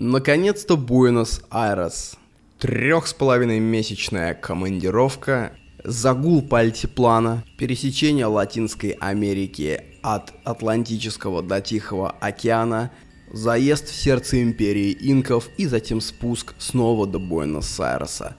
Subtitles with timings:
[0.00, 2.14] Наконец-то Буэнос-Айрес.
[2.60, 12.12] Трех с половиной месячная командировка, загул по альтиплана, пересечение Латинской Америки от Атлантического до Тихого
[12.12, 12.92] океана,
[13.32, 18.36] заезд в сердце империи инков и затем спуск снова до Буэнос-Айреса.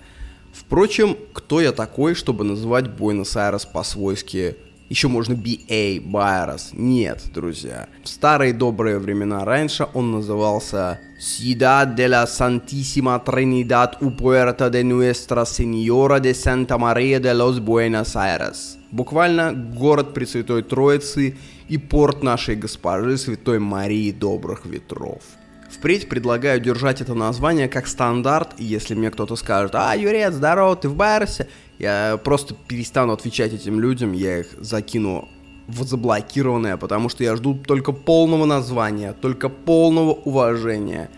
[0.54, 4.56] Впрочем, кто я такой, чтобы называть Буэнос-Айрес по-свойски
[4.90, 6.72] еще можно BA, Байрос.
[6.74, 7.88] Нет, друзья.
[8.04, 14.84] В старые добрые времена раньше он назывался Ciudad de la Santísima Trinidad u Puerta de
[14.84, 18.78] Nuestra Señora de Santa María de los Buenos Aires.
[18.92, 21.38] Буквально город Пресвятой Троицы
[21.68, 25.22] и порт нашей госпожи Святой Марии Добрых Ветров.
[25.70, 30.90] Впредь предлагаю держать это название как стандарт, если мне кто-то скажет, а, Юрец, здорово, ты
[30.90, 31.48] в Байерсе,
[31.80, 35.30] я просто перестану отвечать этим людям, я их закину
[35.68, 41.10] в заблокированное, потому что я жду только полного названия, только полного уважения,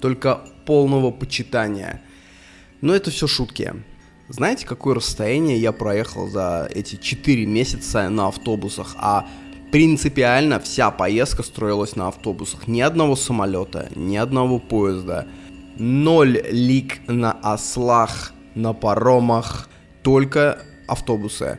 [0.00, 2.02] только полного почитания.
[2.80, 3.74] Но это все шутки.
[4.28, 9.26] Знаете, какое расстояние я проехал за эти 4 месяца на автобусах, а
[9.72, 12.68] принципиально вся поездка строилась на автобусах.
[12.68, 15.26] Ни одного самолета, ни одного поезда.
[15.78, 19.68] Ноль лик на ослах, на паромах,
[20.02, 21.58] только автобусы.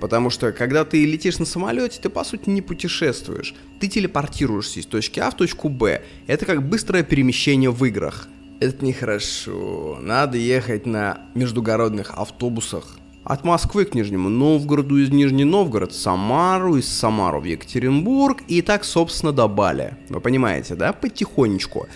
[0.00, 3.54] Потому что когда ты летишь на самолете, ты по сути не путешествуешь.
[3.78, 6.02] Ты телепортируешься из точки А в точку Б.
[6.26, 8.26] Это как быстрое перемещение в играх.
[8.58, 9.98] Это нехорошо.
[10.00, 12.98] Надо ехать на междугородных автобусах.
[13.24, 18.84] От Москвы к Нижнему Новгороду, из Нижний Новгород Самару, из Самару в Екатеринбург и так,
[18.84, 19.96] собственно, до Бали.
[20.08, 20.92] Вы понимаете, да?
[20.92, 21.86] Потихонечку.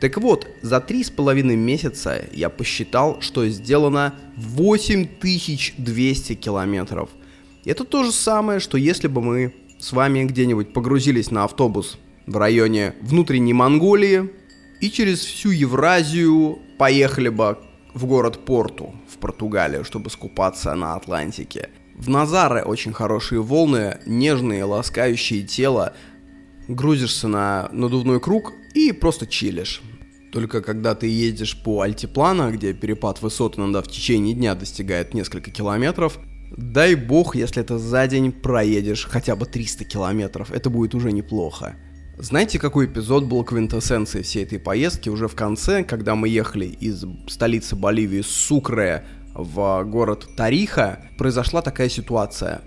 [0.00, 7.08] Так вот, за три с половиной месяца я посчитал, что сделано 8200 километров.
[7.64, 12.36] Это то же самое, что если бы мы с вами где-нибудь погрузились на автобус в
[12.36, 14.30] районе внутренней Монголии
[14.80, 17.58] и через всю Евразию поехали бы
[17.94, 21.70] в город Порту в Португалию, чтобы скупаться на Атлантике.
[21.94, 25.94] В Назаре очень хорошие волны, нежные, ласкающие тело.
[26.68, 29.80] Грузишься на надувной круг и просто чилишь.
[30.32, 35.50] Только когда ты едешь по альтиплана, где перепад высот иногда в течение дня достигает несколько
[35.50, 36.18] километров,
[36.56, 41.76] дай бог, если это за день проедешь хотя бы 300 километров, это будет уже неплохо.
[42.18, 47.04] Знаете, какой эпизод был квинтэссенцией всей этой поездки уже в конце, когда мы ехали из
[47.28, 49.04] столицы Боливии Сукре
[49.34, 52.62] в город Тариха, произошла такая ситуация.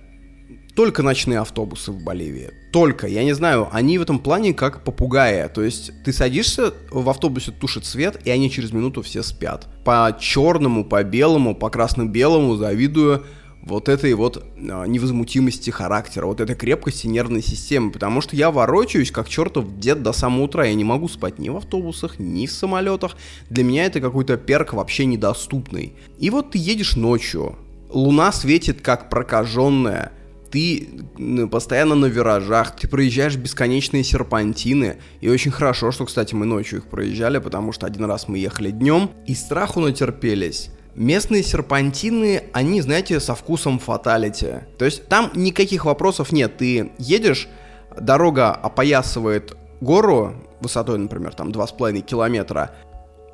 [0.80, 2.52] Только ночные автобусы в Боливии.
[2.72, 3.06] Только.
[3.06, 5.50] Я не знаю, они в этом плане как попугаи.
[5.50, 9.68] То есть ты садишься, в автобусе тушит свет, и они через минуту все спят.
[9.84, 13.26] По черному, по белому, по красно-белому завидую
[13.62, 19.12] вот этой вот э, невозмутимости характера, вот этой крепкости нервной системы, потому что я ворочаюсь
[19.12, 22.54] как чертов дед до самого утра, я не могу спать ни в автобусах, ни в
[22.54, 23.18] самолетах,
[23.50, 25.98] для меня это какой-то перк вообще недоступный.
[26.20, 27.58] И вот ты едешь ночью,
[27.90, 30.14] луна светит как прокаженная,
[30.52, 30.90] ты
[31.52, 36.86] постоянно на виражах, ты проезжаешь бесконечные серпантины, и очень хорошо, что, кстати, мы ночью их
[36.86, 40.70] проезжали, потому что один раз мы ехали днем, и страху натерпелись.
[40.96, 44.62] Местные серпантины, они, знаете, со вкусом фаталити.
[44.78, 46.58] То есть там никаких вопросов нет.
[46.58, 47.48] Ты едешь,
[47.98, 52.76] дорога опоясывает гору высотой, например, там 2,5 километра.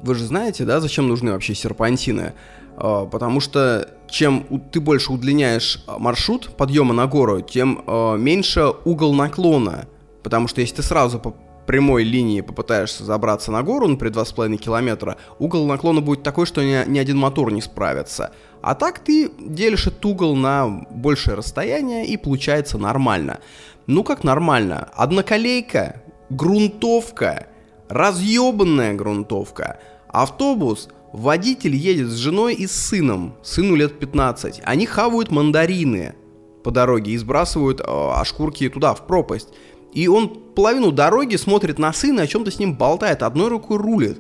[0.02, 2.34] Вы же знаете, да, зачем нужны вообще серпантины?
[2.78, 9.14] А, потому что чем ты больше удлиняешь маршрут подъема на гору, тем а, меньше угол
[9.14, 9.88] наклона.
[10.24, 11.20] Потому что если ты сразу
[11.66, 16.90] прямой линии попытаешься забраться на гору, например, 2,5 километра, угол наклона будет такой, что ни,
[16.90, 18.32] ни один мотор не справится.
[18.62, 23.40] А так ты делишь этот угол на большее расстояние и получается нормально.
[23.88, 24.90] Ну как нормально?
[24.96, 27.48] Одноколейка, грунтовка,
[27.90, 35.32] разъебанная грунтовка, автобус, водитель едет с женой и с сыном, сыну лет 15, они хавают
[35.32, 36.16] мандарины
[36.64, 39.50] по дороге и сбрасывают э, ошкурки туда, в пропасть.
[39.94, 44.20] И он половину дороги смотрит на сына, о чем-то с ним болтает, одной рукой рулит.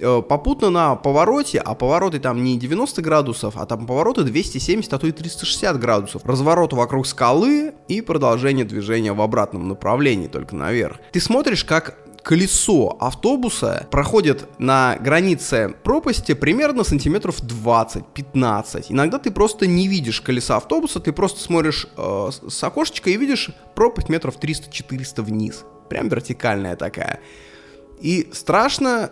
[0.00, 4.98] Э, попутно на повороте, а повороты там не 90 градусов, а там повороты 270, а
[4.98, 6.24] то и 360 градусов.
[6.24, 10.98] Разворот вокруг скалы и продолжение движения в обратном направлении, только наверх.
[11.12, 11.96] Ты смотришь, как
[12.28, 18.86] колесо автобуса проходит на границе пропасти примерно сантиметров 20-15.
[18.90, 23.48] Иногда ты просто не видишь колеса автобуса, ты просто смотришь э, с окошечка и видишь
[23.74, 25.64] пропасть метров 300-400 вниз.
[25.88, 27.20] Прям вертикальная такая.
[27.98, 29.10] И страшно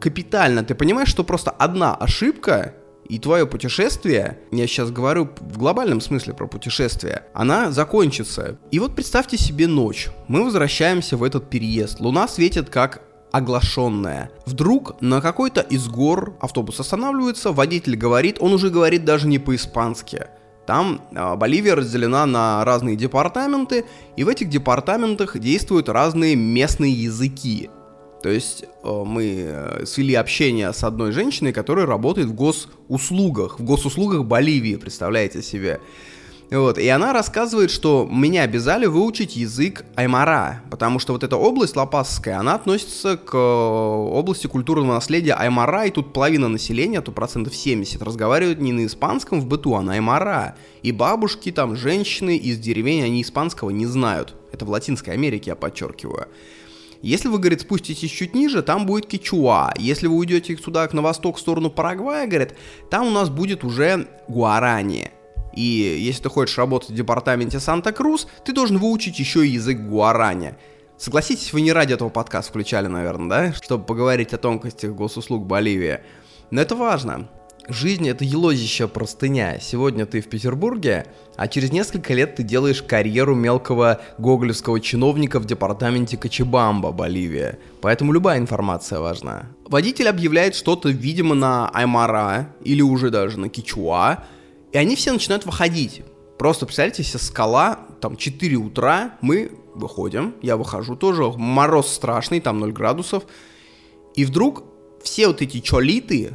[0.00, 0.64] капитально.
[0.64, 2.72] Ты понимаешь, что просто одна ошибка
[3.08, 8.58] и твое путешествие, я сейчас говорю в глобальном смысле про путешествие, она закончится.
[8.70, 10.08] И вот представьте себе ночь.
[10.28, 12.00] Мы возвращаемся в этот переезд.
[12.00, 14.30] Луна светит как оглашенная.
[14.46, 20.26] Вдруг на какой-то из гор автобус останавливается, водитель говорит, он уже говорит даже не по-испански.
[20.66, 23.84] Там э, Боливия разделена на разные департаменты,
[24.16, 27.70] и в этих департаментах действуют разные местные языки.
[28.26, 33.62] То есть э, мы э, свели общение с одной женщиной, которая работает в госуслугах, в
[33.62, 35.78] госуслугах Боливии, представляете себе.
[36.50, 41.76] Вот, и она рассказывает, что меня обязали выучить язык Аймара, потому что вот эта область
[41.76, 47.54] Лопасская, она относится к э, области культурного наследия Аймара, и тут половина населения, то процентов
[47.54, 50.56] 70, разговаривают не на испанском в быту, а на Аймара.
[50.82, 54.34] И бабушки, там, женщины из деревень, они испанского не знают.
[54.50, 56.26] Это в Латинской Америке, я подчеркиваю.
[57.02, 59.72] Если вы, говорит, спуститесь чуть ниже, там будет Кичуа.
[59.78, 62.54] Если вы уйдете сюда, на восток, в сторону Парагвая, говорит,
[62.90, 65.10] там у нас будет уже Гуарани.
[65.56, 70.54] И если ты хочешь работать в департаменте Санта-Крус, ты должен выучить еще и язык гуарани.
[70.98, 73.52] Согласитесь, вы не ради этого подкаст включали, наверное, да?
[73.54, 76.00] Чтобы поговорить о тонкостях госуслуг Боливии.
[76.50, 77.28] Но это важно.
[77.68, 79.58] Жизнь— это елозища простыня.
[79.60, 85.46] Сегодня ты в Петербурге, а через несколько лет ты делаешь карьеру мелкого гоголевского чиновника в
[85.46, 87.58] департаменте Кочебамба, Боливия.
[87.80, 89.46] Поэтому любая информация важна.
[89.66, 94.24] Водитель объявляет что-то, видимо, на Аймара или уже даже на Кичуа,
[94.70, 96.02] и они все начинают выходить.
[96.38, 102.60] Просто представляете себе скала, там 4 утра, мы выходим, я выхожу тоже, мороз страшный, там
[102.60, 103.24] 0 градусов.
[104.14, 104.62] И вдруг
[105.02, 106.34] все вот эти чолиты,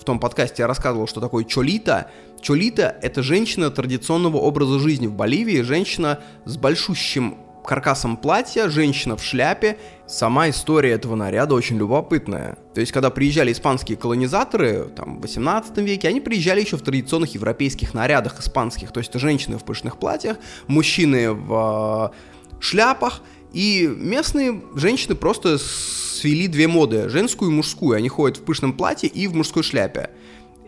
[0.00, 2.10] в том подкасте я рассказывал, что такое чолита.
[2.40, 9.22] Чолита— это женщина традиционного образа жизни в Боливии, женщина с большущим каркасом платья, женщина в
[9.22, 9.76] шляпе.
[10.06, 12.56] Сама история этого наряда очень любопытная.
[12.74, 17.34] То есть, когда приезжали испанские колонизаторы, там, в 18 веке, они приезжали еще в традиционных
[17.34, 18.92] европейских нарядах испанских.
[18.92, 23.20] То есть, женщины в пышных платьях, мужчины в э, шляпах,
[23.52, 27.96] и местные женщины просто свели две моды, женскую и мужскую.
[27.96, 30.10] Они ходят в пышном платье и в мужской шляпе.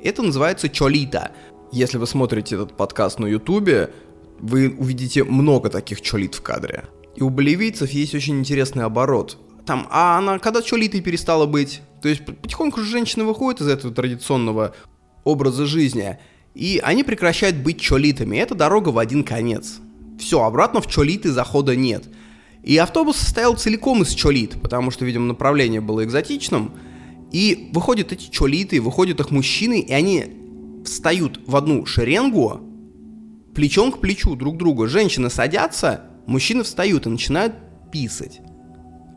[0.03, 1.33] Это называется чолита.
[1.71, 3.91] Если вы смотрите этот подкаст на ютубе,
[4.41, 6.85] вы увидите много таких чолит в кадре.
[7.15, 9.39] И у боливийцев есть очень интересный оборот.
[9.67, 11.83] Там, а она когда чолитой перестала быть?
[12.03, 14.75] То есть потихоньку же женщины выходят из этого традиционного
[15.23, 16.19] образа жизни,
[16.55, 18.39] и они прекращают быть чолитами.
[18.39, 19.79] Это дорога в один конец.
[20.19, 22.05] Все, обратно в чолиты захода нет.
[22.63, 26.73] И автобус состоял целиком из чолит, потому что, видимо, направление было экзотичным.
[27.33, 30.27] И выходят эти чолиты, выходят их мужчины, и они
[30.85, 32.61] встают в одну шеренгу,
[33.55, 34.87] плечом к плечу друг друга.
[34.87, 37.55] Женщины садятся, мужчины встают и начинают
[37.91, 38.41] писать.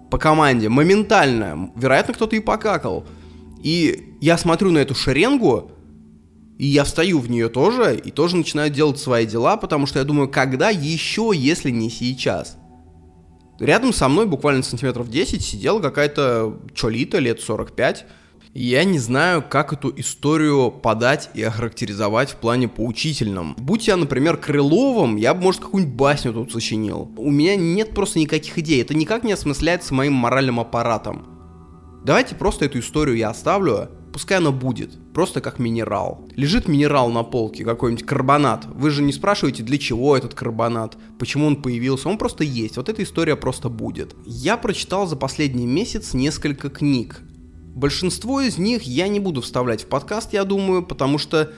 [0.09, 1.71] По команде, моментально.
[1.75, 3.05] Вероятно, кто-то и покакал.
[3.61, 5.71] И я смотрю на эту шеренгу,
[6.57, 10.05] и я встаю в нее тоже, и тоже начинаю делать свои дела, потому что я
[10.05, 12.57] думаю, когда еще, если не сейчас?
[13.59, 18.05] Рядом со мной, буквально сантиметров 10, сидела какая-то чолита лет 45,
[18.53, 23.53] я не знаю, как эту историю подать и охарактеризовать в плане поучительном.
[23.57, 27.11] Будь я, например, Крыловым, я бы, может, какую-нибудь басню тут сочинил.
[27.17, 31.27] У меня нет просто никаких идей, это никак не осмысляется моим моральным аппаратом.
[32.05, 36.25] Давайте просто эту историю я оставлю, пускай она будет, просто как минерал.
[36.37, 38.65] Лежит минерал на полке, какой-нибудь карбонат.
[38.73, 42.87] Вы же не спрашиваете, для чего этот карбонат, почему он появился, он просто есть, вот
[42.87, 44.15] эта история просто будет.
[44.25, 47.23] Я прочитал за последний месяц несколько книг,
[47.75, 51.51] Большинство из них я не буду вставлять в подкаст, я думаю, потому что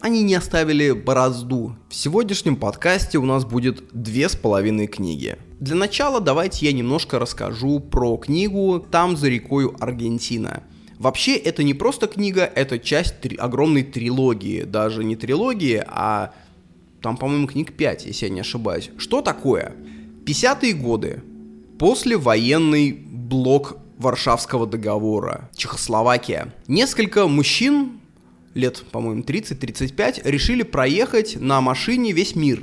[0.00, 1.76] они не оставили борозду.
[1.88, 5.38] В сегодняшнем подкасте у нас будет две с половиной книги.
[5.58, 10.62] Для начала давайте я немножко расскажу про книгу «Там за рекой Аргентина».
[11.00, 14.64] Вообще, это не просто книга, это часть три- огромной трилогии.
[14.64, 16.34] Даже не трилогии, а
[17.00, 18.90] там, по-моему, книг 5, если я не ошибаюсь.
[18.98, 19.72] Что такое?
[20.26, 21.22] 50-е годы.
[21.78, 26.52] Послевоенный блок Варшавского договора, Чехословакия.
[26.68, 27.92] Несколько мужчин,
[28.52, 32.62] лет, по-моему, 30-35, решили проехать на машине весь мир.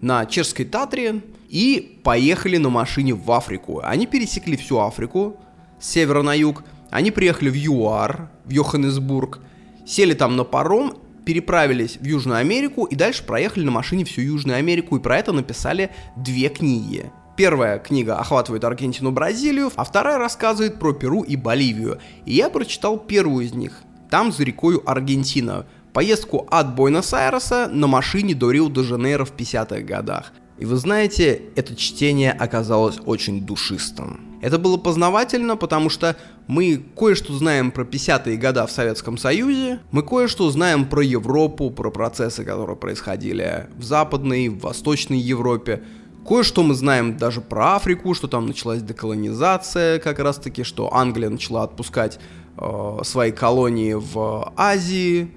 [0.00, 3.82] На чешской Татре и поехали на машине в Африку.
[3.84, 5.36] Они пересекли всю Африку
[5.78, 6.64] с севера на юг.
[6.94, 9.40] Они приехали в ЮАР, в Йоханнесбург,
[9.84, 14.58] сели там на паром, переправились в Южную Америку и дальше проехали на машине всю Южную
[14.58, 14.96] Америку.
[14.96, 17.10] И про это написали две книги.
[17.36, 21.98] Первая книга охватывает Аргентину, Бразилию, а вторая рассказывает про Перу и Боливию.
[22.26, 23.82] И я прочитал первую из них.
[24.08, 25.66] Там за рекой Аргентина.
[25.92, 30.32] Поездку от Буэнос-Айреса на машине до Рио-де-Жанейро в 50-х годах.
[30.58, 34.33] И вы знаете, это чтение оказалось очень душистым.
[34.44, 36.16] Это было познавательно, потому что
[36.48, 41.90] мы кое-что знаем про 50-е годы в Советском Союзе, мы кое-что знаем про Европу, про
[41.90, 45.82] процессы, которые происходили в Западной, в Восточной Европе,
[46.26, 51.64] Кое-что мы знаем даже про Африку, что там началась деколонизация как раз-таки, что Англия начала
[51.64, 52.18] отпускать
[52.56, 55.30] э, свои колонии в Азии,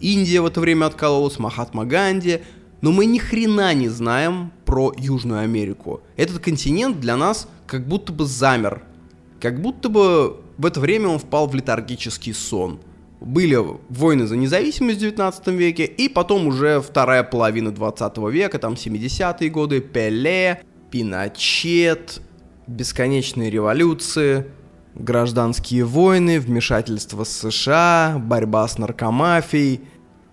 [0.00, 2.40] Индия в это время откололась, Махатма Ганди.
[2.80, 6.00] Но мы ни хрена не знаем про Южную Америку.
[6.16, 8.82] Этот континент для нас как будто бы замер.
[9.40, 12.80] Как будто бы в это время он впал в летаргический сон.
[13.18, 18.74] Были войны за независимость в 19 веке, и потом уже вторая половина 20 века, там
[18.74, 22.20] 70-е годы, Пеле, Пиночет,
[22.66, 24.48] бесконечные революции,
[24.94, 29.80] гражданские войны, вмешательство США, борьба с наркомафией.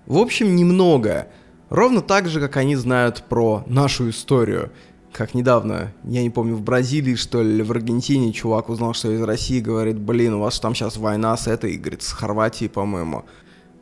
[0.08, 1.30] В общем, немного.
[1.70, 4.74] Ровно так же, как они знают про нашу историю.
[5.12, 9.22] Как недавно, я не помню, в Бразилии, что ли, в Аргентине чувак узнал, что из
[9.22, 13.26] России, говорит, блин, у вас там сейчас война с этой, говорит, с Хорватией, по-моему.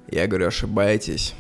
[0.10, 1.36] Я говорю, ошибаетесь.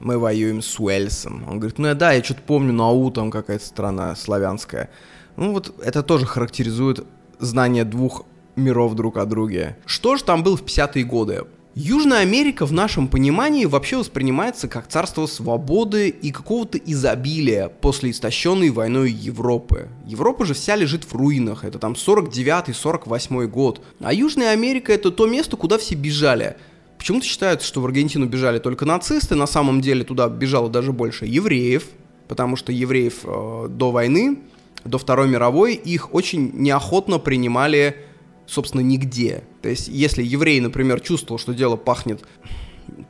[0.00, 1.44] Мы воюем с Уэльсом.
[1.48, 4.90] Он говорит, ну да, я что-то помню, Нау там какая-то страна славянская.
[5.36, 7.04] Ну вот это тоже характеризует
[7.38, 8.24] знание двух
[8.56, 9.76] миров друг о друге.
[9.86, 11.44] Что же там было в 50-е годы?
[11.80, 18.70] Южная Америка в нашем понимании вообще воспринимается как царство свободы и какого-то изобилия после истощенной
[18.70, 19.86] войной Европы.
[20.04, 23.80] Европа же вся лежит в руинах, это там 49-48 год.
[24.00, 26.56] А Южная Америка это то место, куда все бежали.
[26.98, 31.26] Почему-то считают, что в Аргентину бежали только нацисты, на самом деле туда бежало даже больше
[31.26, 31.84] евреев,
[32.26, 34.40] потому что евреев э, до войны,
[34.84, 38.07] до Второй мировой, их очень неохотно принимали
[38.48, 39.44] собственно, нигде.
[39.62, 42.24] То есть, если еврей, например, чувствовал, что дело пахнет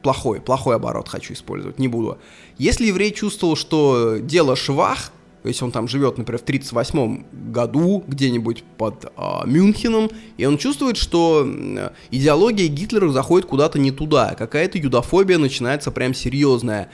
[0.03, 2.19] плохой, плохой оборот хочу использовать, не буду.
[2.59, 8.03] Если еврей чувствовал, что дело швах, то есть он там живет, например, в 38 году
[8.07, 9.11] где-нибудь под э,
[9.47, 15.93] Мюнхеном, и он чувствует, что э, идеология Гитлера заходит куда-то не туда, какая-то юдофобия начинается
[15.93, 16.91] прям серьезная.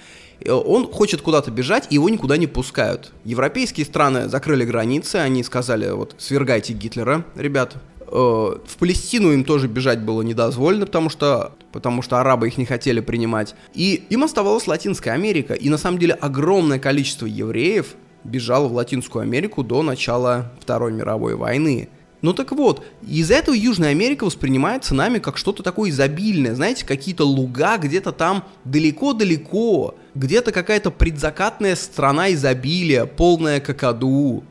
[0.46, 3.12] Он хочет куда-то бежать, и его никуда не пускают.
[3.24, 9.66] Европейские страны закрыли границы, они сказали, вот, свергайте Гитлера, ребят, Э, в Палестину им тоже
[9.66, 13.56] бежать было недозволено, потому что, потому что арабы их не хотели принимать.
[13.74, 15.54] И им оставалась Латинская Америка.
[15.54, 21.34] И на самом деле огромное количество евреев бежало в Латинскую Америку до начала Второй мировой
[21.34, 21.88] войны.
[22.22, 26.54] Ну так вот, из-за этого Южная Америка воспринимается нами как что-то такое изобильное.
[26.54, 29.96] Знаете, какие-то луга где-то там далеко-далеко.
[30.14, 34.44] Где-то какая-то предзакатная страна изобилия, полная какаду,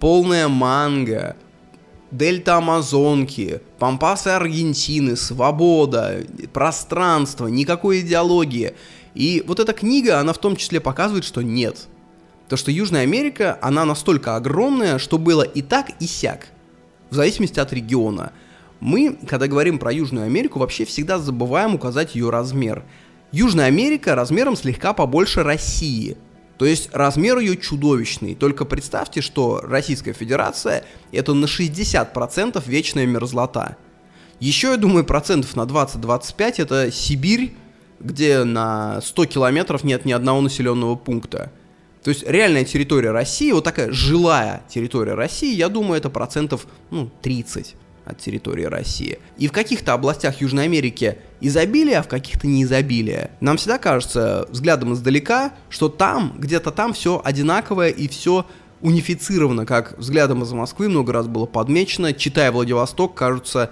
[0.00, 1.36] полная манго,
[2.16, 8.74] дельта Амазонки, пампасы Аргентины, свобода, пространство, никакой идеологии.
[9.14, 11.86] И вот эта книга, она в том числе показывает, что нет.
[12.48, 16.48] То, что Южная Америка, она настолько огромная, что было и так, и сяк.
[17.10, 18.32] В зависимости от региона.
[18.80, 22.84] Мы, когда говорим про Южную Америку, вообще всегда забываем указать ее размер.
[23.32, 26.16] Южная Америка размером слегка побольше России–
[26.64, 28.34] то есть размер ее чудовищный.
[28.34, 33.76] Только представьте, что Российская Федерация это на 60% вечная мерзлота.
[34.40, 37.54] Еще, я думаю, процентов на 20-25 это Сибирь,
[38.00, 41.52] где на 100 километров нет ни одного населенного пункта.
[42.02, 47.10] То есть реальная территория России, вот такая жилая территория России, я думаю, это процентов ну,
[47.20, 49.18] 30 от территории России.
[49.38, 53.30] И в каких-то областях Южной Америки изобилие, а в каких-то не изобилие.
[53.40, 58.46] Нам всегда кажется взглядом издалека, что там, где-то там все одинаковое и все
[58.80, 62.12] унифицировано, как взглядом из Москвы много раз было подмечено.
[62.12, 63.70] Читая Владивосток, кажутся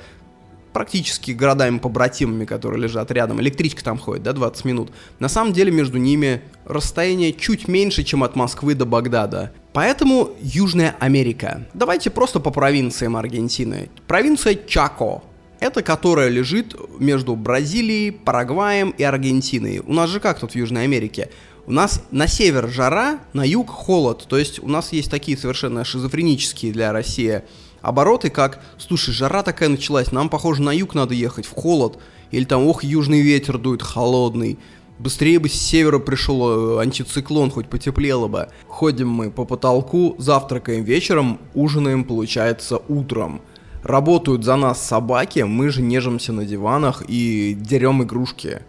[0.73, 3.41] практически городами-побратимами, которые лежат рядом.
[3.41, 4.91] Электричка там ходит, да, 20 минут.
[5.19, 9.53] На самом деле между ними расстояние чуть меньше, чем от Москвы до Багдада.
[9.73, 11.67] Поэтому Южная Америка.
[11.73, 13.88] Давайте просто по провинциям Аргентины.
[14.07, 15.23] Провинция Чако.
[15.61, 19.79] Это которая лежит между Бразилией, Парагваем и Аргентиной.
[19.79, 21.31] У нас же как тут в Южной Америке?
[21.67, 24.26] У нас на север жара, на юг холод.
[24.29, 27.43] То есть у нас есть такие совершенно шизофренические для России
[27.81, 31.99] обороты, как «Слушай, жара такая началась, нам, похоже, на юг надо ехать, в холод».
[32.31, 34.59] Или там «Ох, южный ветер дует холодный».
[34.99, 38.49] Быстрее бы с севера пришел э, антициклон, хоть потеплело бы.
[38.67, 43.41] Ходим мы по потолку, завтракаем вечером, ужинаем, получается, утром.
[43.83, 48.61] Работают за нас собаки, мы же нежимся на диванах и дерем игрушки.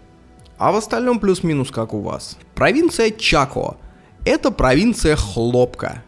[0.58, 2.38] А в остальном плюс-минус как у вас.
[2.56, 3.78] Провинция Чако.
[4.26, 6.04] Это провинция хлопка.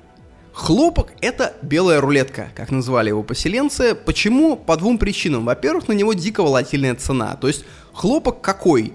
[0.53, 3.93] Хлопок– это белая рулетка, как назвали его поселенцы.
[3.93, 4.55] Почему?
[4.55, 5.43] По двум причинам.
[5.43, 7.36] Во-первых, на него дико волатильная цена.
[7.36, 8.93] То есть хлопок какой?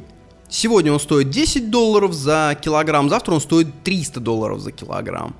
[0.50, 5.36] Сегодня он стоит 10 долларов за килограмм, завтра он стоит 300 долларов за килограмм.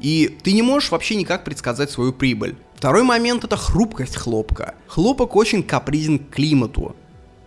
[0.00, 2.56] И ты не можешь вообще никак предсказать свою прибыль.
[2.74, 4.74] Второй момент это хрупкость хлопка.
[4.86, 6.96] Хлопок очень капризен к климату.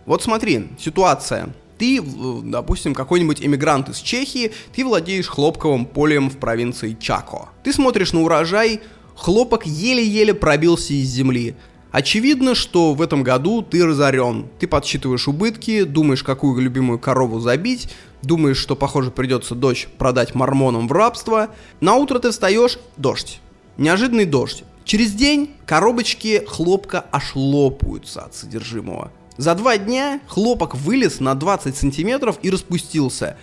[0.06, 1.50] Вот смотри, ситуация.
[1.78, 7.48] Ты, допустим, какой-нибудь эмигрант из Чехии, ты владеешь хлопковым полем в провинции Чако.
[7.62, 8.80] Ты смотришь на урожай,
[9.16, 11.56] хлопок еле-еле пробился из земли.
[11.92, 14.46] Очевидно, что в этом году ты разорен.
[14.58, 17.92] Ты подсчитываешь убытки, думаешь, какую любимую корову забить,
[18.22, 21.50] думаешь, что, похоже, придется дочь продать мормонам в рабство.
[21.80, 23.40] На утро ты встаешь, дождь.
[23.76, 24.62] Неожиданный дождь.
[24.84, 29.10] Через день коробочки хлопка аж лопаются от содержимого.
[29.36, 33.36] За два дня хлопок вылез на 20 сантиметров и распустился.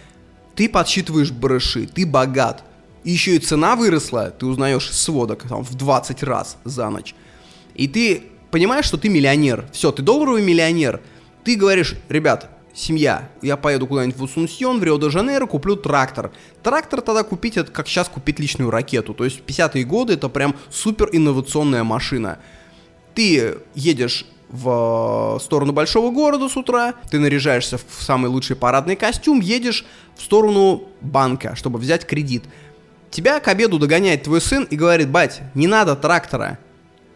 [0.55, 2.63] Ты подсчитываешь барыши, ты богат.
[3.03, 7.15] И еще и цена выросла, ты узнаешь сводок там, в 20 раз за ночь.
[7.73, 9.67] И ты понимаешь, что ты миллионер.
[9.71, 11.01] Все, ты долларовый миллионер.
[11.43, 16.31] Ты говоришь, ребят, семья, я поеду куда-нибудь в Усунсьон, в Рио-де-Жанейро, куплю трактор.
[16.63, 19.13] Трактор тогда купить, это как сейчас купить личную ракету.
[19.13, 22.39] То есть 50-е годы это прям супер инновационная машина.
[23.15, 29.41] Ты едешь в сторону большого города с утра, ты наряжаешься в самый лучший парадный костюм,
[29.41, 29.85] едешь
[30.15, 32.43] в сторону банка, чтобы взять кредит.
[33.11, 36.59] Тебя к обеду догоняет твой сын и говорит, бать, не надо трактора,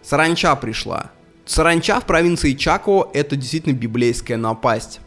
[0.04, 1.12] саранча пришла.
[1.52, 5.02] Саранча в провинции Чако это действительно библейская напасть.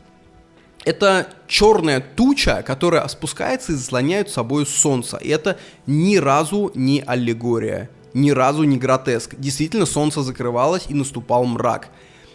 [0.85, 5.17] Это черная туча, которая спускается и заслоняет собой солнце.
[5.17, 9.37] И это ни разу не аллегория, ни разу не гротеск.
[9.39, 11.89] Действительно, солнце закрывалось и наступал мрак.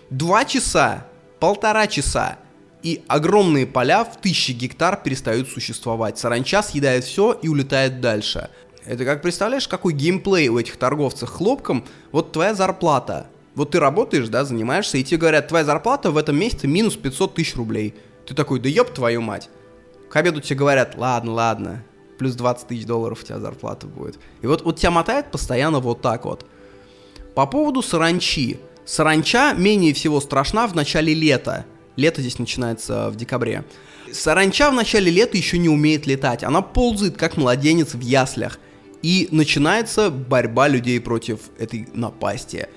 [0.09, 1.05] Два часа,
[1.39, 2.39] полтора часа,
[2.81, 6.17] и огромные поля в тысячи гектар перестают существовать.
[6.17, 8.49] Саранча съедает все и улетает дальше.
[8.87, 11.85] Это как представляешь, какой геймплей у этих торговцев хлопком?
[12.11, 13.27] Вот твоя зарплата.
[13.59, 17.35] Вот ты работаешь, да, занимаешься, и тебе говорят, твоя зарплата в этом месяце минус 500
[17.35, 17.93] тысяч рублей.
[18.25, 19.49] Ты такой, да ёб твою мать.
[20.09, 21.83] К обеду тебе говорят, ладно, ладно,
[22.17, 24.17] плюс 20 тысяч долларов у тебя зарплата будет.
[24.41, 26.45] И вот, вот тебя мотает постоянно вот так вот.
[27.35, 28.61] По поводу саранчи.
[28.85, 31.65] Саранча менее всего страшна в начале лета.
[31.97, 33.65] Лето здесь начинается в декабре.
[34.09, 36.45] Саранча в начале лета еще не умеет летать.
[36.45, 38.57] Она ползает, как младенец в яслях.
[39.01, 42.69] И начинается борьба людей против этой напасти.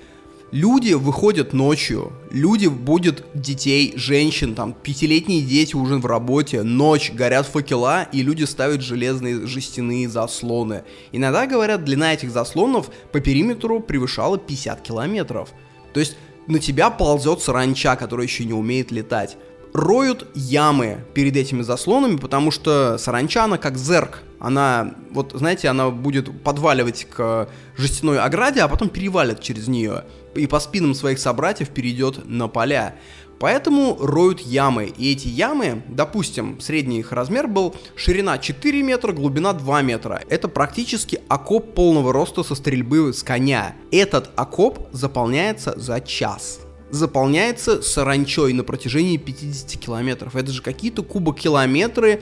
[0.53, 7.47] Люди выходят ночью, люди будут детей, женщин, там, пятилетние дети уже в работе, ночь, горят
[7.47, 10.83] факела, и люди ставят железные жестяные заслоны.
[11.11, 15.49] Иногда, говорят, длина этих заслонов по периметру превышала 50 километров.
[15.91, 19.37] То есть на тебя ползет саранча, которая еще не умеет летать.
[19.73, 24.21] Роют ямы перед этими заслонами, потому что саранча, она как зерк.
[24.37, 30.03] Она, вот знаете, она будет подваливать к жестяной ограде, а потом перевалит через нее.
[30.35, 32.95] И по спинам своих собратьев перейдет на поля.
[33.39, 34.93] Поэтому роют ямы.
[34.97, 40.21] И эти ямы, допустим, средний их размер был ширина 4 метра, глубина 2 метра.
[40.29, 43.75] Это практически окоп полного роста со стрельбы с коня.
[43.91, 46.61] Этот окоп заполняется за час
[46.93, 50.35] заполняется саранчой на протяжении 50 километров.
[50.35, 52.21] Это же какие-то кубокилометры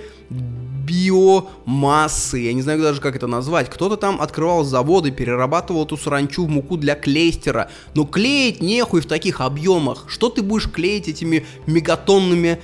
[0.85, 3.69] биомассы, я не знаю даже как это назвать.
[3.69, 7.69] Кто-то там открывал заводы, перерабатывал эту саранчу в муку для клейстера.
[7.93, 10.05] Но клеить нехуй в таких объемах.
[10.07, 12.61] Что ты будешь клеить этими мегатонными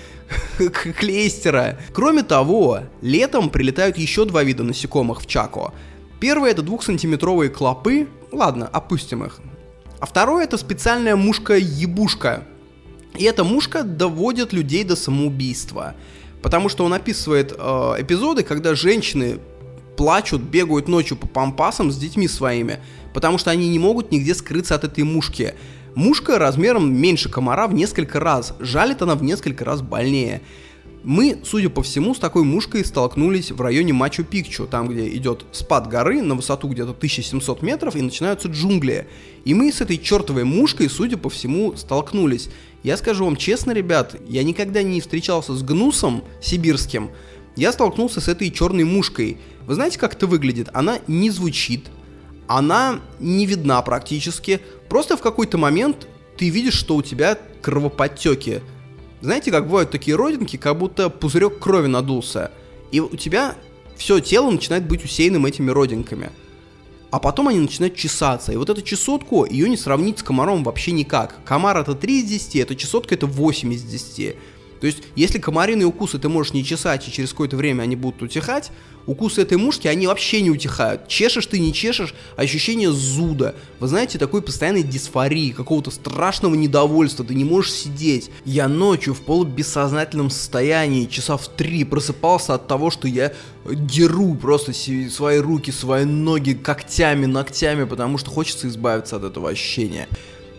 [1.00, 1.78] клейстера?
[1.94, 5.74] Кроме того, летом прилетают еще два вида насекомых в Чако.
[6.20, 9.40] Первый это двухсантиметровые клопы, ладно, опустим их.
[10.00, 12.44] А второе это специальная мушка-ебушка.
[13.18, 15.96] И эта мушка доводит людей до самоубийства.
[16.48, 19.40] Потому что он описывает э, эпизоды, когда женщины
[19.98, 22.80] плачут, бегают ночью по пампасам с детьми своими,
[23.14, 25.56] потому что они не могут нигде скрыться от этой мушки.
[25.94, 30.42] Мушка размером меньше комара в несколько раз, жалит она в несколько раз больнее.
[31.04, 35.90] Мы, судя по всему, с такой мушкой столкнулись в районе Мачу-Пикчу, там, где идет спад
[35.90, 39.08] горы на высоту где-то 1700 метров и начинаются джунгли.
[39.44, 42.50] И мы с этой чертовой мушкой, судя по всему, столкнулись.
[42.88, 47.12] Я скажу вам честно, ребят, я никогда не встречался с гнусом сибирским,
[47.58, 49.40] я столкнулся с этой черной мушкой.
[49.66, 50.70] Вы знаете, как это выглядит?
[50.72, 51.88] Она не звучит,
[52.48, 54.62] она не видна практически.
[54.88, 58.62] Просто в какой-то момент ты видишь, что у тебя кровоподтеки
[59.20, 62.52] знаете, как бывают такие родинки, как будто пузырек крови надулся,
[62.94, 63.56] и у тебя
[63.98, 66.30] все тело начинает быть усеянным этими родинками.
[67.10, 68.52] А потом они начинают чесаться.
[68.52, 71.40] И вот эту чесотку, ее не сравнить с комаром вообще никак.
[71.46, 74.36] Комар это 3 из 10, эта чесотка это 8 из 10.
[74.80, 78.22] То есть, если комариные укусы ты можешь не чесать, и через какое-то время они будут
[78.22, 78.72] утихать,
[79.08, 81.08] укусы этой мушки, они вообще не утихают.
[81.08, 83.56] Чешешь ты, не чешешь, ощущение зуда.
[83.80, 88.30] Вы знаете, такой постоянной дисфории, какого-то страшного недовольства, ты не можешь сидеть.
[88.46, 93.34] Я ночью в полубессознательном состоянии, часа в три, просыпался от того, что я
[93.66, 100.08] деру просто свои руки, свои ноги когтями, ногтями, потому что хочется избавиться от этого ощущения.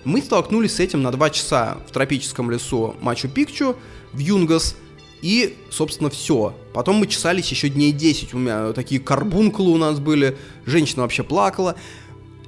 [0.05, 3.77] Мы столкнулись с этим на два часа в тропическом лесу Мачу-Пикчу,
[4.13, 4.77] в Юнгас.
[5.23, 6.55] И, собственно, все.
[6.73, 8.35] Потом мы чесались еще дней 10.
[8.35, 10.37] У меня такие карбункулы у нас были.
[10.65, 11.75] Женщина вообще плакала.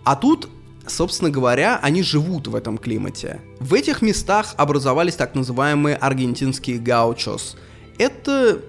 [0.05, 0.49] А тут,
[0.87, 3.41] собственно говоря, они живут в этом климате.
[3.59, 7.57] В этих местах образовались так называемые аргентинские гаучос.
[7.99, 8.63] Это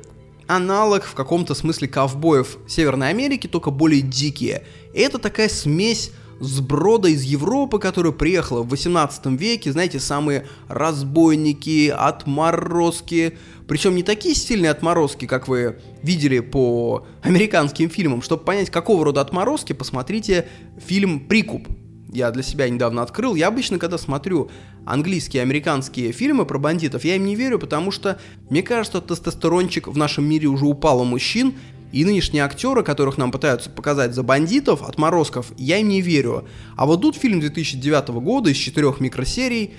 [0.47, 4.65] аналог в каком-то смысле ковбоев Северной Америки, только более дикие.
[4.93, 13.37] Это такая смесь сброда из Европы, которая приехала в 18 веке, знаете, самые разбойники, отморозки,
[13.67, 18.21] причем не такие сильные отморозки, как вы видели по американским фильмам.
[18.21, 20.47] Чтобы понять, какого рода отморозки, посмотрите
[20.83, 21.67] фильм «Прикуп».
[22.11, 23.35] Я для себя недавно открыл.
[23.35, 24.49] Я обычно, когда смотрю
[24.85, 29.95] английские, американские фильмы про бандитов, я им не верю, потому что мне кажется, тестостерончик в
[29.95, 31.53] нашем мире уже упал у мужчин,
[31.91, 36.47] и нынешние актеры, которых нам пытаются показать за бандитов, отморозков, я им не верю.
[36.75, 39.73] А вот тут фильм 2009 года из четырех микросерий,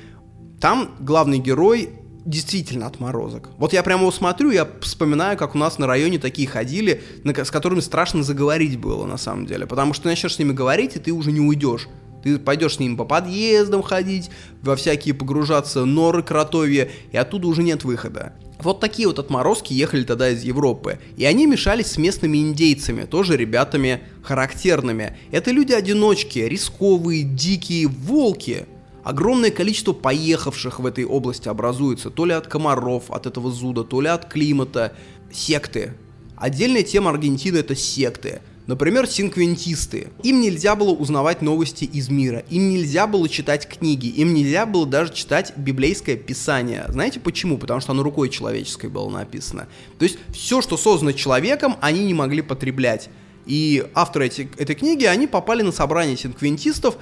[0.61, 1.91] там главный герой
[2.25, 3.51] действительно отморозок.
[3.59, 7.51] Вот я прямо его смотрю, я вспоминаю, как у нас на районе такие ходили, с
[7.51, 9.67] которыми страшно заговорить было на самом деле.
[9.67, 11.89] Потому что ты начнешь с ними говорить, и ты уже не уйдешь.
[12.23, 14.31] Ты пойдешь с ним по подъездам ходить,
[14.63, 18.35] во всякие погружаться норы кротовья, и оттуда уже нет выхода.
[18.63, 21.01] Вот такие вот отморозки ехали тогда из Европы.
[21.17, 25.17] И они мешались с местными индейцами, тоже ребятами характерными.
[25.33, 28.67] Это люди-одиночки, рисковые, дикие, волки.
[29.03, 34.01] Огромное количество поехавших в этой области образуется, то ли от комаров, от этого зуда, то
[34.01, 34.93] ли от климата.
[35.33, 35.95] Секты.
[36.37, 38.43] Отдельная тема Аргентины это секты.
[38.67, 40.09] Например, синквентисты.
[40.23, 44.87] Им нельзя было узнавать новости из мира, им нельзя было читать книги, им нельзя было
[44.87, 46.85] даже читать библейское писание.
[46.89, 47.59] Знаете почему?
[47.59, 49.67] Потому что оно рукой человеческой было написано.
[49.99, 53.09] То есть все, что создано человеком, они не могли потреблять.
[53.47, 56.97] И авторы эти, этой книги, они попали на собрание синквентистов,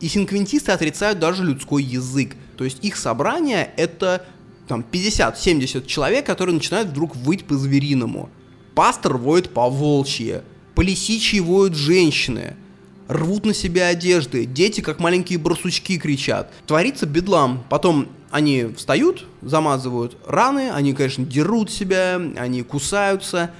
[0.00, 2.34] и синквентисты отрицают даже людской язык.
[2.56, 4.26] То есть их собрание это
[4.66, 8.30] там 50-70 человек, которые начинают вдруг выть по-звериному.
[8.74, 10.42] Пастор воет по волчье,
[10.74, 12.56] по лисичьи воют женщины,
[13.08, 16.52] рвут на себя одежды, дети как маленькие барсучки кричат.
[16.66, 17.64] Творится бедлам.
[17.68, 23.52] Потом они встают, замазывают раны, они, конечно, дерут себя, они кусаются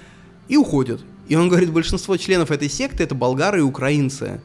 [0.48, 1.00] и уходят.
[1.28, 4.40] И он говорит, большинство членов этой секты это болгары и украинцы.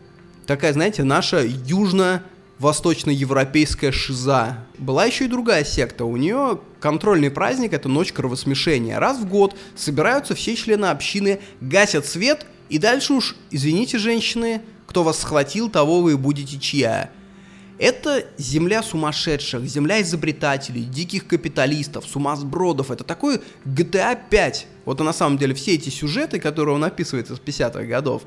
[0.45, 2.23] Такая, знаете, наша южно
[2.59, 4.57] восточноевропейская шиза.
[4.77, 6.05] Была еще и другая секта.
[6.05, 8.99] У нее контрольный праздник— это ночь кровосмешения.
[8.99, 15.03] Раз в год собираются все члены общины, гасят свет— и дальше уж, извините, женщины, кто
[15.03, 17.11] вас схватил, того вы будете чья.
[17.79, 22.91] Это земля сумасшедших, земля изобретателей, диких капиталистов, сумасбродов.
[22.91, 24.67] Это такой GTA 5.
[24.83, 28.23] Вот и на самом деле все эти сюжеты, которые он описывает из 50-х годов,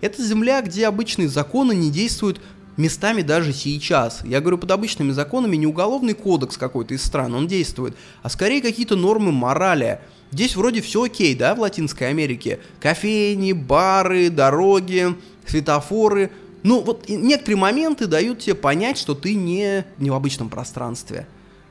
[0.00, 2.40] это земля, где обычные законы не действуют
[2.78, 4.22] местами даже сейчас.
[4.24, 8.62] Я говорю под обычными законами не уголовный кодекс какой-то из стран, он действует, а скорее
[8.62, 10.00] какие-то нормы морали,
[10.36, 12.60] Здесь вроде все окей, да, в Латинской Америке.
[12.78, 16.30] Кофейни, бары, дороги, светофоры.
[16.62, 21.26] Ну, вот некоторые моменты дают тебе понять, что ты не, не в обычном пространстве.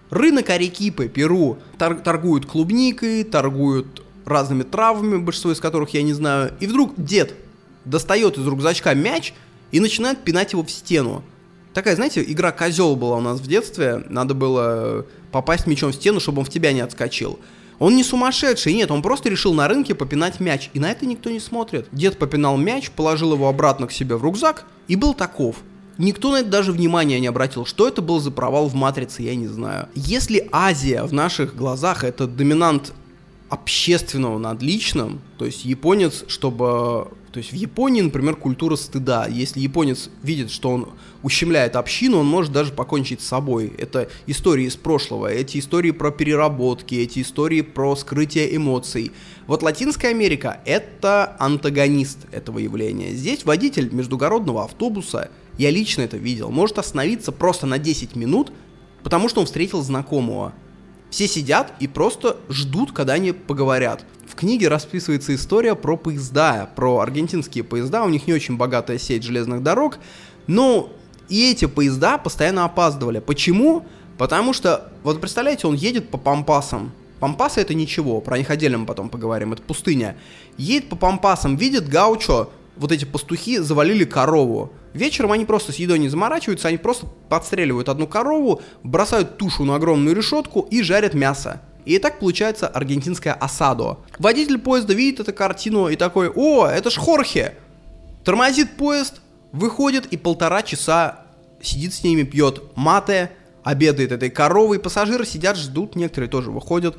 [0.09, 6.55] Рынок Арекипы, Перу, тор торгуют клубникой, торгуют разными травами, большинство из которых я не знаю.
[6.59, 7.35] И вдруг дед
[7.85, 9.35] достает из рюкзачка мяч
[9.69, 11.23] и начинает пинать его в стену.
[11.75, 14.03] Такая, знаете, игра козел была у нас в детстве.
[14.09, 17.37] Надо было попасть мячом в стену, чтобы он в тебя не отскочил.
[17.79, 21.29] Он не сумасшедший, нет, он просто решил на рынке попинать мяч, и на это никто
[21.29, 21.87] не смотрит.
[21.91, 25.57] Дед попинал мяч, положил его обратно к себе в рюкзак и был таков.
[25.97, 27.65] Никто на это даже внимания не обратил.
[27.65, 29.87] Что это был за провал в матрице, я не знаю.
[29.95, 32.93] Если Азия в наших глазах это доминант
[33.49, 39.27] общественного над личным, то есть японец, чтобы то есть в Японии, например, культура стыда.
[39.27, 43.73] Если японец видит, что он ущемляет общину, он может даже покончить с собой.
[43.77, 49.11] Это истории из прошлого, эти истории про переработки, эти истории про скрытие эмоций.
[49.47, 53.11] Вот Латинская Америка— это антагонист этого явления.
[53.11, 58.53] Здесь водитель междугородного автобуса, я лично это видел, может остановиться просто на 10 минут,
[59.03, 60.53] потому что он встретил знакомого.
[61.15, 64.03] Все сидят и просто ждут, когда они поговорят.
[64.27, 69.23] В книге расписывается история про поезда, про аргентинские поезда, у них не очень богатая сеть
[69.23, 69.97] железных дорог,
[70.47, 70.91] но
[71.29, 73.19] и эти поезда постоянно опаздывали.
[73.19, 73.85] Почему?
[74.17, 78.85] Потому что, вот представляете, он едет по пампасам, Пампасы это ничего, про них отдельно мы
[78.85, 80.17] потом поговорим, это пустыня.
[80.57, 84.73] Едет по пампасам, видит гаучо, вот эти пастухи завалили корову.
[84.93, 89.75] Вечером они просто с едой не заморачиваются, они просто подстреливают одну корову, бросают тушу на
[89.75, 91.61] огромную решетку и жарят мясо.
[91.85, 93.99] И так получается аргентинская осадо.
[94.17, 97.55] Водитель поезда видит эту картину и такой, о, это ж Хорхе.
[98.23, 101.25] Тормозит поезд, выходит и полтора часа
[101.61, 103.31] сидит с ними, пьет мате,
[103.63, 106.97] обедает этой коровой, пассажиры сидят, ждут, некоторые тоже выходят.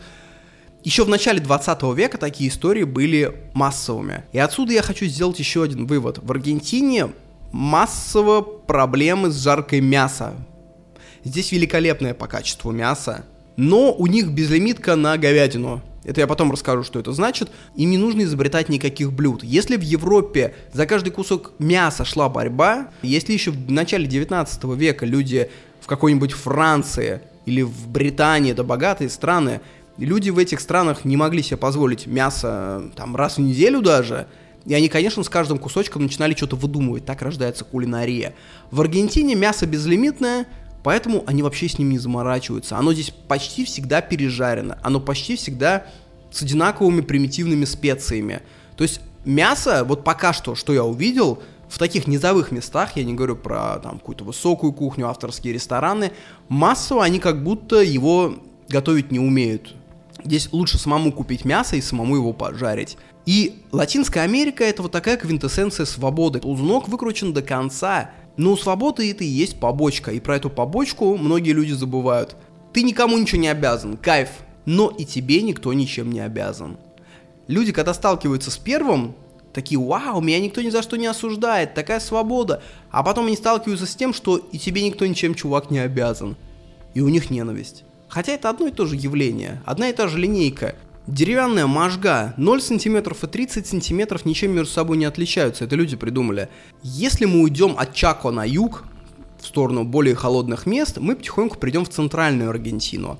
[0.84, 4.24] Еще в начале 20 века такие истории были массовыми.
[4.32, 6.18] И отсюда я хочу сделать еще один вывод.
[6.22, 7.08] В Аргентине
[7.52, 10.34] массово проблемы с жаркой мяса.
[11.24, 13.24] Здесь великолепное по качеству мясо,
[13.56, 15.82] но у них безлимитка на говядину.
[16.04, 17.50] Это я потом расскажу, что это значит.
[17.74, 19.42] Им не нужно изобретать никаких блюд.
[19.42, 25.04] Если в Европе за каждый кусок мяса шла борьба, если еще в начале 19 века
[25.04, 29.60] люди в какой-нибудь Франции или в Британии, это богатые страны,
[30.04, 34.26] люди в этих странах не могли себе позволить мясо там раз в неделю даже,
[34.64, 37.04] и они, конечно, с каждым кусочком начинали что-то выдумывать.
[37.04, 38.34] Так рождается кулинария.
[38.70, 40.46] В Аргентине мясо безлимитное,
[40.86, 42.78] Поэтому они вообще с ним не заморачиваются.
[42.78, 44.76] Оно здесь почти всегда пережарено.
[44.84, 45.86] Оно почти всегда
[46.30, 48.40] с одинаковыми примитивными специями.
[48.76, 53.14] То есть мясо, вот пока что, что я увидел, в таких низовых местах, я не
[53.14, 56.12] говорю про там какую-то высокую кухню, авторские рестораны,
[56.48, 58.36] массово они как будто его
[58.68, 59.74] готовить не умеют.
[60.24, 62.96] Здесь лучше самому купить мясо и самому его пожарить.
[63.26, 66.40] И Латинская Америка это вот такая квинтэссенция свободы.
[66.40, 68.10] Узунок выкручен до конца.
[68.36, 72.36] Но у свободы это и есть побочка, и про эту побочку многие люди забывают.
[72.72, 74.28] Ты никому ничего не обязан, кайф,
[74.66, 76.76] но и тебе никто ничем не обязан.
[77.48, 79.14] Люди, когда сталкиваются с первым,
[79.54, 82.62] такие, вау, меня никто ни за что не осуждает, такая свобода.
[82.90, 86.36] А потом они сталкиваются с тем, что и тебе никто ничем, чувак, не обязан.
[86.92, 87.84] И у них ненависть.
[88.08, 90.74] Хотя это одно и то же явление, одна и та же линейка.
[91.06, 96.48] Деревянная можга 0 сантиметров и 30 сантиметров ничем между собой не отличаются, это люди придумали.
[96.82, 98.84] Если мы уйдем от Чако на юг,
[99.40, 103.18] в сторону более холодных мест, мы потихоньку придем в центральную Аргентину.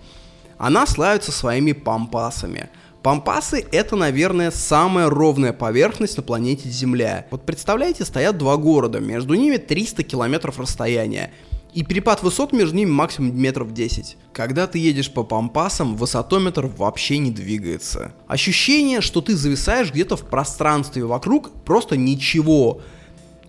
[0.59, 2.71] Она славится своими пампасами.
[3.03, 7.27] Пампасы это, наверное, самая ровная поверхность на планете Земля.
[7.31, 11.31] Вот представляете, стоят два города, между ними 300 километров расстояния.
[11.77, 14.17] И перепад высот между ними максимум метров 10.
[14.33, 18.15] Когда ты едешь по пампасам, высотометр вообще не двигается.
[18.27, 22.81] Ощущение, что ты зависаешь где-то в пространстве вокруг, просто ничего.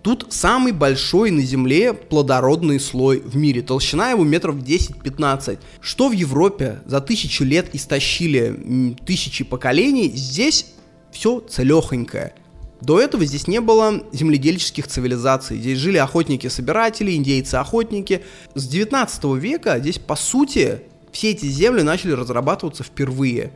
[0.02, 3.62] Тут самый большой на Земле плодородный слой в мире.
[3.62, 5.58] Толщина его метров 10-15.
[5.80, 10.74] Что в Европе за тысячу лет истощили тысячи поколений, здесь
[11.12, 12.34] все целехонькое.
[12.80, 15.58] До этого здесь не было земледельческих цивилизаций.
[15.58, 18.22] Здесь жили охотники-собиратели, индейцы-охотники.
[18.54, 23.50] С 19 века здесь, по сути, все эти земли начали разрабатываться впервые.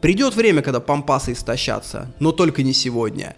[0.00, 3.34] Придет время, когда пампасы истощатся, но только не сегодня.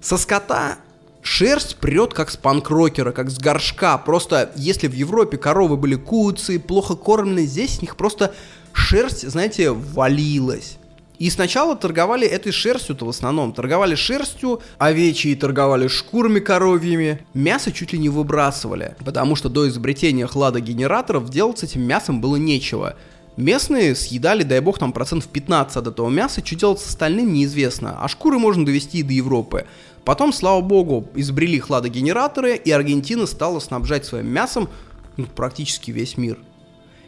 [0.00, 0.78] Со скота
[1.22, 3.96] шерсть прет как с панкрокера, как с горшка.
[3.98, 8.34] Просто если в Европе коровы были куцы, плохо кормлены, здесь с них просто
[8.72, 10.79] шерсть, знаете, валилась.
[11.20, 13.52] И сначала торговали этой шерстью-то в основном.
[13.52, 17.20] Торговали шерстью, овечьи торговали шкурами коровьими.
[17.34, 22.36] Мясо чуть ли не выбрасывали, потому что до изобретения хладогенераторов делать с этим мясом было
[22.36, 22.96] нечего.
[23.36, 27.98] Местные съедали, дай бог, там процентов 15 от этого мяса, что делать с остальным неизвестно,
[28.00, 29.66] а шкуры можно довести и до Европы.
[30.06, 34.70] Потом, слава богу, изобрели хладогенераторы, и Аргентина стала снабжать своим мясом
[35.18, 36.38] ну, практически весь мир.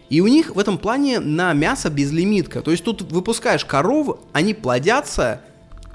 [0.08, 2.60] И у них в этом плане на мясо безлимитка.
[2.60, 5.40] То есть тут выпускаешь коров, они плодятся,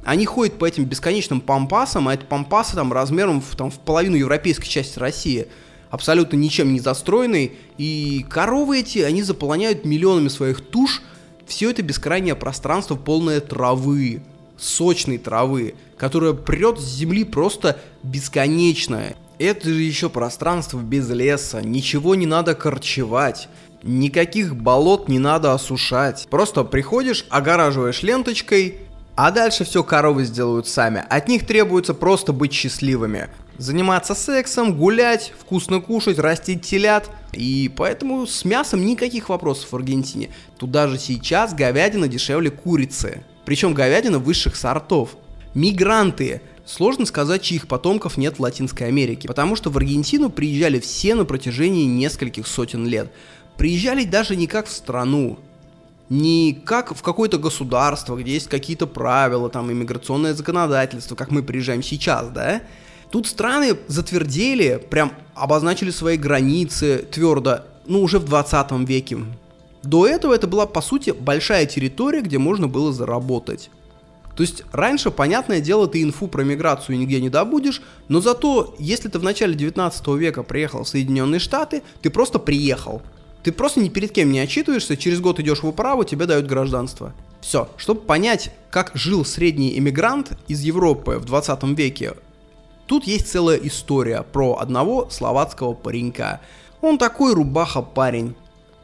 [0.03, 4.15] они ходят по этим бесконечным пампасам, а это пампасы там размером в, там, в половину
[4.15, 5.47] европейской части России,
[5.89, 11.01] абсолютно ничем не застроенный, и коровы эти, они заполоняют миллионами своих туш
[11.47, 14.21] все это бескрайнее пространство, полное травы,
[14.57, 19.15] сочной травы, которая прет с земли просто бесконечно.
[19.39, 23.49] Это же еще пространство без леса, ничего не надо корчевать.
[23.83, 26.27] Никаких болот не надо осушать.
[26.29, 28.79] Просто приходишь, огораживаешь ленточкой,
[29.15, 31.03] а дальше все коровы сделают сами.
[31.09, 33.29] От них требуется просто быть счастливыми.
[33.57, 37.09] Заниматься сексом, гулять, вкусно кушать, растить телят.
[37.33, 40.29] И поэтому с мясом никаких вопросов в Аргентине.
[40.59, 43.23] Тут даже сейчас говядина дешевле курицы.
[43.45, 45.17] Причем говядина высших сортов.
[45.55, 46.41] Мигранты.
[46.67, 51.23] Сложно сказать, чьих потомков нет в Латинской Америке, потому что в Аргентину приезжали все на
[51.23, 53.09] протяжении нескольких сотен лет
[53.57, 55.39] приезжали даже не как в страну,
[56.09, 61.83] не как в какое-то государство, где есть какие-то правила, там, иммиграционное законодательство, как мы приезжаем
[61.83, 62.61] сейчас, да?
[63.11, 69.17] Тут страны затвердели, прям обозначили свои границы твердо, ну, уже в 20 веке.
[69.83, 73.69] До этого это была, по сути, большая территория, где можно было заработать.
[74.35, 79.09] То есть раньше, понятное дело, ты инфу про миграцию нигде не добудешь, но зато, если
[79.09, 83.01] ты в начале 19 века приехал в Соединенные Штаты, ты просто приехал.
[83.47, 87.13] Ты просто ни перед кем не отчитываешься, через год идешь в управу, тебе дают гражданство.
[87.39, 87.69] Все.
[87.77, 92.15] Чтобы понять, как жил средний эмигрант из Европы в 20 веке,
[92.88, 96.41] тут есть целая история про одного словацкого паренька.
[96.81, 98.36] Он такой рубаха парень.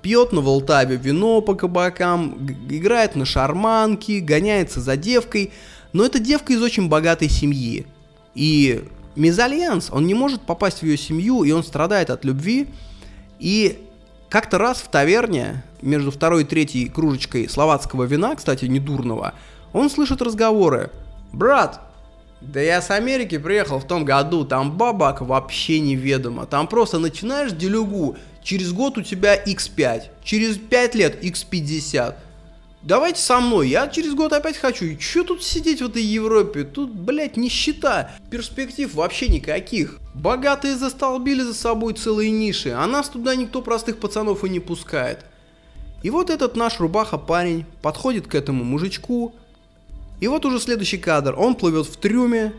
[0.02, 5.52] пьет на Волтаве вино по кабакам, играет на шарманке, гоняется за девкой,
[5.92, 7.86] но это девка из очень богатой семьи.
[8.34, 8.86] И
[9.18, 12.70] Мезальянс, он не может попасть в ее семью, и он страдает от любви.
[13.40, 13.90] И
[14.34, 19.36] как-то раз в таверне, между второй и третьей кружечкой словацкого вина, кстати, недурного,
[19.74, 20.90] он слышит разговоры.
[21.32, 21.80] «Брат,
[22.42, 26.48] да я с Америки приехал в том году, там бабак вообще неведомо.
[26.48, 32.16] Там просто начинаешь делюгу, через год у тебя x5, через 5 лет x50.
[32.84, 34.84] Давайте со мной, я через год опять хочу.
[34.84, 36.66] И чё тут сидеть в этой Европе?
[36.66, 38.12] Тут, блядь, нищета.
[38.30, 40.00] Перспектив вообще никаких.
[40.14, 45.26] Богатые застолбили за собой целые ниши, а нас туда никто простых пацанов и не пускает.
[46.04, 49.34] И вот этот наш рубаха парень подходит к этому мужичку,
[50.20, 51.36] и вот уже следующий кадр.
[51.38, 52.54] Он плывет в трюме,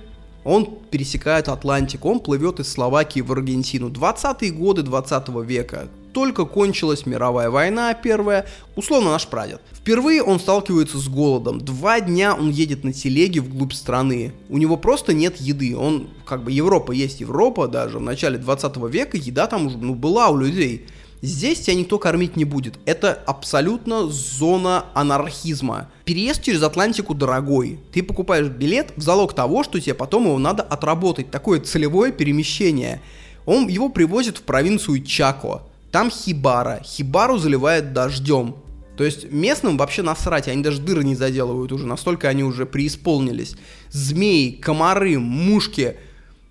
[0.44, 3.88] он пересекает Атлантику, он плывет из Словакии в Аргентину.
[3.88, 5.88] 20-е годы 20 века.
[6.12, 9.60] Только кончилась мировая война первая, условно наш прадед.
[9.72, 11.60] Впервые он сталкивается с голодом.
[11.60, 14.32] Два дня он едет на телеге вглубь страны.
[14.48, 15.76] У него просто нет еды.
[15.76, 17.98] Он, как бы, Европа есть Европа даже.
[17.98, 20.86] В начале 20 века еда там уже, ну, была у людей.
[21.24, 22.74] Здесь тебя никто кормить не будет.
[22.84, 25.88] Это абсолютно зона анархизма.
[26.04, 27.80] Переезд через Атлантику дорогой.
[27.94, 31.30] Ты покупаешь билет в залог того, что тебе потом его надо отработать.
[31.30, 33.00] Такое целевое перемещение.
[33.46, 35.62] Он его привозит в провинцию Чако.
[35.90, 36.82] Там хибара.
[36.84, 38.56] Хибару заливает дождем.
[38.98, 43.56] То есть местным вообще насрать, они даже дыры не заделывают уже, настолько они уже преисполнились.
[43.88, 45.96] Змеи, комары, мушки.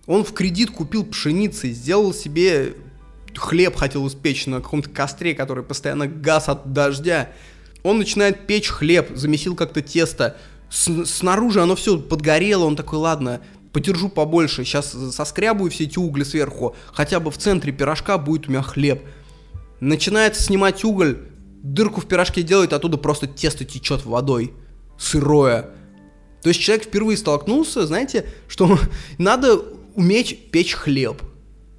[0.07, 2.73] Он в кредит купил пшеницы, сделал себе
[3.37, 7.29] хлеб хотел испечь на каком-то костре, который постоянно газ от дождя.
[7.83, 10.37] Он начинает печь хлеб, замесил как-то тесто.
[10.69, 13.41] С снаружи оно все подгорело, он такой, ладно,
[13.71, 18.51] подержу побольше, сейчас соскрябаю все эти угли сверху, хотя бы в центре пирожка будет у
[18.51, 19.03] меня хлеб.
[19.79, 21.19] Начинает снимать уголь,
[21.61, 24.53] дырку в пирожке делает, оттуда просто тесто течет водой,
[24.97, 25.69] сырое.
[26.41, 28.79] То есть человек впервые столкнулся, знаете, что
[29.17, 29.61] надо
[29.95, 31.21] уметь печь хлеб–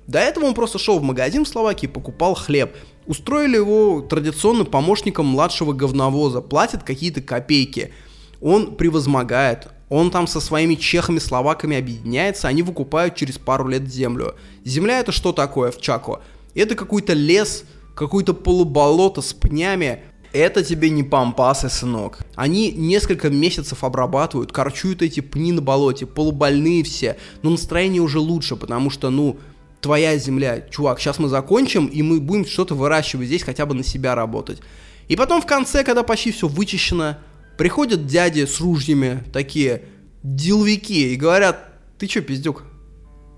[0.06, 2.74] до этого он просто шел в магазин в Словакии, покупал хлеб.
[3.06, 7.92] Устроили его традиционно помощником младшего говновоза, платит какие-то копейки.
[8.40, 14.34] Он превозмогает, он там со своими чехами-словаками объединяется, они выкупают через пару лет землю.
[14.64, 16.20] Земля это что такое в Чако?
[16.54, 17.64] Это какой-то лес,
[17.94, 20.02] какое-то полуболото с пнями.
[20.32, 22.18] Это тебе не пампасы, сынок.
[22.34, 27.16] Они несколько месяцев обрабатывают, корчуют эти пни на болоте, полубольные все.
[27.42, 29.36] Но настроение уже лучше, потому что, ну,
[29.84, 33.84] твоя земля, чувак, сейчас мы закончим, и мы будем что-то выращивать здесь, хотя бы на
[33.84, 34.62] себя работать.
[35.08, 37.18] И потом в конце, когда почти все вычищено,
[37.58, 39.82] приходят дяди с ружьями, такие
[40.22, 41.68] деловики, и говорят,
[41.98, 42.62] ты чё, пиздюк,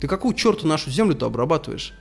[0.00, 1.94] ты какую черту нашу землю-то обрабатываешь?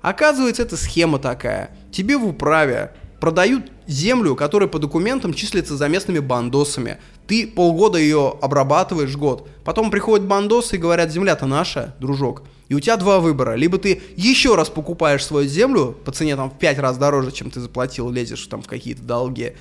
[0.00, 1.76] Оказывается, это схема такая.
[1.92, 6.96] Тебе в управе продают землю, которая по документам числится за местными бандосами.
[7.26, 9.50] Ты полгода ее обрабатываешь, год.
[9.66, 12.42] Потом приходят бандосы и говорят, земля-то наша, дружок.
[12.68, 13.54] И у тебя два выбора.
[13.54, 17.50] Либо ты еще раз покупаешь свою землю по цене там в 5 раз дороже, чем
[17.50, 19.52] ты заплатил, лезешь там в какие-то долги.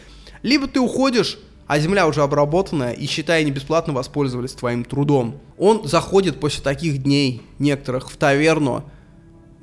[0.42, 1.38] Либо ты уходишь,
[1.68, 5.40] а земля уже обработанная, и считай, не бесплатно воспользовались твоим трудом.
[5.58, 8.84] Он заходит после таких дней некоторых в таверну,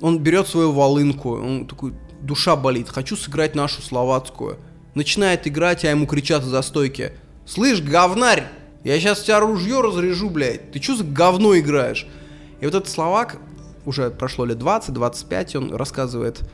[0.01, 4.57] он берет свою волынку, он такой, душа болит, хочу сыграть нашу словацкую.
[4.95, 7.13] Начинает играть, а ему кричат за стойки.
[7.45, 8.43] Слышь, говнарь,
[8.83, 12.05] я сейчас тебя ружье разрежу, блядь, ты что за говно играешь?
[12.63, 13.39] И вот этот словак,
[13.85, 16.49] уже прошло лет 20-25, он рассказывает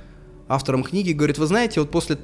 [0.48, 2.18] авторам книги, говорит, вы знаете, вот после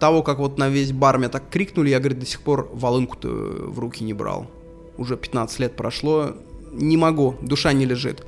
[0.00, 3.28] того, как вот на весь бар меня так крикнули, я, говорит, до сих пор волынку-то
[3.28, 4.50] в руки не брал.
[4.96, 6.36] Уже 15 лет прошло,
[6.72, 8.24] не могу, душа не лежит.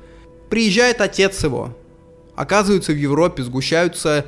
[0.51, 1.75] Приезжает отец его.
[2.35, 4.27] Оказывается, в Европе сгущаются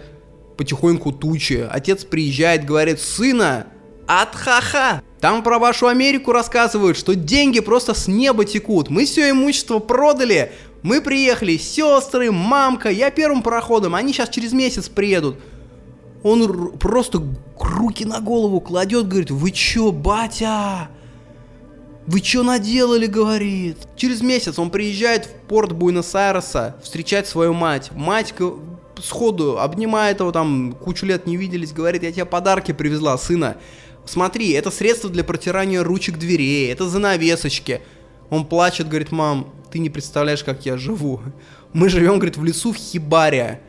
[0.58, 1.68] потихоньку тучи.
[1.70, 3.68] Отец приезжает, говорит, сына,
[4.08, 5.04] Атха-ха!
[5.24, 8.90] Там про вашу Америку рассказывают, что деньги просто с неба текут.
[8.90, 10.52] Мы все имущество продали.
[10.82, 15.38] Мы приехали, сестры, мамка, я первым пароходом, они сейчас через месяц приедут.
[16.24, 17.24] Он просто
[17.58, 20.90] руки на голову кладет, говорит, вы чё, батя?
[22.06, 23.78] Вы чё наделали, говорит?
[23.96, 27.92] Через месяц он приезжает в порт Буэнос-Айреса встречать свою мать.
[27.94, 28.34] Мать
[29.02, 33.56] сходу обнимает его, там кучу лет не виделись, говорит, я тебе подарки привезла, сына.
[34.06, 37.82] Смотри, это средство для протирания ручек дверей, это занавесочки.
[38.30, 41.22] Он плачет, говорит, мам, ты не представляешь, как я живу.
[41.72, 43.62] Мы живем, говорит, в лесу в хибаре.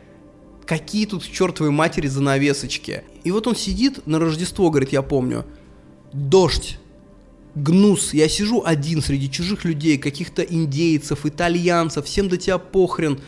[0.66, 3.05] Какие тут чертовой матери занавесочки.
[3.22, 5.45] И вот он сидит на Рождество, говорит, я помню.
[6.12, 6.78] Дождь.
[7.55, 8.14] Гнус.
[8.14, 13.20] Я сижу один среди чужих людей, каких-то индейцев, итальянцев, всем до тебя похрен.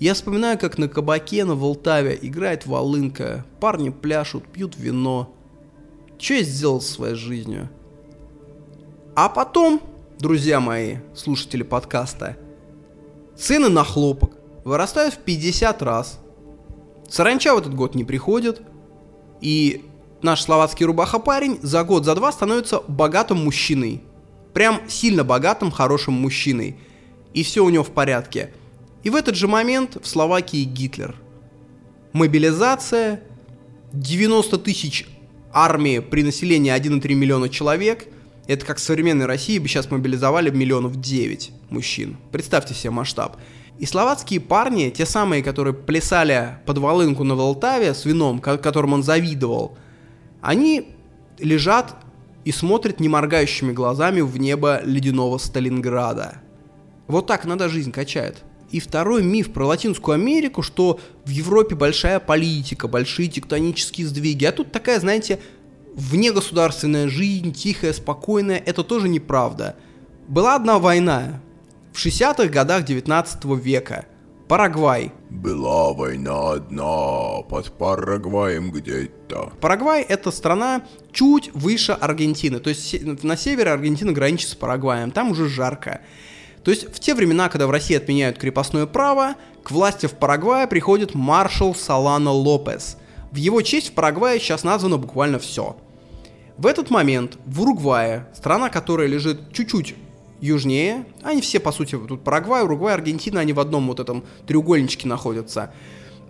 [0.00, 5.34] Я вспоминаю, как на кабаке на Волтаве играет волынка, парни пляшут, пьют вино.
[6.18, 7.68] Что я сделал со своей жизнью?
[9.14, 9.80] А потом,
[10.18, 12.36] друзья мои, слушатели подкаста,
[13.36, 14.32] цены на хлопок
[14.64, 16.18] вырастают в 50 раз.
[17.08, 18.62] Саранча в этот год не приходит,
[19.40, 19.84] и
[20.20, 24.02] наш словацкий рубаха-парень за год, за два становится богатым мужчиной.
[24.54, 26.76] Прям сильно богатым, хорошим мужчиной.
[27.32, 28.52] И все у него в порядке.
[29.04, 31.14] И в этот же момент в Словакии Гитлер.
[32.12, 33.22] Мобилизация,
[33.92, 35.06] 90 тысяч
[35.64, 38.06] армии при населении 1,3 миллиона человек.
[38.46, 42.16] Это как в современной России бы сейчас мобилизовали миллионов 9 мужчин.
[42.32, 43.36] Представьте себе масштаб.
[43.78, 49.02] И словацкие парни, те самые, которые плясали под волынку на Волтаве с вином, которым он
[49.02, 49.76] завидовал,
[50.40, 50.94] они
[51.38, 51.94] лежат
[52.44, 56.40] и смотрят неморгающими глазами в небо ледяного Сталинграда.
[57.06, 58.42] Вот так надо жизнь качает.
[58.70, 64.52] И второй миф про Латинскую Америку, что в Европе большая политика, большие тектонические сдвиги, а
[64.52, 65.40] тут такая, знаете,
[65.94, 69.76] внегосударственная жизнь, тихая, спокойная, это тоже неправда.
[70.28, 71.40] Была одна война
[71.92, 74.06] в 60-х годах 19 века.
[74.48, 75.12] Парагвай.
[75.28, 79.52] Была война одна под Парагваем где-то.
[79.60, 82.58] Парагвай это страна чуть выше Аргентины.
[82.58, 85.10] То есть на севере Аргентина граничит с Парагваем.
[85.10, 86.00] Там уже жарко.
[86.68, 90.66] То есть в те времена, когда в России отменяют крепостное право, к власти в Парагвае
[90.66, 92.98] приходит маршал Салано Лопес.
[93.32, 95.78] В его честь в Парагвае сейчас названо буквально все.
[96.58, 99.94] В этот момент в Уругвае, страна, которая лежит чуть-чуть
[100.42, 105.08] южнее, они все, по сути, тут Парагвай, Уругвай, Аргентина, они в одном вот этом треугольничке
[105.08, 105.72] находятся.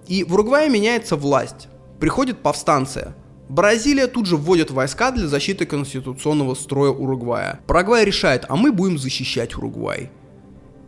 [0.07, 1.67] И в Уругвае меняется власть.
[1.99, 3.17] Приходит повстанция.
[3.49, 7.59] Бразилия тут же вводит войска для защиты конституционного строя Уругвая.
[7.67, 10.13] Парагвай решает, а мы будем защищать Уругвай.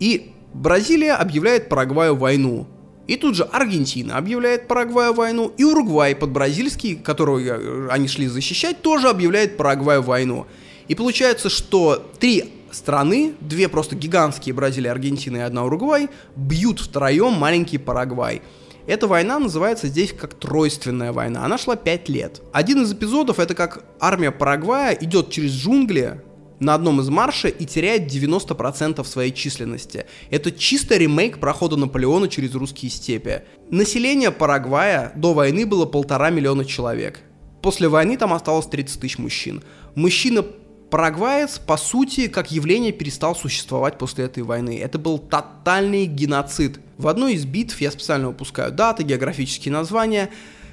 [0.01, 2.66] И Бразилия объявляет Парагваю войну.
[3.07, 8.26] И тут же Аргентина объявляет Парагваю войну, и Уругвай под бразильский, которого э, они шли
[8.26, 10.46] защищать, тоже объявляет Парагваю войну.
[10.88, 17.32] И получается, что три страны, две просто гигантские, Бразилия, Аргентина и одна Уругвай, бьют втроем
[17.32, 18.42] маленький Парагвай.
[18.86, 21.44] Эта война называется здесь как Тройственная война.
[21.44, 22.42] Она шла 5 лет.
[22.53, 26.22] Один из эпизодов это как армия Парагвая идет через джунгли
[26.61, 30.06] на одном из марша и теряет 90% своей численности.
[30.30, 33.42] Это чисто ремейк прохода Наполеона через русские степи.
[33.70, 37.20] Население Парагвая до войны было полтора миллиона человек.
[37.62, 39.62] После войны там осталось 30 тысяч мужчин.
[39.94, 40.44] Мужчина
[40.90, 44.78] Парагваец, по сути, как явление перестал существовать после этой войны.
[44.82, 46.80] Это был тотальный геноцид.
[46.98, 50.30] В одной из битв, я специально выпускаю даты, географические названия,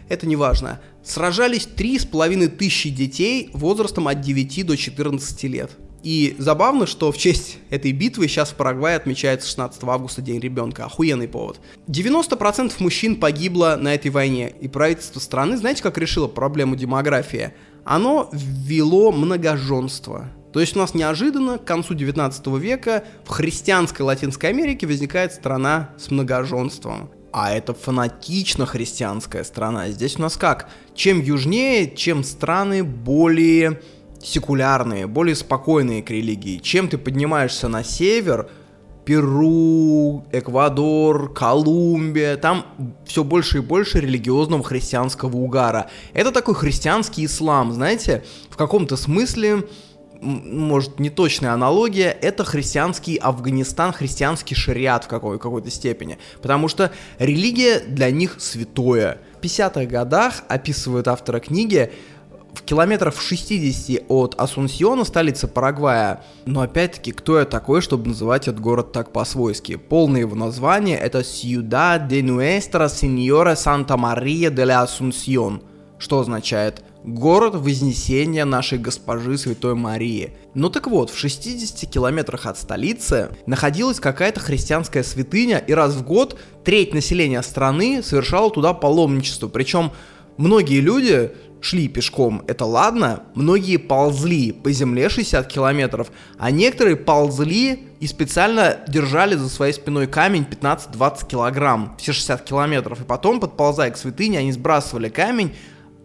[0.09, 5.71] это не важно, сражались 3,5 тысячи детей возрастом от 9 до 14 лет.
[6.03, 10.85] И забавно, что в честь этой битвы сейчас в Парагвае отмечается 16 августа День ребенка.
[10.85, 11.59] Охуенный повод.
[11.87, 14.53] 90% мужчин погибло на этой войне.
[14.61, 17.51] И правительство страны, знаете, как решило проблему демографии?
[17.87, 20.29] оно ввело многоженство.
[20.51, 25.91] То есть у нас неожиданно к концу 19 века в христианской Латинской Америке возникает страна
[25.97, 27.09] с многоженством.
[27.31, 29.89] А это фанатично христианская страна.
[29.89, 30.69] Здесь у нас как?
[30.95, 33.81] Чем южнее, чем страны более
[34.21, 36.57] секулярные, более спокойные к религии.
[36.57, 38.49] Чем ты поднимаешься на север,
[39.05, 42.65] Перу, Эквадор, Колумбия, там
[43.05, 45.89] все больше и больше религиозного христианского угара.
[46.13, 49.63] Это такой христианский ислам, знаете, в каком-то смысле,
[50.21, 56.17] может, не точная аналогия, это христианский Афганистан, христианский шариат в какой- какой-то степени.
[56.41, 59.19] Потому что религия для них святое.
[59.37, 61.91] В 50-х годах, описывают автора книги,
[62.53, 66.23] в километров 60 от Асунсиона, столицы Парагвая.
[66.45, 69.75] Но опять-таки, кто я такой, чтобы называть этот город так по-свойски?
[69.75, 75.61] Полное его название это Ciudad de Nuestra Señora Santa María de la Asunción,
[75.99, 80.33] что означает город Вознесения нашей госпожи Святой Марии.
[80.53, 86.03] Ну так вот, в 60 километрах от столицы находилась какая-то христианская святыня, и раз в
[86.03, 89.47] год треть населения страны совершало туда паломничество.
[89.47, 89.91] Причем
[90.35, 91.31] многие люди
[91.61, 98.77] шли пешком, это ладно, многие ползли по земле 60 километров, а некоторые ползли и специально
[98.87, 104.39] держали за своей спиной камень 15-20 килограмм, все 60 километров, и потом, подползая к святыне,
[104.39, 105.53] они сбрасывали камень,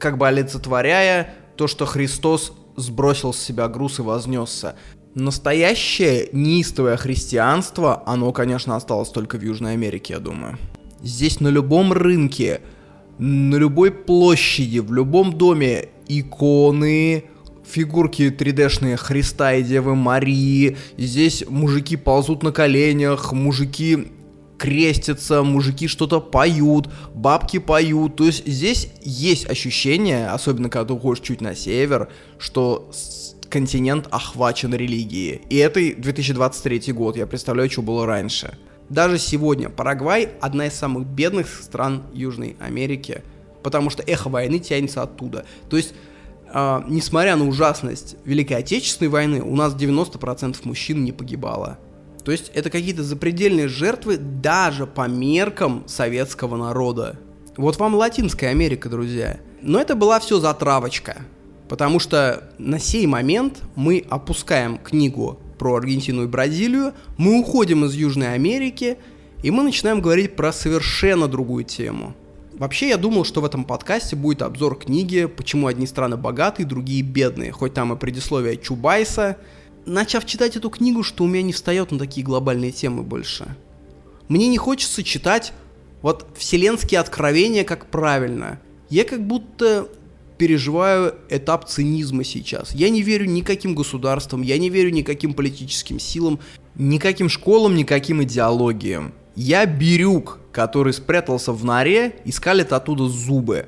[0.02, 4.74] как бы олицетворяя то, что Христос сбросил с себя груз и вознесся.
[5.14, 10.58] Настоящее неистовое христианство, оно, конечно, осталось только в Южной Америке, я думаю.
[11.02, 12.62] Здесь на любом рынке
[13.18, 17.24] на любой площади, в любом доме иконы,
[17.64, 20.76] фигурки 3D-шные Христа и Девы Марии.
[20.96, 24.08] Здесь мужики ползут на коленях, мужики
[24.62, 28.14] крестятся, мужики что-то поют, бабки поют.
[28.14, 32.88] То есть здесь есть ощущение, особенно когда ты уходишь чуть на север, что
[33.50, 35.40] континент охвачен религией.
[35.50, 38.56] И это 2023 год, я представляю, что было раньше.
[38.88, 43.22] Даже сегодня Парагвай одна из самых бедных стран Южной Америки,
[43.64, 45.44] потому что эхо войны тянется оттуда.
[45.70, 45.92] То есть,
[46.54, 51.78] э, несмотря на ужасность Великой Отечественной войны, у нас 90% мужчин не погибало.
[52.24, 57.18] То есть это какие-то запредельные жертвы даже по меркам советского народа.
[57.56, 59.38] Вот вам Латинская Америка, друзья.
[59.60, 61.22] Но это была все затравочка.
[61.68, 67.94] Потому что на сей момент мы опускаем книгу про Аргентину и Бразилию, мы уходим из
[67.94, 68.98] Южной Америки,
[69.42, 72.14] и мы начинаем говорить про совершенно другую тему.
[72.52, 77.02] Вообще, я думал, что в этом подкасте будет обзор книги «Почему одни страны богатые, другие
[77.02, 79.38] бедные», хоть там и предисловие Чубайса.
[79.84, 83.56] Начав читать эту книгу, что у меня не встает на такие глобальные темы больше.
[84.28, 85.52] Мне не хочется читать
[86.02, 88.60] вот вселенские откровения как правильно.
[88.90, 89.88] Я как будто
[90.38, 92.74] переживаю этап цинизма сейчас.
[92.74, 96.38] Я не верю никаким государствам, я не верю никаким политическим силам,
[96.76, 99.12] никаким школам, никаким идеологиям.
[99.34, 103.66] Я бирюк, который спрятался в норе и скалит оттуда зубы,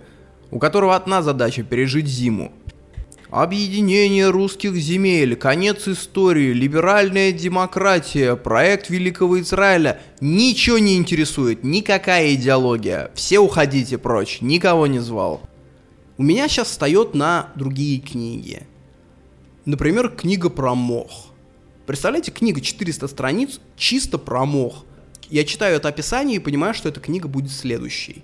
[0.50, 2.52] у которого одна задача пережить зиму.
[3.34, 10.00] Объединение русских земель, конец истории, либеральная демократия, проект Великого Израиля.
[10.20, 13.10] Ничего не интересует, никакая идеология.
[13.14, 15.42] Все уходите прочь, никого не звал
[16.16, 18.62] у меня сейчас встает на другие книги.
[19.64, 21.32] Например, книга про мох.
[21.86, 24.84] Представляете, книга 400 страниц чисто про мох.
[25.28, 28.22] Я читаю это описание и понимаю, что эта книга будет следующей.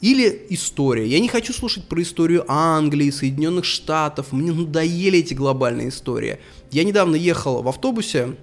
[0.00, 1.06] Или история.
[1.06, 4.32] Я не хочу слушать про историю Англии, Соединенных Штатов.
[4.32, 6.38] Мне надоели эти глобальные истории.
[6.70, 8.36] Я недавно ехал в автобусе,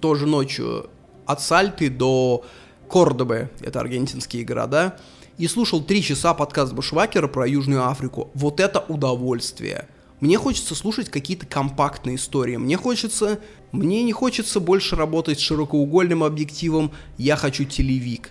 [0.00, 0.88] тоже ночью,
[1.26, 2.44] от Сальты до
[2.88, 4.98] Кордобы, это аргентинские города,
[5.38, 8.30] и слушал три часа подкаст Башвакера про Южную Африку.
[8.34, 9.88] Вот это удовольствие.
[10.20, 12.56] Мне хочется слушать какие-то компактные истории.
[12.56, 13.40] Мне хочется...
[13.72, 16.92] Мне не хочется больше работать с широкоугольным объективом.
[17.16, 18.30] Я хочу телевик.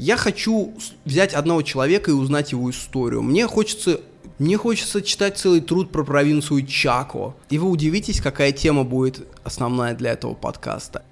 [0.00, 0.72] Я хочу
[1.04, 3.20] взять одного человека и узнать его историю.
[3.20, 4.00] Мне хочется
[4.38, 7.34] мне хочется читать целый труд про провинцию Чако.
[7.50, 11.02] И вы удивитесь, какая тема будет основная для этого подкаста.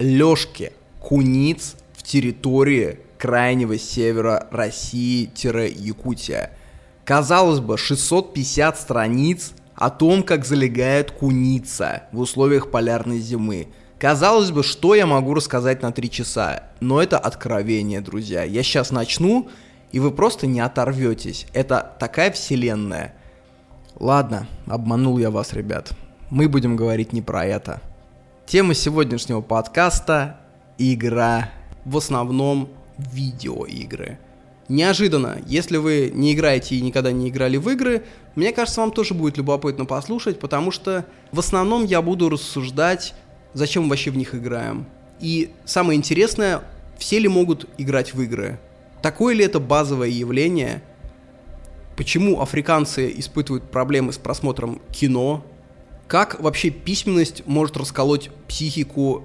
[0.00, 6.50] Лёшки, куниц в территории крайнего севера России-Якутия.
[7.04, 13.68] Казалось бы, 650 страниц о том, как залегает куница в условиях полярной зимы.
[14.00, 18.44] Казалось бы, что я могу рассказать на 3 часа, но это откровение, друзья.
[18.44, 19.50] Я сейчас начну,
[19.92, 21.46] и вы просто не оторветесь.
[21.52, 23.14] Это такая вселенная.
[23.96, 25.92] Ладно, обманул я вас, ребят.
[26.30, 27.82] Мы будем говорить не про это.
[28.46, 30.40] Тема сегодняшнего подкаста–
[30.78, 31.50] игра.
[31.84, 34.18] В основном видеоигры.
[34.70, 39.12] Неожиданно, если вы не играете и никогда не играли в игры, мне кажется, вам тоже
[39.12, 43.14] будет любопытно послушать, потому что в основном я буду рассуждать,
[43.54, 44.86] зачем вообще в них играем.
[45.20, 46.62] И самое интересное,
[46.98, 48.58] все ли могут играть в игры?
[49.02, 50.82] Такое ли это базовое явление?
[51.96, 55.44] Почему африканцы испытывают проблемы с просмотром кино?
[56.08, 59.24] Как вообще письменность может расколоть психику?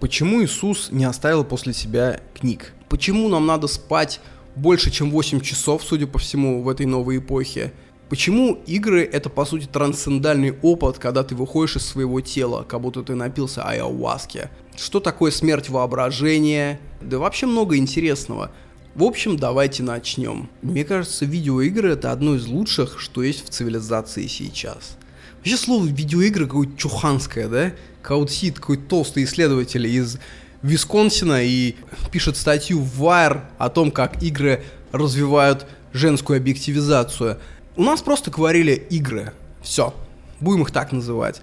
[0.00, 2.74] Почему Иисус не оставил после себя книг?
[2.88, 4.20] Почему нам надо спать
[4.56, 7.72] больше, чем 8 часов, судя по всему, в этой новой эпохе?
[8.12, 13.02] Почему игры это по сути трансцендальный опыт, когда ты выходишь из своего тела, как будто
[13.02, 14.50] ты напился айауаски?
[14.76, 16.78] Что такое смерть воображения?
[17.00, 18.50] Да вообще много интересного.
[18.94, 20.50] В общем, давайте начнем.
[20.60, 24.98] Мне кажется, видеоигры это одно из лучших, что есть в цивилизации сейчас.
[25.38, 27.72] Вообще слово видеоигры какое-то чуханское, да?
[28.02, 30.18] Каутсит, какой толстый исследователь из
[30.60, 31.76] Висконсина и
[32.10, 37.38] пишет статью в Wire о том, как игры развивают женскую объективизацию.
[37.76, 39.32] У нас просто говорили игры.
[39.62, 39.94] Все.
[40.40, 41.40] Будем их так называть.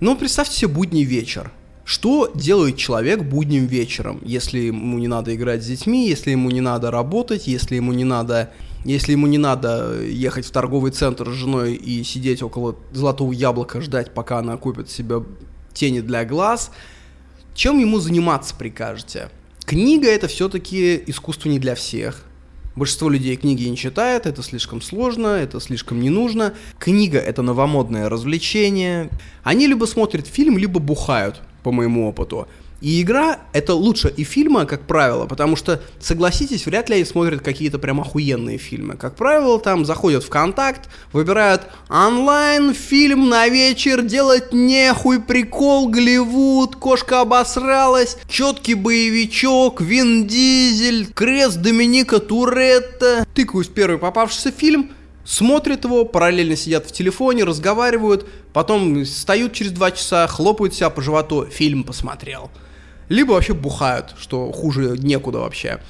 [0.00, 1.50] Но представьте себе будний вечер.
[1.84, 6.60] Что делает человек будним вечером, если ему не надо играть с детьми, если ему не
[6.60, 8.52] надо работать, если ему не надо,
[8.84, 13.80] если ему не надо ехать в торговый центр с женой и сидеть около золотого яблока,
[13.80, 15.24] ждать, пока она купит себе
[15.74, 16.70] тени для глаз–
[17.54, 19.28] чем ему заниматься прикажете?
[19.66, 22.24] Книга это все-таки искусство не для всех.
[22.76, 26.54] Большинство людей книги не читает, это слишком сложно, это слишком не нужно.
[26.78, 29.10] Книга это новомодное развлечение.
[29.42, 32.46] Они либо смотрят фильм, либо бухают, по моему опыту.
[32.80, 37.42] И игра— это лучше и фильма, как правило, потому что, согласитесь, вряд ли они смотрят
[37.42, 38.96] какие-то прям охуенные фильмы.
[38.96, 46.76] Как правило, там заходят в контакт, выбирают онлайн, фильм на вечер, делать нехуй, прикол, Голливуд,
[46.76, 53.26] кошка обосралась, четкий боевичок, Вин Дизель, крест Доминика Туретта.
[53.34, 54.92] Тыкаюсь первый попавшийся фильм,
[55.24, 61.02] смотрят его, параллельно сидят в телефоне, разговаривают, потом встают через два часа, хлопают себя по
[61.02, 62.50] животу, фильм посмотрел
[63.10, 65.80] либо вообще бухают, что хуже некуда вообще.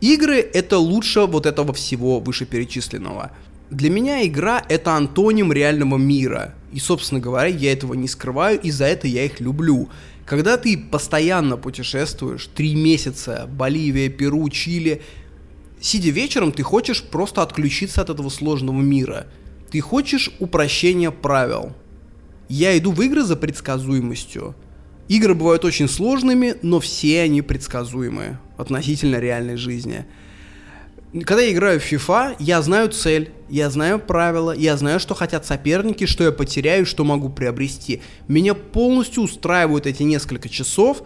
[0.00, 3.32] Игры— это лучше вот этого всего вышеперечисленного.
[3.70, 6.54] Для меня игра— это антоним реального мира.
[6.72, 9.90] И, собственно говоря, я этого не скрываю, и за это я их люблю.
[10.24, 15.02] Когда ты постоянно путешествуешь, три месяца, Боливия, Перу, Чили,
[15.82, 19.26] сидя вечером, ты хочешь просто отключиться от этого сложного мира.
[19.70, 21.74] Ты хочешь упрощения правил.
[22.48, 24.54] Я иду в игры за предсказуемостью.
[25.10, 30.06] Игры бывают очень сложными, но все они предсказуемые относительно реальной жизни.
[31.12, 35.44] Когда я играю в FIFA, я знаю цель, я знаю правила, я знаю, что хотят
[35.44, 38.02] соперники, что я потеряю, что могу приобрести.
[38.28, 41.02] Меня полностью устраивают эти несколько часов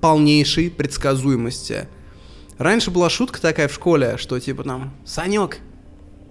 [0.00, 1.88] полнейшей предсказуемости.
[2.58, 5.58] Раньше была шутка такая в школе, что типа там, Санек,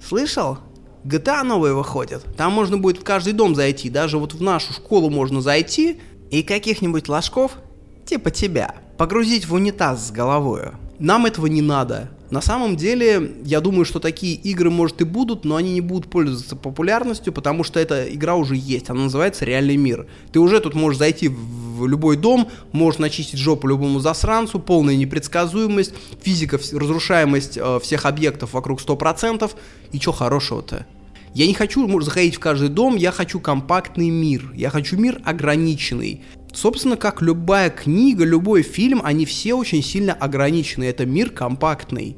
[0.02, 0.60] слышал?
[1.04, 2.24] GTA новые выходят.
[2.38, 3.90] Там можно будет в каждый дом зайти.
[3.90, 6.00] Даже вот в нашу школу можно зайти,
[6.34, 7.60] и каких-нибудь ложков,
[8.06, 10.74] типа тебя, погрузить в унитаз с головою.
[10.98, 12.10] Нам этого не надо.
[12.32, 16.10] На самом деле, я думаю, что такие игры, может, и будут, но они не будут
[16.10, 18.90] пользоваться популярностью, потому что эта игра уже есть.
[18.90, 20.08] Она называется «Реальный мир».
[20.32, 25.94] Ты уже тут можешь зайти в любой дом, можешь начистить жопу любому засранцу, полная непредсказуемость,
[26.24, 29.52] физика, разрушаемость э, всех объектов вокруг 100%.
[29.92, 30.88] И что хорошего-то?
[31.34, 35.20] Я не хочу может, заходить в каждый дом, я хочу компактный мир, я хочу мир
[35.26, 36.22] ограниченный.
[36.54, 42.18] Собственно, как любая книга, любой фильм, они все очень сильно ограничены, это мир компактный.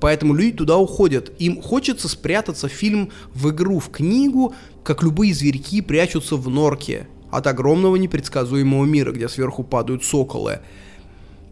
[0.00, 1.32] Поэтому люди туда уходят.
[1.38, 7.46] Им хочется спрятаться фильм в игру, в книгу, как любые зверьки прячутся в норке от
[7.46, 10.60] огромного непредсказуемого мира, где сверху падают соколы.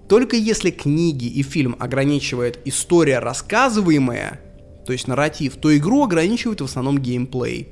[0.09, 4.41] Только если книги и фильм ограничивает история рассказываемая,
[4.87, 7.69] то есть нарратив, то игру ограничивает в основном геймплей.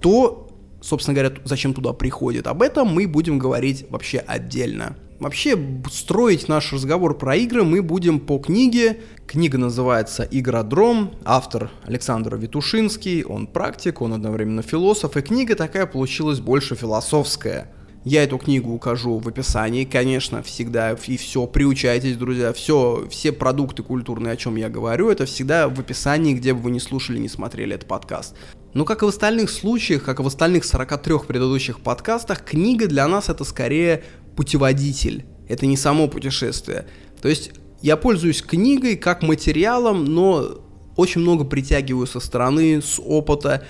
[0.00, 0.48] То,
[0.80, 2.46] собственно говоря, зачем туда приходит.
[2.46, 4.96] Об этом мы будем говорить вообще отдельно.
[5.18, 5.58] Вообще,
[5.90, 9.00] строить наш разговор про игры мы будем по книге.
[9.26, 16.40] Книга называется «Игродром», автор Александр Витушинский, он практик, он одновременно философ, и книга такая получилась
[16.40, 17.72] больше философская.
[18.06, 23.82] Я эту книгу укажу в описании, конечно, всегда и все, приучайтесь, друзья, все, все продукты
[23.82, 27.28] культурные, о чем я говорю, это всегда в описании, где бы вы не слушали, не
[27.28, 28.36] смотрели этот подкаст.
[28.74, 33.08] Но как и в остальных случаях, как и в остальных 43 предыдущих подкастах, книга для
[33.08, 34.04] нас это скорее
[34.36, 36.86] путеводитель, это не само путешествие.
[37.20, 37.50] То есть
[37.82, 40.60] я пользуюсь книгой как материалом, но
[40.94, 43.66] очень много притягиваю со стороны, с опыта.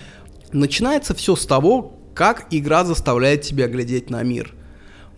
[0.52, 4.54] Начинается все с того, как игра заставляет тебя глядеть на мир.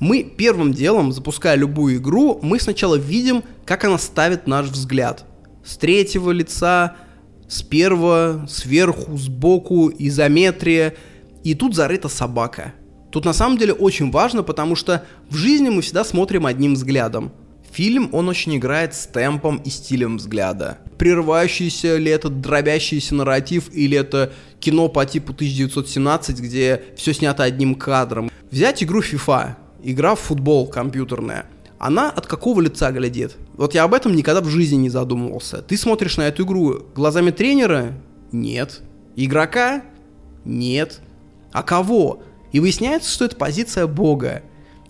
[0.01, 5.25] Мы первым делом, запуская любую игру, мы сначала видим, как она ставит наш взгляд.
[5.65, 6.97] С третьего лица,
[7.49, 10.95] с первого, сверху, сбоку, изометрия.
[11.45, 12.75] И тут зарыта собака.
[13.13, 17.31] Тут на самом деле очень важно, потому что в жизни мы всегда смотрим одним взглядом.
[17.73, 20.79] Фильм, он очень играет с темпом и стилем взгляда.
[20.99, 27.75] Прерывающийся ли это дробящийся нарратив, или это кино по типу 1917, где все снято одним
[27.75, 28.31] кадром.
[28.51, 31.47] Взять игру FIFA, игра в футбол компьютерная.
[31.79, 33.37] Она от какого лица глядит?
[33.55, 35.63] Вот я об этом никогда в жизни не задумывался.
[35.63, 37.95] Ты смотришь на эту игру глазами тренера?
[38.33, 38.81] Нет.
[39.15, 39.83] Игрока?
[40.45, 41.01] Нет.
[41.53, 42.23] А кого?
[42.51, 44.43] И выясняется, что это позиция бога.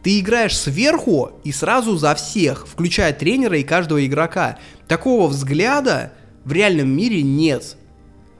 [0.03, 4.59] Ты играешь сверху и сразу за всех, включая тренера и каждого игрока.
[4.86, 6.12] Такого взгляда
[6.44, 7.76] в реальном мире нет.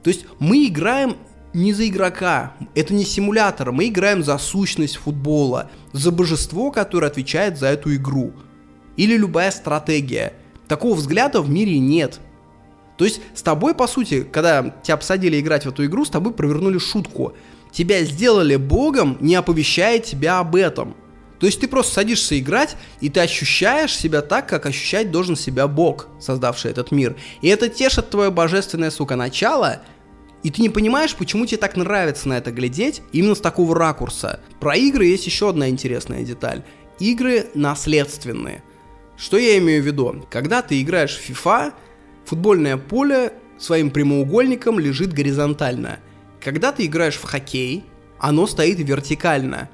[0.03, 1.17] То есть мы играем
[1.53, 7.59] не за игрока, это не симулятор, мы играем за сущность футбола, за божество, которое отвечает
[7.59, 8.33] за эту игру.
[8.97, 10.35] Или любая стратегия.
[10.69, 12.21] Такого взгляда в мире нет.
[12.97, 16.33] То есть с тобой, по сути, когда тебя посадили играть в эту игру, с тобой
[16.33, 17.35] провернули шутку.
[17.73, 20.97] Тебя сделали богом, не оповещая тебя об этом.
[21.39, 25.69] То есть ты просто садишься играть, и ты ощущаешь себя так, как ощущать должен себя
[25.69, 27.17] Бог, создавший этот мир.
[27.43, 29.83] И это тешит твое божественное, сука, начало,
[30.43, 34.41] и ты не понимаешь, почему тебе так нравится на это глядеть именно с такого ракурса.
[34.61, 36.63] Про игры есть еще одна интересная деталь.
[37.01, 38.63] Игры наследственные.
[39.17, 40.27] Что я имею в виду?
[40.31, 41.73] Когда ты играешь в FIFA,
[42.25, 45.99] футбольное поле своим прямоугольником лежит горизонтально.
[46.41, 47.85] Когда ты играешь в хоккей,
[48.21, 49.69] оно стоит вертикально.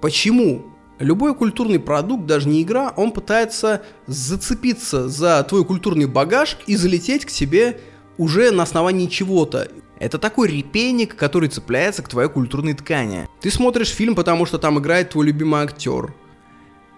[0.00, 0.75] Почему?
[0.98, 7.26] Любой культурный продукт, даже не игра, он пытается зацепиться за твой культурный багаж и залететь
[7.26, 7.80] к тебе
[8.16, 9.68] уже на основании чего-то.
[9.98, 13.28] Это такой репейник, который цепляется к твоей культурной ткани.
[13.40, 16.14] Ты смотришь фильм, потому что там играет твой любимый актер.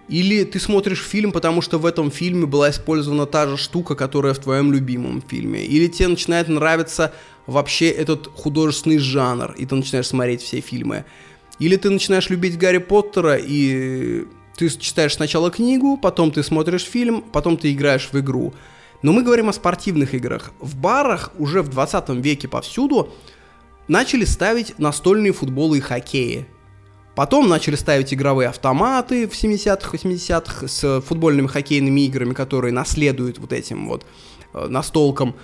[0.07, 4.33] Или ты смотришь фильм, потому что в этом фильме была использована та же штука, которая
[4.33, 5.63] в твоем любимом фильме.
[5.63, 7.13] Или тебе начинает нравиться
[7.45, 11.05] вообще этот художественный жанр, и ты начинаешь смотреть все фильмы.
[11.59, 17.21] Или ты начинаешь любить Гарри Поттера, и ты читаешь сначала книгу, потом ты смотришь фильм,
[17.21, 18.53] потом ты играешь в игру.
[19.01, 20.51] Но мы говорим о спортивных играх.
[20.59, 23.13] В барах уже в 20 веке повсюду
[23.87, 26.45] начали ставить настольные футболы и хоккеи.
[27.15, 33.51] Потом начали ставить игровые автоматы в 70-х, 80-х с футбольными хоккейными играми, которые наследуют вот
[33.51, 34.05] этим вот
[34.53, 35.35] э, настолкам.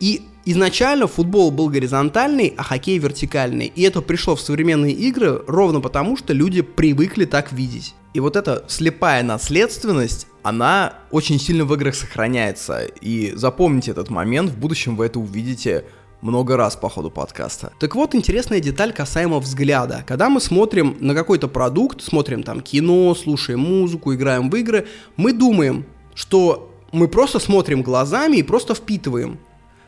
[0.00, 3.72] И изначально футбол был горизонтальный, а хоккей вертикальный.
[3.74, 7.94] И это пришло в современные игры ровно потому, что люди привыкли так видеть.
[8.12, 12.84] И вот эта слепая наследственность, она очень сильно в играх сохраняется.
[13.00, 15.84] И запомните этот момент, в будущем вы это увидите
[16.20, 17.72] много раз по ходу подкаста.
[17.78, 20.04] Так вот, интересная деталь касаемо взгляда.
[20.06, 24.86] Когда мы смотрим на какой-то продукт, смотрим там кино, слушаем музыку, играем в игры,
[25.16, 25.84] мы думаем,
[26.14, 29.38] что мы просто смотрим глазами и просто впитываем.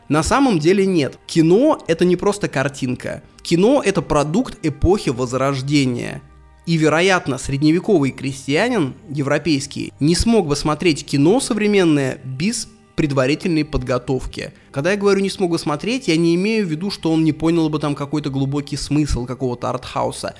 [0.09, 1.19] На самом деле нет.
[1.27, 3.23] Кино это не просто картинка.
[3.41, 6.21] Кино это продукт эпохи Возрождения.
[6.65, 14.53] И, вероятно, средневековый крестьянин, европейский, не смог бы смотреть кино современное без предварительной подготовки.
[14.71, 17.31] Когда я говорю не смог бы смотреть, я не имею в виду, что он не
[17.31, 20.35] понял бы там какой-то глубокий смысл какого-то артхауса.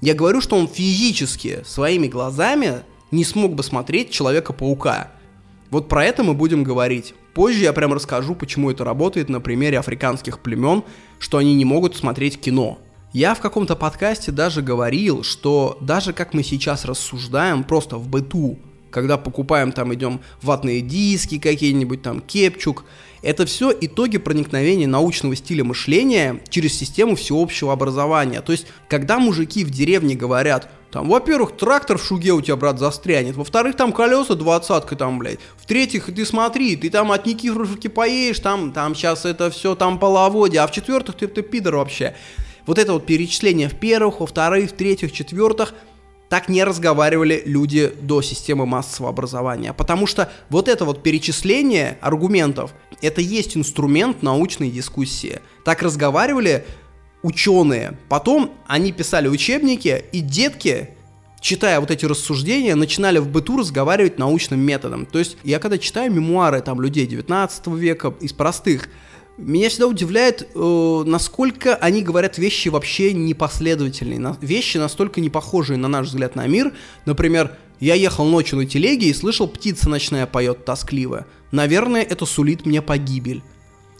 [0.00, 5.10] Я говорю, что он физически, своими глазами не смог бы смотреть Человека-паука.
[5.72, 7.14] Вот про это мы будем говорить.
[7.32, 10.84] Позже я прям расскажу, почему это работает на примере африканских племен,
[11.18, 12.78] что они не могут смотреть кино.
[13.14, 18.58] Я в каком-то подкасте даже говорил, что даже как мы сейчас рассуждаем просто в быту,
[18.90, 22.84] когда покупаем там, идем ватные диски какие-нибудь, там, кепчук,
[23.22, 28.42] это все итоги проникновения научного стиля мышления через систему всеобщего образования.
[28.42, 32.78] То есть, когда мужики в деревне говорят, там, во-первых, трактор в шуге у тебя, брат,
[32.78, 33.34] застрянет.
[33.34, 35.40] Во-вторых, там колеса двадцатка там, блядь.
[35.56, 40.60] В-третьих, ты смотри, ты там от Никифоровки поедешь, там, там сейчас это все там половодье.
[40.60, 42.14] А в-четвертых, ты, ты пидор вообще.
[42.66, 45.74] Вот это вот перечисление в первых, во вторых, в третьих, четвертых–
[46.32, 49.74] так не разговаривали люди до системы массового образования.
[49.74, 52.72] Потому что вот это вот перечисление аргументов,
[53.02, 55.40] это есть инструмент научной дискуссии.
[55.62, 56.64] Так разговаривали
[57.22, 57.98] ученые.
[58.08, 60.90] Потом они писали учебники, и детки,
[61.40, 65.06] читая вот эти рассуждения, начинали в быту разговаривать научным методом.
[65.06, 68.88] То есть я когда читаю мемуары там людей 19 века из простых,
[69.38, 75.78] меня всегда удивляет, э, насколько они говорят вещи вообще непоследовательные, на, вещи настолько не похожие
[75.78, 76.72] на наш взгляд на мир.
[77.06, 81.26] Например, я ехал ночью на телеге и слышал, птица ночная поет тоскливо.
[81.50, 83.42] Наверное, это сулит мне погибель.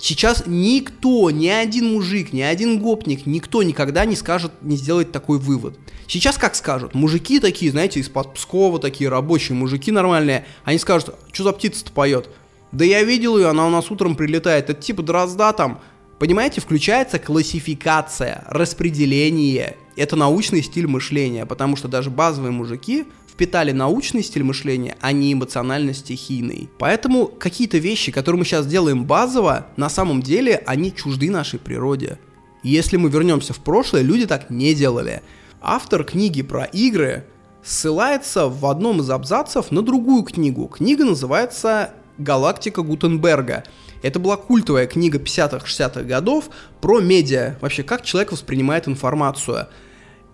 [0.03, 5.39] Сейчас никто, ни один мужик, ни один гопник, никто никогда не скажет, не сделает такой
[5.39, 5.79] вывод.
[6.09, 6.93] Сейчас как скажут?
[6.93, 12.29] Мужики такие, знаете, из-под Пскова, такие рабочие мужики нормальные, они скажут, что за птица-то поет?
[12.73, 14.71] Да я видел ее, она у нас утром прилетает.
[14.71, 15.81] Это типа дрозда там.
[16.19, 19.77] Понимаете, включается классификация, распределение.
[19.95, 25.33] Это научный стиль мышления, потому что даже базовые мужики впитали научный стиль мышления, а не
[25.33, 26.69] эмоционально-стихийный.
[26.79, 32.19] Поэтому какие-то вещи, которые мы сейчас делаем базово, на самом деле они чужды нашей природе.
[32.63, 35.23] Если мы вернемся в прошлое, люди так не делали.
[35.63, 37.25] Автор книги про игры
[37.65, 40.67] ссылается в одном из абзацев на другую книгу.
[40.67, 43.65] Книга называется «Галактика Гутенберга».
[44.03, 49.69] Это была культовая книга 50-60-х годов про медиа, вообще как человек воспринимает информацию.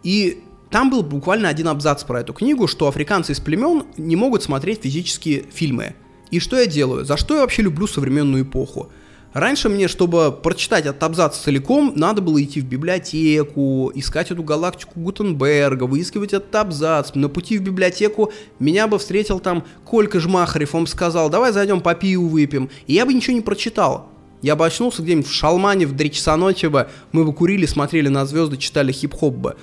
[0.03, 4.43] И там был буквально один абзац про эту книгу, что африканцы из племен не могут
[4.43, 5.95] смотреть физические фильмы.
[6.31, 7.05] И что я делаю?
[7.05, 8.91] За что я вообще люблю современную эпоху?
[9.33, 14.99] Раньше мне, чтобы прочитать этот абзац целиком, надо было идти в библиотеку, искать эту галактику
[15.01, 17.15] Гутенберга, выискивать этот абзац.
[17.15, 21.95] На пути в библиотеку меня бы встретил там Колька Жмахарев, он сказал, давай зайдем по
[21.95, 22.71] пиву выпьем.
[22.87, 24.09] И я бы ничего не прочитал.
[24.41, 28.09] Я бы очнулся где-нибудь в Шалмане в 3 часа ночи бы, мы бы курили, смотрели
[28.09, 29.57] на звезды, читали хип-хоп бы.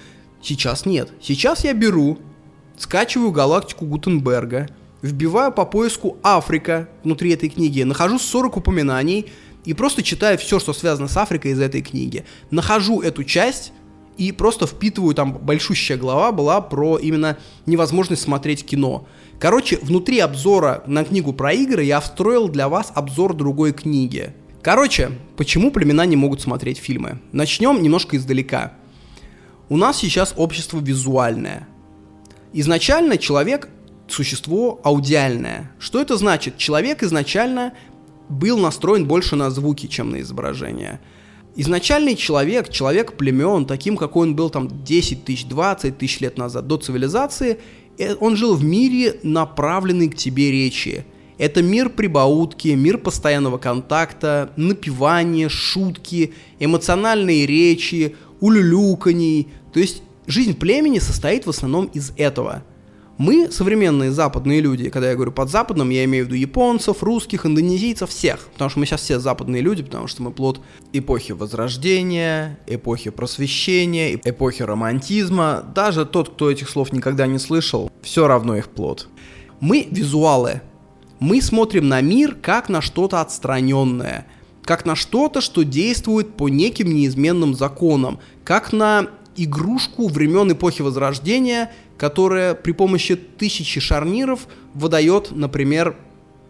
[0.45, 1.11] Сейчас нет.
[1.19, 2.19] Сейчас я беру,
[2.77, 4.69] скачиваю галактику Гутенберга,
[5.01, 9.31] вбиваю по поиску Африка внутри этой книги, нахожу 40 упоминаний,
[9.63, 12.25] и просто читаю все, что связано с Африкой из этой книги.
[12.51, 13.73] Нахожу эту часть
[14.17, 19.07] и просто впитываю, там большущая глава была про именно невозможность смотреть кино.
[19.39, 24.35] Короче, внутри обзора на книгу про игры я встроил для вас обзор другой книги.
[24.61, 27.19] Короче, почему племена не могут смотреть фильмы?
[27.31, 28.73] Начнем немножко издалека.
[29.67, 31.67] У нас сейчас общество визуальное.
[32.53, 33.69] Изначально человек–
[34.07, 35.71] существо аудиальное.
[35.79, 36.57] Что это значит?
[36.57, 37.73] Человек изначально
[38.29, 41.01] был настроен больше на звуки, чем на изображение.
[41.55, 46.67] Изначальный человек, человек племен, таким, какой он был там 10 тысяч, 20 тысяч лет назад,
[46.67, 47.59] до цивилизации,
[47.97, 51.05] э, он жил в мире, направленный к тебе речи.
[51.37, 59.49] Это мир прибаутки, мир постоянного контакта, напевания, шутки, эмоциональные речи, улюлюканий.
[59.73, 62.63] То есть жизнь племени состоит в основном из этого–
[63.17, 67.45] мы, современные западные люди, когда я говорю под западным, я имею в виду японцев, русских,
[67.45, 68.47] индонезийцев, всех.
[68.53, 70.59] Потому что мы сейчас все западные люди, потому что мы плод
[70.91, 75.63] эпохи Возрождения, эпохи Просвещения, эпохи романтизма.
[75.73, 79.07] Даже тот, кто этих слов никогда не слышал, все равно их плод.
[79.61, 80.61] Мы визуалы.
[81.19, 84.27] Мы смотрим на мир как на что-то отстраненное,
[84.65, 91.71] как на что-то, что действует по неким неизменным законам, как на игрушку времен эпохи Возрождения–
[91.97, 95.95] которая при помощи тысячи шарниров выдает, например,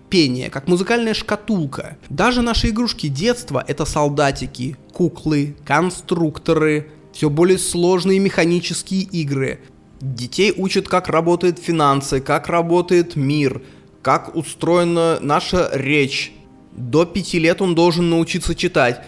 [0.09, 1.97] пение, как музыкальная шкатулка.
[2.09, 9.61] Даже наши игрушки детства— это солдатики, куклы, конструкторы, все более сложные механические игры.
[10.01, 13.61] Детей учат, как работают финансы, как работает мир,
[14.01, 16.34] как устроена наша речь.
[16.76, 19.01] До пяти лет он должен научиться читать.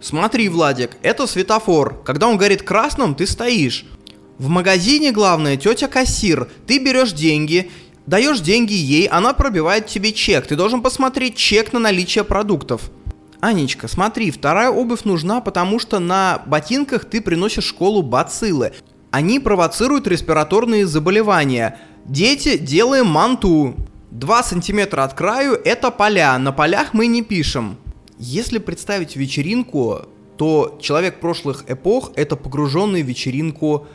[0.00, 2.02] Смотри, Владик, это светофор.
[2.04, 3.86] Когда он горит красным, ты стоишь.
[4.38, 6.48] В магазине главное тетя кассир.
[6.66, 7.70] Ты берешь деньги,
[8.06, 10.46] даешь деньги ей, она пробивает тебе чек.
[10.46, 12.90] Ты должен посмотреть чек на наличие продуктов.
[13.40, 18.72] Анечка, смотри, вторая обувь нужна, потому что на ботинках ты приносишь в школу бациллы.
[19.10, 21.78] Они провоцируют респираторные заболевания.
[22.04, 23.74] Дети, делаем манту.
[24.10, 27.76] 2 сантиметра от краю– это поля, на полях мы не пишем.
[28.18, 30.02] Если представить вечеринку,
[30.36, 33.86] то человек прошлых эпох– это погруженный в вечеринку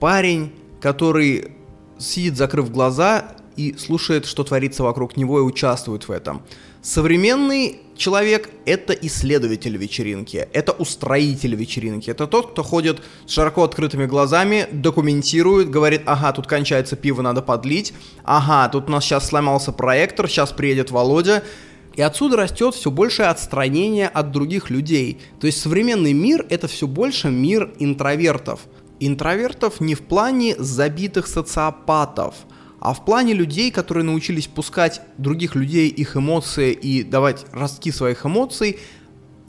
[0.00, 1.52] парень, который
[1.98, 6.42] сидит, закрыв глаза, и слушает, что творится вокруг него и участвует в этом.
[6.82, 14.06] Современный человек— это исследователь вечеринки, это устроитель вечеринки, это тот, кто ходит с широко открытыми
[14.06, 17.92] глазами, документирует, говорит, ага, тут кончается пиво, надо подлить,
[18.24, 21.44] ага, тут у нас сейчас сломался проектор, сейчас приедет Володя,
[21.94, 25.20] и отсюда растет все большее отстранение от других людей.
[25.38, 28.60] То есть современный мир— это все больше мир интровертов—
[29.02, 32.34] Интровертов не в плане забитых социопатов,
[32.80, 38.24] а в плане людей, которые научились пускать других людей их эмоции и давать ростки своих
[38.24, 38.78] эмоций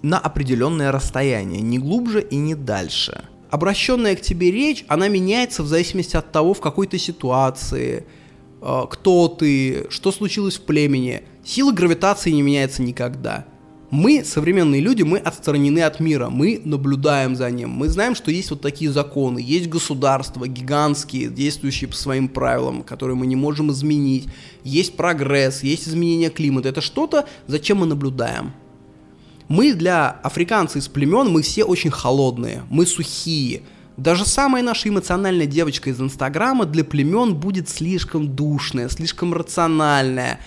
[0.03, 3.23] на определенное расстояние, не глубже и не дальше.
[3.49, 8.05] Обращенная к тебе речь, она меняется в зависимости от того, в какой ты ситуации,
[8.61, 11.23] э, кто ты, что случилось в племени.
[11.43, 13.45] Сила гравитации не меняется никогда.
[13.91, 18.49] Мы, современные люди, мы отстранены от мира, мы наблюдаем за ним, мы знаем, что есть
[18.49, 24.29] вот такие законы, есть государства гигантские, действующие по своим правилам, которые мы не можем изменить,
[24.63, 28.53] есть прогресс, есть изменение климата, это что-то, зачем мы наблюдаем.
[29.49, 33.63] Мы для африканцев из племен, мы все очень холодные, мы сухие,
[33.97, 40.39] даже самая наша эмоциональная девочка из Инстаграма для племен будет слишком душная, слишком рациональная,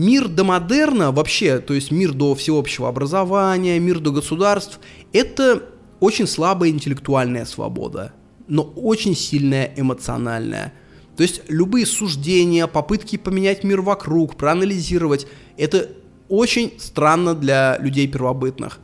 [0.00, 4.80] Мир до модерна вообще, то есть мир до всеобщего образования, мир до государств,
[5.12, 5.62] это
[6.00, 8.14] очень слабая интеллектуальная свобода,
[8.48, 10.72] но очень сильная эмоциональная.
[11.18, 15.26] То есть любые суждения, попытки поменять мир вокруг, проанализировать,
[15.58, 15.90] это
[16.30, 18.78] очень странно для людей первобытных.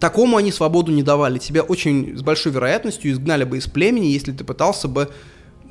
[0.00, 1.38] Такому они свободу не давали.
[1.38, 5.10] Тебя очень с большой вероятностью изгнали бы из племени, если ты пытался бы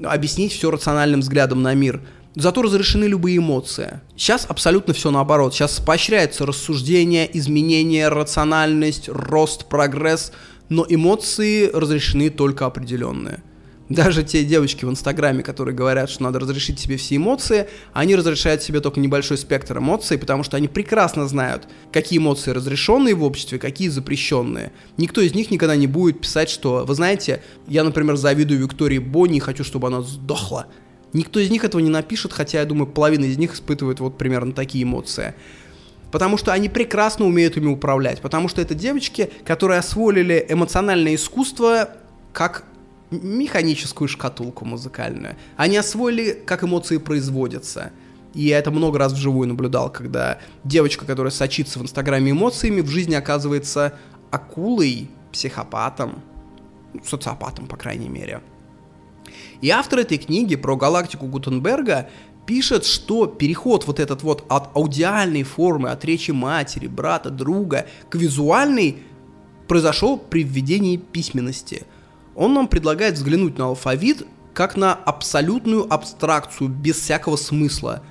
[0.02, 2.02] объяснить все рациональным взглядом на мир.
[2.36, 4.02] Зато разрешены любые эмоции.
[4.18, 5.54] Сейчас абсолютно все наоборот.
[5.54, 10.34] Сейчас поощряется рассуждение, изменение, рациональность, рост, прогресс,
[10.68, 13.42] но эмоции разрешены только определенные.
[13.88, 18.64] Даже те девочки в Инстаграме, которые говорят, что надо разрешить себе все эмоции, они разрешают
[18.64, 23.60] себе только небольшой спектр эмоций, потому что они прекрасно знают, какие эмоции разрешенные в обществе,
[23.60, 24.72] какие запрещенные.
[24.98, 29.38] Никто из них никогда не будет писать, что, вы знаете, я, например, завидую Виктории Бонни
[29.38, 30.66] и хочу, чтобы она сдохла.
[31.16, 34.52] Никто из них этого не напишет, хотя, я думаю, половина из них испытывает вот примерно
[34.52, 35.34] такие эмоции.
[36.12, 38.20] Потому что они прекрасно умеют ими управлять.
[38.20, 41.90] Потому что это девочки, которые освоили эмоциональное искусство
[42.34, 42.66] как
[43.12, 45.38] механическую шкатулку музыкальную.
[45.56, 47.92] Они освоили, как эмоции производятся.
[48.34, 52.90] И я это много раз вживую наблюдал, когда девочка, которая сочится в Инстаграме эмоциями, в
[52.90, 53.98] жизни оказывается
[54.32, 56.22] акулой, психопатом,
[57.06, 58.42] социопатом, по крайней мере.
[59.62, 62.10] И автор этой книги про галактику Гутенберга
[62.46, 68.16] пишет, что переход вот этот вот от аудиальной формы, от речи матери, брата, друга к
[68.16, 68.98] визуальной
[69.68, 71.86] произошел при введении письменности.
[72.36, 78.02] Он нам предлагает взглянуть на алфавит как на абсолютную абстракцию, без всякого смысла.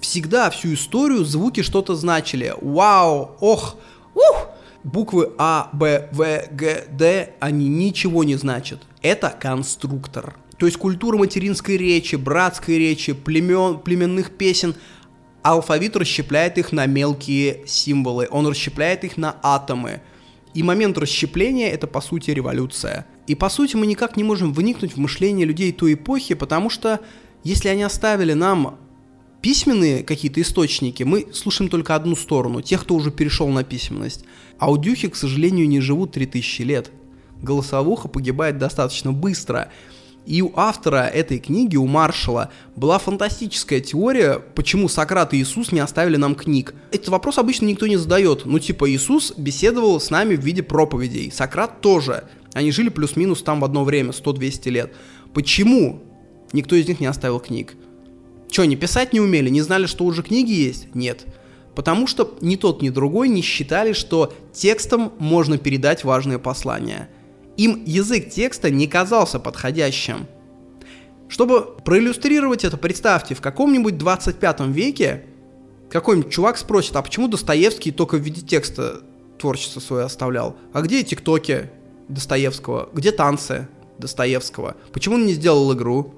[0.00, 2.54] Всегда всю историю звуки что-то значили.
[2.60, 3.76] Вау, ох,
[4.14, 4.48] ух!
[4.82, 8.80] Буквы А, Б, В, Г, Д, они ничего не значат.
[9.02, 10.36] Это конструктор.
[10.58, 14.74] То есть культура материнской речи, братской речи, племен, племенных песен,
[15.42, 20.00] алфавит расщепляет их на мелкие символы, он расщепляет их на атомы.
[20.54, 23.06] И момент расщепления это по сути революция.
[23.26, 27.00] И по сути мы никак не можем вникнуть в мышление людей той эпохи, потому что
[27.44, 28.78] если они оставили нам
[29.42, 34.24] письменные какие-то источники, мы слушаем только одну сторону, тех, кто уже перешел на письменность.
[34.58, 36.90] Аудюхи, к сожалению, не живут 3000 лет.
[37.42, 39.70] Голосовуха погибает достаточно быстро.
[40.26, 45.78] И у автора этой книги, у Маршала, была фантастическая теория, почему Сократ и Иисус не
[45.78, 46.74] оставили нам книг.
[46.90, 48.44] Этот вопрос обычно никто не задает.
[48.44, 51.30] Ну, типа, Иисус беседовал с нами в виде проповедей.
[51.30, 52.24] Сократ тоже.
[52.54, 54.92] Они жили плюс-минус там в одно время, 100-200 лет.
[55.32, 56.02] Почему
[56.52, 57.74] никто из них не оставил книг?
[58.50, 59.48] Че, не писать не умели?
[59.48, 60.92] Не знали, что уже книги есть?
[60.94, 61.24] Нет.
[61.76, 67.10] Потому что ни тот, ни другой не считали, что текстом можно передать важные послания–
[67.56, 70.26] им язык текста не казался подходящим.
[71.28, 75.24] Чтобы проиллюстрировать это, представьте, в каком-нибудь 25 веке
[75.90, 79.02] какой-нибудь чувак спросит, а почему Достоевский только в виде текста
[79.38, 80.56] творчество свое оставлял?
[80.72, 81.70] А где тиктоки
[82.08, 82.88] Достоевского?
[82.92, 84.76] Где танцы Достоевского?
[84.92, 86.14] Почему он не сделал игру?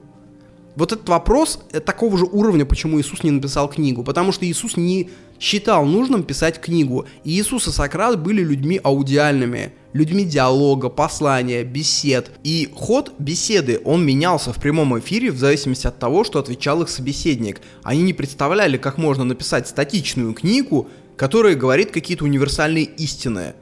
[0.76, 4.04] Вот этот вопрос э, такого же уровня, почему Иисус не написал книгу.
[4.04, 5.10] Потому что Иисус не
[5.40, 7.06] считал нужным писать книгу.
[7.24, 12.30] И Иисус и Сократ были людьми аудиальными, людьми диалога, послания, бесед.
[12.44, 16.88] И ход беседы, он менялся в прямом эфире в зависимости от того, что отвечал их
[16.88, 17.60] собеседник.
[17.82, 23.54] Они не представляли, как можно написать статичную книгу, которая говорит какие-то универсальные истины.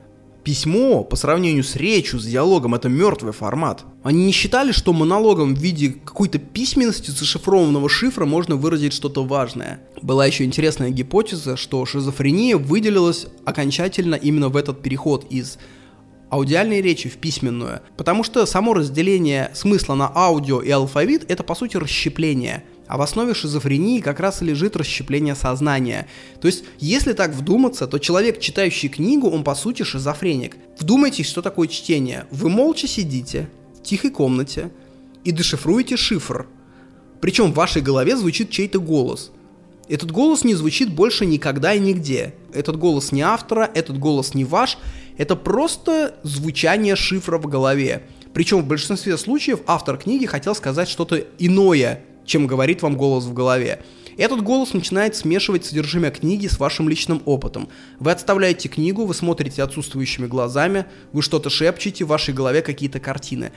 [0.47, 3.84] Письмо по сравнению с речью, с диалогом, это мертвый формат.
[4.05, 9.80] Они не считали, что монологом в виде какой-то письменности зашифрованного шифра можно выразить что-то важное.
[10.03, 15.59] Была еще интересная гипотеза, что шизофрения выделилась окончательно именно в этот переход из
[16.30, 17.80] аудиальной речи в письменную.
[17.97, 23.03] Потому что само разделение смысла на аудио и алфавит это по сути расщепление– а в
[23.03, 26.07] основе шизофрении как раз и лежит расщепление сознания.
[26.41, 30.57] То есть, если так вдуматься, то человек, читающий книгу, он по сути шизофреник.
[30.78, 32.26] Вдумайтесь, что такое чтение.
[32.30, 34.70] Вы молча сидите в тихой комнате
[35.24, 36.47] и дешифруете шифр.
[37.20, 39.32] Причем в вашей голове звучит чей-то голос.
[39.89, 42.34] Этот голос не звучит больше никогда и нигде.
[42.53, 44.78] Этот голос не автора, этот голос не ваш.
[45.16, 48.03] Это просто звучание шифра в голове.
[48.34, 53.32] Причем в большинстве случаев автор книги хотел сказать что-то иное, чем говорит вам голос в
[53.32, 53.82] голове.
[54.18, 57.68] Этот голос начинает смешивать содержимое книги с вашим личным опытом.
[58.00, 63.52] Вы отставляете книгу, вы смотрите отсутствующими глазами, вы что-то шепчете, в вашей голове какие-то картины.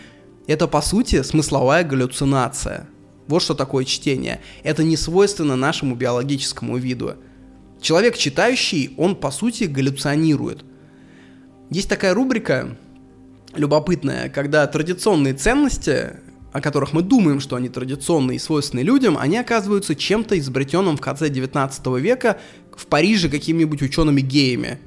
[0.48, 2.88] Это, по сути, смысловая галлюцинация.
[3.28, 4.42] Вот что такое чтение.
[4.64, 7.16] Это не свойственно нашему биологическому виду.
[7.80, 10.66] Человек читающий, он, по сути, галлюционирует.
[11.70, 12.76] Есть такая рубрика
[13.56, 16.18] любопытная, когда традиционные ценности
[16.60, 21.02] о которых мы думаем, что они традиционные и свойственны людям, они оказываются чем-то изобретенным в
[21.02, 22.38] конце 19 века
[22.76, 24.80] в Париже какими-нибудь учеными-геями,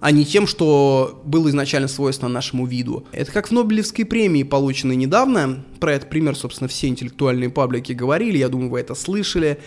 [0.00, 3.06] а не тем, что было изначально свойственно нашему виду.
[3.12, 5.64] Это как в Нобелевской премии, полученной недавно.
[5.80, 9.58] Про этот пример, собственно, все интеллектуальные паблики говорили, я думаю, вы это слышали.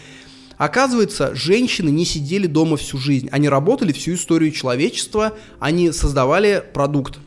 [0.58, 3.28] Оказывается, женщины не сидели дома всю жизнь.
[3.32, 7.20] Они работали всю историю человечества, они создавали продукт.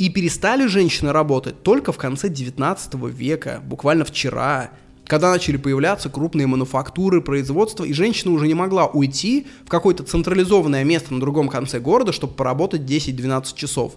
[0.00, 4.70] И перестали женщины работать только в конце 19 века, буквально вчера,
[5.04, 10.84] когда начали появляться крупные мануфактуры, производства, и женщина уже не могла уйти в какое-то централизованное
[10.84, 13.96] место на другом конце города, чтобы поработать 10-12 часов.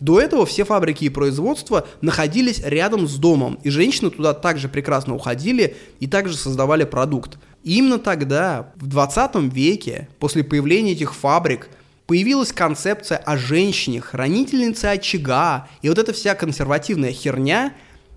[0.00, 5.14] До этого все фабрики и производства находились рядом с домом, и женщины туда также прекрасно
[5.14, 7.36] уходили и также создавали продукт.
[7.64, 11.68] И именно тогда, в 20 веке, после появления этих фабрик,
[12.06, 17.72] появилась концепция о женщине, хранительнице очага, и вот эта вся консервативная херня,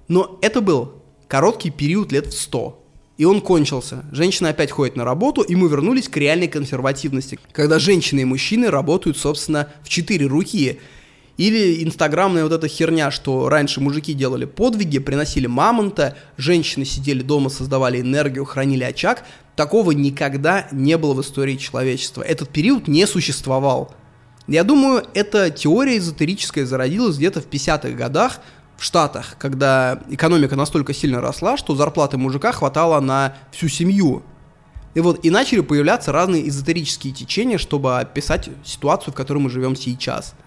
[0.08, 2.84] но это был короткий период лет в 100.
[3.18, 4.06] И он кончился.
[4.12, 8.70] Женщина опять ходит на работу, и мы вернулись к реальной консервативности, когда женщины и мужчины
[8.70, 10.80] работают, собственно, в четыре руки.
[11.38, 17.50] Или инстаграмная вот эта херня, что раньше мужики делали подвиги, приносили мамонта, женщины сидели дома,
[17.50, 19.24] создавали энергию, хранили очаг.
[19.56, 22.24] Такого никогда не было в истории человечества.
[22.24, 23.94] Этот период не существовал.
[24.48, 28.40] Я думаю, эта теория эзотерическая зародилась где-то в 50-х годах
[28.76, 34.24] в Штатах, когда экономика настолько сильно росла, что зарплаты мужика хватало на всю семью.
[34.96, 39.76] И вот и начали появляться разные эзотерические течения, чтобы описать ситуацию, в которой мы живем
[39.76, 40.34] сейчас–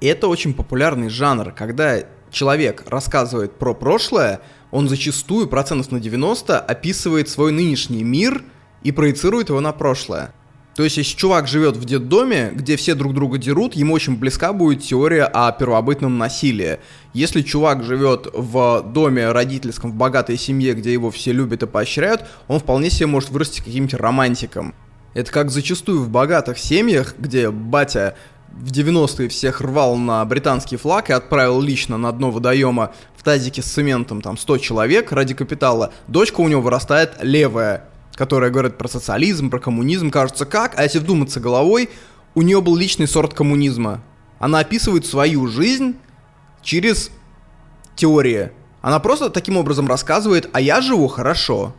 [0.00, 4.40] это очень популярный жанр, когда человек рассказывает про прошлое,
[4.70, 8.42] он зачастую процентов на 90 описывает свой нынешний мир
[8.82, 10.32] и проецирует его на прошлое.
[10.76, 14.52] То есть, если чувак живет в детдоме, где все друг друга дерут, ему очень близка
[14.52, 16.80] будет теория о первобытном насилии.
[17.14, 22.26] Если чувак живет в доме родительском, в богатой семье, где его все любят и поощряют,
[22.46, 24.74] он вполне себе может вырасти каким-нибудь романтиком.
[25.14, 28.14] Это как зачастую в богатых семьях, где батя
[28.60, 33.62] в 90-е всех рвал на британский флаг и отправил лично на дно водоема в тазике
[33.62, 38.88] с цементом там 100 человек ради капитала, дочка у него вырастает левая, которая говорит про
[38.88, 41.90] социализм, про коммунизм, кажется как, а если вдуматься головой,
[42.34, 44.02] у нее был личный сорт коммунизма.
[44.38, 45.96] Она описывает свою жизнь
[46.62, 47.10] через
[47.94, 48.50] теории.
[48.80, 51.74] Она просто таким образом рассказывает, а я живу хорошо.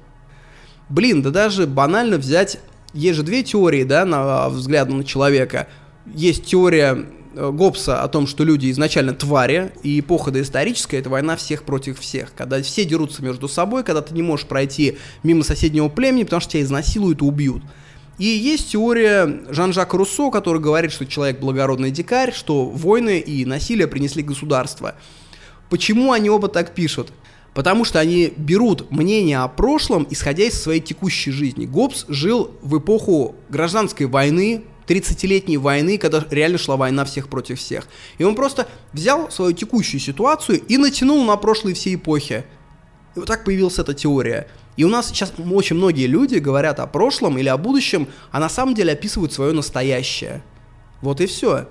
[0.90, 2.60] Блин, да даже банально взять...
[2.94, 5.68] Есть же две теории, да, на взгляд на человека.
[6.14, 7.06] Есть теория
[7.36, 12.00] э, Гоббса о том, что люди изначально твари, и эпоха доисторическая— это война всех против
[12.00, 12.34] всех.
[12.36, 16.52] Когда все дерутся между собой, когда ты не можешь пройти мимо соседнего племени, потому что
[16.52, 17.64] тебя изнасилуют и убьют.
[18.18, 23.88] И есть теория Жан-Жака Руссо, который говорит, что человек благородный дикарь, что войны и насилие
[23.88, 24.96] принесли государство.
[25.70, 27.12] Почему они оба так пишут?
[27.54, 31.66] Потому что они берут мнение о прошлом, исходя из своей текущей жизни.
[31.66, 37.88] Гоббс жил в эпоху гражданской войны, 30-летней войны, когда реально шла война всех против всех.
[38.18, 42.46] И он просто взял свою текущую ситуацию и натянул на прошлые все эпохи.
[43.16, 44.48] И вот так появилась эта теория.
[44.78, 48.48] И у нас сейчас очень многие люди говорят о прошлом или о будущем, а на
[48.48, 50.44] самом деле описывают свое настоящее.
[51.02, 51.68] Вот и все.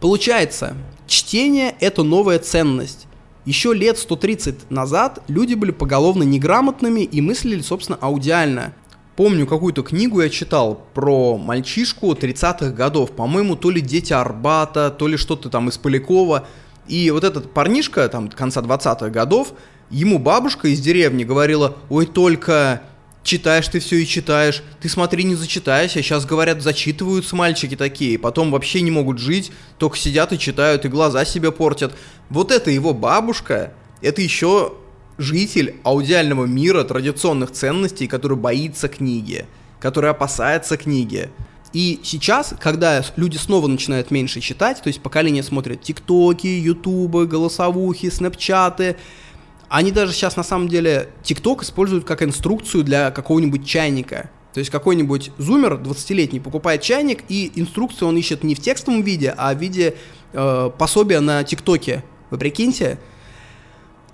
[0.00, 0.76] Получается,
[1.06, 3.06] чтение– это новая ценность.
[3.44, 8.74] Еще лет 130 назад люди были поголовно неграмотными и мыслили, собственно, аудиально.
[9.18, 13.10] Помню, какую-то книгу я читал про мальчишку 30-х годов.
[13.10, 16.46] По-моему, то ли «Дети Арбата», то ли что-то там из Полякова.
[16.86, 19.54] И вот этот парнишка, там, конца 20-х годов,
[19.90, 22.82] ему бабушка из деревни говорила, ой, только
[23.24, 28.52] читаешь ты все и читаешь, ты смотри, не зачитайся, сейчас, говорят, зачитываются мальчики такие, потом
[28.52, 31.92] вообще не могут жить, только сидят и читают, и глаза себе портят.
[32.30, 34.74] Вот это его бабушка, это еще
[35.18, 39.46] житель аудиального мира традиционных ценностей, который боится книги,
[39.80, 41.30] который опасается книги.
[41.72, 48.08] И сейчас, когда люди снова начинают меньше читать, то есть поколение смотрит тиктоки, ютубы, голосовухи,
[48.08, 48.96] снэпчаты,
[49.68, 54.30] они даже сейчас на самом деле TikTok используют как инструкцию для какого-нибудь чайника.
[54.54, 59.34] То есть какой-нибудь зумер 20-летний покупает чайник, и инструкцию он ищет не в текстовом виде,
[59.36, 59.94] а в виде
[60.32, 62.02] э, пособия на ТикТоке.
[62.30, 62.98] Вы прикиньте?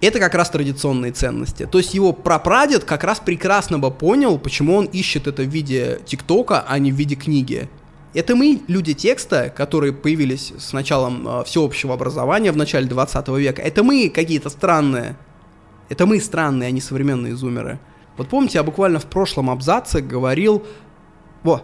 [0.04, 1.64] Это как раз традиционные ценности.
[1.64, 5.98] То есть его прапрадед как раз прекрасно бы понял, почему он ищет это в виде
[6.04, 7.70] ТикТока, а не в виде книги.
[8.12, 13.62] Это мы, люди текста, которые появились с началом э, всеобщего образования в начале 20 века,
[13.62, 15.16] это мы какие-то странные.
[15.88, 17.80] Это мы странные, а не современные зумеры.
[18.18, 20.64] Вот помните, я буквально в прошлом абзаце говорил...
[21.42, 21.62] Во,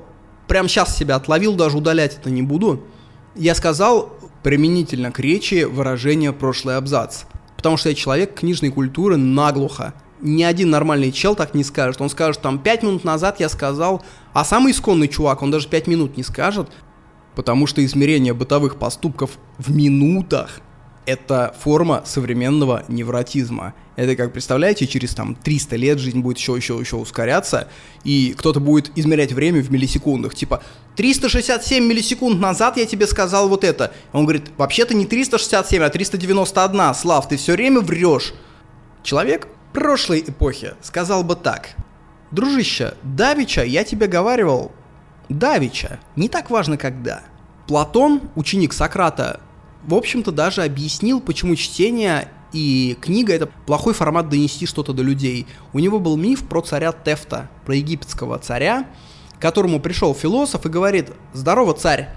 [0.49, 2.84] прям сейчас себя отловил, даже удалять это не буду.
[3.34, 7.24] Я сказал применительно к речи выражение «прошлый абзац».
[7.61, 9.92] Потому что я человек книжной культуры наглухо.
[10.22, 12.00] Ни один нормальный чел так не скажет.
[12.00, 14.02] Он скажет, там, пять минут назад я сказал,
[14.32, 16.70] а самый исконный чувак, он даже пять минут не скажет,
[17.34, 20.62] потому что измерение бытовых поступков в минутах
[21.07, 23.74] это форма современного невротизма.
[23.96, 27.68] Это как, представляете, через там 300 лет жизнь будет еще, еще, еще ускоряться,
[28.05, 30.34] и кто-то будет измерять время в миллисекундах.
[30.34, 30.62] Типа,
[30.96, 33.92] 367 миллисекунд назад я тебе сказал вот это.
[34.12, 36.94] Он говорит, вообще-то не 367, а 391.
[36.94, 38.32] Слав, ты все время врешь.
[39.03, 41.70] Человек прошлой эпохи сказал бы так.
[42.30, 44.72] Дружище, Давича я тебе говаривал.
[45.28, 47.22] Давича, не так важно когда.
[47.66, 49.40] Платон, ученик Сократа,
[49.84, 55.46] в общем-то, даже объяснил, почему чтение и книга— это плохой формат донести что-то до людей.
[55.72, 58.86] У него был миф про царя Тефта, про египетского царя,
[59.38, 62.11] к которому пришел философ и говорит «Здорово, царь,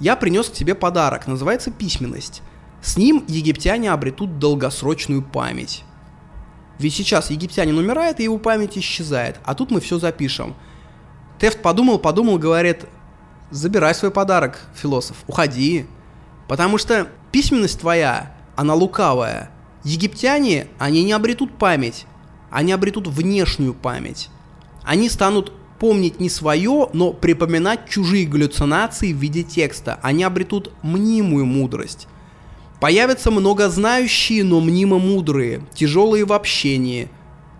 [0.00, 2.42] я принес к тебе подарок, называется письменность.
[2.82, 5.84] С ним египтяне обретут долгосрочную память».
[6.78, 10.54] Ведь сейчас египтянин умирает, и его память исчезает, а тут мы все запишем.
[11.38, 12.86] Тефт подумал, подумал, говорит,
[13.50, 15.86] забирай свой подарок, философ, уходи.
[16.48, 19.50] Потому что письменность твоя, она лукавая.
[19.82, 22.06] Египтяне, они не обретут память,
[22.50, 24.30] они обретут внешнюю память.
[24.82, 29.98] Они станут помнить не свое, но припоминать чужие галлюцинации в виде текста.
[30.02, 32.06] Они обретут мнимую мудрость.
[32.80, 37.08] Появятся многознающие, но мнимо мудрые, тяжелые в общении,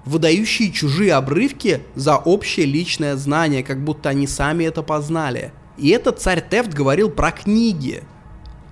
[0.05, 5.53] выдающие чужие обрывки за общее личное знание, как будто они сами это познали.
[5.79, 8.03] И этот царь Тефт говорил про книги–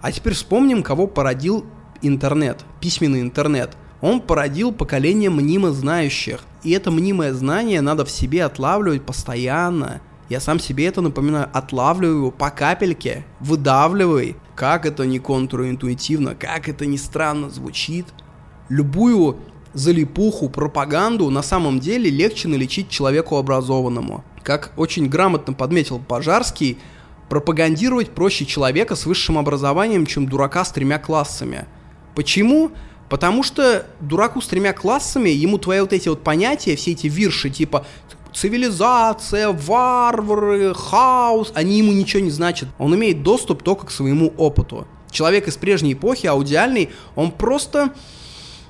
[0.03, 1.65] а теперь вспомним, кого породил
[2.03, 3.77] интернет, письменный интернет.
[4.01, 6.41] Он породил поколение мнимо знающих.
[6.65, 10.01] И это мнимое знание надо в себе отлавливать постоянно.
[10.29, 14.37] Я сам себе это напоминаю, отлавливаю его по капельке, выдавливай.
[14.57, 18.07] Как это не контринтуитивно, как это не странно звучит.
[18.69, 19.39] Любую
[19.73, 24.25] залипуху, пропаганду на самом деле легче налечить человеку образованному.
[24.43, 26.79] Как очень грамотно подметил Пожарский,
[27.33, 31.65] пропагандировать проще человека с высшим образованием, чем дурака с тремя классами.
[32.15, 32.73] Почему?
[33.09, 37.49] Потому что дураку с тремя классами, ему твои вот эти вот понятия, все эти вирши,
[37.49, 37.87] типа
[38.35, 42.69] цивилизация, варвары, хаос, они ему ничего не значат.
[42.79, 44.87] Он имеет доступ только к своему опыту.
[45.11, 47.95] Человек из прежней эпохи, аудиальный, он просто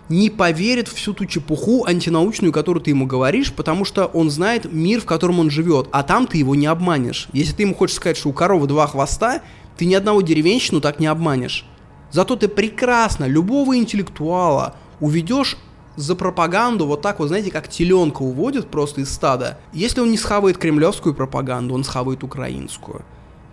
[0.08, 5.00] не поверит всю ту чепуху антинаучную, которую ты ему говоришь, потому что он знает мир,
[5.00, 7.28] в котором он живет, а там ты его не обманешь.
[7.32, 9.42] Если ты ему хочешь сказать, что у коровы два хвоста,
[9.76, 11.64] ты ни одного деревенщину так не обманешь.
[12.10, 15.56] Зато ты прекрасно любого интеллектуала уведешь
[15.96, 19.58] за пропаганду вот так вот, знаете, как теленка уводит просто из стада.
[19.72, 23.04] Если он не схавает кремлевскую пропаганду, он схавает украинскую.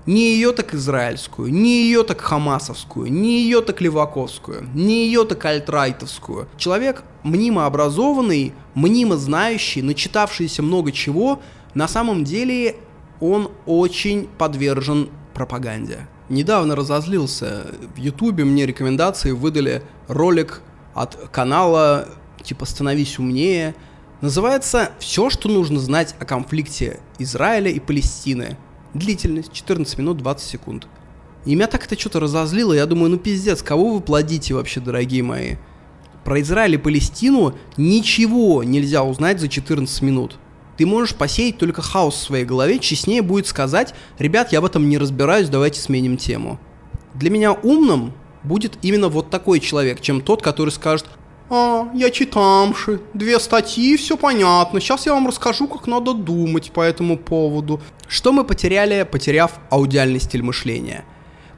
[0.10, 5.46] Не ее так израильскую, не ее так хамасовскую, не ее так леваковскую, не ее так
[5.46, 6.48] альтрайтовскую.
[6.58, 11.42] Человек мнимо образованный, мнимо знающий, начитавшийся много чего,
[11.76, 12.78] на самом деле
[13.20, 16.08] он очень подвержен пропаганде.
[16.28, 17.68] Недавно разозлился.
[17.96, 20.64] В Ютубе мне рекомендации выдали ролик
[20.96, 22.08] от канала
[22.42, 23.76] типа «Становись умнее».
[24.22, 28.58] Называется «Все, что нужно знать о конфликте Израиля и Палестины».
[28.94, 30.88] Длительность 14 минут 20 секунд.
[31.46, 35.24] И меня так это что-то разозлило, я думаю, ну пиздец, кого вы плодите вообще, дорогие
[35.24, 35.56] мои?
[36.26, 40.38] Про Израиль и Палестину ничего нельзя узнать за 14 минут.
[40.78, 44.90] Ты можешь посеять только хаос в своей голове, честнее будет сказать, ребят, я в этом
[44.90, 46.60] не разбираюсь, давайте сменим тему.
[47.14, 48.14] Для меня умным
[48.44, 51.06] будет именно вот такой человек, чем тот, который скажет,
[51.50, 54.80] а, я читамши, две статьи, все понятно.
[54.80, 57.82] Сейчас я вам расскажу, как надо думать по этому поводу.
[58.08, 61.06] Что мы потеряли, потеряв аудиальный стиль мышления?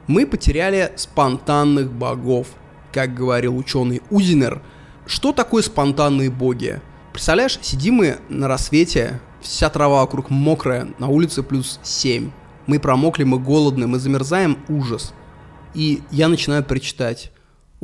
[0.06, 2.48] Мы потеряли спонтанных богов,
[2.92, 4.62] как говорил ученый Узинер.
[5.06, 6.80] Что такое спонтанные боги?
[7.12, 12.30] Представляешь, сидим мы на рассвете, вся трава вокруг мокрая, на улице плюс 7.
[12.66, 15.12] Мы промокли, мы голодны, мы замерзаем, ужас.
[15.74, 17.30] И я начинаю прочитать.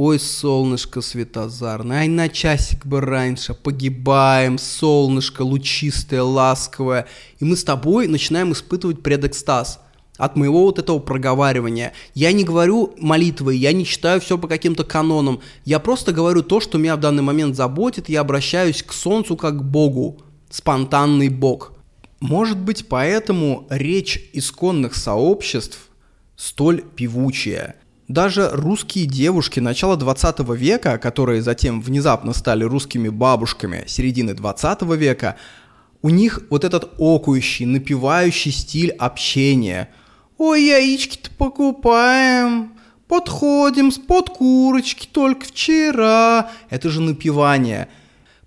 [0.01, 7.09] Ой, солнышко светозарное, ай на часик бы раньше, погибаем, солнышко лучистое, ласковое.
[7.41, 9.81] И мы с тобой начинаем испытывать предэкстаз
[10.17, 11.95] от моего вот этого проговаривания.
[12.15, 15.41] Я не говорю молитвы, я не читаю все по каким-то канонам.
[15.65, 19.59] Я просто говорю то, что меня в данный момент заботит, я обращаюсь к солнцу как
[19.59, 20.23] к Богу.
[20.49, 21.73] Спонтанный Бог.
[22.21, 25.89] Может быть, поэтому речь исконных сообществ
[26.37, 27.75] столь певучая–
[28.09, 35.37] даже русские девушки начала 20 века, которые затем внезапно стали русскими бабушками середины 20 века,
[36.01, 39.91] у них вот этот окующий, напевающий стиль общения.
[40.39, 42.73] «Ой, яички-то покупаем,
[43.09, 46.51] подходим с под курочки только вчера».
[46.71, 47.89] Это же напевание.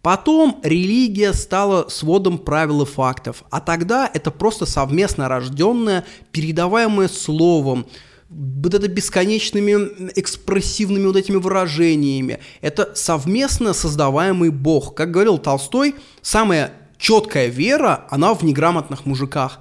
[0.02, 7.86] Потом религия стала сводом правил и фактов, а тогда это просто совместно рожденное, передаваемое словом–
[8.32, 12.40] вот это бесконечными экспрессивными вот этими выражениями.
[12.62, 14.96] Это совместно создаваемый бог.
[14.96, 19.60] Как говорил Толстой, самая четкая вера, она в неграмотных мужиках.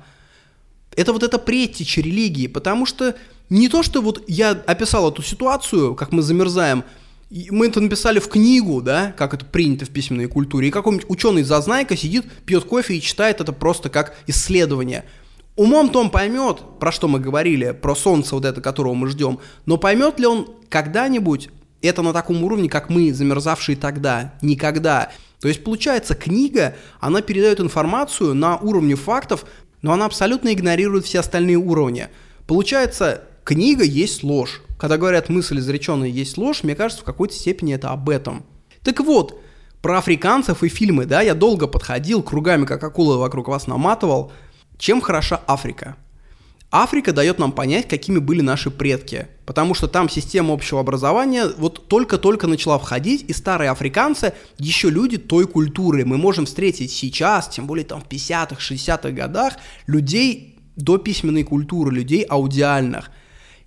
[0.95, 3.17] Это вот эта предтеча религии, потому что
[3.49, 6.85] не то, что вот я описал эту ситуацию, как мы замерзаем,
[7.31, 11.97] мы это написали в книгу, да, как это принято в письменной культуре, и какой-нибудь ученый-зазнайка
[11.97, 15.05] сидит, пьет кофе и читает это просто как исследование–
[15.61, 19.77] Умом-то он поймет, про что мы говорили, про солнце вот это, которого мы ждем, но
[19.77, 21.51] поймет ли он когда-нибудь
[21.83, 24.33] это на таком уровне, как мы, замерзавшие тогда?
[24.41, 25.11] Никогда.
[25.39, 29.45] То есть, получается, книга, она передает информацию на уровне фактов,
[29.83, 32.09] но она абсолютно игнорирует все остальные уровни.
[32.47, 34.63] Получается, книга есть ложь.
[34.79, 38.47] Когда говорят мысль изреченная есть ложь, мне кажется, в какой-то степени это об этом.
[38.83, 39.39] Так вот,
[39.83, 44.33] про африканцев и фильмы, да, я долго подходил, кругами как акула вокруг вас наматывал–
[44.81, 45.97] чем хороша Африка?
[46.73, 51.87] Африка дает нам понять, какими были наши предки, потому что там система общего образования вот
[51.89, 56.07] только-только начала входить, и старые африканцы еще люди той культуры.
[56.07, 59.55] Мы можем встретить сейчас, тем более там в 50-х, 60-х годах,
[59.87, 63.11] людей до письменной культуры, людей аудиальных.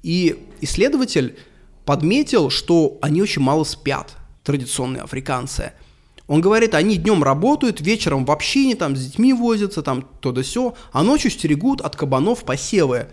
[0.01, 1.37] И исследователь
[1.85, 5.73] подметил, что они очень мало спят, традиционные африканцы–
[6.27, 10.43] он говорит, они днем работают, вечером в общине, там с детьми возятся, там то да
[10.43, 13.07] сё, а ночью стерегут от кабанов посевы.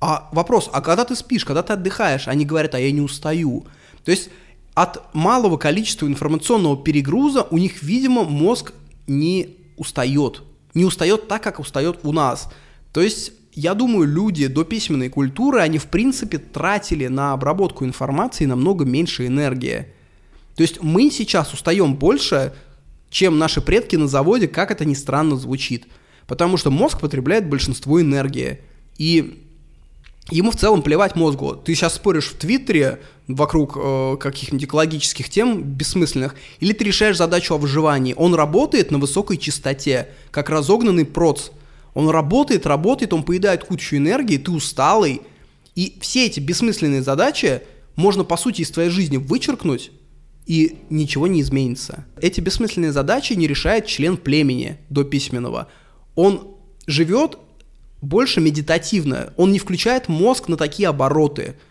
[0.00, 2.28] А вопрос, а когда ты спишь, когда ты отдыхаешь?
[2.28, 3.66] Они говорят, а я не устаю.
[4.04, 4.30] То есть
[4.74, 8.72] от малого количества информационного перегруза у них, видимо, мозг
[9.06, 10.42] не устает.
[10.74, 12.48] Не устает так, как устает у нас.
[12.92, 18.46] То есть, я думаю, люди до письменной культуры, они в принципе тратили на обработку информации
[18.46, 19.86] намного меньше энергии.
[20.60, 22.52] То есть мы сейчас устаем больше,
[23.08, 25.86] чем наши предки на заводе, как это ни странно звучит.
[26.26, 28.60] Потому что мозг потребляет большинство энергии.
[28.98, 29.42] И
[30.30, 31.54] ему в целом плевать мозгу.
[31.54, 37.54] Ты сейчас споришь в Твиттере вокруг э, каких-нибудь экологических тем бессмысленных, или ты решаешь задачу
[37.54, 38.14] о выживании.
[38.18, 41.52] Он работает на высокой частоте, как разогнанный проц.
[41.94, 45.22] Он работает, работает, он поедает кучу энергии, ты усталый.
[45.74, 47.62] И все эти бессмысленные задачи
[47.96, 49.90] можно, по сути, из твоей жизни вычеркнуть,
[50.46, 52.06] и ничего не изменится.
[52.20, 55.68] Эти бессмысленные задачи не решает член племени до письменного.
[56.14, 56.56] Он
[56.86, 57.38] живет
[58.02, 61.56] больше медитативно, он не включает мозг на такие обороты–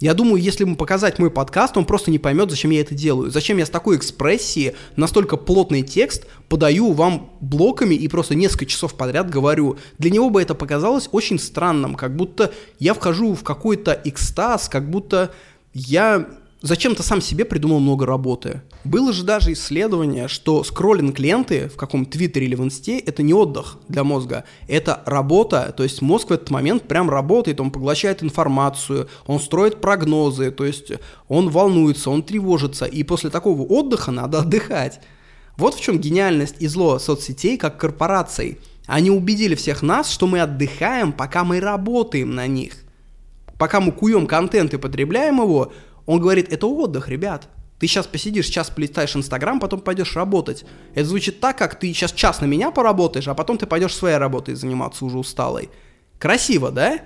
[0.00, 3.30] я думаю, если ему показать мой подкаст, он просто не поймет, зачем я это делаю.
[3.30, 8.94] Зачем я с такой экспрессией настолько плотный текст подаю вам блоками и просто несколько часов
[8.94, 9.78] подряд говорю.
[9.98, 14.90] Для него бы это показалось очень странным, как будто я вхожу в какой-то экстаз, как
[14.90, 15.32] будто
[15.72, 16.26] я
[16.64, 18.62] зачем-то сам себе придумал много работы.
[18.84, 23.34] Было же даже исследование, что скроллинг ленты в каком твиттере или в инсте это не
[23.34, 28.22] отдых для мозга, это работа, то есть мозг в этот момент прям работает, он поглощает
[28.22, 30.92] информацию, он строит прогнозы, то есть
[31.28, 35.00] он волнуется, он тревожится, и после такого отдыха надо отдыхать.
[35.58, 38.58] Вот в чем гениальность и зло соцсетей как корпораций.
[38.86, 42.72] Они убедили всех нас, что мы отдыхаем, пока мы работаем на них.
[43.58, 45.72] Пока мы куем контент и потребляем его,
[46.06, 47.48] он говорит, это отдых, ребят.
[47.78, 50.64] Ты сейчас посидишь, сейчас полистаешь Инстаграм, потом пойдешь работать.
[50.94, 54.16] Это звучит так, как ты сейчас час на меня поработаешь, а потом ты пойдешь своей
[54.16, 55.70] работой заниматься уже усталой.
[56.18, 57.00] Красиво, да?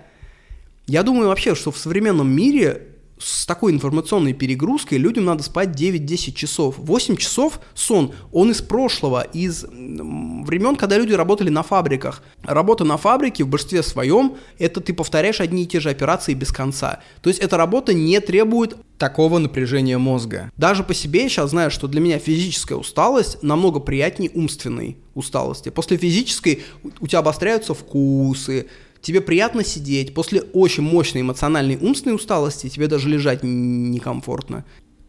[0.87, 6.33] Я думаю вообще, что в современном мире с такой информационной перегрузкой людям надо спать 9-10
[6.33, 6.77] часов.
[6.79, 12.23] 8 часов сон, он из прошлого, из времен, когда люди работали на фабриках.
[12.43, 16.53] Работа на фабрике в большинстве своем, это ты повторяешь одни и те же операции без
[16.53, 17.01] конца.
[17.23, 20.51] То есть эта работа не требует такого напряжения мозга.
[20.57, 25.69] Даже по себе я сейчас знаю, что для меня физическая усталость намного приятнее умственной усталости.
[25.69, 26.65] После физической
[27.01, 28.67] у тебя обостряются вкусы,
[29.01, 34.65] тебе приятно сидеть, после очень мощной эмоциональной умственной усталости тебе даже лежать некомфортно.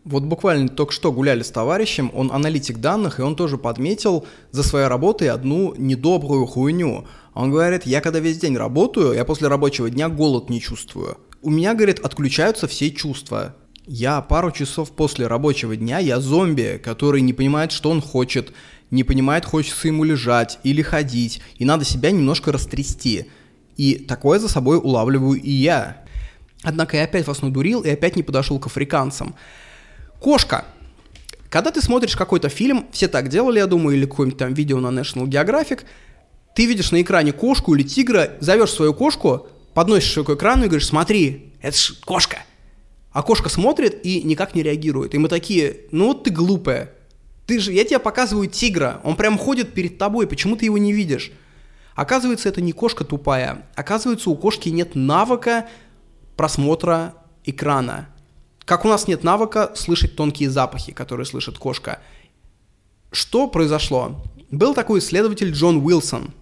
[0.05, 4.63] Вот буквально только что гуляли с товарищем, он аналитик данных, и он тоже подметил за
[4.63, 7.05] своей работой одну недобрую хуйню.
[7.33, 11.17] Он говорит, я когда весь день работаю, я после рабочего дня голод не чувствую.
[11.41, 13.55] У меня, говорит, отключаются все чувства.
[13.85, 18.53] Я пару часов после рабочего дня, я зомби, который не понимает, что он хочет,
[18.91, 23.27] не понимает, хочется ему лежать или ходить, и надо себя немножко растрясти.
[23.79, 26.03] И такое за собой улавливаю и я.
[26.63, 29.35] Однако я опять вас надурил и опять не подошел к африканцам.
[30.19, 30.65] Кошка.
[31.49, 34.87] Когда ты смотришь какой-то фильм, все так делали, я думаю, или какое-нибудь там видео на
[34.87, 35.83] National Geographic,
[36.55, 40.67] ты видишь на экране кошку или тигра, зовешь свою кошку, подносишь ее к экрану и
[40.67, 42.39] говоришь, смотри, это ж кошка.
[43.13, 45.15] А кошка смотрит и никак не реагирует.
[45.15, 46.91] И мы такие, ну вот ты глупая.
[47.45, 50.91] Ты же, я тебе показываю тигра, он прям ходит перед тобой, почему ты его не
[50.91, 51.31] видишь?
[51.99, 53.65] Оказывается, это не кошка тупая.
[53.75, 55.67] Оказывается, у кошки нет навыка
[56.37, 57.13] просмотра
[57.43, 58.07] экрана.
[58.63, 61.99] Как у нас нет навыка слышать тонкие запахи, которые слышит кошка.
[63.11, 64.23] Что произошло?
[64.49, 66.33] Был такой исследователь Джон Уилсон.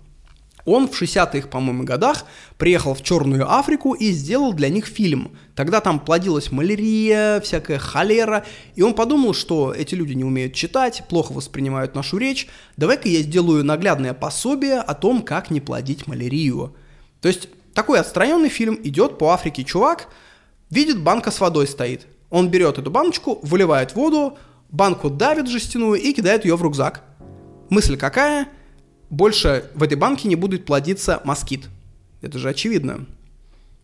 [0.68, 2.26] Он в 60-х, по-моему, годах
[2.58, 5.32] приехал в Черную Африку и сделал для них фильм.
[5.56, 8.46] Тогда там плодилась малярия, всякая холера,
[8.76, 13.22] и он подумал, что эти люди не умеют читать, плохо воспринимают нашу речь, давай-ка я
[13.22, 16.76] сделаю наглядное пособие о том, как не плодить малярию.
[17.22, 20.10] То есть такой отстраненный фильм, идет по Африке чувак,
[20.70, 22.08] видит банка с водой стоит.
[22.30, 24.38] Он берет эту баночку, выливает воду,
[24.70, 27.04] банку давит жестяную и кидает ее в рюкзак.
[27.70, 28.50] Мысль какая?
[29.10, 31.68] Больше в этой банке не будет плодиться москит.
[32.22, 33.06] Это же очевидно.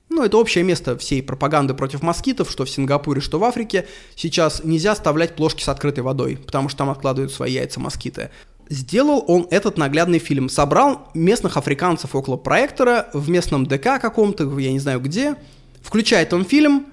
[0.09, 3.87] Ну, это общее место всей пропаганды против москитов, что в Сингапуре, что в Африке.
[4.15, 8.29] Сейчас нельзя оставлять плошки с открытой водой, потому что там откладывают свои яйца москиты.
[8.69, 10.49] Сделал он этот наглядный фильм.
[10.49, 15.35] Собрал местных африканцев около проектора в местном ДК каком-то, я не знаю где.
[15.81, 16.85] Включает он фильм.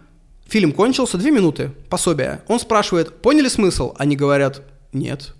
[0.47, 2.43] Фильм кончился, две минуты, пособие.
[2.49, 3.95] Он спрашивает, поняли смысл?
[3.99, 4.63] Они говорят,
[4.93, 5.35] нет.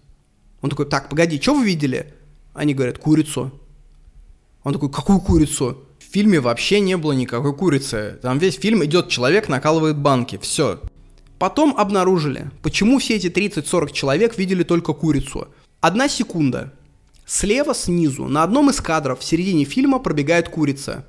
[0.61, 2.15] Он такой, так, погоди, что вы видели?
[2.53, 3.53] Они говорят, курицу.
[4.63, 5.79] Он такой, какую курицу?
[5.99, 8.19] В фильме вообще не было никакой курицы.
[8.23, 10.81] Там весь фильм идет, человек накалывает банки, все.
[11.39, 15.49] Потом обнаружили, почему все эти 30-40 человек видели только курицу.
[15.81, 16.75] Одна секунда.
[17.25, 21.07] Слева снизу, на одном из кадров в середине фильма пробегает курица.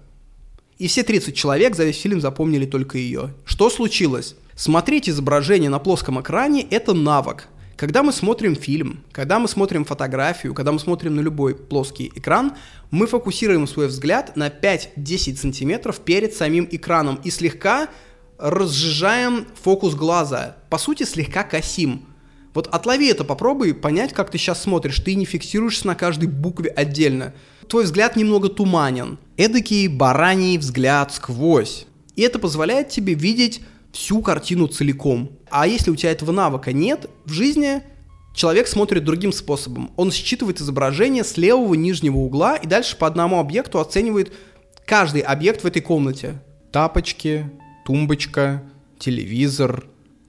[0.78, 3.34] И все 30 человек за весь фильм запомнили только ее.
[3.44, 4.36] Что случилось?
[4.56, 7.48] Смотреть изображение на плоском экране– это навык.
[7.82, 12.54] Когда мы смотрим фильм, когда мы смотрим фотографию, когда мы смотрим на любой плоский экран,
[12.92, 17.90] мы фокусируем свой взгляд на 5-10 сантиметров перед самим экраном и слегка
[18.38, 20.58] разжижаем фокус глаза.
[20.70, 22.06] По сути, слегка косим.
[22.54, 25.00] Вот отлови это, попробуй понять, как ты сейчас смотришь.
[25.00, 27.34] Ты не фиксируешься на каждой букве отдельно.
[27.68, 29.18] Твой взгляд немного туманен.
[29.38, 31.88] Эдакий бараний взгляд сквозь.
[32.16, 35.32] И это позволяет тебе видеть всю картину целиком.
[35.52, 37.84] А если у тебя этого навыка нет, в жизни
[38.34, 39.92] человек смотрит другим способом.
[39.98, 44.34] Он считывает изображение с левого нижнего угла и дальше по одному объекту оценивает
[44.86, 46.42] каждый объект в этой комнате.
[46.72, 47.52] Тапочки,
[47.86, 48.64] тумбочка,
[48.98, 49.86] телевизор,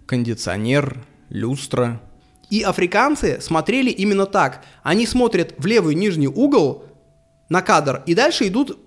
[0.06, 2.00] кондиционер, люстра.
[2.50, 4.64] И африканцы смотрели именно так.
[4.82, 6.84] Они смотрят в левый нижний угол
[7.48, 8.78] на кадр и дальше идут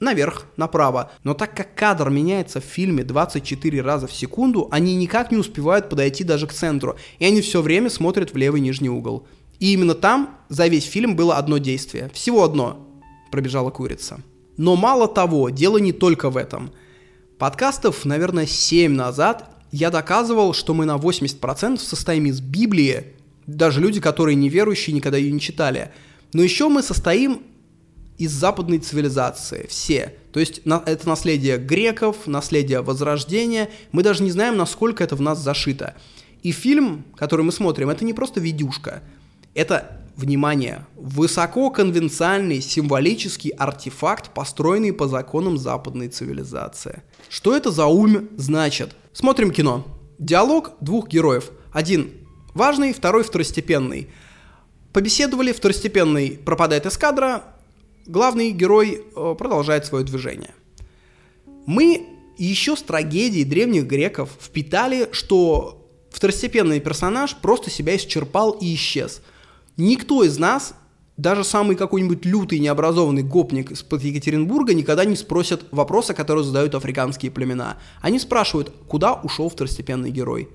[0.00, 1.10] наверх, направо.
[1.22, 5.88] Но так как кадр меняется в фильме 24 раза в секунду, они никак не успевают
[5.88, 6.96] подойти даже к центру.
[7.18, 9.26] И они все время смотрят в левый нижний угол.
[9.60, 12.10] И именно там за весь фильм было одно действие.
[12.12, 12.86] Всего одно.
[13.30, 14.20] Пробежала курица.
[14.56, 16.70] Но мало того, дело не только в этом.
[17.38, 23.06] Подкастов, наверное, 7 назад я доказывал, что мы на 80% состоим из Библии,
[23.46, 25.90] даже люди, которые неверующие, никогда ее не читали.
[26.32, 27.42] Но еще мы состоим
[28.18, 30.14] из западной цивилизации, все.
[30.32, 33.70] То есть на, это наследие греков, наследие Возрождения.
[33.92, 35.94] Мы даже не знаем, насколько это в нас зашито.
[36.42, 39.02] И фильм, который мы смотрим, это не просто видюшка.
[39.54, 47.02] Это, внимание, высококонвенциальный символический артефакт, построенный по законам западной цивилизации.
[47.28, 48.94] Что это за ум значит?
[49.12, 49.86] Смотрим кино.
[50.18, 51.50] Диалог двух героев.
[51.72, 52.12] Один
[52.52, 54.08] важный, второй второстепенный.
[54.92, 57.44] Побеседовали, второстепенный пропадает из кадра,
[58.06, 60.54] главный герой э, продолжает свое движение.
[61.66, 62.06] Мы
[62.36, 69.22] еще с трагедией древних греков впитали, что второстепенный персонаж просто себя исчерпал и исчез.
[69.76, 70.74] Никто из нас,
[71.16, 77.30] даже самый какой-нибудь лютый необразованный гопник из-под Екатеринбурга, никогда не спросит вопроса, которые задают африканские
[77.30, 77.78] племена.
[78.00, 80.48] Они спрашивают, куда ушел второстепенный герой.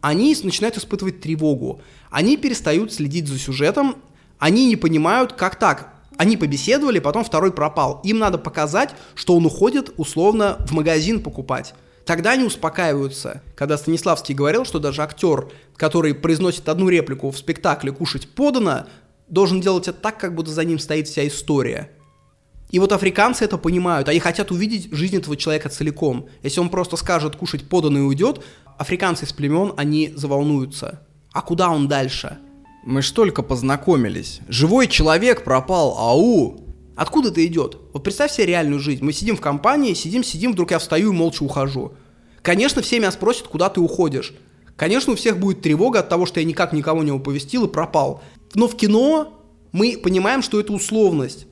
[0.00, 1.80] Они начинают испытывать тревогу.
[2.10, 3.96] Они перестают следить за сюжетом,
[4.38, 8.00] они не понимают, как так, они побеседовали, потом второй пропал.
[8.04, 11.74] Им надо показать, что он уходит условно в магазин покупать.
[12.04, 13.42] Тогда они успокаиваются.
[13.56, 18.86] Когда Станиславский говорил, что даже актер, который произносит одну реплику в спектакле «Кушать подано»,
[19.28, 21.90] должен делать это так, как будто за ним стоит вся история.
[22.70, 26.28] И вот африканцы это понимают, они хотят увидеть жизнь этого человека целиком.
[26.42, 28.42] Если он просто скажет «кушать подано» и уйдет,
[28.76, 31.00] африканцы из племен, они заволнуются.
[31.32, 32.38] А куда он дальше?
[32.86, 34.40] Мы ж только познакомились.
[34.46, 36.60] Живой человек пропал, ау!
[36.94, 37.78] Откуда это идет?
[37.94, 39.02] Вот представь себе реальную жизнь.
[39.02, 41.94] Мы сидим в компании, сидим, сидим, вдруг я встаю и молча ухожу.
[42.42, 44.34] Конечно, все меня спросят, куда ты уходишь.
[44.76, 48.22] Конечно, у всех будет тревога от того, что я никак никого не оповестил и пропал.
[48.54, 49.32] Но в кино
[49.72, 51.46] мы понимаем, что это условность.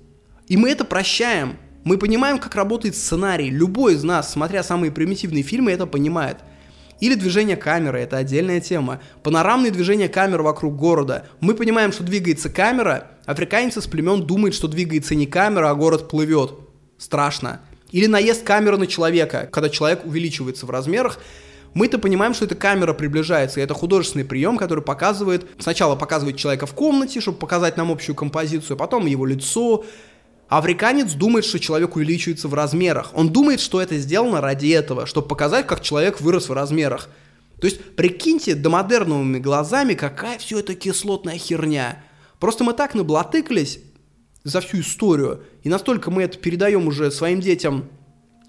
[0.48, 1.56] И мы это прощаем.
[1.84, 3.48] Мы понимаем, как работает сценарий.
[3.48, 6.36] Любой из нас, смотря самые примитивные фильмы, это понимает.
[7.02, 9.00] Или движение камеры, это отдельная тема.
[9.24, 11.26] Панорамные движения камер вокруг города.
[11.40, 16.08] Мы понимаем, что двигается камера, африканец из племен думает, что двигается не камера, а город
[16.08, 16.52] плывет.
[16.98, 17.60] Страшно.
[17.90, 21.18] Или наезд камеры на человека, когда человек увеличивается в размерах,
[21.74, 26.66] мы-то понимаем, что эта камера приближается, и это художественный прием, который показывает, сначала показывает человека
[26.66, 29.84] в комнате, чтобы показать нам общую композицию, потом его лицо,
[30.58, 33.12] Африканец думает, что человек увеличивается в размерах.
[33.14, 37.08] Он думает, что это сделано ради этого, чтобы показать, как человек вырос в размерах.
[37.58, 42.04] То есть, прикиньте домодерновыми глазами, какая все это кислотная херня.
[42.38, 43.78] Просто мы так наблатыкались
[44.44, 47.86] за всю историю, и настолько мы это передаем уже своим детям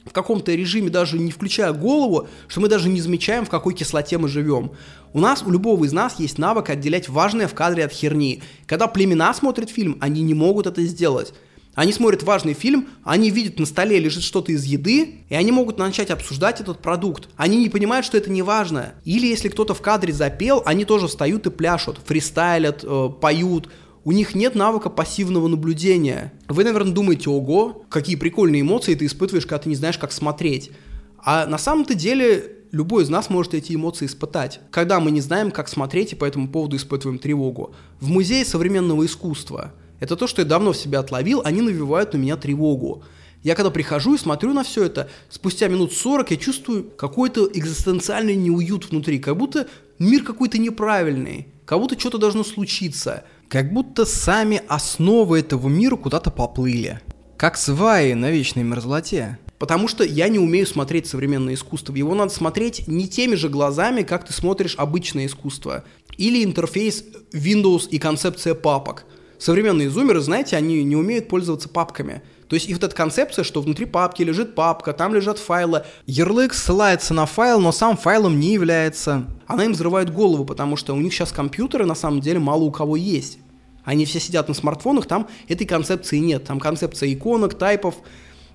[0.03, 4.17] в каком-то режиме, даже не включая голову, что мы даже не замечаем, в какой кислоте
[4.17, 4.71] мы живем.
[5.13, 8.43] У нас, у любого из нас есть навык отделять важное в кадре от херни.
[8.65, 11.33] Когда племена смотрят фильм, они не могут это сделать.
[11.75, 15.79] Они смотрят важный фильм, они видят на столе лежит что-то из еды, и они могут
[15.79, 17.29] начать обсуждать этот продукт.
[17.35, 18.93] Они не понимают, что это не важно.
[19.05, 23.69] Или если кто-то в кадре запел, они тоже встают и пляшут, фристайлят, э, поют.
[24.03, 26.33] У них нет навыка пассивного наблюдения.
[26.47, 30.71] Вы, наверное, думаете, ого, какие прикольные эмоции ты испытываешь, когда ты не знаешь, как смотреть.
[31.17, 35.49] А на самом-то деле любой из нас может эти эмоции испытать, когда мы не знаем,
[35.49, 37.73] как смотреть и по этому поводу испытываем тревогу.
[37.99, 39.71] В музее современного искусства–
[40.03, 43.05] это то, что я давно в себя отловил, они навевают на меня тревогу.
[43.41, 48.35] Я когда прихожу и смотрю на все это, спустя минут 40 я чувствую какой-то экзистенциальный
[48.35, 49.65] неуют внутри, как будто
[49.99, 56.31] мир какой-то неправильный, как будто что-то должно случиться, как будто сами основы этого мира куда-то
[56.31, 56.99] поплыли.
[57.37, 59.39] Как сваи на вечной мерзлоте.
[59.57, 61.95] Потому что я не умею смотреть современное искусство.
[61.95, 65.85] Его надо смотреть не теми же глазами, как ты смотришь обычное искусство.
[66.17, 69.05] Или интерфейс Windows и концепция папок.
[69.43, 72.21] Современные зумеры, знаете, они не умеют пользоваться папками.
[72.47, 75.83] То есть и вот эта концепция, что внутри папки лежит папка, там лежат файлы.
[76.05, 79.27] Ярлык ссылается на файл, но сам файлом не является.
[79.45, 82.71] Она им взрывает голову, потому что у них сейчас компьютеры на самом деле мало у
[82.71, 83.37] кого есть.
[83.83, 86.45] Они все сидят на смартфонах, там этой концепции нет.
[86.45, 87.95] Там концепция иконок, тайпов.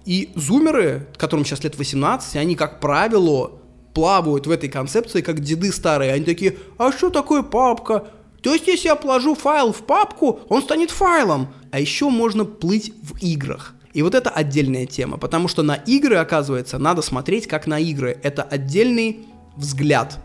[0.06, 3.52] И зумеры, которым сейчас лет 18, они, как правило,
[3.92, 6.14] плавают в этой концепции, как деды старые.
[6.14, 8.06] Они такие, а что такое папка?
[8.48, 11.48] То есть, если я положу файл в папку, он станет файлом.
[11.70, 13.74] А еще можно плыть в играх.
[13.92, 18.18] И вот это отдельная тема, потому что на игры, оказывается, надо смотреть как на игры.
[18.22, 20.16] Это отдельный взгляд,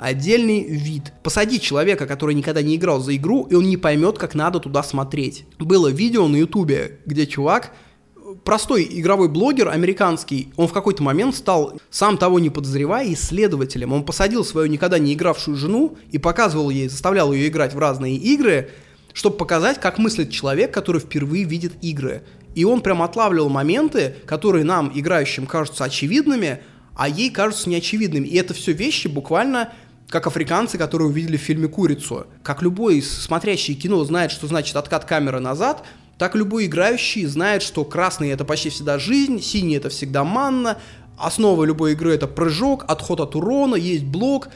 [0.00, 1.12] отдельный вид.
[1.22, 4.82] Посади человека, который никогда не играл за игру, и он не поймет, как надо туда
[4.82, 5.44] смотреть.
[5.60, 7.70] Было видео на ютубе, где чувак
[8.44, 13.92] простой игровой блогер американский, он в какой-то момент стал, сам того не подозревая, исследователем.
[13.92, 18.16] Он посадил свою никогда не игравшую жену и показывал ей, заставлял ее играть в разные
[18.16, 18.70] игры,
[19.12, 22.22] чтобы показать, как мыслит человек, который впервые видит игры.
[22.54, 26.60] И он прям отлавливал моменты, которые нам, играющим, кажутся очевидными,
[26.96, 28.26] а ей кажутся неочевидными.
[28.26, 29.72] И это все вещи буквально
[30.08, 32.26] как африканцы, которые увидели в фильме «Курицу».
[32.42, 35.84] Как любой смотрящий кино знает, что значит откат камеры назад,
[36.20, 40.76] так любой играющий знает, что красный это почти всегда жизнь, синий это всегда манна,
[41.16, 44.50] основа любой игры это прыжок, отход от урона, есть блок.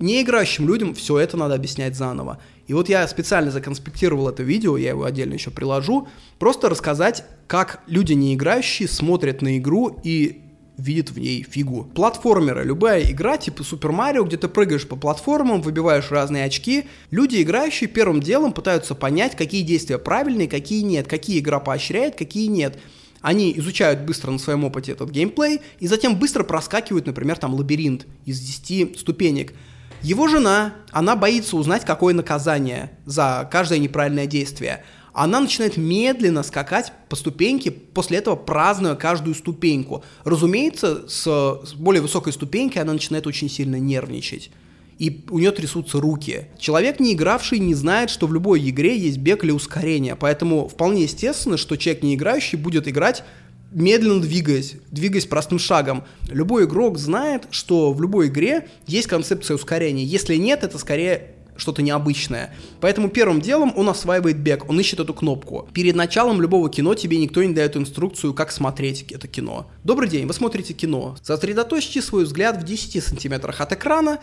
[0.00, 2.40] Неиграющим людям все это надо объяснять заново.
[2.66, 6.08] И вот я специально законспектировал это видео, я его отдельно еще приложу,
[6.40, 10.42] просто рассказать, как люди не играющие смотрят на игру и
[10.76, 11.84] видят в ней фигу.
[11.94, 12.64] Платформеры.
[12.64, 16.84] Любая игра типа Супер Марио, где ты прыгаешь по платформам, выбиваешь разные очки.
[17.10, 22.46] Люди, играющие, первым делом пытаются понять, какие действия правильные, какие нет, какие игра поощряет, какие
[22.46, 22.78] нет.
[23.20, 28.06] Они изучают быстро на своем опыте этот геймплей и затем быстро проскакивают, например, там лабиринт
[28.26, 29.54] из 10 ступенек.
[30.02, 34.84] Его жена, она боится узнать, какое наказание за каждое неправильное действие.
[35.14, 40.04] Она начинает медленно скакать по ступеньке, после этого празднуя каждую ступеньку.
[40.24, 41.22] Разумеется, с,
[41.64, 44.50] с более высокой ступеньки она начинает очень сильно нервничать
[44.98, 46.46] и у нее трясутся руки.
[46.58, 51.02] Человек, не игравший, не знает, что в любой игре есть бег или ускорение, поэтому вполне
[51.02, 53.24] естественно, что человек, не играющий, будет играть
[53.72, 56.04] медленно двигаясь, двигаясь простым шагом.
[56.30, 60.04] Любой игрок знает, что в любой игре есть концепция ускорения.
[60.04, 62.54] Если нет, это скорее что-то необычное.
[62.80, 65.68] Поэтому первым делом он осваивает бег, он ищет эту кнопку.
[65.72, 69.66] Перед началом любого кино тебе никто не дает инструкцию, как смотреть это кино.
[69.84, 71.16] Добрый день, вы смотрите кино.
[71.22, 74.18] Сосредоточьте свой взгляд в 10 сантиметрах от экрана.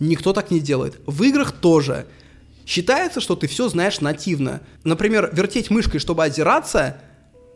[0.00, 0.98] Никто так не делает.
[1.06, 2.06] В играх тоже.
[2.66, 4.60] Считается, что ты все знаешь нативно.
[4.84, 6.98] Например, вертеть мышкой, чтобы озираться–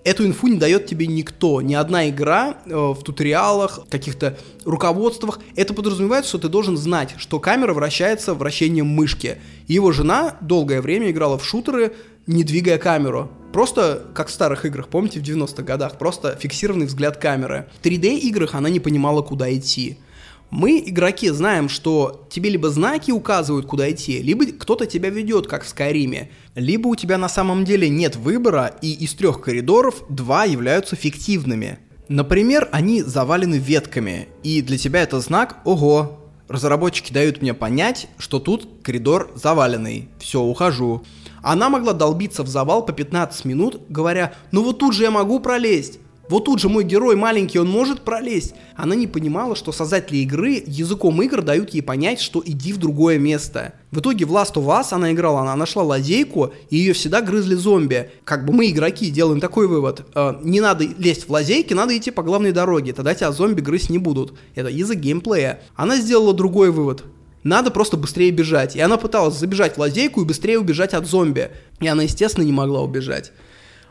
[0.08, 5.38] Эту инфу не дает тебе никто, ни одна игра э, в туториалах, каких-то руководствах.
[5.54, 9.36] Это подразумевает, что ты должен знать, что камера вращается вращением мышки.
[9.66, 11.92] Его жена долгое время играла в шутеры,
[12.26, 13.30] не двигая камеру.
[13.52, 17.68] Просто, как в старых играх, помните, в 90-х годах, просто фиксированный взгляд камеры.
[17.78, 19.98] В 3D-играх она не понимала, куда идти.
[20.50, 25.62] Мы, игроки, знаем, что тебе либо знаки указывают, куда идти, либо кто-то тебя ведет, как
[25.62, 30.44] в Скайриме, либо у тебя на самом деле нет выбора, и из трех коридоров два
[30.44, 31.78] являются фиктивными.
[32.08, 36.24] Например, они завалены ветками, и для тебя это знак «Ого».
[36.48, 40.08] Разработчики дают мне понять, что тут коридор заваленный.
[40.18, 41.04] Все, ухожу.
[41.42, 45.40] Она могла долбиться в завал по 15 минут, говоря «Ну вот тут же я могу
[45.40, 45.98] пролезть».
[46.28, 48.54] Вот тут же мой герой маленький, он может пролезть.
[48.76, 53.18] Она не понимала, что создатели игры языком игр дают ей понять, что иди в другое
[53.18, 53.72] место.
[53.90, 57.54] В итоге в Last of Us она играла, она нашла лазейку, и ее всегда грызли
[57.54, 58.10] зомби.
[58.24, 60.06] Как бы мы, игроки, делаем такой вывод.
[60.14, 63.88] Э, не надо лезть в лазейки, надо идти по главной дороге, тогда тебя зомби грызть
[63.88, 64.34] не будут.
[64.54, 65.62] Это язык геймплея.
[65.74, 67.04] Она сделала другой вывод.
[67.42, 68.76] Надо просто быстрее бежать.
[68.76, 71.50] И она пыталась забежать в лазейку и быстрее убежать от зомби.
[71.80, 73.32] И она, естественно, не могла убежать.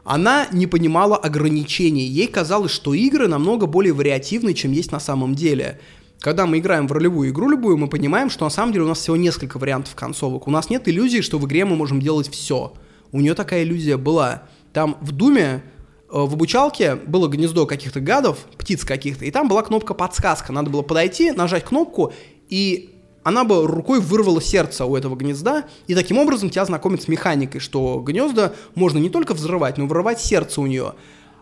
[0.07, 2.05] Она не понимала ограничений.
[2.05, 5.81] Ей казалось, что игры намного более вариативны, чем есть на самом деле.
[6.21, 8.99] Когда мы играем в ролевую игру любую, мы понимаем, что на самом деле у нас
[8.99, 10.47] всего несколько вариантов концовок.
[10.47, 12.73] У нас нет иллюзии, что в игре мы можем делать все.
[13.11, 14.43] У нее такая иллюзия была.
[14.71, 15.61] Там в Думе э,
[16.09, 20.53] в обучалке было гнездо каких-то гадов, птиц каких-то, и там была кнопка подсказка.
[20.53, 22.13] Надо было подойти, нажать кнопку,
[22.47, 22.96] и
[23.27, 27.59] она бы рукой вырвала сердце у этого гнезда, и таким образом тебя знакомит с механикой,
[27.59, 30.93] что гнезда можно не только взрывать, но и вырывать сердце у нее.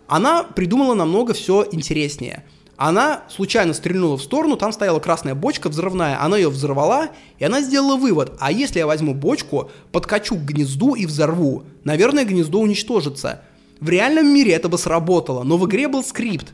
[0.07, 2.43] Она придумала намного все интереснее.
[2.75, 7.61] Она случайно стрельнула в сторону, там стояла красная бочка взрывная, она ее взорвала, и она
[7.61, 13.43] сделала вывод, а если я возьму бочку, подкачу к гнезду и взорву, наверное, гнездо уничтожится.
[13.79, 16.47] В реальном мире это бы сработало, но в игре был скрипт,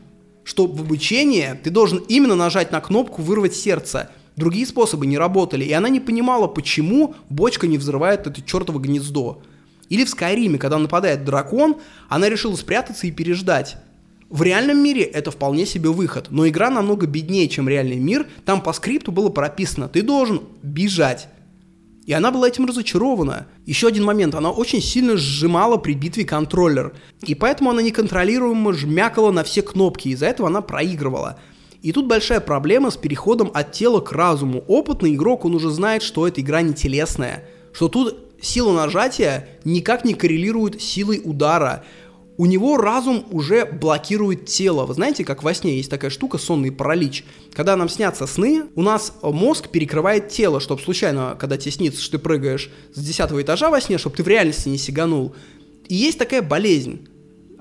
[0.44, 4.10] что в обучении ты должен именно нажать на кнопку «Вырвать сердце».
[4.36, 9.42] Другие способы не работали, и она не понимала, почему бочка не взрывает это чертово гнездо.
[9.88, 11.76] Или в Скайриме, когда нападает дракон,
[12.08, 13.76] она решила спрятаться и переждать.
[14.30, 18.26] В реальном мире это вполне себе выход, но игра намного беднее, чем реальный мир.
[18.46, 21.28] Там по скрипту было прописано, ты должен бежать.
[22.06, 23.46] И она была этим разочарована.
[23.66, 26.94] Еще один момент, она очень сильно сжимала при битве контроллер,
[27.26, 31.38] и поэтому она неконтролируемо жмякала на все кнопки, из-за этого она проигрывала.
[31.82, 34.64] И тут большая проблема с переходом от тела к разуму.
[34.68, 40.04] Опытный игрок, он уже знает, что эта игра не телесная, что тут сила нажатия никак
[40.04, 41.84] не коррелирует с силой удара
[42.36, 44.86] у него разум уже блокирует тело.
[44.86, 47.24] Вы знаете, как во сне есть такая штука сонный паралич.
[47.52, 52.12] Когда нам снятся сны, у нас мозг перекрывает тело, чтобы случайно, когда тебе снится, что
[52.12, 55.34] ты прыгаешь с десятого этажа во сне, чтобы ты в реальности не сиганул.
[55.88, 57.06] И есть такая болезнь.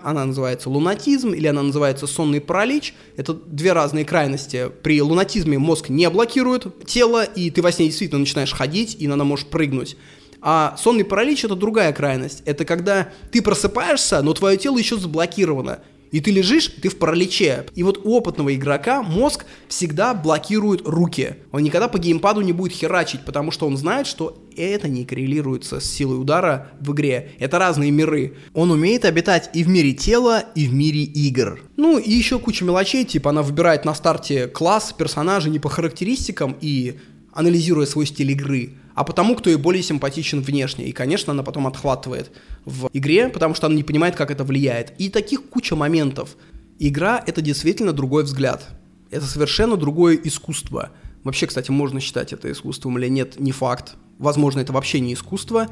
[0.03, 2.93] Она называется лунатизм или она называется сонный паралич.
[3.17, 4.71] Это две разные крайности.
[4.83, 9.23] При лунатизме мозг не блокирует тело, и ты во сне действительно начинаешь ходить, и иногда
[9.23, 9.97] можешь прыгнуть.
[10.41, 12.41] А сонный паралич это другая крайность.
[12.45, 15.79] Это когда ты просыпаешься, но твое тело еще заблокировано.
[16.11, 17.65] И ты лежишь, ты в параличе.
[17.75, 21.37] И вот у опытного игрока мозг всегда блокирует руки.
[21.51, 25.79] Он никогда по геймпаду не будет херачить, потому что он знает, что это не коррелируется
[25.79, 27.31] с силой удара в игре.
[27.39, 28.35] Это разные миры.
[28.53, 31.61] Он умеет обитать и в мире тела, и в мире игр.
[31.77, 36.55] Ну и еще куча мелочей, типа она выбирает на старте класс персонажа не по характеристикам
[36.59, 36.99] и
[37.33, 40.85] анализируя свой стиль игры, а потому, кто ей более симпатичен внешне.
[40.85, 42.31] И, конечно, она потом отхватывает
[42.65, 44.93] в игре, потому что она не понимает, как это влияет.
[44.99, 46.35] И таких куча моментов.
[46.79, 48.67] Игра— это действительно другой взгляд.
[49.09, 50.91] Это совершенно другое искусство.
[51.23, 53.95] Вообще, кстати, можно считать это искусством или нет, не факт.
[54.21, 55.67] Возможно, это вообще не искусство.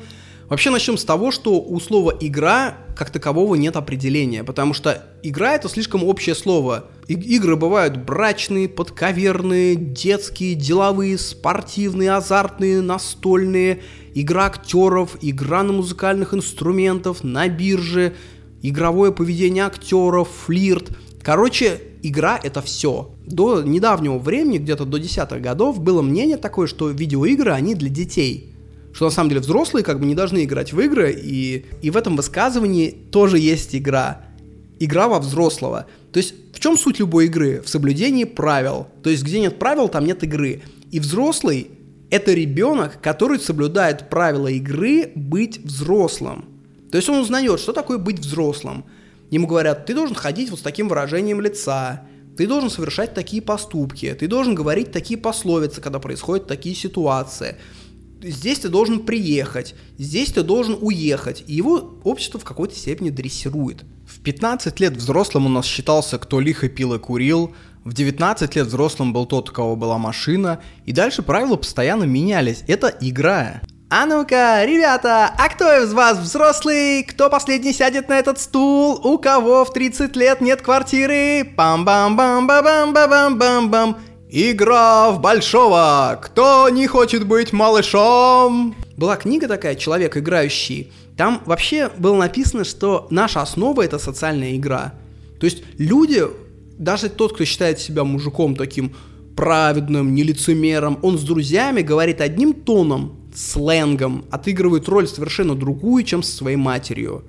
[0.49, 5.53] Вообще начнем с того, что у слова «игра» как такового нет определения, потому что игра—
[5.53, 6.87] это слишком общее слово.
[7.07, 13.81] И игры бывают брачные, подковерные, детские, деловые, спортивные, азартные, настольные,
[14.15, 18.15] игра актеров, игра на музыкальных инструментах, на бирже,
[18.63, 20.89] игровое поведение актеров, флирт.
[21.21, 23.11] Короче, игра— это все.
[23.25, 28.45] До недавнего времени, где-то до десятых годов, было мнение такое, что видеоигры, они для детей—
[28.93, 31.97] что на самом деле взрослые как бы не должны играть в игры, и, и в
[31.97, 34.21] этом высказывании тоже есть игра.
[34.79, 35.85] Игра во взрослого.
[36.11, 37.61] То есть в чем суть любой игры?
[37.61, 38.87] В соблюдении правил.
[39.03, 40.63] То есть где нет правил, там нет игры.
[40.91, 41.71] И взрослый—
[42.09, 46.45] это ребенок, который соблюдает правила игры быть взрослым.
[46.91, 48.85] То есть он узнает, что такое быть взрослым.
[49.29, 52.07] Ему говорят, ты должен ходить вот с таким выражением лица,
[52.37, 57.55] ты должен совершать такие поступки, ты должен говорить такие пословицы, когда происходят такие ситуации–
[58.21, 61.43] здесь ты должен приехать, здесь ты должен уехать.
[61.47, 63.83] И его общество в какой-то степени дрессирует.
[64.07, 67.53] В 15 лет взрослым у нас считался, кто лихо пил и курил,
[67.83, 72.63] в 19 лет взрослым был тот, у кого была машина, и дальше правила постоянно менялись.
[72.67, 73.61] Это игра.
[73.91, 77.01] А ну-ка, ребята, а кто из вас взрослый?
[77.01, 79.01] Кто последний сядет на этот стул?
[79.03, 81.43] У кого в 30 лет нет квартиры?
[81.57, 83.97] Пам-бам-бам-бам-бам-бам-бам-бам.
[84.29, 86.19] Игра в большого!
[86.21, 88.75] Кто не хочет быть малышом?
[88.95, 90.91] Была книга такая «Человек играющий».
[91.17, 94.93] Там вообще было написано, что наша основа это социальная игра.
[95.39, 96.25] То есть люди,
[96.77, 98.93] даже тот, кто считает себя мужиком таким
[99.35, 106.35] праведным, нелицемером, он с друзьями говорит одним тоном, сленгом, отыгрывает роль совершенно другую, чем со
[106.35, 107.23] своей матерью.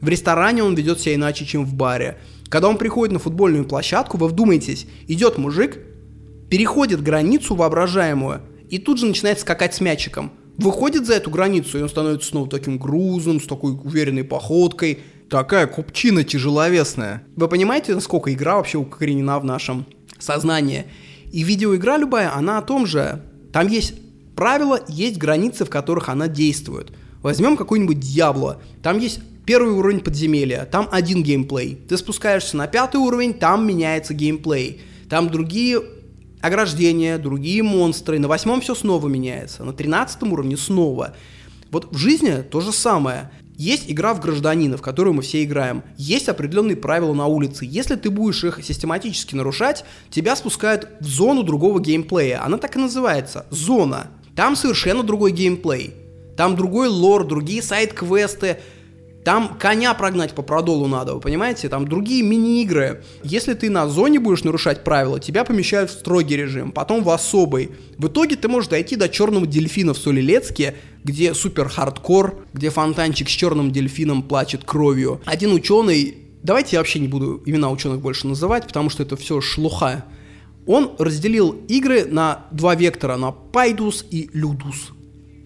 [0.00, 2.18] В ресторане он ведет себя иначе, чем в баре.
[2.48, 5.78] Когда он приходит на футбольную площадку, вы вдумайтесь, идет мужик,
[6.48, 10.32] переходит границу воображаемую и тут же начинает скакать с мячиком.
[10.56, 15.00] Выходит за эту границу, и он становится снова таким грузом, с такой уверенной походкой.
[15.28, 17.22] Такая купчина тяжеловесная.
[17.36, 19.86] Вы понимаете, насколько игра вообще укоренена в нашем
[20.18, 20.86] сознании?
[21.32, 23.22] И видеоигра любая, она о том же.
[23.52, 23.94] Там есть
[24.40, 26.92] правила, есть границы, в которых она действует.
[27.20, 28.62] Возьмем какой-нибудь Дьябло.
[28.82, 31.78] Там есть первый уровень подземелья, там один геймплей.
[31.86, 34.80] Ты спускаешься на пятый уровень, там меняется геймплей.
[35.10, 35.82] Там другие
[36.40, 38.18] ограждения, другие монстры.
[38.18, 41.14] На восьмом все снова меняется, на тринадцатом уровне снова.
[41.70, 43.30] Вот в жизни то же самое.
[43.58, 45.82] Есть игра в гражданина, в которую мы все играем.
[45.98, 47.66] Есть определенные правила на улице.
[47.66, 52.42] Если ты будешь их систематически нарушать, тебя спускают в зону другого геймплея.
[52.42, 53.44] Она так и называется.
[53.50, 54.06] Зона.
[54.36, 55.94] Там совершенно другой геймплей.
[56.36, 58.58] Там другой лор, другие сайт-квесты.
[59.24, 61.68] Там коня прогнать по продолу надо, вы понимаете?
[61.68, 63.04] Там другие мини-игры.
[63.22, 67.70] Если ты на зоне будешь нарушать правила, тебя помещают в строгий режим, потом в особый.
[67.98, 73.28] В итоге ты можешь дойти до черного дельфина в Соль-Илецке, где супер хардкор, где фонтанчик
[73.28, 75.20] с черным дельфином плачет кровью.
[75.26, 79.40] Один ученый давайте я вообще не буду имена ученых больше называть, потому что это все
[79.40, 80.04] шелуха.
[80.66, 84.92] Он разделил игры на два вектора, на Пайдус и Людус.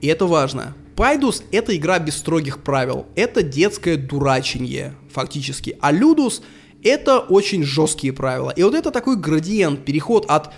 [0.00, 0.74] И это важно.
[0.96, 3.06] Пайдус— это игра без строгих правил.
[3.16, 5.76] Это детское дураченье, фактически.
[5.80, 6.42] А Людус—
[6.82, 8.50] это очень жесткие правила.
[8.50, 10.52] И вот это такой градиент, переход от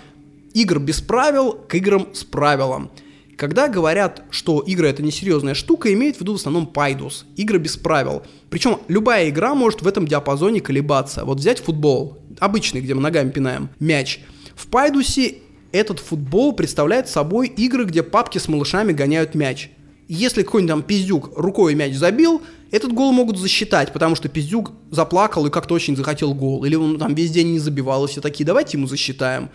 [0.53, 2.91] игр без правил к играм с правилом.
[3.37, 7.77] Когда говорят, что игры это несерьезная штука, имеют в виду в основном пайдус, игры без
[7.77, 8.23] правил.
[8.49, 11.23] Причем любая игра может в этом диапазоне колебаться.
[11.23, 14.21] Вот взять футбол, обычный, где мы ногами пинаем, мяч.
[14.57, 15.35] В пайдусе
[15.71, 19.69] этот футбол представляет собой игры, где папки с малышами гоняют мяч.
[20.07, 25.45] Если какой-нибудь там пиздюк рукой мяч забил, этот гол могут засчитать, потому что пиздюк заплакал
[25.45, 26.65] и как-то очень захотел гол.
[26.65, 29.49] Или он там весь день не забивал, и все такие, давайте ему засчитаем.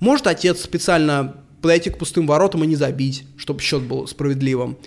[0.00, 4.78] Может отец специально подойти к пустым воротам и не забить, чтобы счет был справедливым.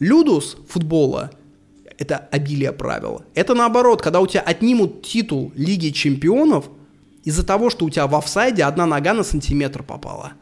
[0.00, 1.30] Людус футбола–
[1.98, 3.22] это обилие правил.
[3.34, 6.68] Это наоборот, когда у тебя отнимут титул Лиги Чемпионов
[7.24, 10.32] из-за того, что у тебя в офсайде одна нога на сантиметр попала.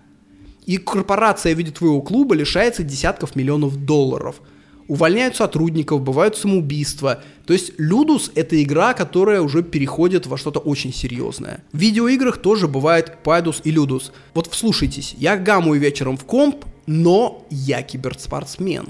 [0.66, 4.40] И корпорация в виде твоего клуба лишается десятков миллионов долларов–
[4.92, 7.22] увольняют сотрудников, бывают самоубийства.
[7.46, 11.64] То есть Людус— это игра, которая уже переходит во что-то очень серьезное.
[11.72, 14.12] В видеоиграх тоже бывает Пайдус и Людус.
[14.34, 18.88] Вот вслушайтесь, я гамую вечером в комп, но я киберспортсмен.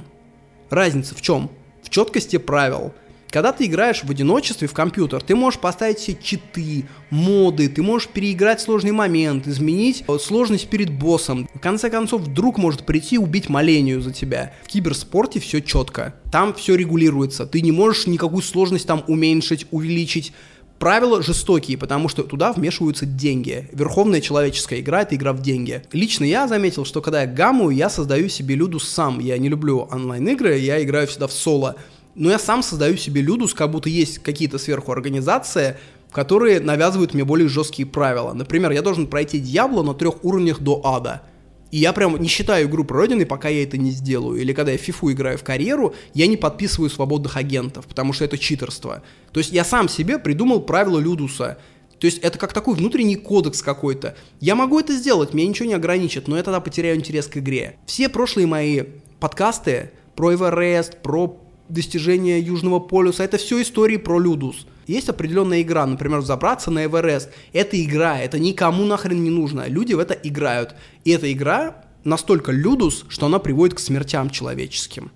[0.70, 1.50] Разница в чем?
[1.82, 2.92] В четкости правил.
[3.32, 8.08] Когда ты играешь в одиночестве в компьютер, ты можешь поставить все читы, моды, ты можешь
[8.08, 11.48] переиграть сложный момент, изменить э, сложность перед боссом.
[11.54, 14.52] В конце концов, вдруг может прийти и убить молению за тебя.
[14.64, 16.14] В киберспорте все четко.
[16.30, 17.46] Там все регулируется.
[17.46, 20.34] Ты не можешь никакую сложность там уменьшить, увеличить.
[20.78, 23.68] Правила жестокие, потому что туда вмешиваются деньги.
[23.72, 25.82] Верховная человеческая игра— это игра в деньги.
[25.92, 29.20] Лично я заметил, что когда я гаммую, я создаю себе люду сам.
[29.20, 31.76] Я не люблю онлайн-игры, я играю всегда в соло
[32.14, 35.76] но я сам создаю себе людус, как будто есть какие-то сверху организации,
[36.10, 38.32] которые навязывают мне более жесткие правила.
[38.32, 41.22] Например, я должен пройти Дьябло на трех уровнях до ада.
[41.70, 44.38] И я прям не считаю игру пройденной, пока я это не сделаю.
[44.38, 48.26] Или когда я в фифу играю в карьеру, я не подписываю свободных агентов, потому что
[48.26, 49.02] это читерство.
[49.32, 51.58] То есть я сам себе придумал правила Людуса.
[51.98, 54.16] То есть это как такой внутренний кодекс какой-то.
[54.38, 57.76] Я могу это сделать, меня ничего не ограничит, но я тогда потеряю интерес к игре.
[57.86, 58.82] Все прошлые мои
[59.18, 64.66] подкасты про Эверест, про достижения Южного полюса, это все истории про Людус.
[64.86, 67.30] Есть определенная игра, например, забраться на Эверест.
[67.52, 69.66] Это игра, это никому нахрен не нужно.
[69.68, 70.74] Люди в это играют.
[71.04, 75.12] И эта игра настолько Людус, что она приводит к смертям человеческим.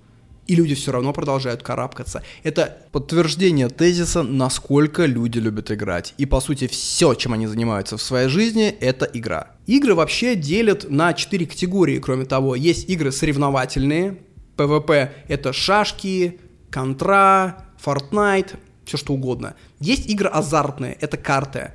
[0.47, 2.23] И люди все равно продолжают карабкаться.
[2.44, 6.14] Это подтверждение тезиса, насколько люди любят играть.
[6.18, 9.56] И по сути все, чем они занимаются в своей жизни, это игра.
[9.66, 12.55] Игры вообще делят на четыре категории, кроме того.
[12.55, 14.18] Есть игры соревновательные,
[14.56, 19.54] PvP это шашки, контра, Fortnite, все что угодно.
[19.80, 21.72] Есть игры азартные, это карты.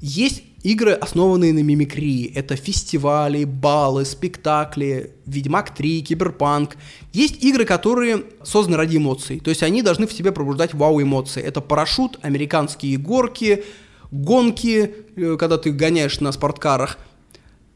[0.00, 2.32] Есть игры, основанные на мимикрии.
[2.34, 6.76] Это фестивали, балы, спектакли, Ведьмак 3, Киберпанк.
[7.12, 9.40] Есть игры, которые созданы ради эмоций.
[9.40, 11.42] То есть они должны в себе пробуждать вау-эмоции.
[11.42, 13.64] Это парашют, американские горки,
[14.10, 16.98] гонки, э, когда ты гоняешь на спорткарах.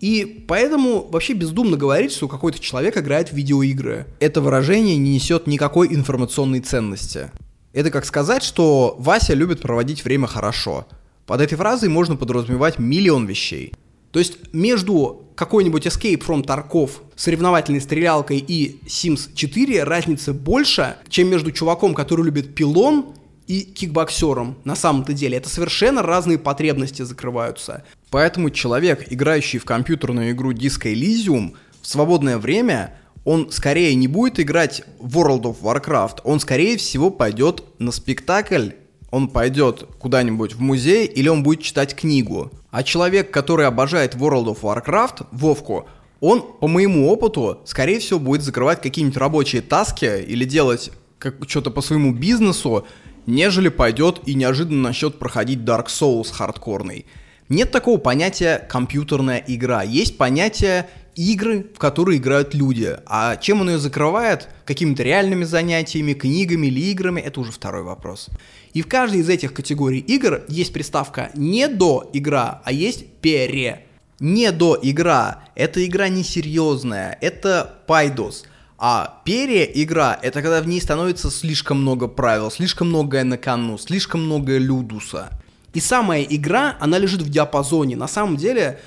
[0.02, 4.06] И поэтому вообще бездумно говорить, что какой-то человек играет в видеоигры.
[4.18, 7.30] Это выражение не несет никакой информационной ценности.
[7.72, 10.88] Это как сказать, что Вася любит проводить время хорошо.
[11.24, 13.72] Под этой фразой можно подразумевать миллион вещей.
[14.10, 21.28] То есть между какой-нибудь Escape from Tarkov, соревновательной стрелялкой и Sims 4 разница больше, чем
[21.28, 23.14] между чуваком, который любит пилон
[23.46, 24.56] и кикбоксером.
[24.64, 27.84] На самом-то деле это совершенно разные потребности закрываются.
[28.10, 32.94] Поэтому человек, играющий в компьютерную игру Disco Elysium, в свободное время
[33.24, 38.70] он скорее не будет играть в World of Warcraft, он скорее всего пойдет на спектакль,
[39.10, 42.50] он пойдет куда-нибудь в музей или он будет читать книгу.
[42.70, 45.86] А человек, который обожает World of Warcraft, Вовку,
[46.20, 51.70] он, по моему опыту, скорее всего будет закрывать какие-нибудь рабочие таски или делать как что-то
[51.70, 52.86] по своему бизнесу,
[53.26, 57.06] нежели пойдет и неожиданно начнет проходить Dark Souls хардкорный.
[57.48, 59.82] Нет такого понятия компьютерная игра.
[59.82, 62.96] Есть понятие игры, в которые играют люди.
[63.06, 64.48] А чем он ее закрывает?
[64.64, 67.20] Какими-то реальными занятиями, книгами или играми?
[67.20, 68.28] Это уже второй вопрос.
[68.72, 73.84] И в каждой из этих категорий игр есть приставка не до игра, а есть пере.
[74.18, 78.44] Не до игра– это игра несерьезная, это пайдос.
[78.84, 83.78] А пере игра– это когда в ней становится слишком много правил, слишком многое на кону,
[83.78, 85.30] слишком много людуса.
[85.72, 87.94] И самая игра, она лежит в диапазоне.
[87.94, 88.80] На самом деле,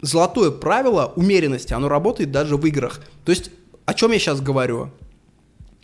[0.00, 3.00] золотое правило умеренности, оно работает даже в играх.
[3.24, 3.52] То есть,
[3.84, 4.90] о чем я сейчас говорю?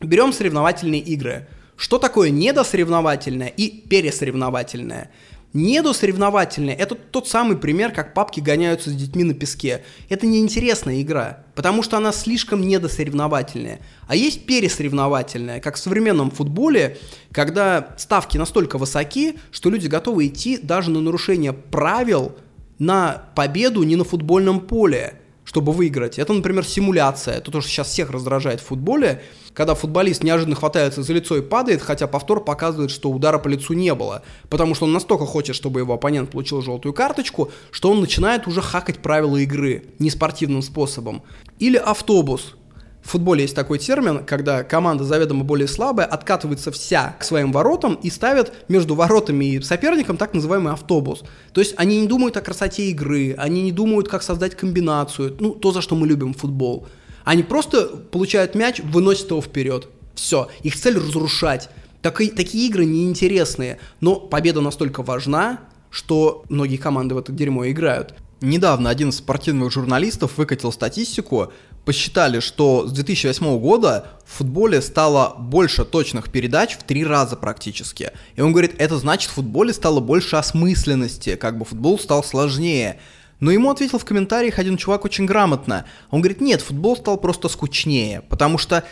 [0.00, 1.46] Берем соревновательные игры.
[1.76, 5.12] Что такое недосоревновательное и пересоревновательное?
[5.52, 9.84] Недосоревновательное– это тот самый пример, как папки гоняются с детьми на песке.
[10.08, 13.80] Это неинтересная игра, потому что она слишком недосоревновательная.
[14.06, 16.98] А есть пересоревновательная, как в современном футболе,
[17.32, 22.36] когда ставки настолько высоки, что люди готовы идти даже на нарушение правил
[22.78, 26.18] на победу не на футбольном поле чтобы выиграть.
[26.18, 27.38] Это, например, симуляция.
[27.38, 29.22] Это то, что сейчас всех раздражает в футболе,
[29.58, 33.72] когда футболист неожиданно хватается за лицо и падает, хотя повтор показывает, что удара по лицу
[33.72, 34.22] не было.
[34.50, 38.62] Потому что он настолько хочет, чтобы его оппонент получил желтую карточку, что он начинает уже
[38.62, 41.22] хакать правила игры неспортивным способом.
[41.58, 42.54] Или автобус.
[43.02, 47.94] В футболе есть такой термин, когда команда заведомо более слабая откатывается вся к своим воротам
[47.94, 51.24] и ставят между воротами и соперником так называемый автобус.
[51.52, 55.50] То есть они не думают о красоте игры, они не думают, как создать комбинацию, ну,
[55.50, 56.86] то, за что мы любим футбол.
[57.28, 59.88] Они просто получают мяч, выносят его вперед.
[60.14, 60.48] Все.
[60.62, 61.68] Их цель разрушать.
[62.00, 65.60] Такие, такие игры неинтересные, но победа настолько важна,
[65.90, 68.14] что многие команды в это дерьмо играют.
[68.40, 71.52] Недавно один из спортивных журналистов выкатил статистику,
[71.84, 78.12] посчитали, что с 2008 года в футболе стало больше точных передач в три раза практически.
[78.36, 82.98] И он говорит, это значит в футболе стало больше осмысленности, как бы футбол стал сложнее.
[83.40, 85.84] Но ему ответил в комментариях один чувак очень грамотно.
[86.10, 88.84] Он говорит, нет, футбол стал просто скучнее, потому что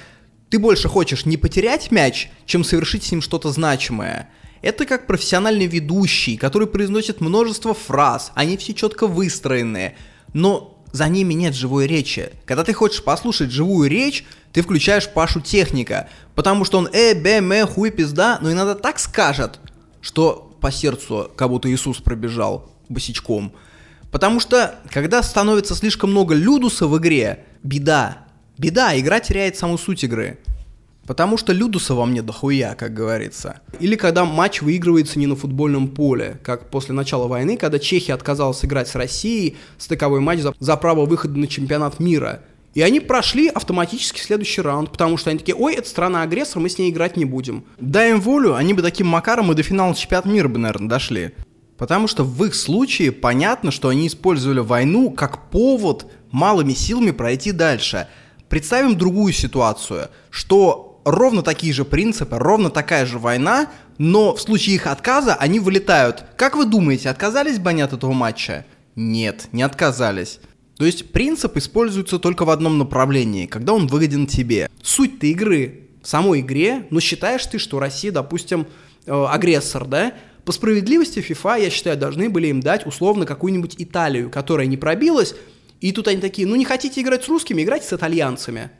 [0.50, 4.30] ты больше хочешь не потерять мяч, чем совершить с ним что-то значимое.
[4.62, 9.96] Это как профессиональный ведущий, который произносит множество фраз, они все четко выстроенные,
[10.32, 12.30] но за ними нет живой речи.
[12.46, 17.40] Когда ты хочешь послушать живую речь, ты включаешь Пашу техника, потому что он э, бе,
[17.40, 19.60] мэ, хуй, пизда, но иногда так скажет,
[20.00, 23.52] что по сердцу как будто Иисус пробежал босичком.
[24.16, 28.24] Потому что, когда становится слишком много людуса в игре, беда.
[28.56, 30.38] Беда, игра теряет саму суть игры.
[31.06, 33.60] Потому что Людуса во мне дохуя, как говорится.
[33.78, 38.64] Или когда матч выигрывается не на футбольном поле, как после начала войны, когда Чехия отказалась
[38.64, 42.40] играть с Россией стыковой матч за, за право выхода на чемпионат мира.
[42.72, 46.78] И они прошли автоматически следующий раунд, потому что они такие, ой, это страна-агрессор, мы с
[46.78, 47.64] ней играть не будем.
[47.78, 51.32] Дай им волю, они бы таким макаром и до финала чемпионата мира бы, наверное, дошли.
[51.78, 57.52] Потому что в их случае понятно, что они использовали войну как повод малыми силами пройти
[57.52, 58.08] дальше.
[58.48, 64.76] Представим другую ситуацию, что ровно такие же принципы, ровно такая же война, но в случае
[64.76, 66.24] их отказа они вылетают.
[66.36, 68.64] Как вы думаете, отказались бы они от этого матча?
[68.94, 70.40] Нет, не отказались.
[70.76, 74.70] То есть принцип используется только в одном направлении, когда он выгоден тебе.
[74.82, 78.66] Суть-то игры в самой игре, но считаешь ты, что Россия, допустим,
[79.06, 80.12] э, агрессор, да?
[80.46, 85.34] По справедливости FIFA, я считаю, должны были им дать условно какую-нибудь Италию, которая не пробилась,
[85.80, 88.70] и тут они такие, ну не хотите играть с русскими, играйте с итальянцами.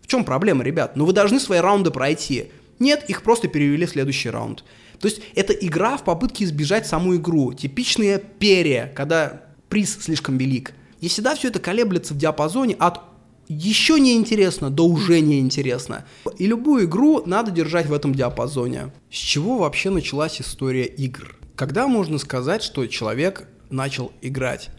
[0.00, 0.96] В чем проблема, ребят?
[0.96, 2.50] Ну вы должны свои раунды пройти.
[2.80, 4.64] Нет, их просто перевели в следующий раунд.
[4.98, 7.52] То есть это игра в попытке избежать саму игру.
[7.52, 10.72] Типичные перья, когда приз слишком велик.
[11.00, 13.11] И всегда все это колеблется в диапазоне от
[13.48, 16.04] еще не интересно до уже не интересно.
[16.38, 18.92] И любую игру надо держать в этом диапазоне.
[19.10, 21.36] С чего вообще началась история игр?
[21.56, 24.70] Когда можно сказать, что человек начал играть?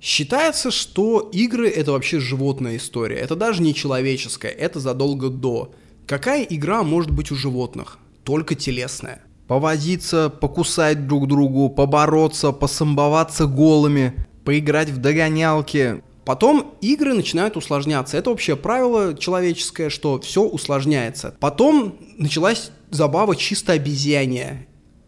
[0.00, 3.16] Считается, что игры это вообще животная история.
[3.16, 5.74] Это даже не человеческая, это задолго до.
[6.06, 7.98] Какая игра может быть у животных?
[8.24, 9.22] Только телесная.
[9.46, 14.14] Повозиться, покусать друг другу, побороться, посамбоваться голыми,
[14.44, 16.02] поиграть в догонялки.
[16.24, 18.16] Потом игры начинают усложняться.
[18.16, 21.34] Это общее правило человеческое, что все усложняется.
[21.40, 24.66] Потом началась забава чисто обезьяния.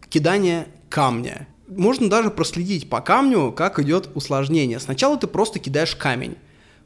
[0.09, 4.79] Кидание камня можно даже проследить по камню, как идет усложнение.
[4.79, 6.35] Сначала ты просто кидаешь камень,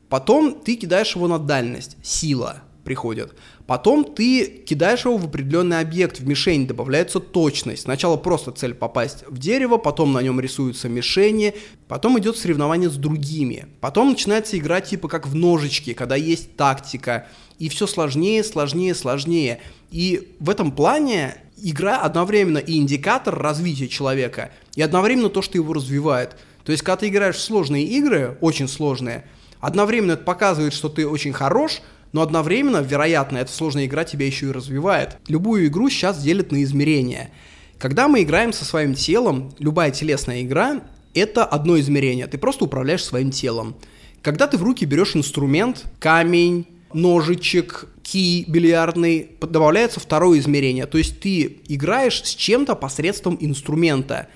[0.10, 3.36] потом ты кидаешь его на дальность, сила приходит.
[3.66, 7.82] Потом ты кидаешь его в определенный объект, в мишень добавляется точность.
[7.82, 11.54] Сначала просто цель попасть в дерево, потом на нем рисуются мишени,
[11.90, 13.66] потом идет соревнование с другими.
[13.82, 17.28] Потом начинается игра типа как в ножички, когда есть тактика.
[17.60, 19.60] И все сложнее, сложнее, сложнее.
[19.92, 25.74] И в этом плане игра одновременно и индикатор развития человека, и одновременно то, что его
[25.74, 26.38] развивает.
[26.64, 29.26] То есть, когда ты играешь в сложные игры, очень сложные,
[29.60, 31.82] одновременно это показывает, что ты очень хорош,
[32.18, 35.18] но одновременно, вероятно, эта сложная игра тебя еще и развивает.
[35.28, 37.30] Любую игру сейчас делят на измерения.
[37.78, 40.82] Когда мы играем со своим телом, любая телесная игра—
[41.14, 42.26] это одно измерение.
[42.26, 43.76] Ты просто управляешь своим телом.
[44.24, 50.88] Когда ты в руки берешь инструмент, камень, ножичек, ки бильярдный, добавляется второе измерение.
[50.88, 54.28] То есть ты играешь с чем-то посредством инструмента.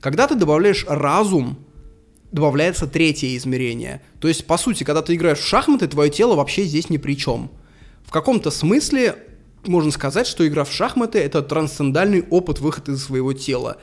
[0.00, 1.58] Когда ты добавляешь разум,
[2.32, 4.02] добавляется третье измерение.
[4.20, 7.14] То есть, по сути, когда ты играешь в шахматы, твое тело вообще здесь ни при
[7.14, 7.50] чем.
[8.04, 9.16] В каком-то смысле
[9.66, 13.76] можно сказать, что игра в шахматы— это трансцендальный опыт выхода из своего тела.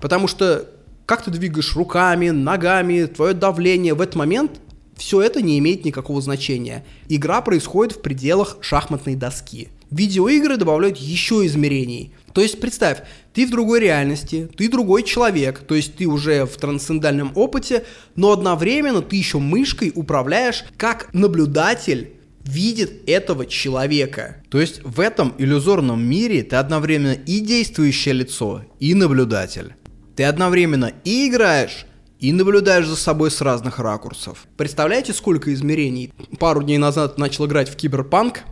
[0.00, 0.70] Потому что
[1.06, 4.60] как ты двигаешь руками, ногами, твое давление в этот момент,
[4.96, 6.84] все это не имеет никакого значения.
[7.08, 9.68] Игра происходит в пределах шахматной доски.
[9.90, 12.14] Видеоигры добавляют еще измерений.
[12.32, 13.02] То есть представь,
[13.34, 17.84] ты в другой реальности, ты другой человек, то есть ты уже в трансцендальном опыте,
[18.14, 24.42] но одновременно ты еще мышкой управляешь как наблюдатель видит этого человека.
[24.50, 29.74] То есть в этом иллюзорном мире ты одновременно и действующее лицо, и наблюдатель.
[30.14, 31.86] Ты одновременно и играешь,
[32.20, 34.46] и наблюдаешь за собой с разных ракурсов.
[34.56, 36.12] Представляете, сколько измерений?
[36.38, 38.42] Пару дней назад начал играть в Киберпанк.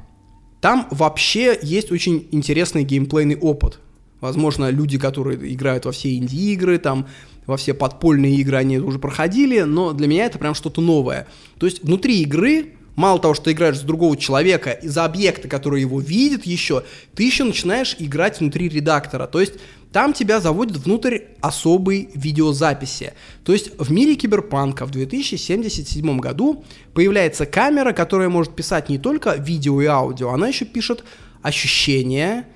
[0.61, 3.79] Там вообще есть очень интересный геймплейный опыт.
[4.23, 7.07] Возможно, люди, которые играют во все инди-игры, там,
[7.45, 11.27] во все подпольные игры, они уже проходили, но для меня это прям что-то новое.
[11.59, 15.81] То есть внутри игры Мало того, что ты играешь за другого человека, из-за объекта, который
[15.81, 16.85] его видит еще,
[17.15, 19.27] ты еще начинаешь играть внутри редактора.
[19.27, 19.55] То есть
[19.93, 23.15] там тебя заводят внутрь особой видеозаписи.
[23.45, 29.37] То есть в мире киберпанка в 2077 году появляется камера, которая может писать не только
[29.37, 31.03] видео и аудио, она еще пишет
[31.41, 32.47] ощущения,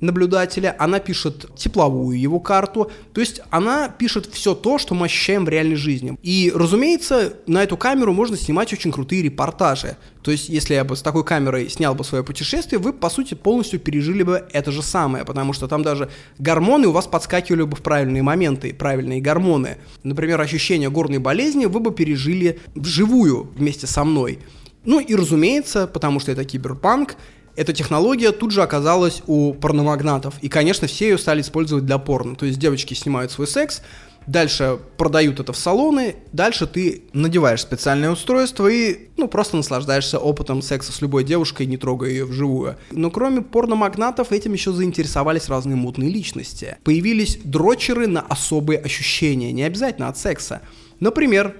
[0.00, 5.44] наблюдателя, она пишет тепловую его карту, то есть она пишет все то, что мы ощущаем
[5.44, 6.18] в реальной жизни.
[6.22, 9.96] И, разумеется, на эту камеру можно снимать очень крутые репортажи.
[10.22, 13.34] То есть, если я бы с такой камерой снял бы свое путешествие, вы, по сути,
[13.34, 17.76] полностью пережили бы это же самое, потому что там даже гормоны у вас подскакивали бы
[17.76, 19.78] в правильные моменты, правильные гормоны.
[20.02, 24.40] Например, ощущение горной болезни вы бы пережили вживую вместе со мной.
[24.84, 27.16] Ну и разумеется, потому что это киберпанк,
[27.56, 30.34] эта технология тут же оказалась у порномагнатов.
[30.40, 32.36] И, конечно, все ее стали использовать для порно.
[32.36, 33.82] То есть девочки снимают свой секс,
[34.26, 40.62] дальше продают это в салоны, дальше ты надеваешь специальное устройство и, ну, просто наслаждаешься опытом
[40.62, 42.76] секса с любой девушкой, не трогая ее вживую.
[42.90, 46.78] Но кроме порномагнатов, этим еще заинтересовались разные мутные личности.
[46.84, 50.62] Появились дрочеры на особые ощущения, не обязательно от секса.
[51.00, 51.56] Например,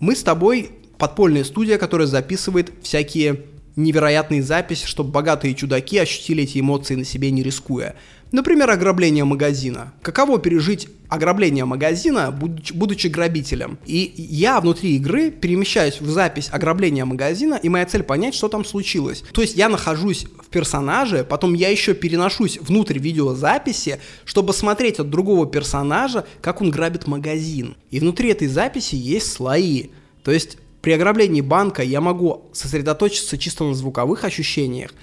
[0.00, 3.44] мы с тобой подпольная студия, которая записывает всякие
[3.78, 7.94] невероятные записи, чтобы богатые чудаки ощутили эти эмоции на себе не рискуя.
[8.30, 9.94] Например, ограбление магазина.
[10.02, 13.78] Каково пережить ограбление магазина, будучи, будучи грабителем?
[13.86, 18.66] И я внутри игры перемещаюсь в запись ограбления магазина, и моя цель понять, что там
[18.66, 19.24] случилось.
[19.32, 25.08] То есть я нахожусь в персонаже, потом я еще переношусь внутрь видеозаписи, чтобы смотреть от
[25.08, 27.76] другого персонажа, как он грабит магазин.
[27.90, 29.86] И внутри этой записи есть слои.
[30.22, 34.94] То есть при ограблении банка я могу сосредоточиться чисто на звуковых ощущениях,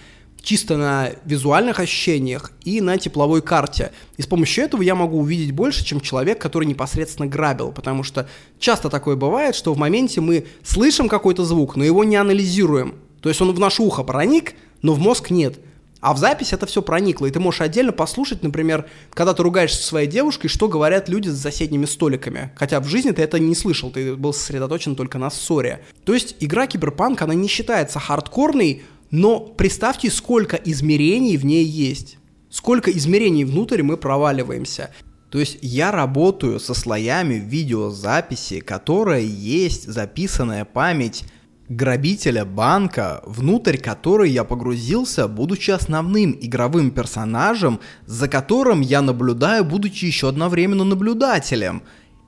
[0.42, 3.92] чисто на визуальных ощущениях и на тепловой карте.
[4.18, 7.72] И с помощью этого я могу увидеть больше, чем человек, который непосредственно грабил.
[7.72, 12.16] Потому что часто такое бывает, что в моменте мы слышим какой-то звук, но его не
[12.16, 12.96] анализируем.
[13.22, 15.60] То есть он в наше ухо проник, но в мозг нет.
[16.02, 19.82] А в запись это все проникло, и ты можешь отдельно послушать, например, когда ты ругаешься
[19.82, 22.52] со своей девушкой, что говорят люди за соседними столиками.
[22.56, 25.84] Хотя в жизни ты это не слышал, ты был сосредоточен только на ссоре.
[26.04, 32.18] То есть игра Киберпанк, она не считается хардкорной, но представьте, сколько измерений в ней есть.
[32.50, 34.92] Сколько измерений внутрь мы проваливаемся.
[35.30, 41.24] То есть я работаю со слоями видеозаписи, которая есть записанная память
[41.70, 50.06] грабителя банка, внутрь которой я погрузился, будучи основным игровым персонажем, за которым я наблюдаю, будучи
[50.06, 51.84] еще одновременно наблюдателем,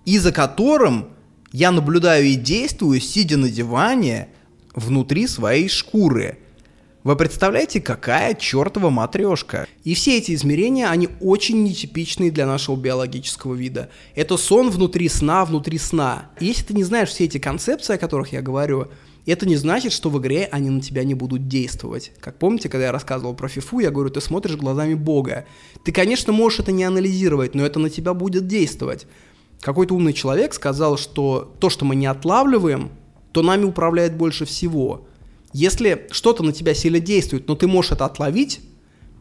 [0.06, 1.10] и за которым
[1.52, 4.30] я наблюдаю и действую, сидя на диване
[4.74, 6.40] внутри своей шкуры.
[7.04, 9.66] Вы представляете, какая чертова матрешка?
[9.86, 13.90] И все эти измерения, они очень нетипичные для нашего биологического вида.
[14.14, 16.32] Это сон внутри сна, внутри сна.
[16.42, 18.90] И если ты не знаешь все эти концепции, о которых я говорю,
[19.32, 22.14] это не значит, что в игре они на тебя не будут действовать.
[22.22, 25.46] Как помните, когда я рассказывал про фифу, я говорю, ты смотришь глазами бога.
[25.84, 29.06] Ты, конечно, можешь это не анализировать, но это на тебя будет действовать.
[29.60, 32.90] Какой-то умный человек сказал, что то, что мы не отлавливаем,
[33.34, 35.06] то нами управляет больше всего.
[35.52, 38.62] Если что-то на тебя сильно действует, но ты можешь это отловить,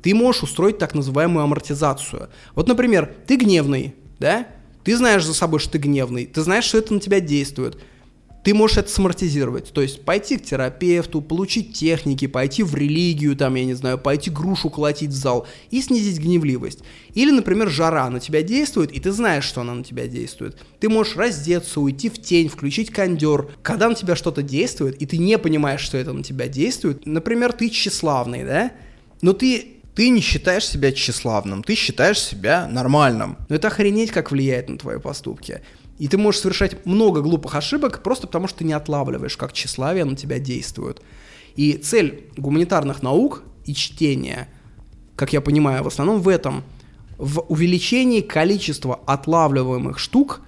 [0.03, 2.29] ты можешь устроить так называемую амортизацию.
[2.55, 4.47] Вот, например, ты гневный, да?
[4.85, 7.77] Ты знаешь за собой, что ты гневный, ты знаешь, что это на тебя действует–
[8.47, 13.57] ты можешь это самортизировать, то есть пойти к терапевту, получить техники, пойти в религию, там,
[13.57, 16.79] я не знаю, пойти грушу колотить в зал и снизить гневливость.
[17.15, 20.59] Или, например, жара на тебя действует, и ты знаешь, что она на тебя действует.
[20.79, 23.49] Ты можешь раздеться, уйти в тень, включить кондер.
[23.63, 27.53] Когда на тебя что-то действует, и ты не понимаешь, что это на тебя действует, например,
[27.53, 28.71] ты тщеславный, да?
[29.23, 33.39] Но ты ты не считаешь себя тщеславным, ты считаешь себя нормальным.
[33.49, 35.63] Но это охренеть, как влияет на твои поступки.
[35.99, 40.05] И ты можешь совершать много глупых ошибок просто потому, что ты не отлавливаешь, как тщеславие
[40.05, 41.03] на тебя действует.
[41.57, 44.49] И цель гуманитарных наук и чтения
[45.17, 46.63] как я понимаю, в основном в этом.
[47.19, 50.43] В увеличении количества отлавливаемых штук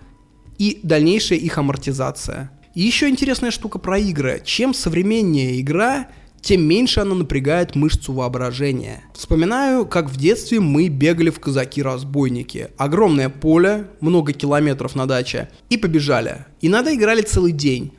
[0.59, 2.51] и дальнейшая их амортизация.
[2.75, 4.43] И еще интересная штука про игры.
[4.45, 6.09] Чем современнее игра,
[6.40, 9.02] тем меньше она напрягает мышцу воображения.
[9.15, 12.69] Вспоминаю, как в детстве мы бегали в казаки-разбойники.
[12.77, 16.47] Огромное поле, много километров на даче, и побежали.
[16.60, 17.93] Иногда играли целый день.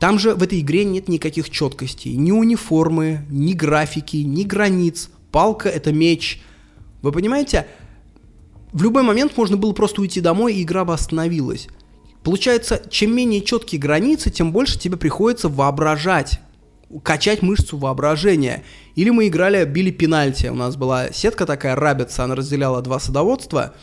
[0.00, 5.08] Там же в этой игре нет никаких четкостей, ни униформы, ни графики, ни границ.
[5.30, 6.42] Палка— это меч.
[7.00, 7.66] Вы понимаете,
[8.72, 11.68] в любой момент можно было просто уйти домой, и игра бы остановилась.
[12.22, 16.40] Получается, чем менее четкие границы, тем больше тебе приходится воображать,
[17.02, 18.62] качать мышцу воображения.
[18.94, 20.46] Или мы играли, били пенальти.
[20.46, 23.74] У нас была сетка такая, рабица, она разделяла два садоводства.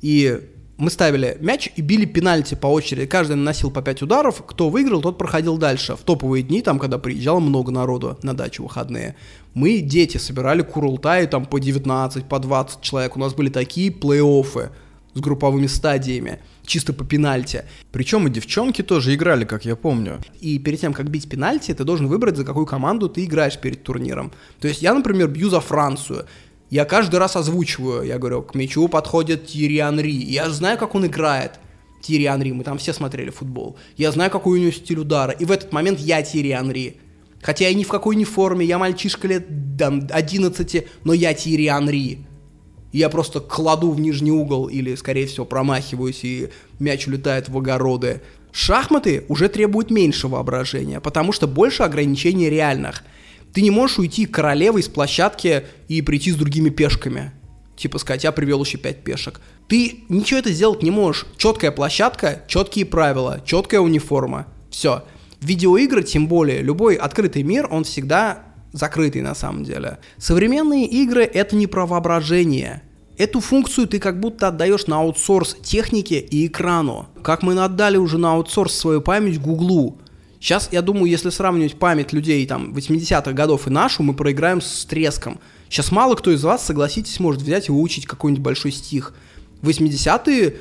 [0.00, 0.40] И
[0.76, 3.06] мы ставили мяч и били пенальти по очереди.
[3.06, 4.42] Каждый наносил по 5 ударов.
[4.46, 5.94] Кто выиграл, тот проходил дальше.
[5.96, 9.14] В топовые дни, там, когда приезжало много народу на дачу выходные.
[9.54, 13.16] Мы, дети, собирали курултаи там по 19, по 20 человек.
[13.16, 14.70] У нас были такие плей-оффы
[15.14, 17.64] с групповыми стадиями чисто по пенальти.
[17.92, 20.20] Причем и девчонки тоже играли, как я помню.
[20.40, 23.82] И перед тем, как бить пенальти, ты должен выбрать, за какую команду ты играешь перед
[23.82, 24.32] турниром.
[24.60, 26.26] То есть я, например, бью за Францию.
[26.70, 30.10] Я каждый раз озвучиваю, я говорю, к мячу подходит Тири Анри.
[30.10, 31.52] Я знаю, как он играет.
[32.00, 33.76] Тири Анри, мы там все смотрели футбол.
[33.96, 35.32] Я знаю, какой у него стиль удара.
[35.32, 36.96] И в этот момент я Тири Анри.
[37.40, 39.46] Хотя я ни в какой не форме, я мальчишка лет
[39.78, 42.26] там, 11, но я Тири Анри
[42.98, 48.22] я просто кладу в нижний угол или, скорее всего, промахиваюсь, и мяч улетает в огороды.
[48.52, 53.02] Шахматы уже требуют меньше воображения, потому что больше ограничений реальных.
[53.52, 57.32] Ты не можешь уйти королевой с площадки и прийти с другими пешками.
[57.76, 59.40] Типа сказать, я привел еще пять пешек.
[59.66, 61.26] Ты ничего это сделать не можешь.
[61.36, 64.46] Четкая площадка, четкие правила, четкая униформа.
[64.70, 65.02] Все.
[65.40, 69.98] Видеоигры, тем более, любой открытый мир, он всегда закрытый на самом деле.
[70.18, 72.82] Современные игры это не про воображение.
[73.16, 77.06] Эту функцию ты как будто отдаешь на аутсорс технике и экрану.
[77.22, 79.98] Как мы отдали уже на аутсорс свою память Гуглу.
[80.40, 84.84] Сейчас, я думаю, если сравнивать память людей там 80-х годов и нашу, мы проиграем с
[84.84, 85.38] треском.
[85.70, 89.14] Сейчас мало кто из вас, согласитесь, может взять и выучить какой-нибудь большой стих.
[89.62, 90.56] В 80-е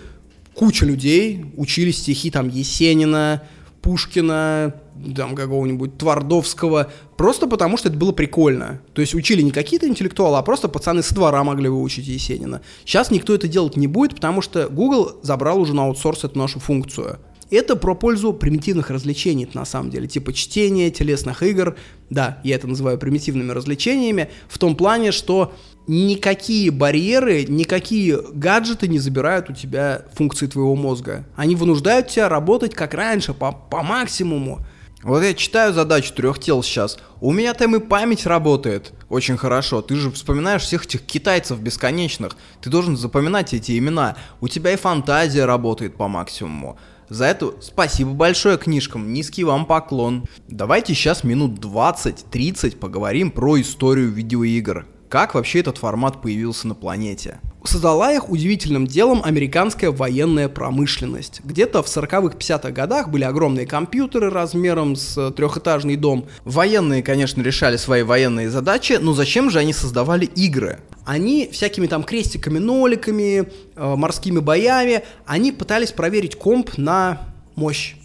[0.53, 3.41] куча людей учили стихи там Есенина,
[3.81, 4.75] Пушкина,
[5.15, 8.81] там какого-нибудь Твардовского, просто потому что это было прикольно.
[8.93, 12.61] То есть учили не какие-то интеллектуалы, а просто пацаны с двора могли выучить Есенина.
[12.85, 16.59] Сейчас никто это делать не будет, потому что Google забрал уже на аутсорс эту нашу
[16.59, 17.19] функцию.
[17.51, 21.75] Это про пользу примитивных развлечений, на самом деле, типа чтения, телесных игр.
[22.09, 25.53] Да, я это называю примитивными развлечениями, в том плане, что
[25.85, 31.25] никакие барьеры, никакие гаджеты не забирают у тебя функции твоего мозга.
[31.35, 34.65] Они вынуждают тебя работать как раньше, по, по максимуму.
[35.03, 36.97] Вот я читаю задачу трех тел сейчас.
[37.19, 39.81] У меня там и память работает очень хорошо.
[39.81, 42.37] Ты же вспоминаешь всех этих китайцев бесконечных.
[42.61, 44.15] Ты должен запоминать эти имена.
[44.39, 46.79] У тебя и фантазия работает по максимуму.
[47.09, 50.25] За это спасибо большое книжкам, низкий вам поклон.
[50.47, 54.87] Давайте сейчас минут 20-30 поговорим про историю видеоигр.
[55.09, 57.39] Как вообще этот формат появился на планете?
[57.63, 61.39] Создала их удивительным делом американская военная промышленность.
[61.45, 66.25] Где-то в 40-х, 50-х годах были огромные компьютеры размером с трехэтажный дом.
[66.43, 70.79] Военные, конечно, решали свои военные задачи, но зачем же они создавали игры?
[71.05, 77.21] Они всякими там крестиками, ноликами, э, морскими боями, они пытались проверить комп на
[77.55, 77.95] мощь.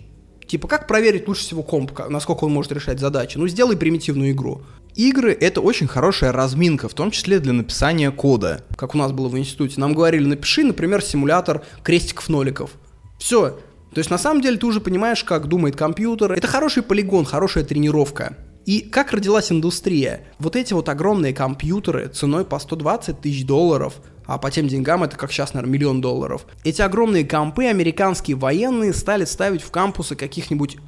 [0.47, 3.37] Типа, как проверить лучше всего комп, насколько он может решать задачи?
[3.37, 4.63] Ну, сделай примитивную игру.
[4.99, 8.65] Игры— это очень хорошая разминка, в том числе для написания кода.
[8.77, 9.81] Как у нас было в институте.
[9.81, 12.73] Нам говорили, напиши, например, симулятор крестиков-ноликов.
[13.17, 13.61] Все.
[13.95, 16.33] То есть на самом деле ты уже понимаешь, как думает компьютер.
[16.33, 18.37] Это хороший полигон, хорошая тренировка.
[18.67, 20.25] И как родилась индустрия?
[20.41, 23.95] Вот эти вот огромные компьютеры ценой по 120 тысяч долларов,
[24.27, 26.45] а по тем деньгам это как сейчас, наверное, миллион долларов.
[26.65, 30.79] Эти огромные компы американские военные стали ставить в кампусы каких-нибудь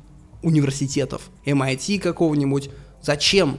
[0.43, 2.71] университетов, MIT какого-нибудь.
[3.03, 3.59] Зачем?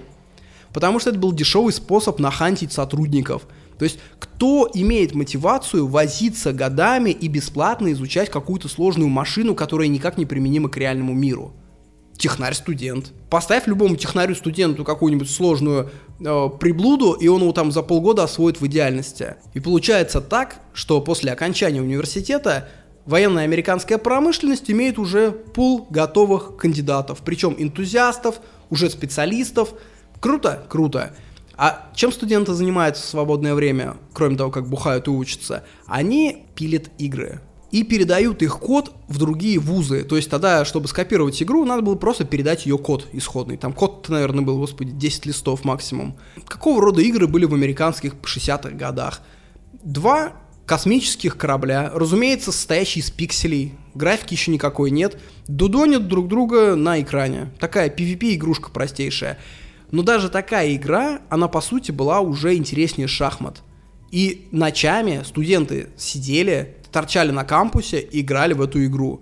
[0.74, 3.44] Потому что это был дешевый способ нахантить сотрудников.
[3.78, 10.18] То есть кто имеет мотивацию возиться годами и бесплатно изучать какую-то сложную машину, которая никак
[10.18, 11.54] не применима к реальному миру?
[12.18, 13.12] Технарь-студент.
[13.32, 15.90] Поставь любому технарю-студенту какую-нибудь сложную
[16.20, 19.38] э, приблуду, и он его там за полгода освоит в идеальности.
[19.56, 22.68] И получается так, что после окончания университета
[23.06, 29.74] военная американская промышленность имеет уже пул готовых кандидатов, причем энтузиастов, уже специалистов,
[30.22, 30.64] Круто?
[30.70, 31.14] Круто.
[31.58, 35.64] А чем студенты занимаются в свободное время, кроме того, как бухают и учатся?
[35.86, 37.42] Они пилят игры.
[37.72, 40.04] и передают их код в другие вузы.
[40.04, 43.58] То есть тогда, чтобы скопировать игру, надо было просто передать ее код исходный.
[43.58, 46.18] Там код, наверное, был, господи, 10 листов максимум.
[46.46, 49.22] Какого рода игры были в американских 60-х годах?
[49.84, 50.34] Два
[50.66, 55.18] космических корабля, разумеется, состоящие из пикселей, графики еще никакой нет,
[55.48, 57.52] дудонят друг друга на экране.
[57.60, 59.38] Такая PvP-игрушка простейшая.
[59.92, 63.62] Но даже такая игра, она по сути была уже интереснее шахмат.
[64.10, 69.22] И ночами студенты сидели, торчали на кампусе и играли в эту игру.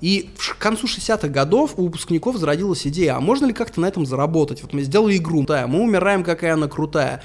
[0.00, 4.04] И к концу 60-х годов у выпускников зародилась идея, а можно ли как-то на этом
[4.04, 4.62] заработать?
[4.62, 7.22] Вот мы сделали игру, да, мы умираем, какая она крутая.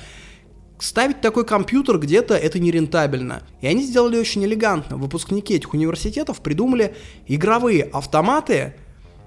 [0.80, 3.42] Ставить такой компьютер где-то это нерентабельно.
[3.62, 4.98] И они сделали очень элегантно.
[4.98, 6.96] Выпускники этих университетов придумали
[7.26, 8.76] игровые автоматы,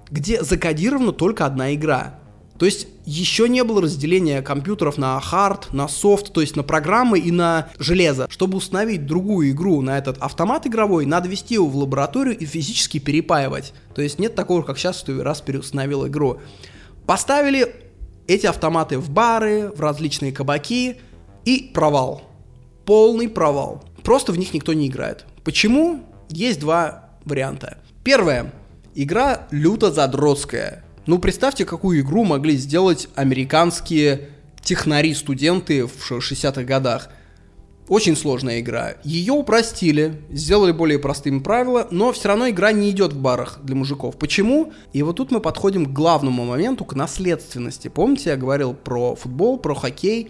[0.09, 2.20] где закодирована только одна игра.
[2.61, 7.17] То есть еще не было разделения компьютеров на хард, на софт, то есть на программы
[7.17, 8.27] и на железо.
[8.29, 12.99] Чтобы установить другую игру на этот автомат игровой, надо вести его в лабораторию и физически
[12.99, 13.73] перепаивать.
[13.95, 16.37] То есть нет такого, как сейчас, что раз переустановил игру.
[17.07, 17.73] Поставили
[18.27, 20.97] эти автоматы в бары, в различные кабаки
[21.45, 22.21] и провал.
[22.85, 23.83] Полный провал.
[24.03, 25.25] Просто в них никто не играет.
[25.43, 26.05] Почему?
[26.29, 27.79] Есть два варианта.
[28.03, 28.53] Первое.
[28.93, 34.29] Игра люто задротская ну, представьте, какую игру могли сделать американские
[34.61, 37.09] технари-студенты в 60-х годах.
[37.87, 38.93] Очень сложная игра.
[39.03, 43.75] Ее упростили, сделали более простыми правила, но все равно игра не идет в барах для
[43.75, 44.17] мужиков.
[44.17, 44.71] Почему?
[44.93, 47.87] И вот тут мы подходим к главному моменту, к наследственности.
[47.89, 50.29] Помните, я говорил про футбол, про хоккей,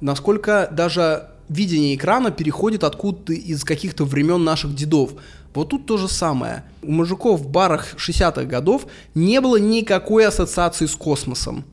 [0.00, 5.12] насколько даже видение экрана переходит откуда-то из каких-то времен наших дедов.
[5.54, 6.64] Вот тут то же самое.
[6.82, 11.64] У мужиков в барах 60-х годов не было никакой ассоциации с космосом.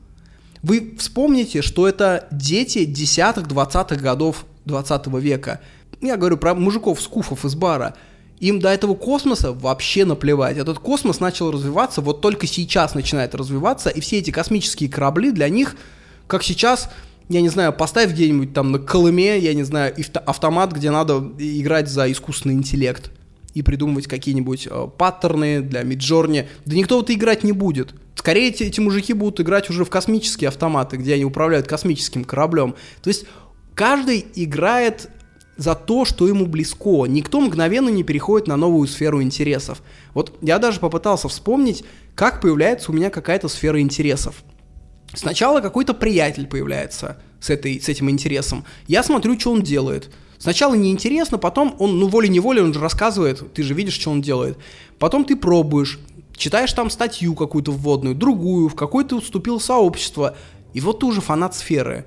[0.62, 5.60] Вы вспомните, что это дети десятых, двадцатых годов 20 века.
[6.00, 7.94] Я говорю про мужиков скуфов из бара.
[8.40, 10.56] Им до этого космоса вообще наплевать.
[10.56, 15.48] Этот космос начал развиваться, вот только сейчас начинает развиваться, и все эти космические корабли для
[15.48, 15.76] них,
[16.26, 16.90] как сейчас,
[17.28, 19.94] я не знаю, поставь где-нибудь там на Колыме, я не знаю,
[20.26, 23.10] автомат, где надо играть за искусственный интеллект
[23.56, 26.46] и придумывать какие-нибудь э, паттерны для Миджорни.
[26.66, 27.94] Да никто в это играть не будет.
[28.14, 32.74] Скорее эти, эти мужики будут играть уже в космические автоматы, где они управляют космическим кораблем.
[33.02, 33.24] То есть
[33.74, 35.08] каждый играет
[35.56, 37.06] за то, что ему близко.
[37.06, 39.82] Никто мгновенно не переходит на новую сферу интересов.
[40.12, 41.82] Вот я даже попытался вспомнить,
[42.14, 44.44] как появляется у меня какая-то сфера интересов.
[45.14, 48.66] Сначала какой-то приятель появляется с, этой, с этим интересом.
[48.86, 50.10] Я смотрю, что он делает.
[50.38, 54.58] Сначала неинтересно, потом он, ну, волей-неволей, он же рассказывает, ты же видишь, что он делает.
[54.98, 55.98] Потом ты пробуешь,
[56.36, 60.36] читаешь там статью какую-то вводную, другую, в какой то уступил сообщество,
[60.74, 62.06] и вот ты уже фанат сферы.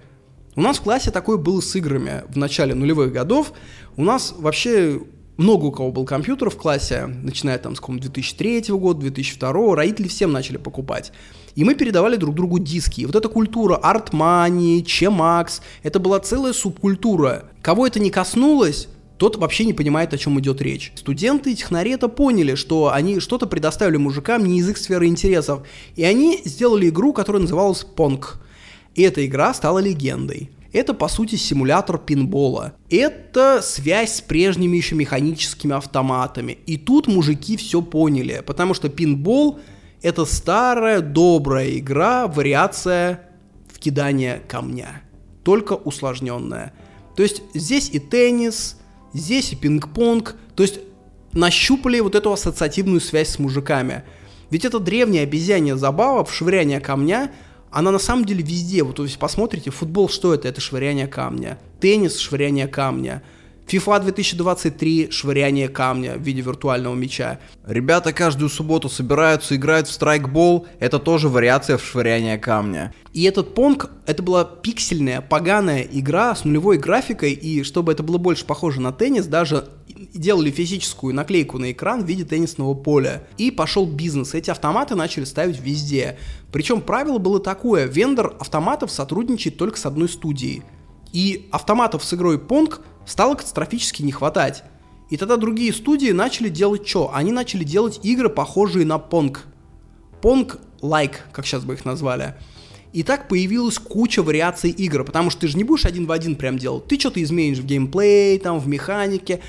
[0.56, 3.54] У нас в классе такое было с играми в начале нулевых годов.
[3.96, 5.02] У нас вообще
[5.40, 10.34] много у кого был компьютер в классе, начиная там с 2003 года, 2002, родители всем
[10.34, 11.14] начали покупать.
[11.56, 13.02] И мы передавали друг другу диски.
[13.02, 17.46] И вот эта культура артмани, чемакс, это была целая субкультура.
[17.62, 20.92] Кого это не коснулось, тот вообще не понимает, о чем идет речь.
[20.96, 25.66] Студенты и технари это поняли, что они что-то предоставили мужикам не из их сферы интересов.
[25.96, 28.42] И они сделали игру, которая называлась Понг.
[28.94, 30.50] И эта игра стала легендой.
[30.72, 32.74] Это, по сути, симулятор пинбола.
[32.90, 36.60] Это связь с прежними еще механическими автоматами.
[36.68, 39.60] И тут мужики все поняли, потому что пинбол—
[40.02, 43.22] это старая добрая игра, вариация
[43.68, 45.02] в кидание камня,
[45.44, 46.74] только усложненная.
[47.16, 48.80] То есть здесь и теннис,
[49.14, 50.80] здесь и пинг-понг, то есть
[51.34, 54.04] нащупали вот эту ассоциативную связь с мужиками.
[54.52, 57.32] Ведь это древняя обезьянья забава в швыряние камня—
[57.72, 58.84] она на самом деле везде.
[58.84, 60.48] Вот если посмотрите, футбол что это?
[60.48, 61.60] Это швыряние камня.
[61.80, 63.24] Теннис– швыряние камня.
[63.68, 67.40] FIFA 2023– швыряние камня в виде виртуального мяча.
[67.68, 70.66] Ребята каждую субботу собираются, играют в страйкбол.
[70.80, 72.94] Это тоже вариация в швыряние камня.
[73.14, 77.34] И этот понг– это была пиксельная, поганая игра с нулевой графикой.
[77.34, 79.66] И чтобы это было больше похоже на теннис, даже
[80.14, 83.28] делали физическую наклейку на экран в виде теннисного поля.
[83.38, 84.34] И пошел бизнес.
[84.34, 86.18] Эти автоматы начали ставить везде.
[86.52, 87.86] Причем правило было такое.
[87.86, 90.64] Вендор автоматов сотрудничает только с одной студией.
[91.12, 94.64] И автоматов с игрой Pong стало катастрофически не хватать.
[95.10, 97.12] И тогда другие студии начали делать что?
[97.14, 99.38] Они начали делать игры, похожие на Pong.
[100.22, 102.36] Pong-like, как сейчас бы их назвали.
[102.94, 106.36] И так появилась куча вариаций игр, потому что ты же не будешь один в один
[106.36, 106.88] прям делать.
[106.88, 109.42] Ты что-то изменишь в геймплей, там, в механике.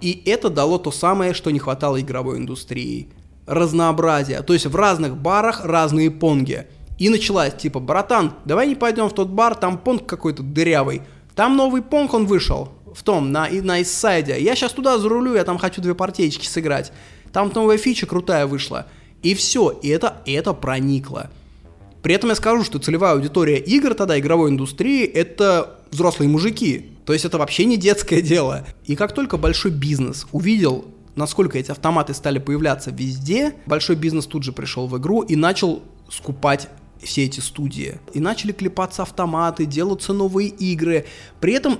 [0.00, 3.08] И это дало то самое, что не хватало игровой индустрии.
[3.46, 4.42] Разнообразие.
[4.42, 6.66] То есть в разных барах разные понги.
[6.98, 11.02] И началась типа, братан, давай не пойдем в тот бар, там понг какой-то дырявый.
[11.34, 12.72] Там новый понг он вышел.
[12.94, 14.40] в том, на, на Иссайде.
[14.40, 16.92] Я сейчас туда зарулю, я там хочу две партеечки сыграть.
[17.32, 18.86] Там новая фича крутая вышла.
[19.22, 21.30] И все, и это, это проникло.
[22.02, 26.90] При этом я скажу, что целевая аудитория игр тогда, игровой индустрии, это взрослые мужики.
[27.04, 28.66] То есть это вообще не детское дело.
[28.84, 30.86] И как только большой бизнес увидел,
[31.16, 35.82] насколько эти автоматы стали появляться везде, большой бизнес тут же пришел в игру и начал
[36.08, 36.68] скупать
[37.02, 37.98] все эти студии.
[38.12, 41.06] И начали клепаться автоматы, делаться новые игры.
[41.40, 41.78] При этом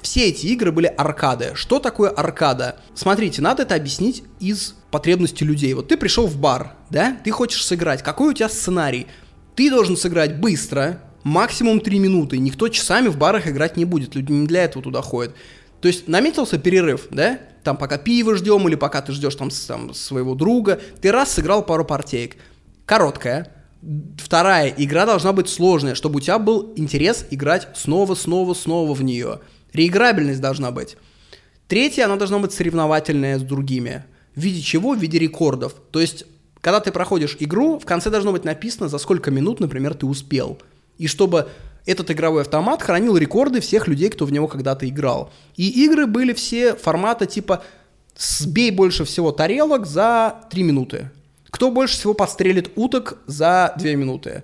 [0.00, 1.52] все эти игры были аркады.
[1.54, 2.80] Что такое аркада?
[2.94, 5.74] Смотрите, надо это объяснить из потребностей людей.
[5.74, 8.02] Вот ты пришел в бар, да, ты хочешь сыграть.
[8.02, 9.06] Какой у тебя сценарий?
[9.54, 12.38] Ты должен сыграть быстро, максимум 3 минуты.
[12.38, 14.14] Никто часами в барах играть не будет.
[14.14, 15.34] Люди не для этого туда ходят.
[15.80, 17.40] То есть наметился перерыв, да?
[17.64, 20.80] Там пока пиво ждем или пока ты ждешь там, там своего друга.
[21.00, 22.36] Ты раз сыграл пару партеек.
[22.86, 23.52] Короткая.
[24.16, 29.02] Вторая игра должна быть сложная, чтобы у тебя был интерес играть снова, снова, снова в
[29.02, 29.40] нее.
[29.72, 30.96] Реиграбельность должна быть.
[31.66, 34.04] Третья, она должна быть соревновательная с другими.
[34.36, 34.94] В виде чего?
[34.94, 35.74] В виде рекордов.
[35.90, 36.26] То есть,
[36.60, 40.58] когда ты проходишь игру, в конце должно быть написано, за сколько минут, например, ты успел.
[40.98, 41.48] И чтобы
[41.86, 45.32] этот игровой автомат хранил рекорды всех людей, кто в него когда-то играл.
[45.56, 47.64] И игры были все формата типа
[48.16, 51.10] «сбей больше всего тарелок за 3 минуты».
[51.50, 54.42] Кто больше всего подстрелит уток за 2 минуты.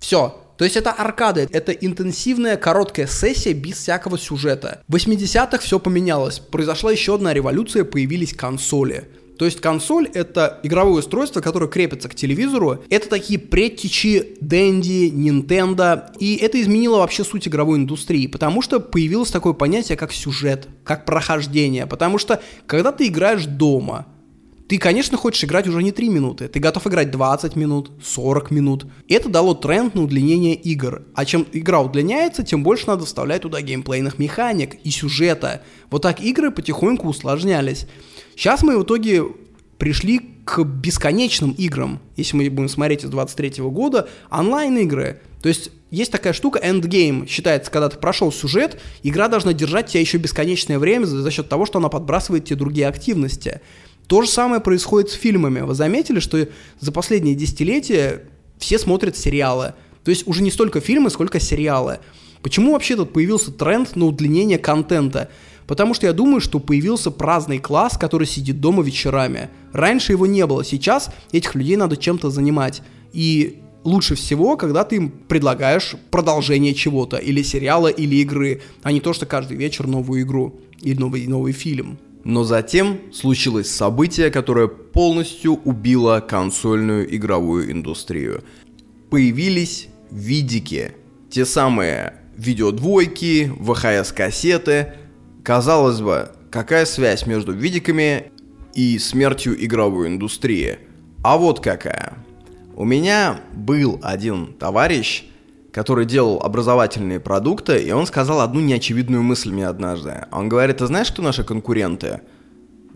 [0.00, 0.38] Все.
[0.56, 4.82] То есть это аркада, это интенсивная короткая сессия без всякого сюжета.
[4.86, 9.08] В 80-х все поменялось, произошла еще одна революция, появились консоли.
[9.42, 12.84] То есть консоль— это игровое устройство, которое крепится к телевизору.
[12.90, 16.04] Это такие предтечи Dendy, Nintendo.
[16.20, 21.06] И это изменило вообще суть игровой индустрии, потому что появилось такое понятие, как сюжет, как
[21.06, 21.88] прохождение.
[21.88, 24.06] Потому что, когда ты играешь дома,
[24.72, 28.86] ты, конечно, хочешь играть уже не 3 минуты, ты готов играть 20 минут, 40 минут.
[29.06, 31.02] Это дало тренд на удлинение игр.
[31.14, 35.60] А чем игра удлиняется, тем больше надо вставлять туда геймплейных механик и сюжета.
[35.90, 37.84] Вот так игры потихоньку усложнялись.
[38.34, 39.24] Сейчас мы в итоге
[39.76, 45.20] пришли к бесконечным играм, если мы будем смотреть из 23 года, онлайн-игры.
[45.42, 50.00] То есть есть такая штука, endgame, считается, когда ты прошел сюжет, игра должна держать тебя
[50.00, 53.60] еще бесконечное время за счет того, что она подбрасывает тебе другие активности.
[54.06, 55.60] То же самое происходит с фильмами.
[55.60, 56.48] Вы заметили, что
[56.80, 58.24] за последние десятилетия
[58.58, 59.74] все смотрят сериалы.
[60.04, 62.00] То есть уже не столько фильмы, сколько сериалы.
[62.42, 65.30] Почему вообще тут появился тренд на удлинение контента?
[65.66, 69.48] Потому что я думаю, что появился праздный класс, который сидит дома вечерами.
[69.72, 72.82] Раньше его не было, сейчас этих людей надо чем-то занимать.
[73.12, 79.00] И лучше всего, когда ты им предлагаешь продолжение чего-то, или сериала, или игры, а не
[79.00, 81.98] то, что каждый вечер новую игру или новый, новый фильм.
[82.24, 88.44] Но затем случилось событие, которое полностью убило консольную игровую индустрию.
[89.10, 90.92] Появились видики,
[91.30, 94.94] те самые видеодвойки, ВХС-кассеты.
[95.42, 98.30] Казалось бы, какая связь между видиками
[98.74, 100.78] и смертью игровой индустрии?
[101.22, 102.14] А вот какая.
[102.76, 105.24] У меня был один товарищ,
[105.72, 110.26] который делал образовательные продукты, и он сказал одну неочевидную мысль мне однажды.
[110.30, 112.20] Он говорит, ты знаешь, кто наши конкуренты?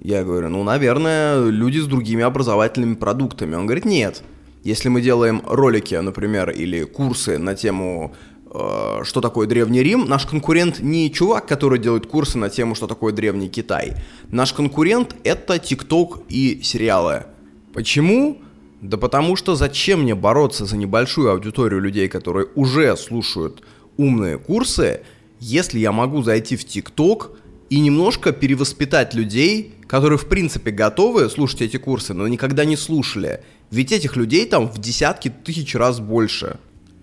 [0.00, 3.56] Я говорю, ну, наверное, люди с другими образовательными продуктами.
[3.56, 4.22] Он говорит, нет.
[4.62, 8.14] Если мы делаем ролики, например, или курсы на тему
[8.52, 12.86] э, что такое Древний Рим, наш конкурент не чувак, который делает курсы на тему, что
[12.86, 13.94] такое Древний Китай.
[14.30, 17.24] Наш конкурент это ТикТок и сериалы.
[17.72, 18.42] Почему?
[18.86, 23.64] Да потому что зачем мне бороться за небольшую аудиторию людей, которые уже слушают
[23.96, 25.00] умные курсы,
[25.40, 27.32] если я могу зайти в ТикТок
[27.68, 33.42] и немножко перевоспитать людей, которые в принципе готовы слушать эти курсы, но никогда не слушали.
[33.72, 36.58] Ведь этих людей там в десятки тысяч раз больше.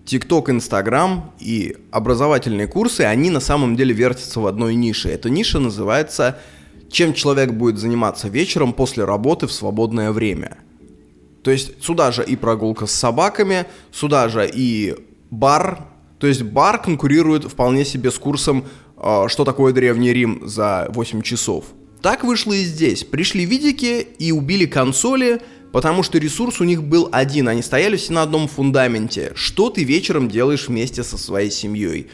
[0.06, 5.10] ТикТок, Инстаграм и образовательные курсы, они на самом деле вертятся в одной нише.
[5.10, 6.38] Эта ниша называется
[6.90, 10.56] «Чем человек будет заниматься вечером после работы в свободное время».
[11.44, 14.96] То есть сюда же и прогулка с собаками, сюда же и
[15.30, 15.84] бар.
[16.18, 18.64] То есть бар конкурирует вполне себе с курсом
[18.96, 21.66] э, «Что такое Древний Рим» за 8 часов.
[22.00, 23.04] Так вышло и здесь.
[23.04, 27.46] Пришли видики и убили консоли, потому что ресурс у них был один.
[27.48, 29.32] Они стояли все на одном фундаменте.
[29.34, 32.08] Что ты вечером делаешь вместе со своей семьей?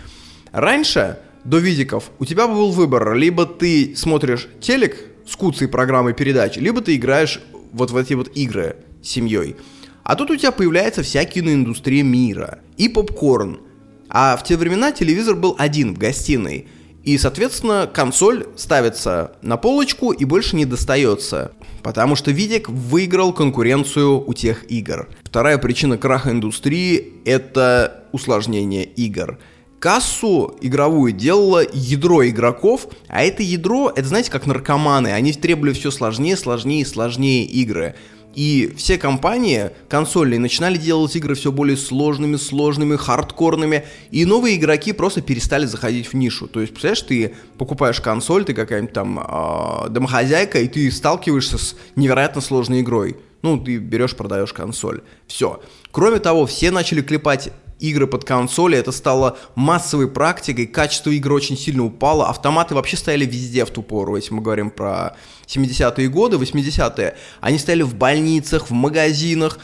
[0.51, 3.15] Раньше, до видиков, у тебя был выбор.
[3.15, 7.41] Либо ты смотришь телек с куцей программой передач, либо ты играешь
[7.73, 9.57] вот в эти вот игры семьей.
[10.03, 13.61] А тут у тебя появляется вся киноиндустрия мира и попкорн.
[14.09, 16.67] А в те времена телевизор был один в гостиной.
[17.05, 21.53] И, соответственно, консоль ставится на полочку и больше не достается.
[21.83, 25.09] Потому что Видик выиграл конкуренцию у тех игр.
[25.23, 29.39] Вторая причина краха индустрии– это усложнение игр.
[29.79, 35.91] кассу игровую делало ядро игроков, а это ядро, это знаете, как наркоманы, они требовали все
[35.91, 37.95] сложнее, сложнее сложнее игры.
[38.35, 44.93] И все компании консольные начинали делать игры все более сложными, сложными, хардкорными, и новые игроки
[44.93, 46.47] просто перестали заходить в нишу.
[46.47, 51.77] То есть, представляешь, ты покупаешь консоль, ты какая-нибудь там э, домохозяйка, и ты сталкиваешься с
[51.97, 53.17] невероятно сложной игрой.
[53.43, 55.01] Ну, ты берешь, продаешь консоль.
[55.27, 55.61] Все.
[55.91, 57.51] Кроме того, все начали клепать
[57.81, 63.25] игры под консоли, это стало массовой практикой, качество игр очень сильно упало, автоматы вообще стояли
[63.25, 65.17] везде в ту пору, если мы говорим про
[65.47, 69.59] 70-е годы, 80-е, они стояли в больницах, в магазинах,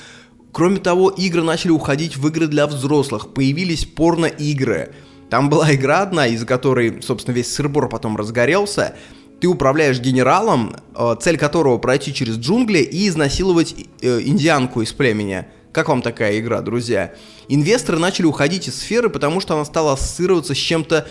[0.56, 4.94] Кроме того, игры начали уходить в игры для взрослых, появились порно-игры.
[5.28, 8.96] Там была игра одна, из-за которой, собственно, весь сырбор потом разгорелся.
[9.38, 15.44] Ты управляешь генералом, э, цель которого пройти через джунгли и изнасиловать э, индианку из племени.
[15.76, 17.12] Как вам такая игра, друзья?
[17.48, 21.06] Инвесторы начали уходить из сферы, потому что она стала ассоциироваться с чем-то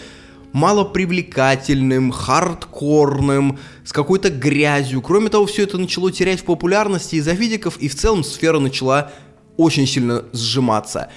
[0.53, 5.03] малопривлекательным, хардкорным, с какой-то грязью.
[5.03, 9.11] Кроме того, все это начало терять в популярности из-за видиков, и в целом сфера начала
[9.55, 11.11] очень сильно сжиматься.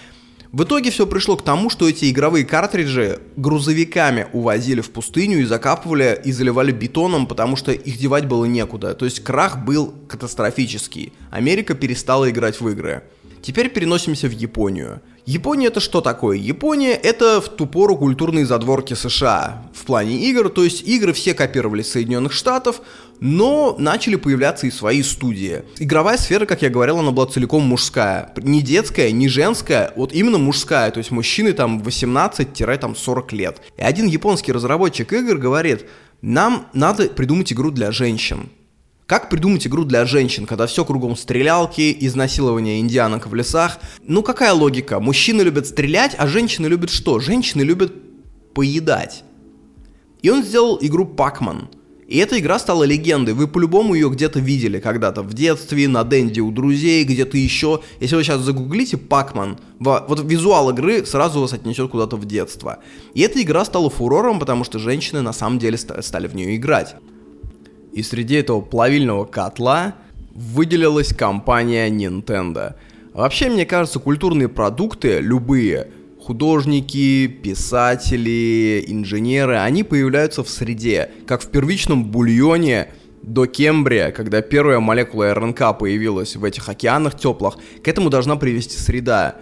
[0.52, 5.44] В итоге все пришло к тому, что эти игровые картриджи грузовиками увозили в пустыню и
[5.44, 8.94] закапывали и заливали бетоном, потому что их девать было некуда.
[8.94, 11.14] То есть крах был катастрофический.
[11.30, 13.04] Америка перестала играть в игры.
[13.42, 15.00] Теперь переносимся в Японию.
[15.26, 16.38] Япония это что такое?
[16.38, 21.34] Япония это в ту пору культурные задворки США в плане игр, то есть игры все
[21.34, 22.80] копировали с Соединенных Штатов,
[23.20, 25.64] но начали появляться и свои студии.
[25.78, 28.32] Игровая сфера, как я говорил, она была целиком мужская.
[28.38, 33.60] Не детская, не женская, вот именно мужская, то есть мужчины там 18-40 лет.
[33.76, 35.84] И один японский разработчик игр говорит,
[36.22, 38.48] нам надо придумать игру для женщин.
[39.08, 43.78] Как придумать игру для женщин, когда все кругом стрелялки, изнасилования индианок в лесах?
[44.02, 45.00] Ну какая логика?
[45.00, 47.18] Мужчины любят стрелять, а женщины любят что?
[47.18, 47.90] Женщины любят
[48.52, 49.24] поедать.
[50.20, 51.70] И он сделал игру Пакман.
[52.06, 53.32] И эта игра стала легендой.
[53.32, 57.80] Вы по-любому ее где-то видели когда-то в детстве, на Денде у друзей, где-то еще.
[58.00, 62.80] Если вы сейчас загуглите Пакман, вот визуал игры сразу вас отнесет куда-то в детство.
[63.14, 66.94] И эта игра стала фурором, потому что женщины на самом деле стали в нее играть.
[67.98, 69.96] И среди этого плавильного котла
[70.32, 72.76] выделилась компания Nintendo.
[73.12, 75.88] Вообще, мне кажется, культурные продукты, любые,
[76.22, 82.90] художники, писатели, инженеры, они появляются в среде, как в первичном бульоне
[83.24, 88.78] до Кембрия, когда первая молекула РНК появилась в этих океанах теплых, к этому должна привести
[88.78, 89.34] среда.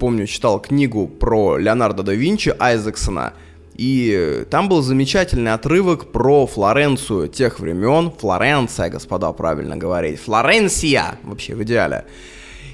[0.00, 3.34] Помню, читал книгу про Леонардо да Винчи Айзексона–
[3.76, 8.10] и там был замечательный отрывок про Флоренцию тех времен.
[8.10, 10.18] Флоренция, господа, правильно говорить.
[10.20, 12.06] Флоренция, вообще в идеале.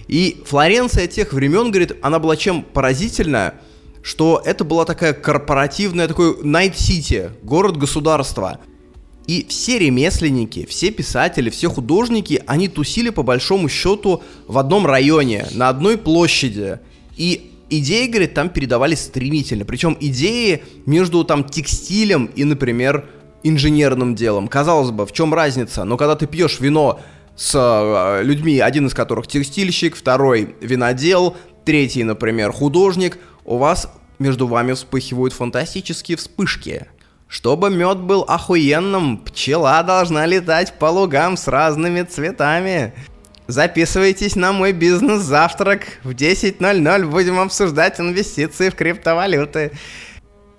[0.07, 3.55] И Флоренция тех времен, говорит, она была чем поразительна,
[4.03, 8.61] что это была такая корпоративная, такой Night City, город-государство.
[9.27, 15.47] И все ремесленники, все писатели, все художники, они тусили по большому счету в одном районе,
[15.53, 16.79] на одной площади.
[17.17, 19.65] И идеи, говорит, там передавались стремительно.
[19.65, 23.07] Причем идеи между там текстилем и, например,
[23.43, 24.49] инженерным делом.
[24.49, 25.85] Казалось бы, в чем разница?
[25.85, 27.01] Но когда ты пьешь вино
[27.37, 34.47] с э, людьми, один из которых текстильщик, второй винодел, третий, например, художник, у вас между
[34.47, 36.87] вами вспыхивают фантастические вспышки.
[37.27, 42.93] Чтобы мед был охуенным, пчела должна летать по лугам с разными цветами.
[43.49, 45.99] Записывайтесь на мой бизнес-завтрак.
[46.05, 49.73] В 10.00 будем обсуждать инвестиции в криптовалюты.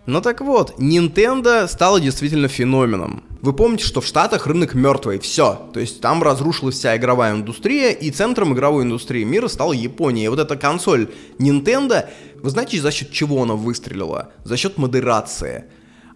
[0.05, 3.23] Ну так вот, Nintendo стала действительно феноменом.
[3.41, 5.69] Вы помните, что в Штатах рынок мертвый, все.
[5.73, 10.25] То есть там разрушилась вся игровая индустрия, и центром игровой индустрии мира стала Япония.
[10.25, 14.33] И вот эта консоль Nintendo, вы знаете, за счет чего она выстрелила?
[14.43, 15.65] За счет модерации.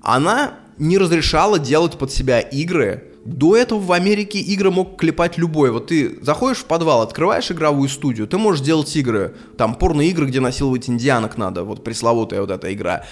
[0.02, 5.72] Она не разрешала делать под себя игры, до этого в Америке игры мог клепать любой.
[5.72, 10.40] Вот ты заходишь в подвал, открываешь игровую студию, ты можешь делать игры, там порно-игры, где
[10.40, 13.04] насиловать индианок надо, вот пресловутая вот эта игра.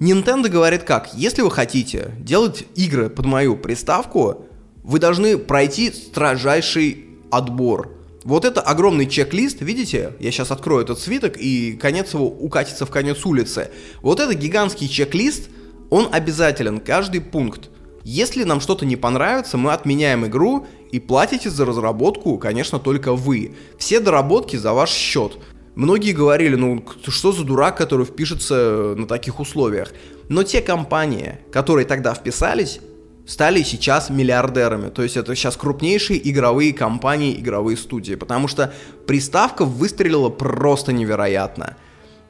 [0.00, 4.46] Nintendo говорит как, если вы хотите делать игры под мою приставку,
[4.82, 7.90] вы должны пройти строжайший отбор.
[8.24, 10.12] Вот это огромный чек-лист, видите?
[10.18, 13.70] Я сейчас открою этот свиток, и конец его укатится в конец улицы.
[14.00, 15.50] Вот это гигантский чек-лист,
[15.90, 17.68] он обязателен, каждый пункт.
[18.04, 23.54] Если нам что-то не понравится, мы отменяем игру и платите за разработку, конечно, только вы.
[23.78, 25.38] Все доработки за ваш счет.
[25.74, 29.92] Многие говорили, ну что за дурак, который впишется на таких условиях.
[30.28, 32.78] Но те компании, которые тогда вписались,
[33.26, 34.90] стали сейчас миллиардерами.
[34.90, 38.16] То есть это сейчас крупнейшие игровые компании, игровые студии.
[38.16, 38.72] Потому что
[39.06, 41.76] приставка выстрелила просто невероятно.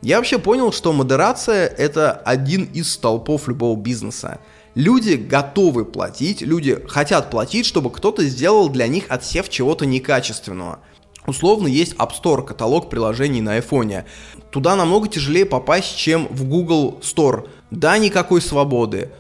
[0.03, 4.39] Я вообще понял, что модерация— это один из столпов любого бизнеса.
[4.75, 10.81] Люди готовы платить, люди хотят платить, чтобы кто-то сделал для них отсев чего-то некачественного.
[11.27, 14.05] Условно есть App Store, каталог приложений на iPhone.
[14.51, 17.49] Туда намного тяжелее попасть, чем в Google Store.
[17.71, 19.11] Да, никакой свободы.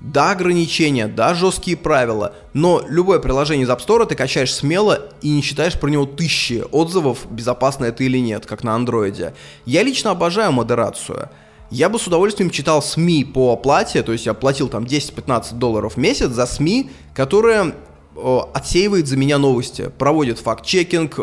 [0.00, 5.28] Да, ограничения, да, жесткие правила, но любое приложение из App Store ты качаешь смело и
[5.28, 9.34] не читаешь про него тысячи отзывов, безопасно это или нет, как на андроиде.
[9.66, 11.28] Я лично обожаю модерацию.
[11.70, 15.94] Я бы с удовольствием читал СМИ по оплате, то есть я платил там 10-15 долларов
[15.94, 17.74] в месяц за СМИ, которые
[18.52, 21.18] отсеивает за меня новости, проводит факт-чекинг,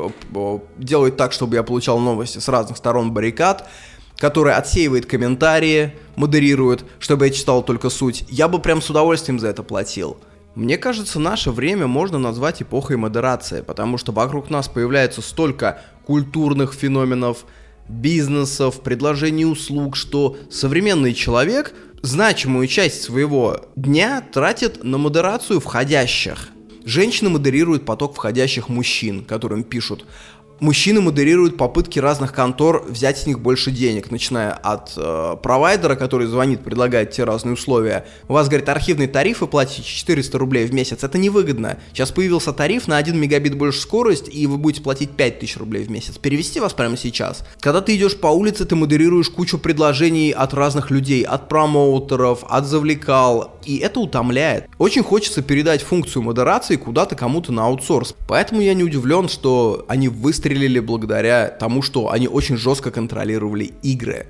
[0.78, 3.68] делает так, чтобы я получал новости с разных сторон баррикад,
[4.15, 8.24] который отсеивает комментарии, модерирует, чтобы я читал только суть.
[8.30, 10.18] Я бы прям с удовольствием за это платил.
[10.56, 16.74] Мне кажется, наше время можно назвать эпохой модерации, потому что вокруг нас появляется столько культурных
[16.74, 17.45] феноменов,
[17.89, 26.49] бизнесов, предложений услуг, что современный человек значимую часть своего дня тратит на модерацию входящих.
[26.85, 30.05] Женщина модерирует поток входящих мужчин, которым пишут
[30.60, 36.26] Мужчины модерируют попытки разных контор взять с них больше денег, начиная от э, провайдера, который
[36.26, 38.08] звонит, предлагает те разные условия.
[38.28, 41.04] У вас, говорит, архивный тариф, вы платите 400 рублей в месяц.
[41.04, 41.78] Это невыгодно.
[41.94, 45.92] Сейчас появился тариф на 1 мегабит больше скорость, и вы будете платить 5000 рублей в
[45.92, 46.18] месяц.
[46.18, 47.44] Перевести вас прямо сейчас.
[47.60, 52.66] Когда ты идешь по улице, ты модерируешь кучу предложений от разных людей, от промоутеров, от
[52.66, 54.68] завлекал, и это утомляет.
[54.80, 58.16] Очень хочется передать функцию модерации куда-то кому-то на аутсорс.
[58.28, 63.74] Поэтому я не удивлен, что они выстрелили выстрелили благодаря тому, что они очень жестко контролировали
[63.84, 64.28] игры.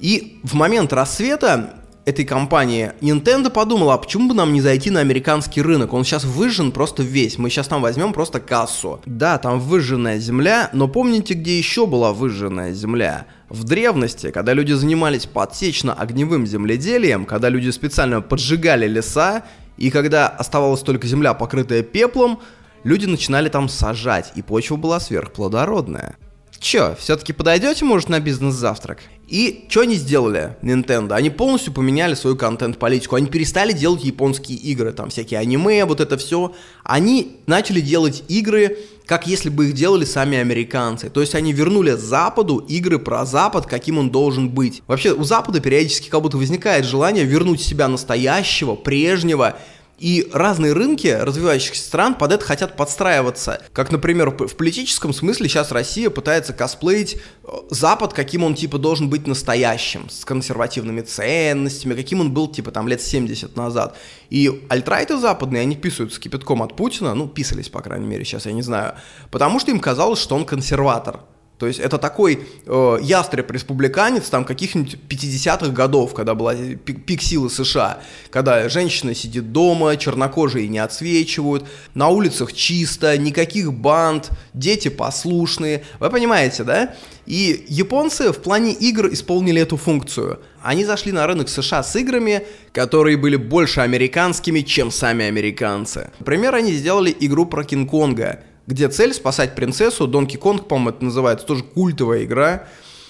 [0.00, 5.00] И в момент рассвета этой компании Nintendo подумала, а почему бы нам не зайти на
[5.00, 5.92] американский рынок?
[5.92, 7.38] Он сейчас выжжен просто весь.
[7.38, 9.00] Мы сейчас там возьмем просто кассу.
[9.06, 13.26] Да, там выжженная земля, но помните, где еще была выжженная земля?
[13.48, 19.42] В древности, когда люди занимались подсечно-огневым земледелием, когда люди специально поджигали леса,
[19.78, 22.40] и когда оставалась только земля, покрытая пеплом,
[22.84, 26.16] люди начинали там сажать, и почва была сверхплодородная.
[26.60, 28.98] Чё, все-таки подойдете, может, на бизнес-завтрак?
[29.28, 31.12] И что они сделали, Nintendo?
[31.12, 33.14] Они полностью поменяли свою контент-политику.
[33.14, 36.54] Они перестали делать японские игры, там всякие аниме, вот это все.
[36.82, 41.10] Они начали делать игры, как если бы их делали сами американцы.
[41.10, 44.82] То есть они вернули Западу игры про Запад, каким он должен быть.
[44.88, 49.58] Вообще у Запада периодически как будто возникает желание вернуть себя настоящего, прежнего,
[49.98, 53.60] и разные рынки развивающихся стран под это хотят подстраиваться.
[53.72, 59.08] Как, например, в политическом смысле сейчас Россия пытается косплеить э, Запад, каким он типа должен
[59.10, 63.96] быть настоящим, с консервативными ценностями, каким он был типа там лет 70 назад.
[64.30, 68.46] И альтрайты западные, они писают с кипятком от Путина, ну, писались, по крайней мере, сейчас
[68.46, 68.94] я не знаю,
[69.30, 71.20] потому что им казалось, что он консерватор.
[71.58, 77.50] То есть это такой э, ястреб-республиканец там каких-нибудь 50-х годов, когда была пик, пик силы
[77.50, 85.82] США, когда женщина сидит дома, чернокожие не отсвечивают, на улицах чисто, никаких банд, дети послушные.
[85.98, 86.94] Вы понимаете, да?
[87.26, 90.40] И японцы в плане игр исполнили эту функцию.
[90.62, 96.10] Они зашли на рынок США с играми, которые были больше американскими, чем сами американцы.
[96.20, 100.06] Например, они сделали игру про Кинг-Конга, где цель спасать принцессу.
[100.06, 102.66] Донки Конг, по-моему, это называется, тоже культовая игра.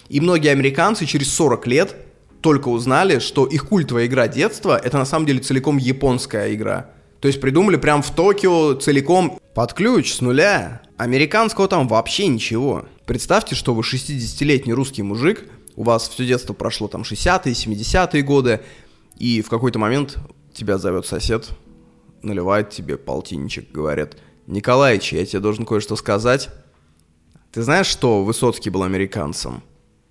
[0.08, 1.96] И многие американцы через 40 лет
[2.40, 6.90] только узнали, что их культовая игра детства это на самом деле целиком японская игра.
[7.18, 10.82] То есть придумали прям в Токио целиком под ключ с нуля.
[10.96, 12.84] Американского там вообще ничего.
[13.04, 15.44] Представьте, что вы 60-летний русский мужик,
[15.74, 18.60] у вас все детство прошло там 60-е, 70-е годы,
[19.18, 20.18] и в какой-то момент
[20.54, 21.48] тебя зовет сосед,
[22.22, 24.16] наливает тебе полтинничек, говорят–
[24.48, 26.48] Николаевич, я тебе должен кое-что сказать.
[27.52, 29.62] Ты знаешь, что Высоцкий был американцем?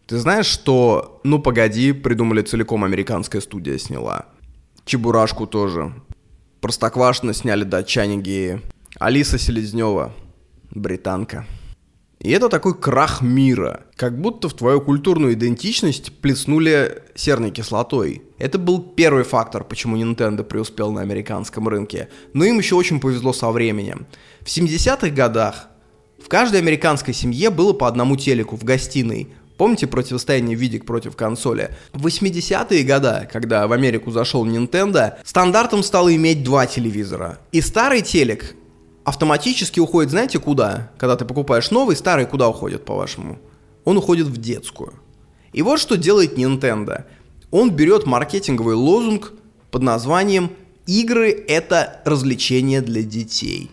[0.06, 4.28] Ты знаешь, что «Ну, погоди» придумали целиком американская студия сняла?
[4.86, 5.92] Чебурашку тоже.
[6.62, 8.62] Простоквашино сняли датчане геи.
[9.00, 10.14] Алиса Селезнева,
[10.70, 11.48] британка.
[12.19, 13.85] И это такой крах мира.
[13.95, 18.23] Как будто в твою культурную идентичность плеснули серной кислотой.
[18.39, 22.10] Это был первый фактор, почему Nintendo преуспел на американском рынке.
[22.34, 24.07] Но им еще очень повезло со временем.
[24.41, 25.68] В 70-х годах
[26.23, 29.30] в каждой американской семье было по одному телеку в гостиной.
[29.57, 31.72] Помните противостояние видик против консоли?
[31.94, 37.39] В 80-е годы, когда в Америку зашел Nintendo, стандартом стало иметь два телевизора.
[37.52, 38.56] И старый телек
[39.08, 40.92] автоматически уходит, знаете, куда?
[40.98, 43.40] Когда ты покупаешь новый, старый куда уходит, по-вашему?
[43.86, 44.92] Он уходит в детскую.
[45.54, 47.06] И вот что делает Nintendo.
[47.50, 49.32] Он берет маркетинговый лозунг
[49.72, 50.52] под названием
[50.88, 53.72] «Игры– это развлечение для детей».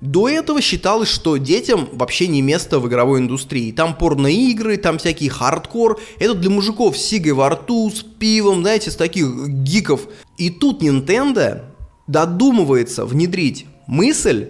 [0.00, 3.72] До этого считалось, что детям вообще не место в игровой индустрии.
[3.72, 6.00] Там порно-игры, там всякий хардкор.
[6.18, 10.08] Это для мужиков с сигой во рту, с пивом, знаете, с таких гиков.
[10.38, 11.66] И тут Nintendo
[12.06, 14.48] додумывается внедрить мысль,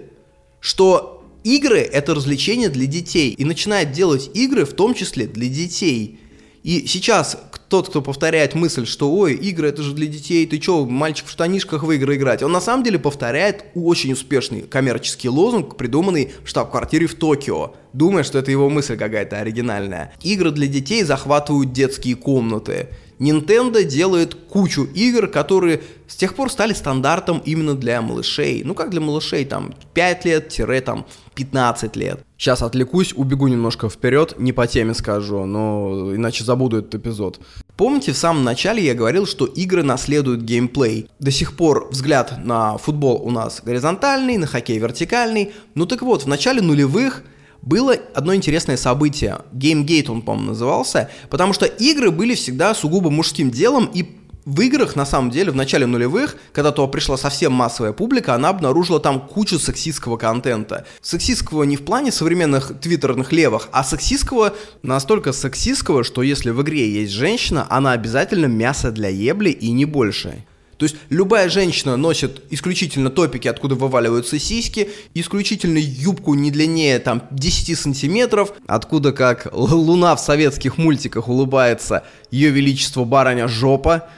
[0.61, 3.33] что игры это развлечение для детей.
[3.33, 6.21] И начинает делать игры в том числе для детей.
[6.63, 7.39] И сейчас
[7.71, 11.31] тот, кто повторяет мысль, что ой, игры это же для детей, ты чё, мальчик в
[11.31, 16.49] штанишках в игры играть, он на самом деле повторяет очень успешный коммерческий лозунг, придуманный в
[16.49, 20.13] штаб-квартире в Токио, думая, что это его мысль какая-то оригинальная.
[20.23, 22.89] Игры для детей захватывают детские комнаты.
[23.21, 28.63] Nintendo делает кучу игр, которые с тех пор стали стандартом именно для малышей.
[28.65, 32.25] Ну как для малышей, там 5 лет-там 15 лет.
[32.39, 37.41] Сейчас отвлекусь, убегу немножко вперед, не по теме скажу, но иначе забуду этот эпизод.
[37.77, 41.09] Помните, в самом начале я говорил, что игры наследуют геймплей.
[41.19, 45.53] До сих пор взгляд на футбол у нас горизонтальный, на хоккей вертикальный.
[45.75, 47.23] Ну так вот, в начале нулевых
[47.63, 49.39] было одно интересное событие.
[49.53, 54.17] GameGate он, по-моему, назывался, потому что игры были всегда сугубо мужским делом, и
[54.47, 58.49] в играх, на самом деле, в начале нулевых, когда то пришла совсем массовая публика, она
[58.49, 60.87] обнаружила там кучу сексистского контента.
[61.03, 66.91] Сексистского не в плане современных твиттерных левых, а сексистского настолько сексистского, что если в игре
[66.91, 70.45] есть женщина, она обязательно мясо для ебли и не больше.
[70.81, 77.25] То есть любая женщина носит исключительно топики, откуда вываливаются сиськи, исключительно юбку не длиннее там
[77.31, 84.09] 10 сантиметров, откуда как луна в советских мультиках улыбается ее величество барыня жопа.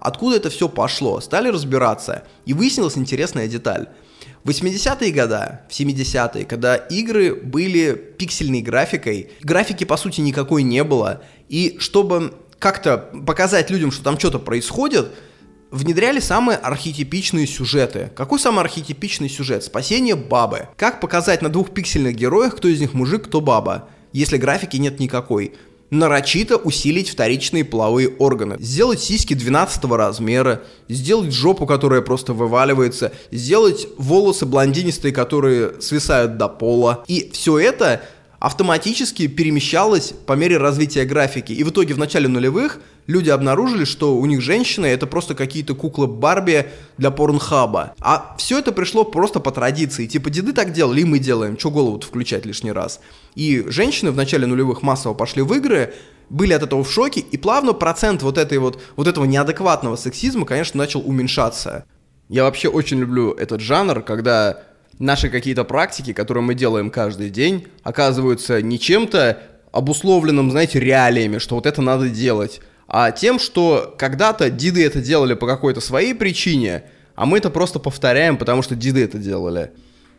[0.00, 1.20] Откуда это все пошло?
[1.20, 3.86] Стали разбираться, и выяснилась интересная деталь.
[4.42, 10.82] В 80-е годы, в 70-е, когда игры были пиксельной графикой, графики по сути никакой не
[10.82, 15.12] было, и чтобы как-то показать людям, что там что-то происходит,
[15.70, 18.10] внедряли самые архетипичные сюжеты.
[18.16, 19.64] Какой самый архетипичный сюжет?
[19.64, 20.68] Спасение бабы.
[20.76, 24.98] Как показать на двух пиксельных героях, кто из них мужик, кто баба, если графики нет
[25.00, 25.52] никакой?
[25.90, 33.86] нарочито усилить вторичные половые органы, сделать сиськи 12 размера, сделать жопу, которая просто вываливается, сделать
[33.96, 37.04] волосы блондинистые, которые свисают до пола.
[37.06, 38.02] И все это
[38.38, 41.52] автоматически перемещалось по мере развития графики.
[41.52, 45.74] И в итоге в начале нулевых люди обнаружили, что у них женщины это просто какие-то
[45.74, 47.94] куклы Барби для порнхаба.
[48.00, 50.06] А все это пришло просто по традиции.
[50.06, 51.58] Типа деды так делали, и мы делаем.
[51.58, 53.00] Что голову включать лишний раз?
[53.34, 55.94] И женщины в начале нулевых массово пошли в игры,
[56.30, 60.44] были от этого в шоке, и плавно процент вот, этой вот, вот этого неадекватного сексизма,
[60.44, 61.84] конечно, начал уменьшаться.
[62.28, 64.62] Я вообще очень люблю этот жанр, когда
[64.98, 69.42] наши какие-то практики, которые мы делаем каждый день, оказываются не чем-то
[69.72, 75.34] обусловленным, знаете, реалиями, что вот это надо делать, а тем, что когда-то диды это делали
[75.34, 76.84] по какой-то своей причине,
[77.14, 79.72] а мы это просто повторяем, потому что диды это делали.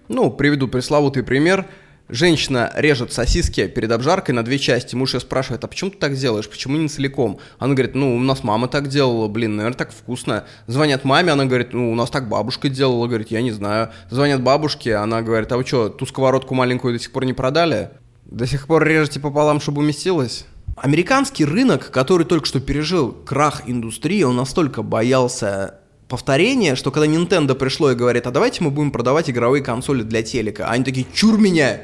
[0.07, 1.65] Ну, приведу пресловутый пример–
[2.09, 4.95] Женщина режет сосиски перед обжаркой на две части.
[4.95, 6.49] Муж ее спрашивает, а почему ты так делаешь?
[6.49, 7.39] Почему не целиком?
[7.59, 10.45] Она говорит, ну, у нас мама так делала, блин, наверное, так вкусно.
[10.65, 13.05] Звонят маме, она говорит, ну, у нас так бабушка делала.
[13.05, 13.91] Говорит, я не знаю.
[14.09, 17.91] Звонят бабушке, она говорит, а вы что, ту сковородку маленькую до сих пор не продали?
[18.25, 20.45] До сих пор режете пополам, чтобы уместилось?
[20.77, 25.75] Американский рынок, который только что пережил крах индустрии, он настолько боялся
[26.07, 30.23] повторения, что когда Nintendo пришло и говорит, а давайте мы будем продавать игровые консоли для
[30.23, 31.79] телека, они такие, чур меня,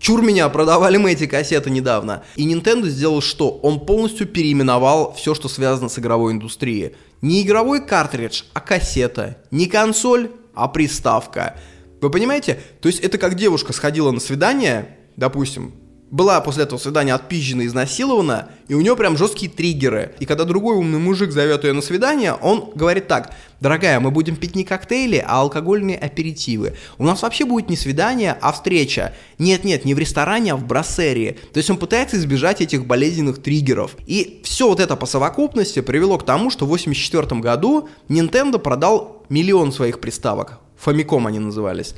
[0.00, 2.24] Чур меня, продавали мы эти кассеты недавно.
[2.34, 3.50] И Nintendo сделал что?
[3.50, 6.96] Он полностью переименовал все, что связано с игровой индустрией.
[7.20, 9.36] Не игровой картридж, а кассета.
[9.50, 11.60] Не консоль, а приставка.
[12.00, 12.58] Вы понимаете?
[12.80, 15.74] То есть это как девушка сходила на свидание, допустим,
[16.10, 20.14] была после этого свидания отпизжена, изнасилована, и у нее прям жесткие триггеры.
[20.18, 24.36] И когда другой умный мужик зовет ее на свидание, он говорит так, дорогая, мы будем
[24.36, 26.74] пить не коктейли, а алкогольные аперитивы.
[26.98, 29.14] У нас вообще будет не свидание, а встреча.
[29.38, 31.38] Нет-нет, не в ресторане, а в брассерии.
[31.52, 33.96] То есть он пытается избежать этих болезненных триггеров.
[34.06, 39.24] И все вот это по совокупности привело к тому, что в 1984 году Nintendo продал
[39.28, 40.58] миллион своих приставок.
[40.84, 41.94] Famicom они назывались.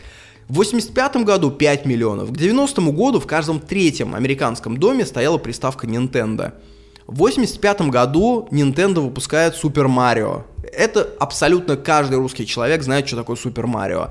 [0.53, 2.31] В 1985 году 5 миллионов.
[2.31, 6.53] К 90 году в каждом третьем американском доме стояла приставка Nintendo.
[7.07, 10.43] В 1985 году Nintendo выпускает Super Mario.
[10.71, 14.11] Это абсолютно каждый русский человек знает, что такое Super Mario.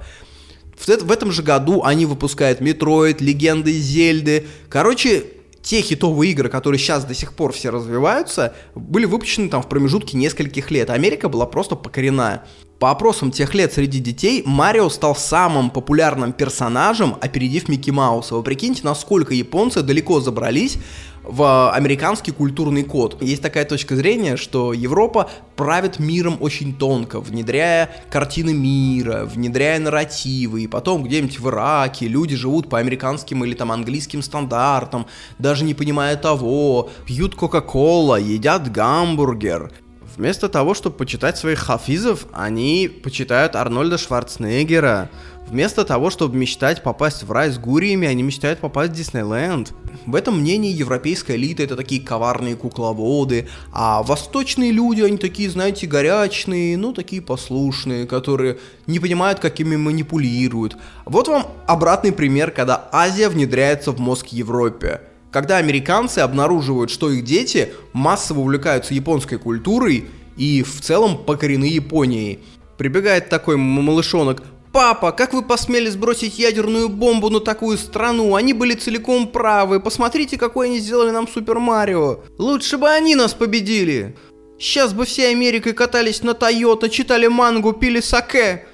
[0.76, 4.48] В, в этом же году они выпускают Metroid, Легенды Зельды.
[4.68, 5.26] Короче,
[5.62, 10.18] те хитовые игры, которые сейчас до сих пор все развиваются, были выпущены там в промежутке
[10.18, 10.90] нескольких лет.
[10.90, 12.44] Америка была просто покорена.
[12.80, 18.34] По опросам тех лет среди детей, Марио стал самым популярным персонажем, опередив Микки Мауса.
[18.34, 20.80] Вы прикиньте, насколько японцы далеко забрались,
[21.24, 23.22] в американский культурный код.
[23.22, 30.64] Есть такая точка зрения, что Европа правит миром очень тонко, внедряя картины мира, внедряя нарративы,
[30.64, 35.06] и потом где-нибудь в Ираке люди живут по американским или там английским стандартам,
[35.38, 39.72] даже не понимая того, пьют Кока-Кола, едят гамбургер.
[40.18, 45.10] Вместо того, чтобы почитать своих хафизов, они почитают Арнольда Шварценеггера,
[45.52, 49.74] Вместо того, чтобы мечтать попасть в рай с гуриями, они мечтают попасть в Диснейленд.
[50.06, 55.88] В этом мнении европейская элита это такие коварные кукловоды, а восточные люди, они такие, знаете,
[55.88, 60.78] горячные, ну такие послушные, которые не понимают, как ими манипулируют.
[61.04, 65.02] Вот вам обратный пример, когда Азия внедряется в мозг Европе.
[65.32, 70.06] Когда американцы обнаруживают, что их дети массово увлекаются японской культурой
[70.38, 72.40] и в целом покорены Японией.
[72.78, 78.36] Прибегает такой малышонок, «Папа, как вы посмели сбросить ядерную бомбу на такую страну?
[78.36, 79.82] Они были целиком правы.
[79.82, 82.22] Посмотрите, какой они сделали нам Супер Марио.
[82.38, 84.16] Лучше бы они нас победили.
[84.58, 88.66] Сейчас бы всей Америкой катались на Тойота, читали мангу, пили саке».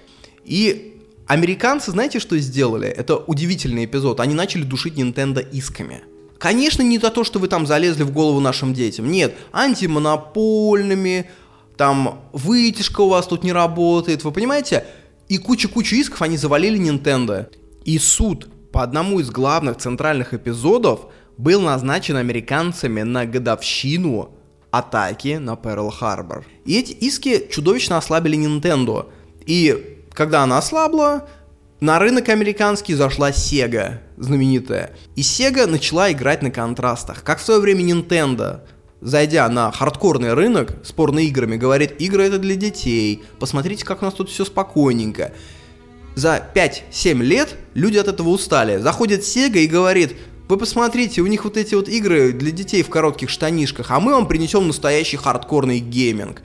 [0.45, 2.87] И американцы, знаете, что сделали?
[2.87, 4.19] Это удивительный эпизод.
[4.19, 6.03] Они начали душить Nintendo исками.
[6.37, 9.09] Конечно, не за то, что вы там залезли в голову нашим детям.
[9.09, 11.29] Нет, антимонопольными,
[11.75, 14.23] там вытяжка у вас тут не работает.
[14.23, 14.85] Вы понимаете?
[15.29, 17.47] И кучу-кучу исков они завалили Nintendo.
[17.83, 21.07] И суд по одному из главных центральных эпизодов
[21.37, 24.31] был назначен американцами на годовщину
[24.71, 26.45] атаки на Перл-Харбор.
[26.65, 29.09] И эти иски чудовищно ослабили Nintendo.
[29.45, 31.27] И когда она ослабла,
[31.79, 34.95] на рынок американский зашла Sega, знаменитая.
[35.15, 38.61] И Sega начала играть на контрастах, как в свое время Nintendo–
[39.01, 44.13] зайдя на хардкорный рынок с порно-играми, говорит, игры это для детей, посмотрите, как у нас
[44.13, 45.33] тут все спокойненько.
[46.15, 48.77] За 5-7 лет люди от этого устали.
[48.77, 50.15] Заходит Sega и говорит,
[50.49, 54.13] вы посмотрите, у них вот эти вот игры для детей в коротких штанишках, а мы
[54.13, 56.41] вам принесем настоящий хардкорный гейминг.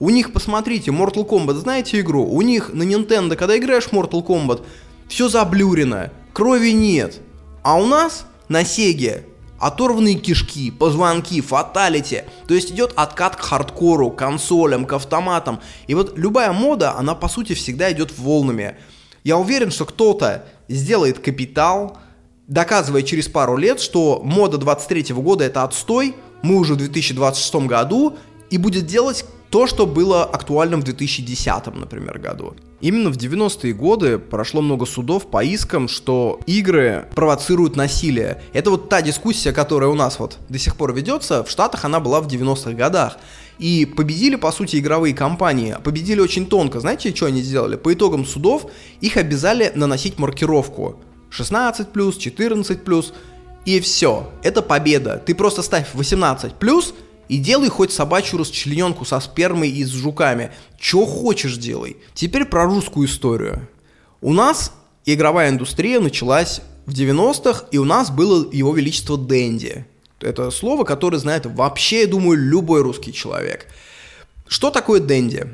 [0.00, 2.24] У них, посмотрите, Mortal Kombat, знаете игру?
[2.24, 4.62] У них на Nintendo, когда играешь в Mortal Kombat,
[5.08, 7.20] все заблюрено, крови нет.
[7.62, 9.22] А у нас на Sega
[9.64, 12.24] оторванные кишки, позвонки, fatality.
[12.46, 15.60] То есть идет откат к хардкору, к консолям, к автоматам.
[15.86, 18.76] И вот любая мода, она по сути всегда идет волнами.
[19.24, 21.96] Я уверен, что кто-то сделает капитал,
[22.46, 28.18] доказывая через пару лет, что мода 23 года это отстой, мы уже в 2026 году,
[28.50, 32.56] и будет делать то, что было актуальным в 2010, например, году.
[32.80, 38.42] Именно в 90-е годы прошло много судов по искам, что игры провоцируют насилие.
[38.52, 42.00] Это вот та дискуссия, которая у нас вот до сих пор ведется, в Штатах она
[42.00, 43.18] была в 90-х годах.
[43.60, 45.76] И победили, по сути, игровые компании.
[45.84, 46.80] Победили очень тонко.
[46.80, 47.76] Знаете, что они сделали?
[47.76, 48.66] По итогам судов
[49.00, 50.98] их обязали наносить маркировку.
[51.30, 53.12] 16+, 14+,
[53.66, 54.30] и все.
[54.42, 55.22] Это победа.
[55.24, 56.92] Ты просто ставь 18+,
[57.28, 60.52] и делай хоть собачью расчлененку со спермой и с жуками.
[60.78, 61.96] Чё хочешь делай.
[62.14, 63.68] Теперь про русскую историю.
[64.20, 64.72] У нас
[65.04, 69.86] игровая индустрия началась в 90-х, и у нас было его величество Дэнди.
[70.20, 73.66] Это слово, которое знает вообще, я думаю, любой русский человек.
[74.46, 75.46] Что такое Дэнди?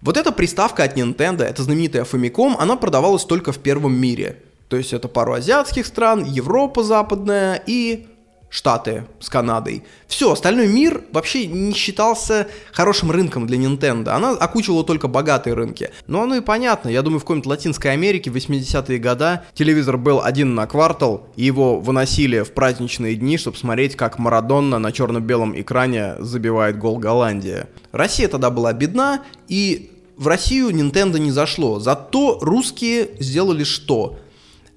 [0.00, 4.42] Вот эта приставка от Nintendo, это знаменитая Famicom, она продавалась только в первом мире.
[4.68, 8.06] То есть это пару азиатских стран, Европа западная и
[8.50, 9.84] Штаты с Канадой.
[10.08, 14.08] Все, остальной мир вообще не считался хорошим рынком для Nintendo.
[14.08, 15.90] Она окучивала только богатые рынки.
[16.08, 16.88] Но оно и понятно.
[16.88, 21.44] Я думаю, в какой-нибудь Латинской Америке в 80-е годы телевизор был один на квартал, и
[21.44, 27.68] его выносили в праздничные дни, чтобы смотреть, как Марадонна на черно-белом экране забивает гол Голландия.
[27.92, 31.78] Россия тогда была бедна, и в Россию Nintendo не зашло.
[31.78, 34.18] Зато русские сделали что?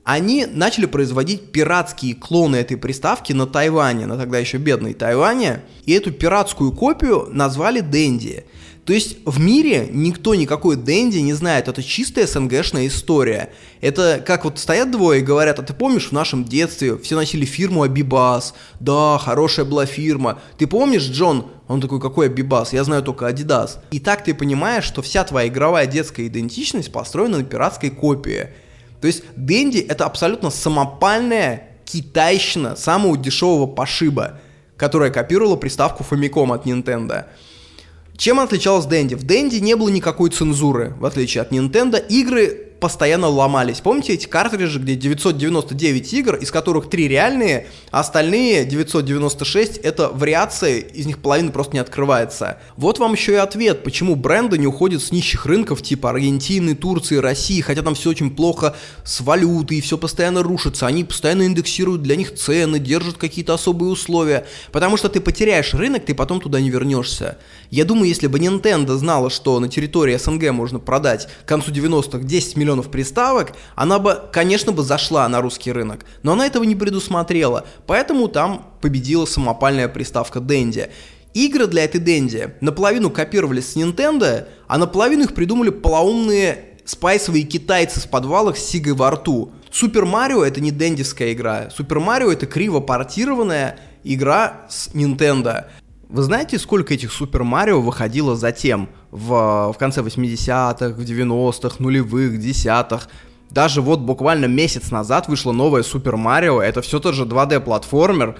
[0.03, 5.93] Они начали производить пиратские клоны этой приставки на Тайване, на тогда еще бедной Тайване, и
[5.93, 8.43] эту пиратскую копию назвали Дэнди.
[8.85, 13.49] То есть в мире никто никакой Дэнди не знает, это чистая СНГшная история.
[13.79, 17.45] Это как вот стоят двое и говорят, а ты помнишь, в нашем детстве все носили
[17.45, 20.41] фирму Абибас, да, хорошая была фирма.
[20.57, 21.47] Ты помнишь, Джон?
[21.69, 22.73] Он такой, какой Абибас?
[22.73, 23.79] Я знаю только Адидас.
[23.91, 28.49] И так ты понимаешь, что вся твоя игровая детская идентичность построена на пиратской копии.
[29.03, 34.39] То есть Дэнди это абсолютно самопальная китайщина самого дешевого пошиба,
[34.77, 37.25] которая копировала приставку Famicom от Nintendo.
[38.15, 39.15] Чем отличалась Дэнди?
[39.15, 42.01] В Дэнди не было никакой цензуры, в отличие от Nintendo.
[42.07, 43.79] Игры постоянно ломались.
[43.79, 50.81] Помните эти картриджи, где 999 игр, из которых 3 реальные, а остальные 996 это вариации,
[50.81, 52.57] из них половина просто не открывается.
[52.75, 57.15] Вот вам еще и ответ, почему бренды не уходят с нищих рынков типа Аргентины, Турции,
[57.15, 62.17] России, хотя там все очень плохо с валютой, все постоянно рушится, они постоянно индексируют для
[62.17, 66.69] них цены, держат какие-то особые условия, потому что ты потеряешь рынок, ты потом туда не
[66.69, 67.37] вернешься.
[67.69, 72.19] Я думаю, если бы Nintendo знала, что на территории СНГ можно продать к концу 90-х
[72.19, 76.05] 10 миллионов приставок, она бы, конечно, бы зашла на русский рынок.
[76.23, 80.89] Но она этого не предусмотрела, поэтому там победила самопальная приставка Dendy.
[81.33, 87.99] Игры для этой Dendy наполовину копировались с Nintendo, а наполовину их придумали полоумные спайсовые китайцы
[87.99, 89.51] в подвалах с сигой во рту.
[89.71, 91.69] Супер Марио это не дендевская игра.
[91.75, 95.65] Супер Марио это криво портированная игра с Nintendo.
[96.13, 98.87] Вы знаете, сколько этих Супер Марио выходило затем?
[99.09, 103.09] В, в конце 80-х, в 90-х, нулевых, десятых.
[103.49, 106.61] Даже вот буквально месяц назад вышло новое Супер Марио.
[106.61, 108.37] Это все тот же 2D-платформер.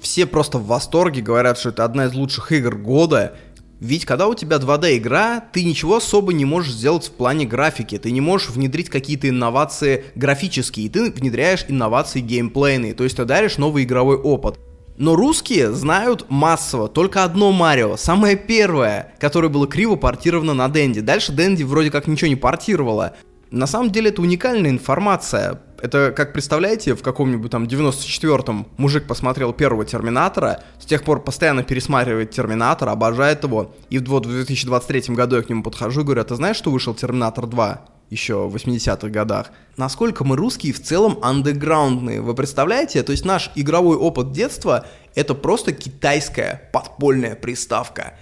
[0.00, 3.34] Все просто в восторге, говорят, что это одна из лучших игр года.
[3.80, 7.98] Ведь когда у тебя 2D игра, ты ничего особо не можешь сделать в плане графики,
[7.98, 13.58] ты не можешь внедрить какие-то инновации графические, ты внедряешь инновации геймплейные, то есть ты даришь
[13.58, 14.60] новый игровой опыт.
[14.96, 21.00] Но русские знают массово только одно Марио, самое первое, которое было криво портировано на Дэнди.
[21.00, 23.14] Дальше Дэнди вроде как ничего не портировала.
[23.50, 25.60] На самом деле это уникальная информация.
[25.82, 31.62] Это, как представляете, в каком-нибудь там 94-м мужик посмотрел первого Терминатора, с тех пор постоянно
[31.62, 36.20] пересматривает Терминатор, обожает его, и вот в 2023 году я к нему подхожу и говорю,
[36.22, 37.84] а ты знаешь, что вышел Терминатор 2?
[38.12, 39.50] Еще в 80-х годах.
[39.78, 43.02] Насколько мы русские в целом андеграундные, вы представляете?
[43.02, 48.18] То есть наш игровой опыт детства это просто китайская подпольная приставка.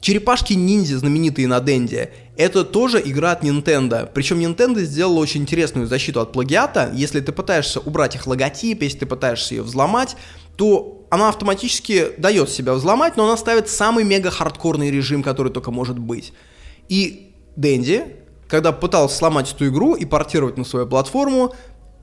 [0.00, 4.10] Черепашки-ниндзя, знаменитые на Денде, это тоже игра от Nintendo.
[4.12, 6.90] Причем Nintendo сделала очень интересную защиту от плагиата.
[6.92, 10.16] Если ты пытаешься убрать их логотип, если ты пытаешься ее взломать,
[10.56, 15.98] то она автоматически дает себя взломать, но она ставит самый мега-хардкорный режим, который только может
[15.98, 16.32] быть.
[16.88, 21.54] И Дэнди когда пытался сломать эту игру и портировать на свою платформу,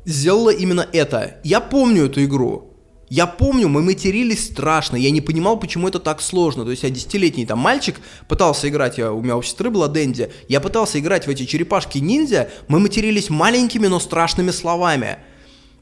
[0.05, 1.37] сделала именно это.
[1.43, 2.69] Я помню эту игру.
[3.09, 6.63] Я помню, мы матерились страшно, я не понимал, почему это так сложно.
[6.63, 7.97] То есть я десятилетний там мальчик
[8.27, 12.49] пытался играть, я, у меня у сестры была Дэнди, я пытался играть в эти черепашки-ниндзя,
[12.67, 15.19] мы матерились маленькими, но страшными словами.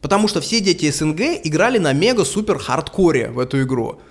[0.01, 4.01] Потому что все дети СНГ играли на мега-супер-хардкоре в эту игру.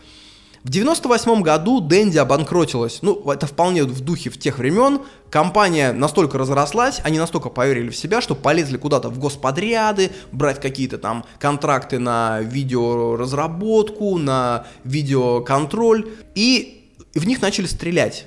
[0.63, 2.99] В 98 году Дэнди обанкротилась.
[3.01, 5.01] Ну, это вполне в духе в тех времен.
[5.31, 10.99] Компания настолько разрослась, они настолько поверили в себя, что полезли куда-то в господряды, брать какие-то
[10.99, 16.11] там контракты на видеоразработку, на видеоконтроль.
[16.35, 18.27] И в них начали стрелять.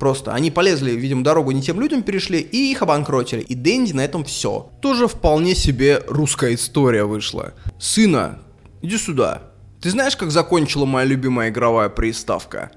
[0.00, 3.42] Просто они полезли, видимо, дорогу не тем людям перешли и их обанкротили.
[3.42, 4.68] И Дэнди на этом все.
[4.80, 7.54] Тоже вполне себе русская история вышла.
[7.78, 8.40] Сына,
[8.82, 9.47] иди сюда.
[9.80, 12.72] Ты знаешь, как закончила моя любимая игровая приставка?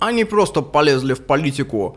[0.00, 1.96] Они просто полезли в политику,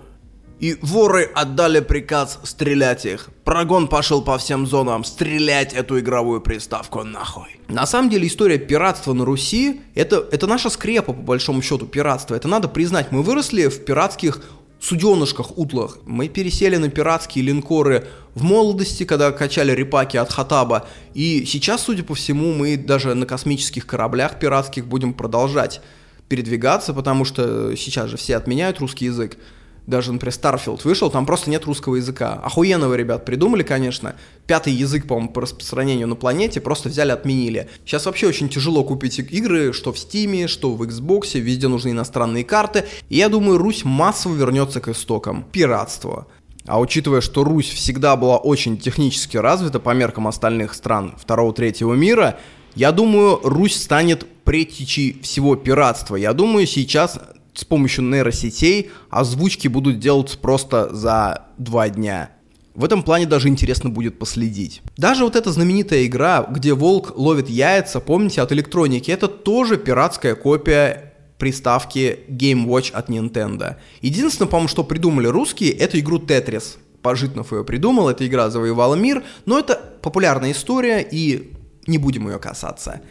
[0.59, 3.29] и воры отдали приказ стрелять их.
[3.45, 7.59] Прогон пошел по всем зонам, стрелять эту игровую приставку нахуй.
[7.67, 12.35] На самом деле история пиратства на Руси, это, это наша скрепа по большому счету пиратства.
[12.35, 14.39] Это надо признать, мы выросли в пиратских
[14.79, 15.97] суденышках утлах.
[16.05, 20.87] Мы пересели на пиратские линкоры в молодости, когда качали репаки от Хатаба.
[21.13, 25.81] И сейчас, судя по всему, мы даже на космических кораблях пиратских будем продолжать
[26.29, 29.37] передвигаться, потому что сейчас же все отменяют русский язык
[29.85, 32.39] даже, например, Starfield вышел, там просто нет русского языка.
[32.43, 34.15] Охуенного, ребят, придумали, конечно.
[34.47, 37.69] Пятый язык, по-моему, по распространению на планете просто взяли, отменили.
[37.85, 42.45] Сейчас вообще очень тяжело купить игры, что в Steam, что в Xbox, везде нужны иностранные
[42.45, 42.85] карты.
[43.09, 45.45] И я думаю, Русь массово вернется к истокам.
[45.51, 46.27] Пиратство.
[46.65, 52.39] А учитывая, что Русь всегда была очень технически развита по меркам остальных стран второго-третьего мира,
[52.75, 56.15] я думаю, Русь станет предтечей всего пиратства.
[56.15, 57.19] Я думаю, сейчас
[57.53, 62.31] с помощью нейросетей озвучки будут делать просто за два дня.
[62.73, 64.81] В этом плане даже интересно будет последить.
[64.97, 70.33] Даже вот эта знаменитая игра, где волк ловит яйца, помните, от электроники, это тоже пиратская
[70.33, 71.12] копия
[71.43, 73.75] приставки Game Watch от Nintendo.
[73.99, 76.77] Единственное, по-моему, что придумали русские, это игру Tetris.
[77.01, 81.51] Пожитнов ее придумал, эта игра завоевала мир, но это популярная история, и
[81.85, 83.01] не будем ее касаться.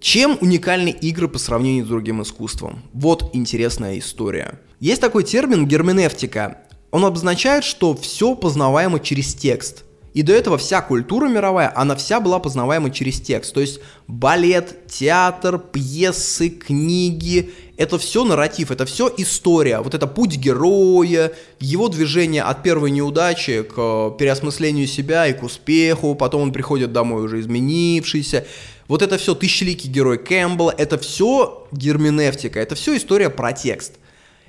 [0.00, 2.82] Чем уникальны игры по сравнению с другим искусством?
[2.92, 4.58] Вот интересная история.
[4.80, 6.58] Есть такой термин герменевтика.
[6.90, 9.84] Он обозначает, что все познаваемо через текст.
[10.14, 13.54] И до этого вся культура мировая, она вся была познаваема через текст.
[13.54, 19.80] То есть балет, театр, пьесы, книги, это все нарратив, это все история.
[19.80, 26.14] Вот это путь героя, его движение от первой неудачи к переосмыслению себя и к успеху,
[26.14, 28.46] потом он приходит домой уже изменившийся.
[28.88, 33.94] Вот это все тысячеликий герой Кэмпбелла, это все герменевтика, это все история про текст.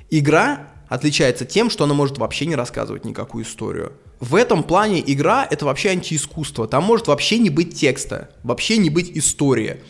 [0.09, 3.93] Игра отличается тем, что она может вообще не рассказывать никакую историю.
[4.19, 6.67] В этом плане игра это вообще антиискусство.
[6.67, 9.81] Там может вообще не быть текста, вообще не быть истории.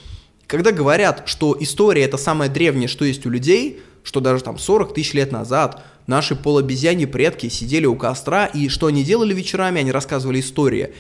[0.48, 4.94] Когда говорят, что история это самое древнее, что есть у людей, что даже там 40
[4.94, 9.92] тысяч лет назад наши полуобезьяне предки сидели у костра, и что они делали вечерами, они
[9.92, 10.94] рассказывали истории.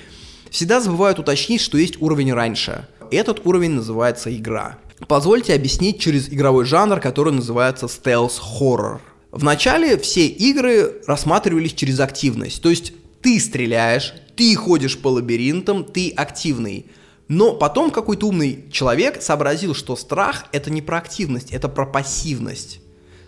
[0.49, 2.87] Всегда забывают уточнить, что есть уровень раньше.
[3.11, 4.77] Этот уровень называется игра.
[5.07, 9.01] Позвольте объяснить через игровой жанр, который называется стелс-хоррор.
[9.33, 16.11] Вначале все игры рассматривались через активность, то есть ты стреляешь, ты ходишь по лабиринтам, ты
[16.11, 16.85] активный.
[17.27, 22.79] Но потом какой-то умный человек сообразил, что страх это не про активность, это про пассивность.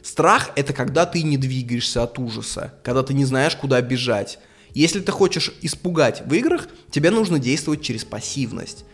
[0.03, 4.38] Страх это когда ты не двигаешься от ужаса, когда ты не знаешь, куда бежать.
[4.75, 8.85] Если ты хочешь испугать в играх, тебе нужно действовать через пассивность.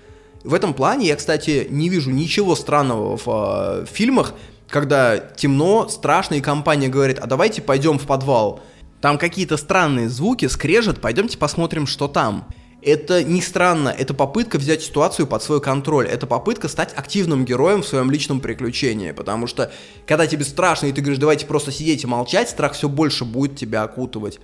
[0.45, 4.33] В этом плане я, кстати, не вижу ничего странного в э, фильмах,
[4.71, 8.61] когда темно, страшно, и компания говорит, а давайте пойдем в подвал.
[9.01, 12.47] Там какие-то странные звуки, скрежет, пойдемте посмотрим, что там.
[12.81, 17.83] Это не странно, это попытка взять ситуацию под свой контроль, это попытка стать активным героем
[17.83, 19.71] в своем личном приключении, потому что
[20.07, 23.55] когда тебе страшно и ты говоришь, давайте просто сидеть и молчать, страх все больше будет
[23.55, 24.39] тебя окутывать.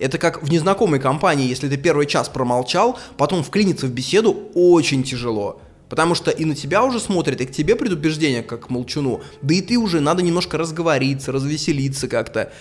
[0.00, 5.04] Это как в незнакомой компании, если ты первый час промолчал, потом вклиниться в беседу очень
[5.04, 5.60] тяжело.
[5.88, 9.22] Потому что и на тебя уже смотрят, и к тебе предубеждение, как к молчуну.
[9.42, 12.52] Да и ты уже надо немножко разговориться, развеселиться как-то.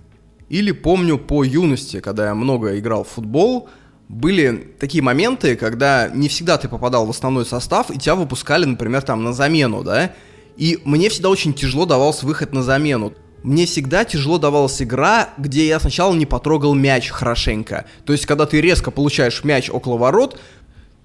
[0.50, 3.70] Или помню по юности, когда я много играл в футбол,
[4.08, 9.02] были такие моменты, когда не всегда ты попадал в основной состав, и тебя выпускали, например,
[9.02, 10.14] там на замену, да?
[10.56, 13.14] И мне всегда очень тяжело давался выход на замену.
[13.44, 17.86] Мне всегда тяжело давалась игра, где я сначала не потрогал мяч хорошенько.
[18.06, 20.40] То есть, когда ты резко получаешь мяч около ворот,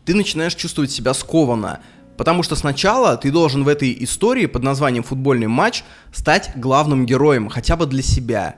[0.05, 1.81] ты начинаешь чувствовать себя скованно.
[2.17, 5.83] Потому что сначала ты должен в этой истории под названием «Футбольный матч»
[6.13, 8.57] стать главным героем, хотя бы для себя.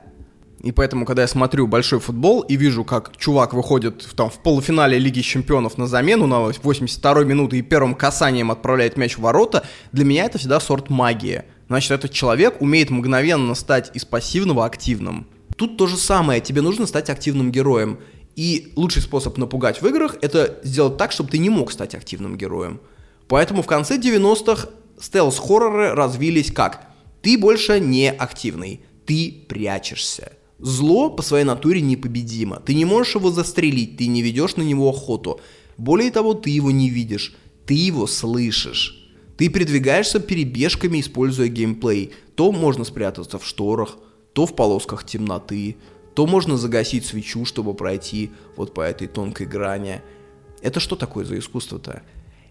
[0.65, 4.39] И поэтому, когда я смотрю большой футбол и вижу, как чувак выходит в, там, в
[4.39, 9.63] полуфинале Лиги Чемпионов на замену на 82-й минуты и первым касанием отправляет мяч в ворота,
[9.91, 11.43] для меня это всегда сорт магии.
[11.67, 15.27] Значит, этот человек умеет мгновенно стать из пассивного активным.
[15.55, 17.99] Тут то же самое, тебе нужно стать активным героем.
[18.35, 22.37] И лучший способ напугать в играх— это сделать так, чтобы ты не мог стать активным
[22.37, 22.81] героем.
[23.27, 26.89] Поэтому в конце 90-х стелс-хорроры развились как?
[27.21, 30.33] Ты больше не активный, ты прячешься.
[30.59, 32.61] Зло по своей натуре непобедимо.
[32.65, 35.39] Ты не можешь его застрелить, ты не ведешь на него охоту.
[35.77, 39.01] Более того, ты его не видишь, ты его слышишь.
[39.37, 42.13] Ты передвигаешься перебежками, используя геймплей.
[42.35, 43.97] То можно спрятаться в шторах,
[44.33, 45.77] то в полосках темноты,
[46.13, 50.01] то можно загасить свечу, чтобы пройти вот по этой тонкой грани.
[50.61, 52.03] Это что такое за искусство-то?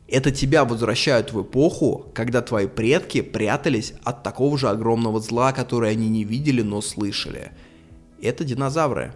[0.06, 5.92] Это тебя возвращают в эпоху, когда твои предки прятались от такого же огромного зла, которое
[5.92, 7.52] они не видели, но слышали.
[8.20, 9.14] Это динозавры.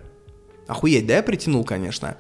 [0.67, 2.17] Охуеть, да я притянул, конечно.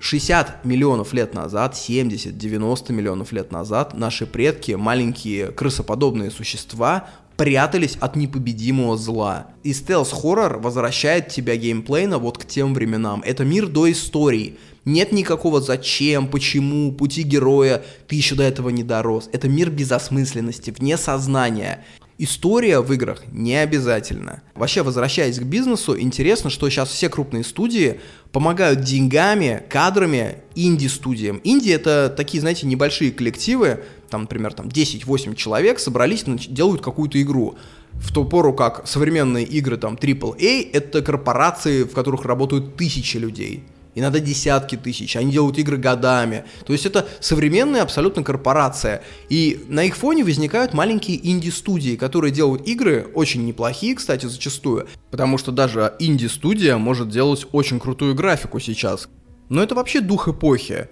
[0.00, 7.96] 60 миллионов лет назад, 70, 90 миллионов лет назад наши предки, маленькие крысоподобные существа, прятались
[8.00, 9.48] от непобедимого зла.
[9.62, 13.22] И стелс-хоррор возвращает тебя геймплейно вот к тем временам.
[13.24, 14.58] Это мир до истории.
[14.84, 19.28] Нет никакого зачем, почему, пути героя, ты еще до этого не дорос.
[19.32, 21.84] Это мир без осмысленности, вне сознания.
[22.16, 24.42] История в играх не обязательно.
[24.54, 28.00] Вообще, возвращаясь к бизнесу, интересно, что сейчас все крупные студии
[28.30, 31.40] помогают деньгами, кадрами инди-студиям.
[31.44, 37.56] Инди— это такие, знаете, небольшие коллективы, там, например, там 10-8 человек собрались, делают какую-то игру.
[37.92, 43.64] В ту пору, как современные игры, там, AAA— это корпорации, в которых работают тысячи людей
[43.94, 46.44] иногда десятки тысяч, они делают игры годами.
[46.66, 49.02] То есть это современная абсолютно корпорация.
[49.28, 55.38] И на их фоне возникают маленькие инди-студии, которые делают игры, очень неплохие, кстати, зачастую, потому
[55.38, 59.08] что даже инди-студия может делать очень крутую графику сейчас.
[59.48, 60.88] Но это вообще дух эпохи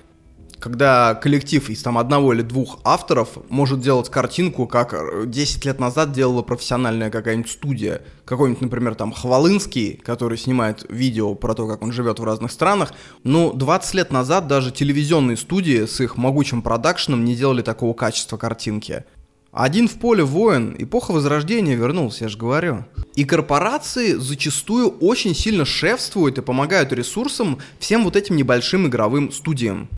[0.60, 6.12] когда коллектив из там одного или двух авторов может делать картинку, как 10 лет назад
[6.12, 8.02] делала профессиональная какая-нибудь студия.
[8.24, 12.92] Какой-нибудь, например, там Хвалынский, который снимает видео про то, как он живет в разных странах.
[13.24, 18.36] Ну, 20 лет назад даже телевизионные студии с их могучим продакшеном не делали такого качества
[18.36, 19.04] картинки.
[19.50, 22.84] Один в поле воин, эпоха Возрождения вернулся, я же говорю.
[23.14, 29.88] И корпорации зачастую очень сильно шефствуют и помогают ресурсам всем вот этим небольшим игровым студиям.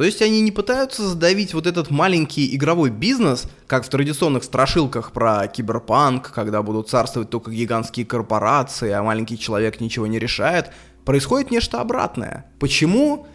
[0.00, 5.12] То есть они не пытаются задавить вот этот маленький игровой бизнес, как в традиционных страшилках
[5.12, 10.70] про киберпанк, когда будут царствовать только гигантские корпорации, а маленький человек ничего не решает.
[11.04, 12.46] Происходит нечто обратное.
[12.58, 13.26] Почему?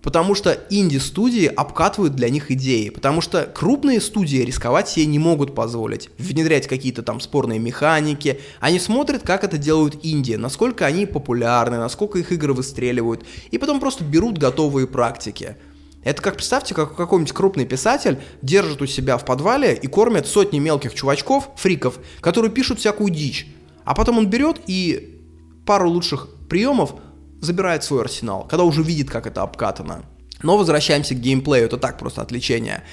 [0.00, 2.88] Потому что инди-студии обкатывают для них идеи.
[2.88, 6.08] Потому что крупные студии рисковать себе не могут позволить.
[6.16, 8.40] Внедрять какие-то там спорные механики.
[8.60, 13.26] Они смотрят, как это делают инди, насколько они популярны, насколько их игры выстреливают.
[13.50, 15.58] И потом просто берут готовые практики.
[16.04, 20.58] Это как, представьте, как какой-нибудь крупный писатель держит у себя в подвале и кормит сотни
[20.58, 23.46] мелких чувачков, фриков, которые пишут всякую дичь.
[23.84, 25.20] А потом он берет и
[25.66, 26.94] пару лучших приемов
[27.40, 30.04] забирает свой арсенал, когда уже видит, как это обкатано.
[30.42, 32.84] Но возвращаемся к геймплею, это так просто отвлечение.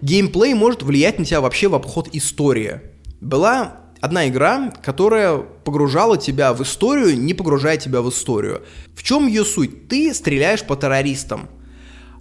[0.00, 2.80] Геймплей может влиять на тебя вообще в обход истории.
[3.20, 8.62] Была одна игра, которая погружала тебя в историю, не погружая тебя в историю.
[8.94, 9.88] В чем ее суть?
[9.88, 11.48] Ты стреляешь по террористам.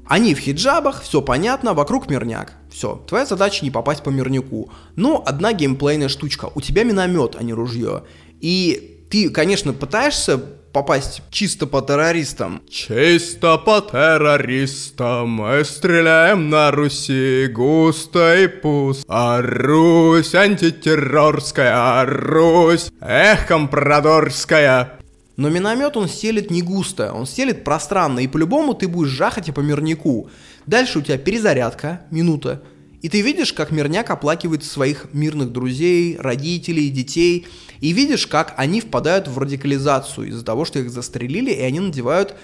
[0.06, 2.53] Они в хиджабах, все понятно, вокруг мирняк.
[2.72, 4.72] Все, твоя задача не попасть по мирняку.
[4.95, 6.49] Но одна геймплейная штучка.
[6.56, 8.03] У тебя миномет, а не ружье.
[8.41, 10.38] И ты, конечно, пытаешься
[10.73, 12.61] попасть чисто по террористам.
[12.69, 19.06] Чисто по террористам мы стреляем на Руси густо и пуст.
[19.07, 24.99] А Русь антитеррорская, а Русь эх, компрадорская.
[25.35, 29.61] Но миномет он стелит не густо, он стелит пространно, и по-любому ты будешь жахать по
[29.61, 30.29] мирнику.
[30.67, 32.61] Дальше у тебя перезарядка, минута,
[33.01, 37.47] и ты видишь, как мирняк оплакивает своих мирных друзей, родителей, детей,
[37.81, 42.35] и видишь, как они впадают в радикализацию из-за того, что их застрелили, и они надевают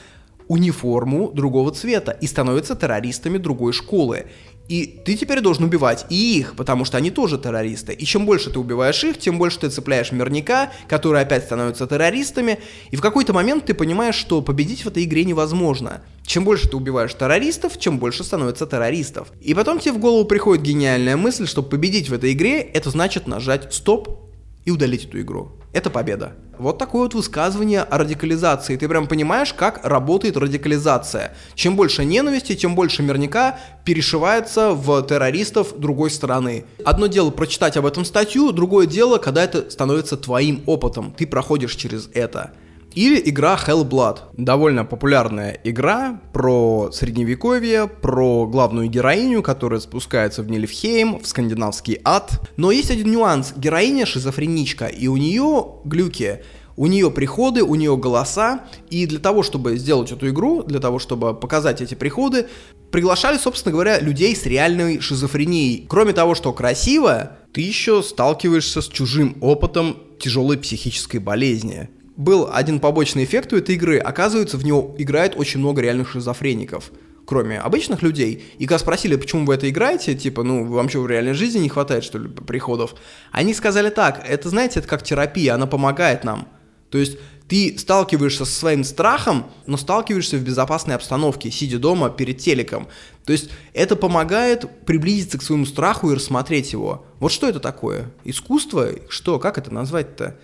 [0.50, 4.26] униформу другого цвета и становятся террористами другой школы.
[4.70, 7.92] И ты теперь должен убивать и их, потому что они тоже террористы.
[7.92, 12.60] И чем больше ты убиваешь их, тем больше ты цепляешь мирника, которые опять становятся террористами.
[12.92, 16.04] И в какой-то момент ты понимаешь, что победить в этой игре невозможно.
[16.24, 19.32] Чем больше ты убиваешь террористов, чем больше становится террористов.
[19.42, 23.26] И потом тебе в голову приходит гениальная мысль, что победить в этой игре, это значит
[23.26, 24.20] нажать стоп
[24.66, 25.59] и удалить эту игру.
[25.72, 26.34] Это победа.
[26.58, 28.76] Вот такое вот высказывание о радикализации.
[28.76, 31.36] Ты прям понимаешь, как работает радикализация.
[31.54, 36.66] Чем больше ненависти, тем больше мирника перешивается в террористов другой стороны.
[36.84, 41.14] Одно дело прочитать об этом статью, другое дело, когда это становится твоим опытом.
[41.16, 42.52] Ты проходишь через это.
[43.00, 44.18] Или игра Hellblood.
[44.36, 52.42] Довольно популярная игра про средневековье, про главную героиню, которая спускается в Нильфхейм, в скандинавский ад.
[52.58, 53.53] Но есть один нюанс.
[53.56, 56.44] Героиня шизофреничка, и у нее глюки.
[56.76, 61.00] У нее приходы, у нее голоса, и для того, чтобы сделать эту игру, для того,
[61.00, 62.48] чтобы показать эти приходы,
[62.92, 65.86] приглашали, собственно говоря, людей с реальной шизофренией.
[65.88, 71.90] Кроме того, что красиво, ты еще сталкиваешься с чужим опытом тяжелой психической болезни
[72.20, 73.98] был один побочный эффект у этой игры.
[73.98, 76.92] Оказывается, в него играет очень много реальных шизофреников
[77.26, 78.44] кроме обычных людей.
[78.58, 81.70] И когда спросили, почему вы это играете, типа, ну, вам что, в реальной жизни не
[81.70, 82.96] хватает, что ли, приходов?
[83.32, 86.48] Они сказали так, это, знаете, это как терапия, она помогает нам.
[86.90, 92.40] То есть ты сталкиваешься со своим страхом, но сталкиваешься в безопасной обстановке, сидя дома перед
[92.40, 92.88] телеком.
[93.26, 97.06] То есть это помогает приблизиться к своему страху и рассмотреть его.
[97.20, 98.12] Вот что это такое?
[98.24, 98.88] Искусство?
[99.08, 99.38] Что?
[99.38, 100.40] Как это назвать-то?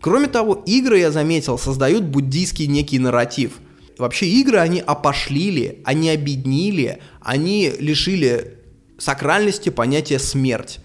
[0.00, 3.58] Кроме того, игры, я заметил, создают буддийский некий нарратив.
[3.98, 8.58] Вообще игры, они опошлили, они обеднили, они лишили
[8.96, 10.78] сакральности понятия смерть.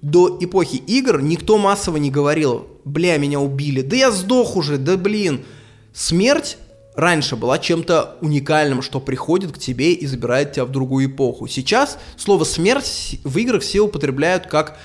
[0.00, 4.96] До эпохи игр никто массово не говорил, бля, меня убили, да я сдох уже, да
[4.96, 5.44] блин.
[5.92, 6.56] Смерть
[6.94, 11.48] раньше была чем-то уникальным, что приходит к тебе и забирает тебя в другую эпоху.
[11.48, 14.78] Сейчас слово смерть в играх все употребляют как,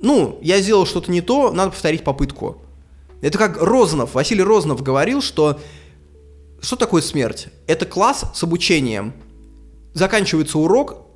[0.00, 2.62] ну, я сделал что-то не то, надо повторить попытку.
[3.20, 5.60] Это как Розанов, Василий Розанов говорил, что
[6.60, 7.48] что такое смерть?
[7.66, 9.14] Это класс с обучением.
[9.94, 11.06] Заканчивается урок,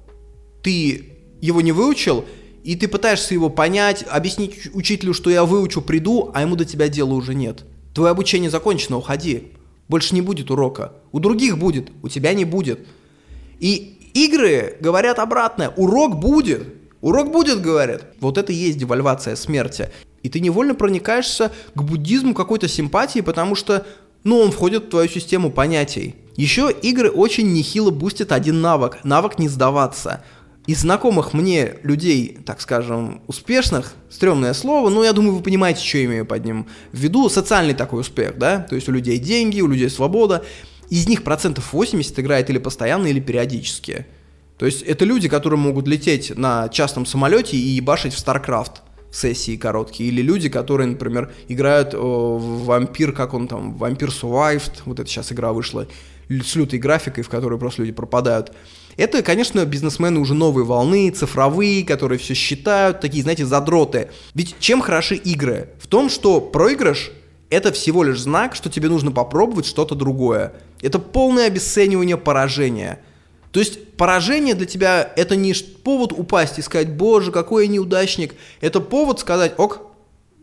[0.62, 1.10] ты
[1.41, 2.24] его не выучил,
[2.65, 6.89] и ты пытаешься его понять, объяснить учителю, что я выучу, приду, а ему до тебя
[6.89, 7.65] дела уже нет.
[7.94, 9.52] Твое обучение закончено, уходи.
[9.86, 10.94] Больше не будет урока.
[11.12, 12.86] У других будет, у тебя не будет.
[13.60, 15.68] И игры говорят обратное.
[15.68, 16.66] Урок будет.
[17.02, 18.15] Урок будет, говорят.
[18.20, 19.91] Вот это и есть девальвация смерти.
[20.25, 23.86] И ты невольно проникаешься к буддизму какой-то симпатии, потому что,
[24.25, 26.17] ну, он входит в твою систему понятий.
[26.35, 30.25] Еще игры очень нехило бустят один навык, навык не сдаваться.
[30.67, 35.99] Из знакомых мне людей, так скажем, успешных, стрёмное слово, но я думаю, вы понимаете, что
[35.99, 39.61] я имею под ним в виду, социальный такой успех, да, то есть у людей деньги,
[39.61, 40.43] у людей свобода,
[40.89, 44.07] из них процентов 80 играет или постоянно, или периодически.
[44.57, 48.77] То есть это люди, которые могут лететь на частном самолете и ебашить в StarCraft
[49.15, 55.01] сессии короткие, или люди, которые, например, играют в вампир, как он там, вампир Survived, вот
[55.01, 55.86] эта сейчас игра вышла,
[56.28, 58.52] с лютой графикой, в которой просто люди пропадают.
[58.97, 64.10] Это, конечно, бизнесмены уже новой волны, цифровые, которые все считают, такие, знаете, задроты.
[64.34, 65.70] Ведь чем хороши игры?
[65.78, 67.10] В том, что проигрыш—
[67.51, 70.55] это всего лишь знак, что тебе нужно попробовать что-то другое.
[70.81, 73.01] Это полное обесценивание поражения.
[73.55, 78.34] То есть поражение для тебя— это не повод упасть и сказать, боже, какой я неудачник.
[78.60, 79.92] Это повод сказать, ок,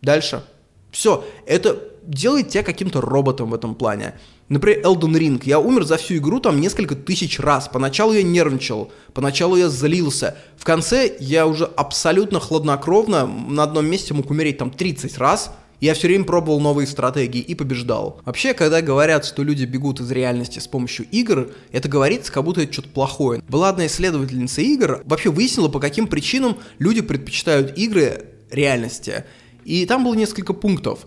[0.00, 0.42] дальше.
[0.90, 4.14] Все, это делает тебя каким-то роботом в этом плане.
[4.48, 5.42] Например, Elden Ring.
[5.44, 7.68] Я умер за всю игру там несколько тысяч раз.
[7.68, 10.38] Поначалу я нервничал, поначалу я злился.
[10.56, 15.52] В конце я уже абсолютно хладнокровно на одном месте мог умереть там 30 раз.
[15.82, 18.20] Я все время пробовал новые стратегии и побеждал.
[18.24, 22.60] Вообще, когда говорят, что люди бегут из реальности с помощью игр, это говорится, как будто
[22.60, 23.42] это что-то плохое.
[23.48, 29.24] Была одна исследовательница игр, вообще выяснила, по каким причинам люди предпочитают игры реальности.
[29.64, 31.00] И там было несколько пунктов.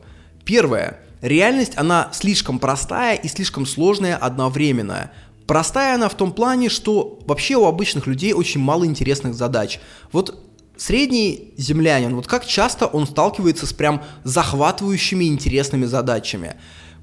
[0.44, 1.00] Первое.
[1.22, 5.10] Реальность, она слишком простая и слишком сложная одновременно.
[5.48, 9.80] Простая она в том плане, что вообще у обычных людей очень мало интересных задач.
[10.12, 10.45] Вот
[10.78, 16.56] средний землянин, вот как часто он сталкивается с прям захватывающими интересными задачами.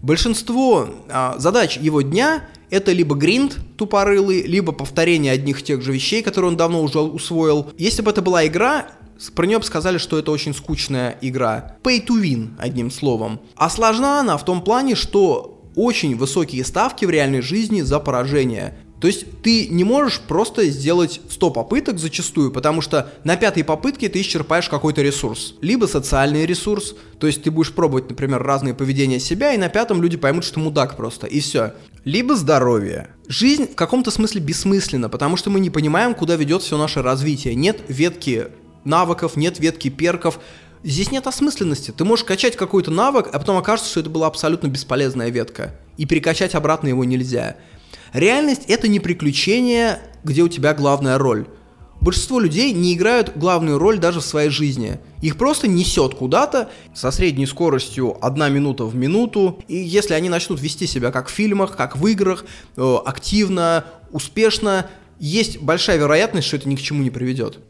[0.03, 5.93] Большинство а, задач его дня это либо гринд тупорылый, либо повторение одних и тех же
[5.93, 7.71] вещей, которые он давно уже усвоил.
[7.77, 8.87] Если бы это была игра,
[9.35, 11.77] про нее бы сказали, что это очень скучная игра.
[11.83, 13.41] Pay to win, одним словом.
[13.57, 18.79] А сложна она в том плане, что очень высокие ставки в реальной жизни за поражение.
[19.03, 24.09] То есть ты не можешь просто сделать 100 попыток зачастую, потому что на пятой попытке
[24.09, 25.57] ты исчерпаешь какой-то ресурс.
[25.61, 30.01] Либо социальный ресурс, то есть ты будешь пробовать, например, разные поведения себя, и на пятом
[30.01, 31.73] люди поймут, что мудак просто, и все.
[32.05, 33.09] Либо здоровье.
[33.27, 37.57] Жизнь в каком-то смысле бессмысленна, потому что мы не понимаем, куда ведет все наше развитие.
[37.57, 38.51] Нет ветки
[38.85, 40.39] навыков, нет ветки перков.
[40.85, 41.91] Здесь нет осмысленности.
[41.91, 45.75] Ты можешь качать какой-то навык, а потом окажется, что это была абсолютно бесполезная ветка.
[45.97, 47.57] И перекачать обратно его нельзя.
[48.13, 51.47] Реальность— это не приключение, где у тебя главная роль.
[52.01, 54.99] Большинство людей не играют главную роль даже в своей жизни.
[55.21, 59.63] Их просто несет куда-то со средней скоростью 1 минута в минуту.
[59.69, 62.45] И если они начнут вести себя как в фильмах, как в играх,
[62.77, 67.61] э, активно, успешно, есть большая вероятность, что это ни к чему не приведет.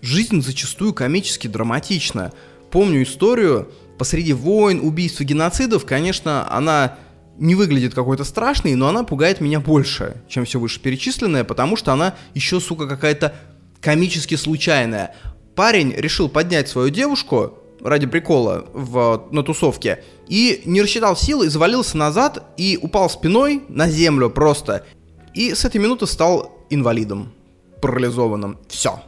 [0.00, 2.32] Жизнь зачастую комически драматична.
[2.70, 6.96] Помню историю, посреди войн, убийств и геноцидов, конечно, она
[7.38, 12.14] не выглядит какой-то страшной, но она пугает меня больше, чем все вышеперечисленное, потому что она
[12.34, 13.34] еще, сука, какая-то
[13.80, 15.14] комически случайная.
[15.54, 21.96] Парень решил поднять свою девушку ради прикола в, на тусовке и не рассчитал силы, завалился
[21.96, 24.84] назад и упал спиной на землю просто.
[25.34, 27.32] И с этой минуты стал инвалидом,
[27.80, 28.58] парализованным.
[28.68, 29.00] Все.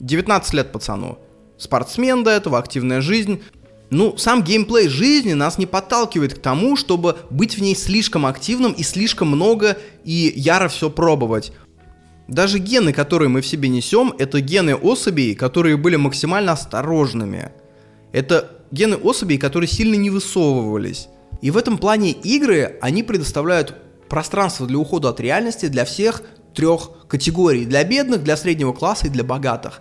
[0.00, 1.18] 19 лет пацану.
[1.58, 3.42] Спортсмен до этого, активная жизнь.
[3.90, 8.72] Ну, сам геймплей жизни нас не подталкивает к тому, чтобы быть в ней слишком активным
[8.72, 11.52] и слишком много и яро все пробовать.
[12.26, 17.52] Даже гены, которые мы в себе несем, это гены особей, которые были максимально осторожными.
[18.12, 21.08] Это гены особей, которые сильно не высовывались.
[21.40, 23.74] И в этом плане игры, они предоставляют
[24.10, 26.22] пространство для ухода от реальности для всех
[26.54, 27.64] трех категорий.
[27.64, 29.80] Для бедных, для среднего класса и для богатых.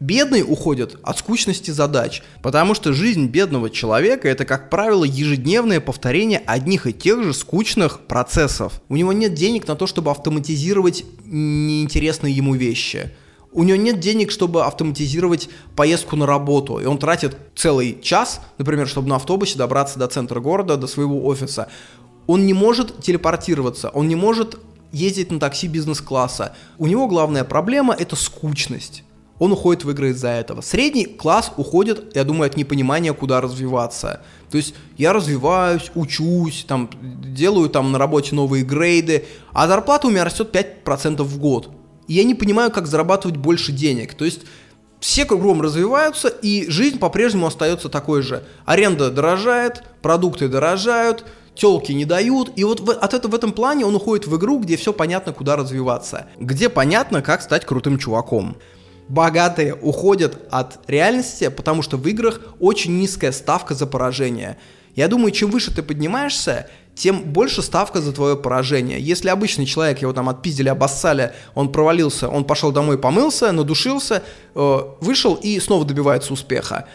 [0.00, 6.42] Бедные уходят от скучности задач, потому что жизнь бедного человека это, как правило, ежедневное повторение
[6.44, 8.82] одних и тех же скучных процессов.
[8.88, 13.12] У него нет денег на то, чтобы автоматизировать неинтересные ему вещи.
[13.52, 18.88] У него нет денег, чтобы автоматизировать поездку на работу, и он тратит целый час, например,
[18.88, 21.68] чтобы на автобусе добраться до центра города, до своего офиса.
[22.26, 24.58] Он не может телепортироваться, он не может
[24.90, 26.56] ездить на такси бизнес-класса.
[26.78, 29.03] У него главная проблема это скучность.
[29.38, 30.60] Он уходит в игры из-за этого.
[30.60, 34.22] Средний класс уходит, я думаю, от непонимания, куда развиваться.
[34.50, 40.10] То есть я развиваюсь, учусь, там, делаю там на работе новые грейды, а зарплата у
[40.10, 41.70] меня растет 5% в год.
[42.06, 44.14] И я не понимаю, как зарабатывать больше денег.
[44.14, 44.42] То есть
[45.00, 48.44] все кругом развиваются, и жизнь по-прежнему остается такой же.
[48.64, 53.94] Аренда дорожает, продукты дорожают, телки не дают, и вот от этого в этом плане он
[53.94, 58.56] уходит в игру, где все понятно, куда развиваться, где понятно, как стать крутым чуваком.
[59.08, 64.56] Богатые уходят от реальности, потому что в играх очень низкая ставка за поражение.
[64.96, 69.00] Я думаю, чем выше ты поднимаешься, тем больше ставка за твое поражение.
[69.00, 74.22] Если обычный человек, его там отпиздили, обоссали, он провалился, он пошел домой, помылся, надушился,
[74.54, 76.86] э, вышел и снова добивается успеха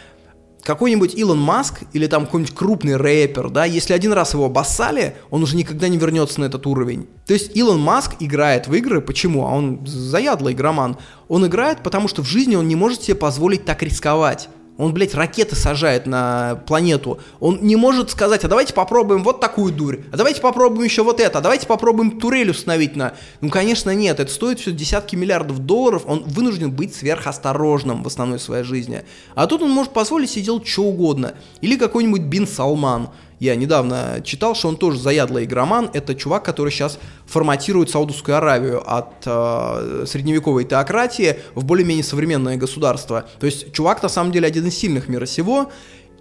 [0.69, 5.41] какой-нибудь Илон Маск или там какой-нибудь крупный рэпер, да, если один раз его обоссали, он
[5.41, 7.07] уже никогда не вернется на этот уровень.
[7.25, 9.47] То есть Илон Маск играет в игры, почему?
[9.47, 10.97] А он заядлый игроман.
[11.27, 14.49] Он играет, потому что в жизни он не может себе позволить так рисковать.
[14.79, 17.19] Он, блядь, ракеты сажает на планету.
[17.41, 21.19] Он не может сказать, а давайте попробуем вот такую дурь, а давайте попробуем еще вот
[21.19, 23.13] это, а давайте попробуем турель установить на...
[23.41, 28.39] Ну, конечно, нет, это стоит все десятки миллиардов долларов, он вынужден быть сверхосторожным в основной
[28.39, 29.03] своей жизни.
[29.35, 31.33] А тут он может позволить себе делать что угодно.
[31.59, 33.09] Или какой-нибудь Бин Салман.
[33.39, 35.89] Я недавно читал, что он тоже заядлый игроман.
[35.93, 43.25] Это чувак, который сейчас форматирует Саудовскую Аравию от э, средневековой теократии в более-менее современное государство.
[43.39, 45.71] То есть чувак на самом деле один из сильных мира сего.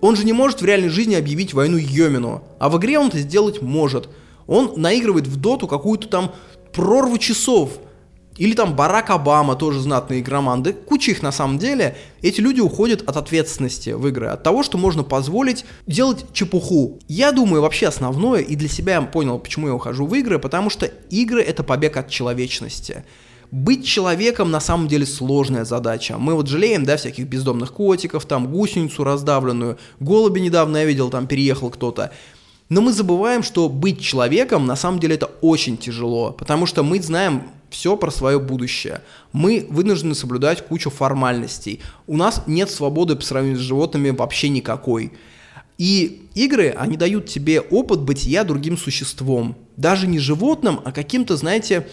[0.01, 3.19] Он же не может в реальной жизни объявить войну Йомину, а в игре он это
[3.19, 4.09] сделать может.
[4.47, 6.33] Он наигрывает в доту какую-то там
[6.73, 7.71] прорву часов–
[8.39, 10.63] или там Барак Обама, тоже знатный игроман.
[10.63, 11.97] Да куча их на самом деле.
[12.23, 17.01] Эти люди уходят от ответственности в игры, от того, что можно позволить делать чепуху.
[17.09, 20.71] Я думаю, вообще основное, и для себя я понял, почему я ухожу в игры, потому
[20.71, 23.05] что игры— это побег от человечности.
[23.51, 26.17] Быть человеком на самом деле сложная задача.
[26.19, 31.27] Мы вот жалеем, да, всяких бездомных котиков, там гусеницу раздавленную, голуби недавно я видел, там
[31.27, 32.13] переехал кто-то.
[32.69, 37.01] Но мы забываем, что быть человеком на самом деле это очень тяжело, потому что мы
[37.01, 39.03] знаем все про свое будущее.
[39.33, 41.81] Мы вынуждены соблюдать кучу формальностей.
[42.07, 45.13] У нас нет свободы по сравнению с животными вообще никакой.
[45.79, 49.57] И игры, они дают тебе опыт бытия другим существом.
[49.77, 51.87] Даже не животным, а каким-то, знаете,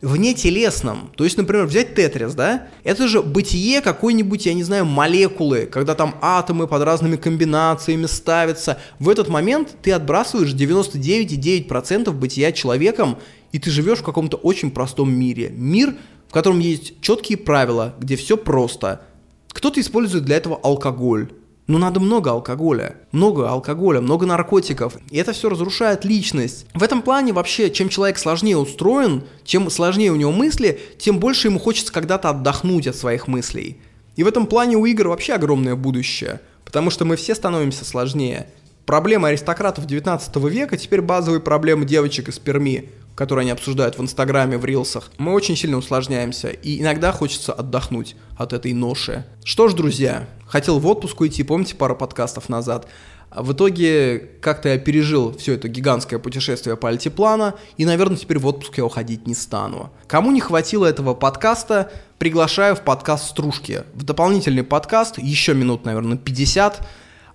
[0.00, 1.10] вне телесном.
[1.16, 2.68] То есть, например, взять Тетрис, да?
[2.84, 8.78] Это же бытие какой-нибудь, я не знаю, молекулы, когда там атомы под разными комбинациями ставятся.
[8.98, 13.18] В этот момент ты отбрасываешь 99,9% бытия человеком
[13.52, 15.50] и ты живешь в каком-то очень простом мире.
[15.54, 15.94] Мир,
[16.28, 19.02] в котором есть четкие правила, где все просто.
[19.50, 21.30] Кто-то использует для этого алкоголь.
[21.66, 24.96] Но надо много алкоголя, много алкоголя, много наркотиков.
[25.10, 26.64] И это все разрушает личность.
[26.72, 31.48] В этом плане вообще, чем человек сложнее устроен, чем сложнее у него мысли, тем больше
[31.48, 33.78] ему хочется когда-то отдохнуть от своих мыслей.
[34.16, 36.40] И в этом плане у игр вообще огромное будущее.
[36.64, 38.46] Потому что мы все становимся сложнее.
[38.86, 44.58] Проблемы аристократов 19 века теперь базовые проблемы девочек из Перми которые они обсуждают в Инстаграме,
[44.58, 49.26] в Рилсах, мы очень сильно усложняемся, и иногда хочется отдохнуть от этой ноши.
[49.42, 52.86] Что ж, друзья, хотел в отпуск уйти, помните, пару подкастов назад,
[53.34, 58.46] в итоге как-то я пережил все это гигантское путешествие по альтиплана, и, наверное, теперь в
[58.46, 59.90] отпуск я уходить не стану.
[60.06, 63.82] Кому не хватило этого подкаста, приглашаю в подкаст «Стружки».
[63.94, 66.86] В дополнительный подкаст, еще минут, наверное, 50,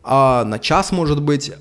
[0.03, 1.51] а на час, может быть.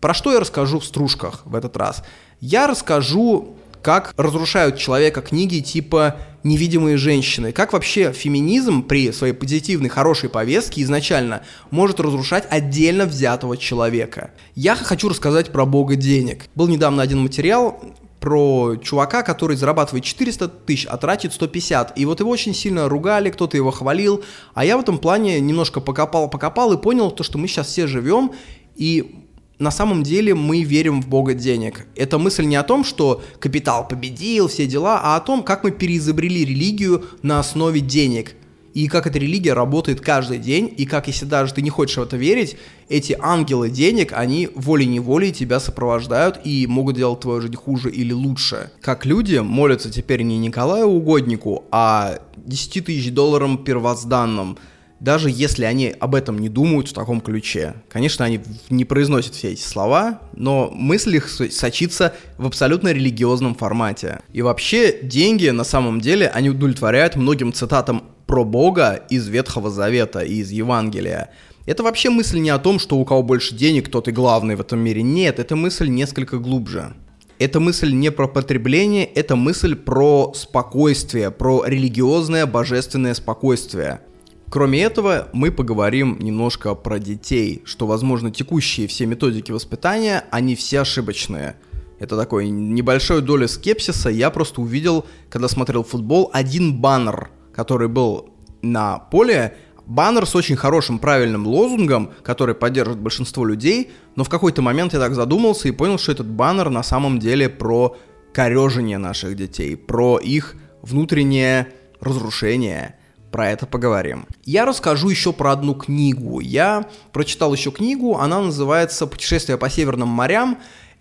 [0.00, 2.04] Про что я расскажу в «Стружках» в этот раз?
[2.40, 9.88] Я расскажу как разрушают человека книги типа «Невидимые женщины», как вообще феминизм при своей позитивной,
[9.88, 14.30] хорошей повестке изначально может разрушать отдельно взятого человека.
[14.54, 16.46] Я хочу рассказать про бога денег.
[16.54, 17.80] Был недавно один материал,
[18.22, 21.98] про чувака, который зарабатывает 400 тысяч, а тратит 150.
[21.98, 24.22] И вот его очень сильно ругали, кто-то его хвалил.
[24.54, 28.30] А я в этом плане немножко покопал-покопал и понял то, что мы сейчас все живем,
[28.76, 29.21] и
[29.62, 31.86] на самом деле мы верим в бога денег.
[31.94, 35.70] Это мысль не о том, что капитал победил, все дела, а о том, как мы
[35.70, 38.34] переизобрели религию на основе денег.
[38.74, 42.02] И как эта религия работает каждый день, и как, если даже ты не хочешь в
[42.02, 42.56] это верить,
[42.88, 48.70] эти ангелы денег, они волей-неволей тебя сопровождают и могут делать твою жизнь хуже или лучше.
[48.80, 54.58] Как люди молятся теперь не Николаю Угоднику, а 10 тысяч долларам первозданным–
[55.02, 57.74] даже если они об этом не думают в таком ключе.
[57.88, 58.40] Конечно, они
[58.70, 64.20] не произносят все эти слова, но мысль их сочится в абсолютно религиозном формате.
[64.32, 70.20] И вообще, деньги на самом деле, они удовлетворяют многим цитатам про Бога из Ветхого Завета
[70.20, 71.30] и из Евангелия.
[71.66, 74.60] Это вообще мысль не о том, что у кого больше денег, тот и главный в
[74.60, 75.02] этом мире.
[75.02, 76.94] Нет, эта мысль несколько глубже.
[77.40, 84.00] Эта мысль не про потребление, это мысль про спокойствие, про религиозное божественное спокойствие–
[84.52, 90.80] Кроме этого, мы поговорим немножко про детей, что, возможно, текущие все методики воспитания, они все
[90.80, 91.56] ошибочные.
[91.98, 94.10] Это такой небольшой доля скепсиса.
[94.10, 98.28] Я просто увидел, когда смотрел футбол, один баннер, который был
[98.60, 99.56] на поле,
[99.86, 104.98] баннер с очень хорошим правильным лозунгом, который поддерживает большинство людей, но в какой-то момент я
[104.98, 107.96] так задумался и понял, что этот баннер на самом деле про
[108.34, 111.68] корежение наших детей, про их внутреннее
[112.02, 112.96] разрушение–
[113.32, 114.26] про это поговорим.
[114.44, 116.38] Я расскажу еще про одну книгу.
[116.38, 120.58] Я прочитал еще книгу, она называется «Путешествие по северным морям».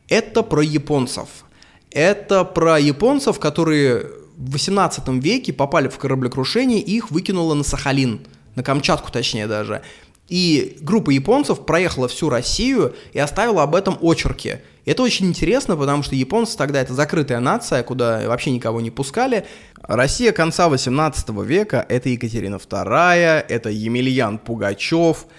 [0.08, 1.28] Это про японцев.
[1.92, 8.22] Это про японцев, которые в 18 веке попали в кораблекрушение и их выкинуло на Сахалин,
[8.56, 9.84] на Камчатку точнее даже.
[10.30, 14.60] И группа японцев проехала всю Россию и оставила об этом очерки.
[14.86, 19.46] Это очень интересно, потому что японцы тогда это закрытая нация, куда вообще никого не пускали.
[19.82, 25.26] Россия конца 18 века— это Екатерина II, это Емельян Пугачев—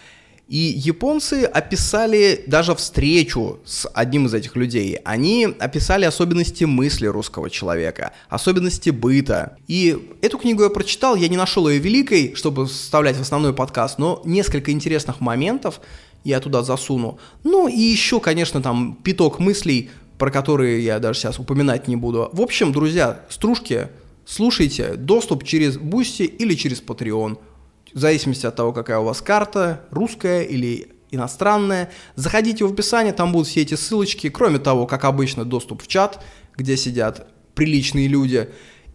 [0.53, 4.99] и японцы описали даже встречу с одним из этих людей.
[5.03, 9.57] Они описали особенности мысли русского человека, особенности быта.
[9.67, 13.99] И эту книгу я прочитал, я не нашел ее великой, чтобы вставлять в основной подкаст,
[13.99, 15.81] но несколько интересных моментов
[16.25, 17.19] я туда засуну.
[17.45, 22.31] Ну и еще, конечно, там пяток мыслей, про которые я даже сейчас упоминать не буду.
[22.33, 23.89] В общем, друзья, стружки,
[24.25, 27.39] слушайте, доступ через Boosty или через Patreon–
[27.95, 31.91] в зависимости от того, какая у вас карта, русская или иностранная.
[32.15, 34.29] Заходите в описание, там будут все эти ссылочки.
[34.29, 36.23] Кроме того, как обычно, доступ в чат,
[36.57, 38.49] где сидят приличные люди,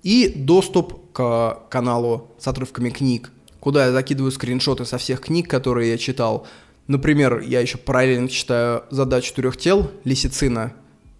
[0.03, 5.91] и доступ к каналу с отрывками книг, куда я закидываю скриншоты со всех книг, которые
[5.91, 6.47] я читал.
[6.87, 10.73] Например, я еще параллельно читаю «Задачу трех тел» Лисицина.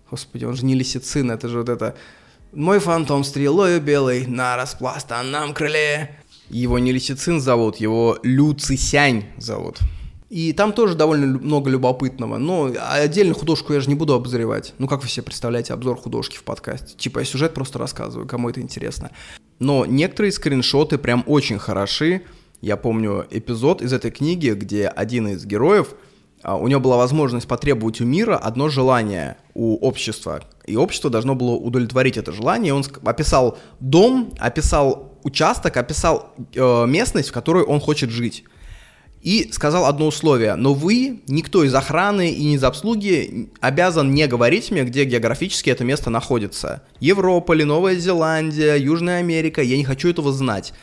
[0.10, 1.96] Господи, он же не Лисицин, это же вот это...
[2.54, 6.18] Мой фантом стрелою белый на распластанном крыле.
[6.50, 9.80] Его не Лисицин зовут, его Лю Цисянь зовут.
[10.30, 12.38] И там тоже довольно много любопытного.
[12.38, 14.74] Но отдельно художку я же не буду обозревать.
[14.78, 16.96] Ну, как вы себе представляете обзор художки в подкасте?
[16.98, 19.12] Типа я сюжет просто рассказываю, кому это интересно.
[19.60, 22.24] Но некоторые скриншоты прям очень хороши.
[22.62, 25.94] Я помню эпизод из этой книги, где один из героев,
[26.42, 30.42] а, у него была возможность потребовать у мира одно желание у общества.
[30.66, 32.74] И общество должно было удовлетворить это желание.
[32.74, 38.44] Он описал дом, описал участок, описал э, местность, в которой он хочет жить.
[39.22, 44.72] И сказал одно условие, но вы, никто из охраны и из обслуги обязан не говорить
[44.72, 46.84] мне, где географически это место находится.
[47.00, 50.74] Европа или Новая Зеландия, Южная Америка, я не хочу этого знать.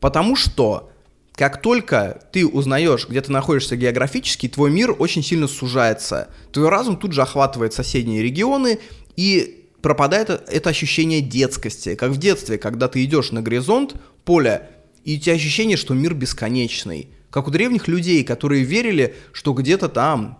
[0.00, 0.91] Потому что
[1.34, 6.28] как только ты узнаешь, где ты находишься географически, твой мир очень сильно сужается.
[6.52, 8.78] Твой разум тут же охватывает соседние регионы,
[9.16, 11.94] и пропадает это ощущение детскости.
[11.94, 13.94] Как в детстве, когда ты идешь на горизонт
[14.24, 14.70] поля,
[15.04, 17.08] и у тебя ощущение, что мир бесконечный.
[17.30, 20.38] Как у древних людей, которые верили, что где-то там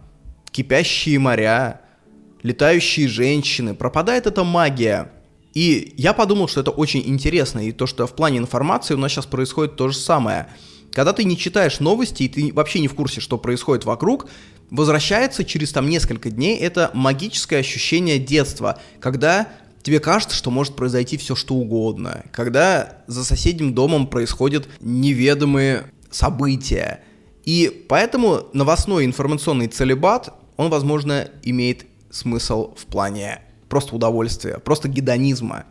[0.51, 1.81] кипящие моря,
[2.43, 5.11] летающие женщины, пропадает эта магия.
[5.55, 9.13] И я подумал, что это очень интересно, и то, что в плане информации у нас
[9.13, 10.49] сейчас происходит то же самое.
[10.93, 14.29] Когда ты не читаешь новости, и ты вообще не в курсе, что происходит вокруг,
[14.71, 19.49] возвращается через там несколько дней это магическое ощущение детства, когда
[19.83, 27.01] тебе кажется, что может произойти все что угодно, когда за соседним домом происходят неведомые события.
[27.45, 35.65] И поэтому новостной информационный целебат, он, возможно, имеет смысл в плане просто удовольствия, просто гедонизма.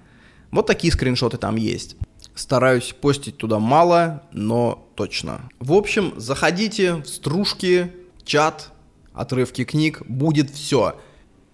[0.51, 1.95] Вот такие скриншоты там есть.
[2.35, 5.49] Стараюсь постить туда мало, но точно.
[5.59, 7.91] В общем, заходите в стружки,
[8.23, 8.69] чат,
[9.13, 10.95] отрывки книг, будет все.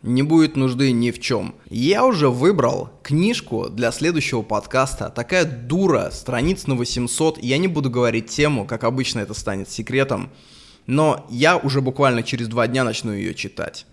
[0.02, 1.56] Не будет нужды ни в чем.
[1.70, 5.10] Я уже выбрал книжку для следующего подкаста.
[5.10, 7.42] Такая дура, страниц на 800.
[7.42, 10.30] Я не буду говорить тему, как обычно это станет секретом.
[10.86, 13.86] Но я уже буквально через два дня начну ее читать.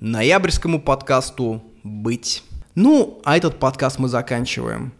[0.00, 2.42] Ноябрьскому подкасту быть.
[2.74, 4.92] Ну, а этот подкаст мы заканчиваем.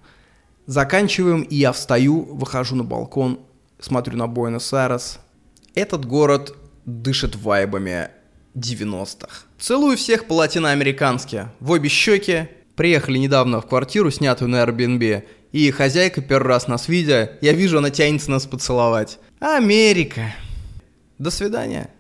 [0.64, 3.40] Заканчиваем, и я встаю, выхожу на балкон,
[3.80, 5.18] смотрю на Буэнос-Айрес.
[5.74, 8.10] Этот город дышит вайбами
[8.54, 9.44] 90-х.
[9.58, 12.48] Целую всех по-латиноамерикански, в обе щеки.
[12.76, 17.78] Приехали недавно в квартиру, снятую на Airbnb, и хозяйка первый раз нас видя, я вижу,
[17.78, 19.18] она тянется нас поцеловать.
[19.40, 20.34] Америка.
[21.18, 21.90] До свидания.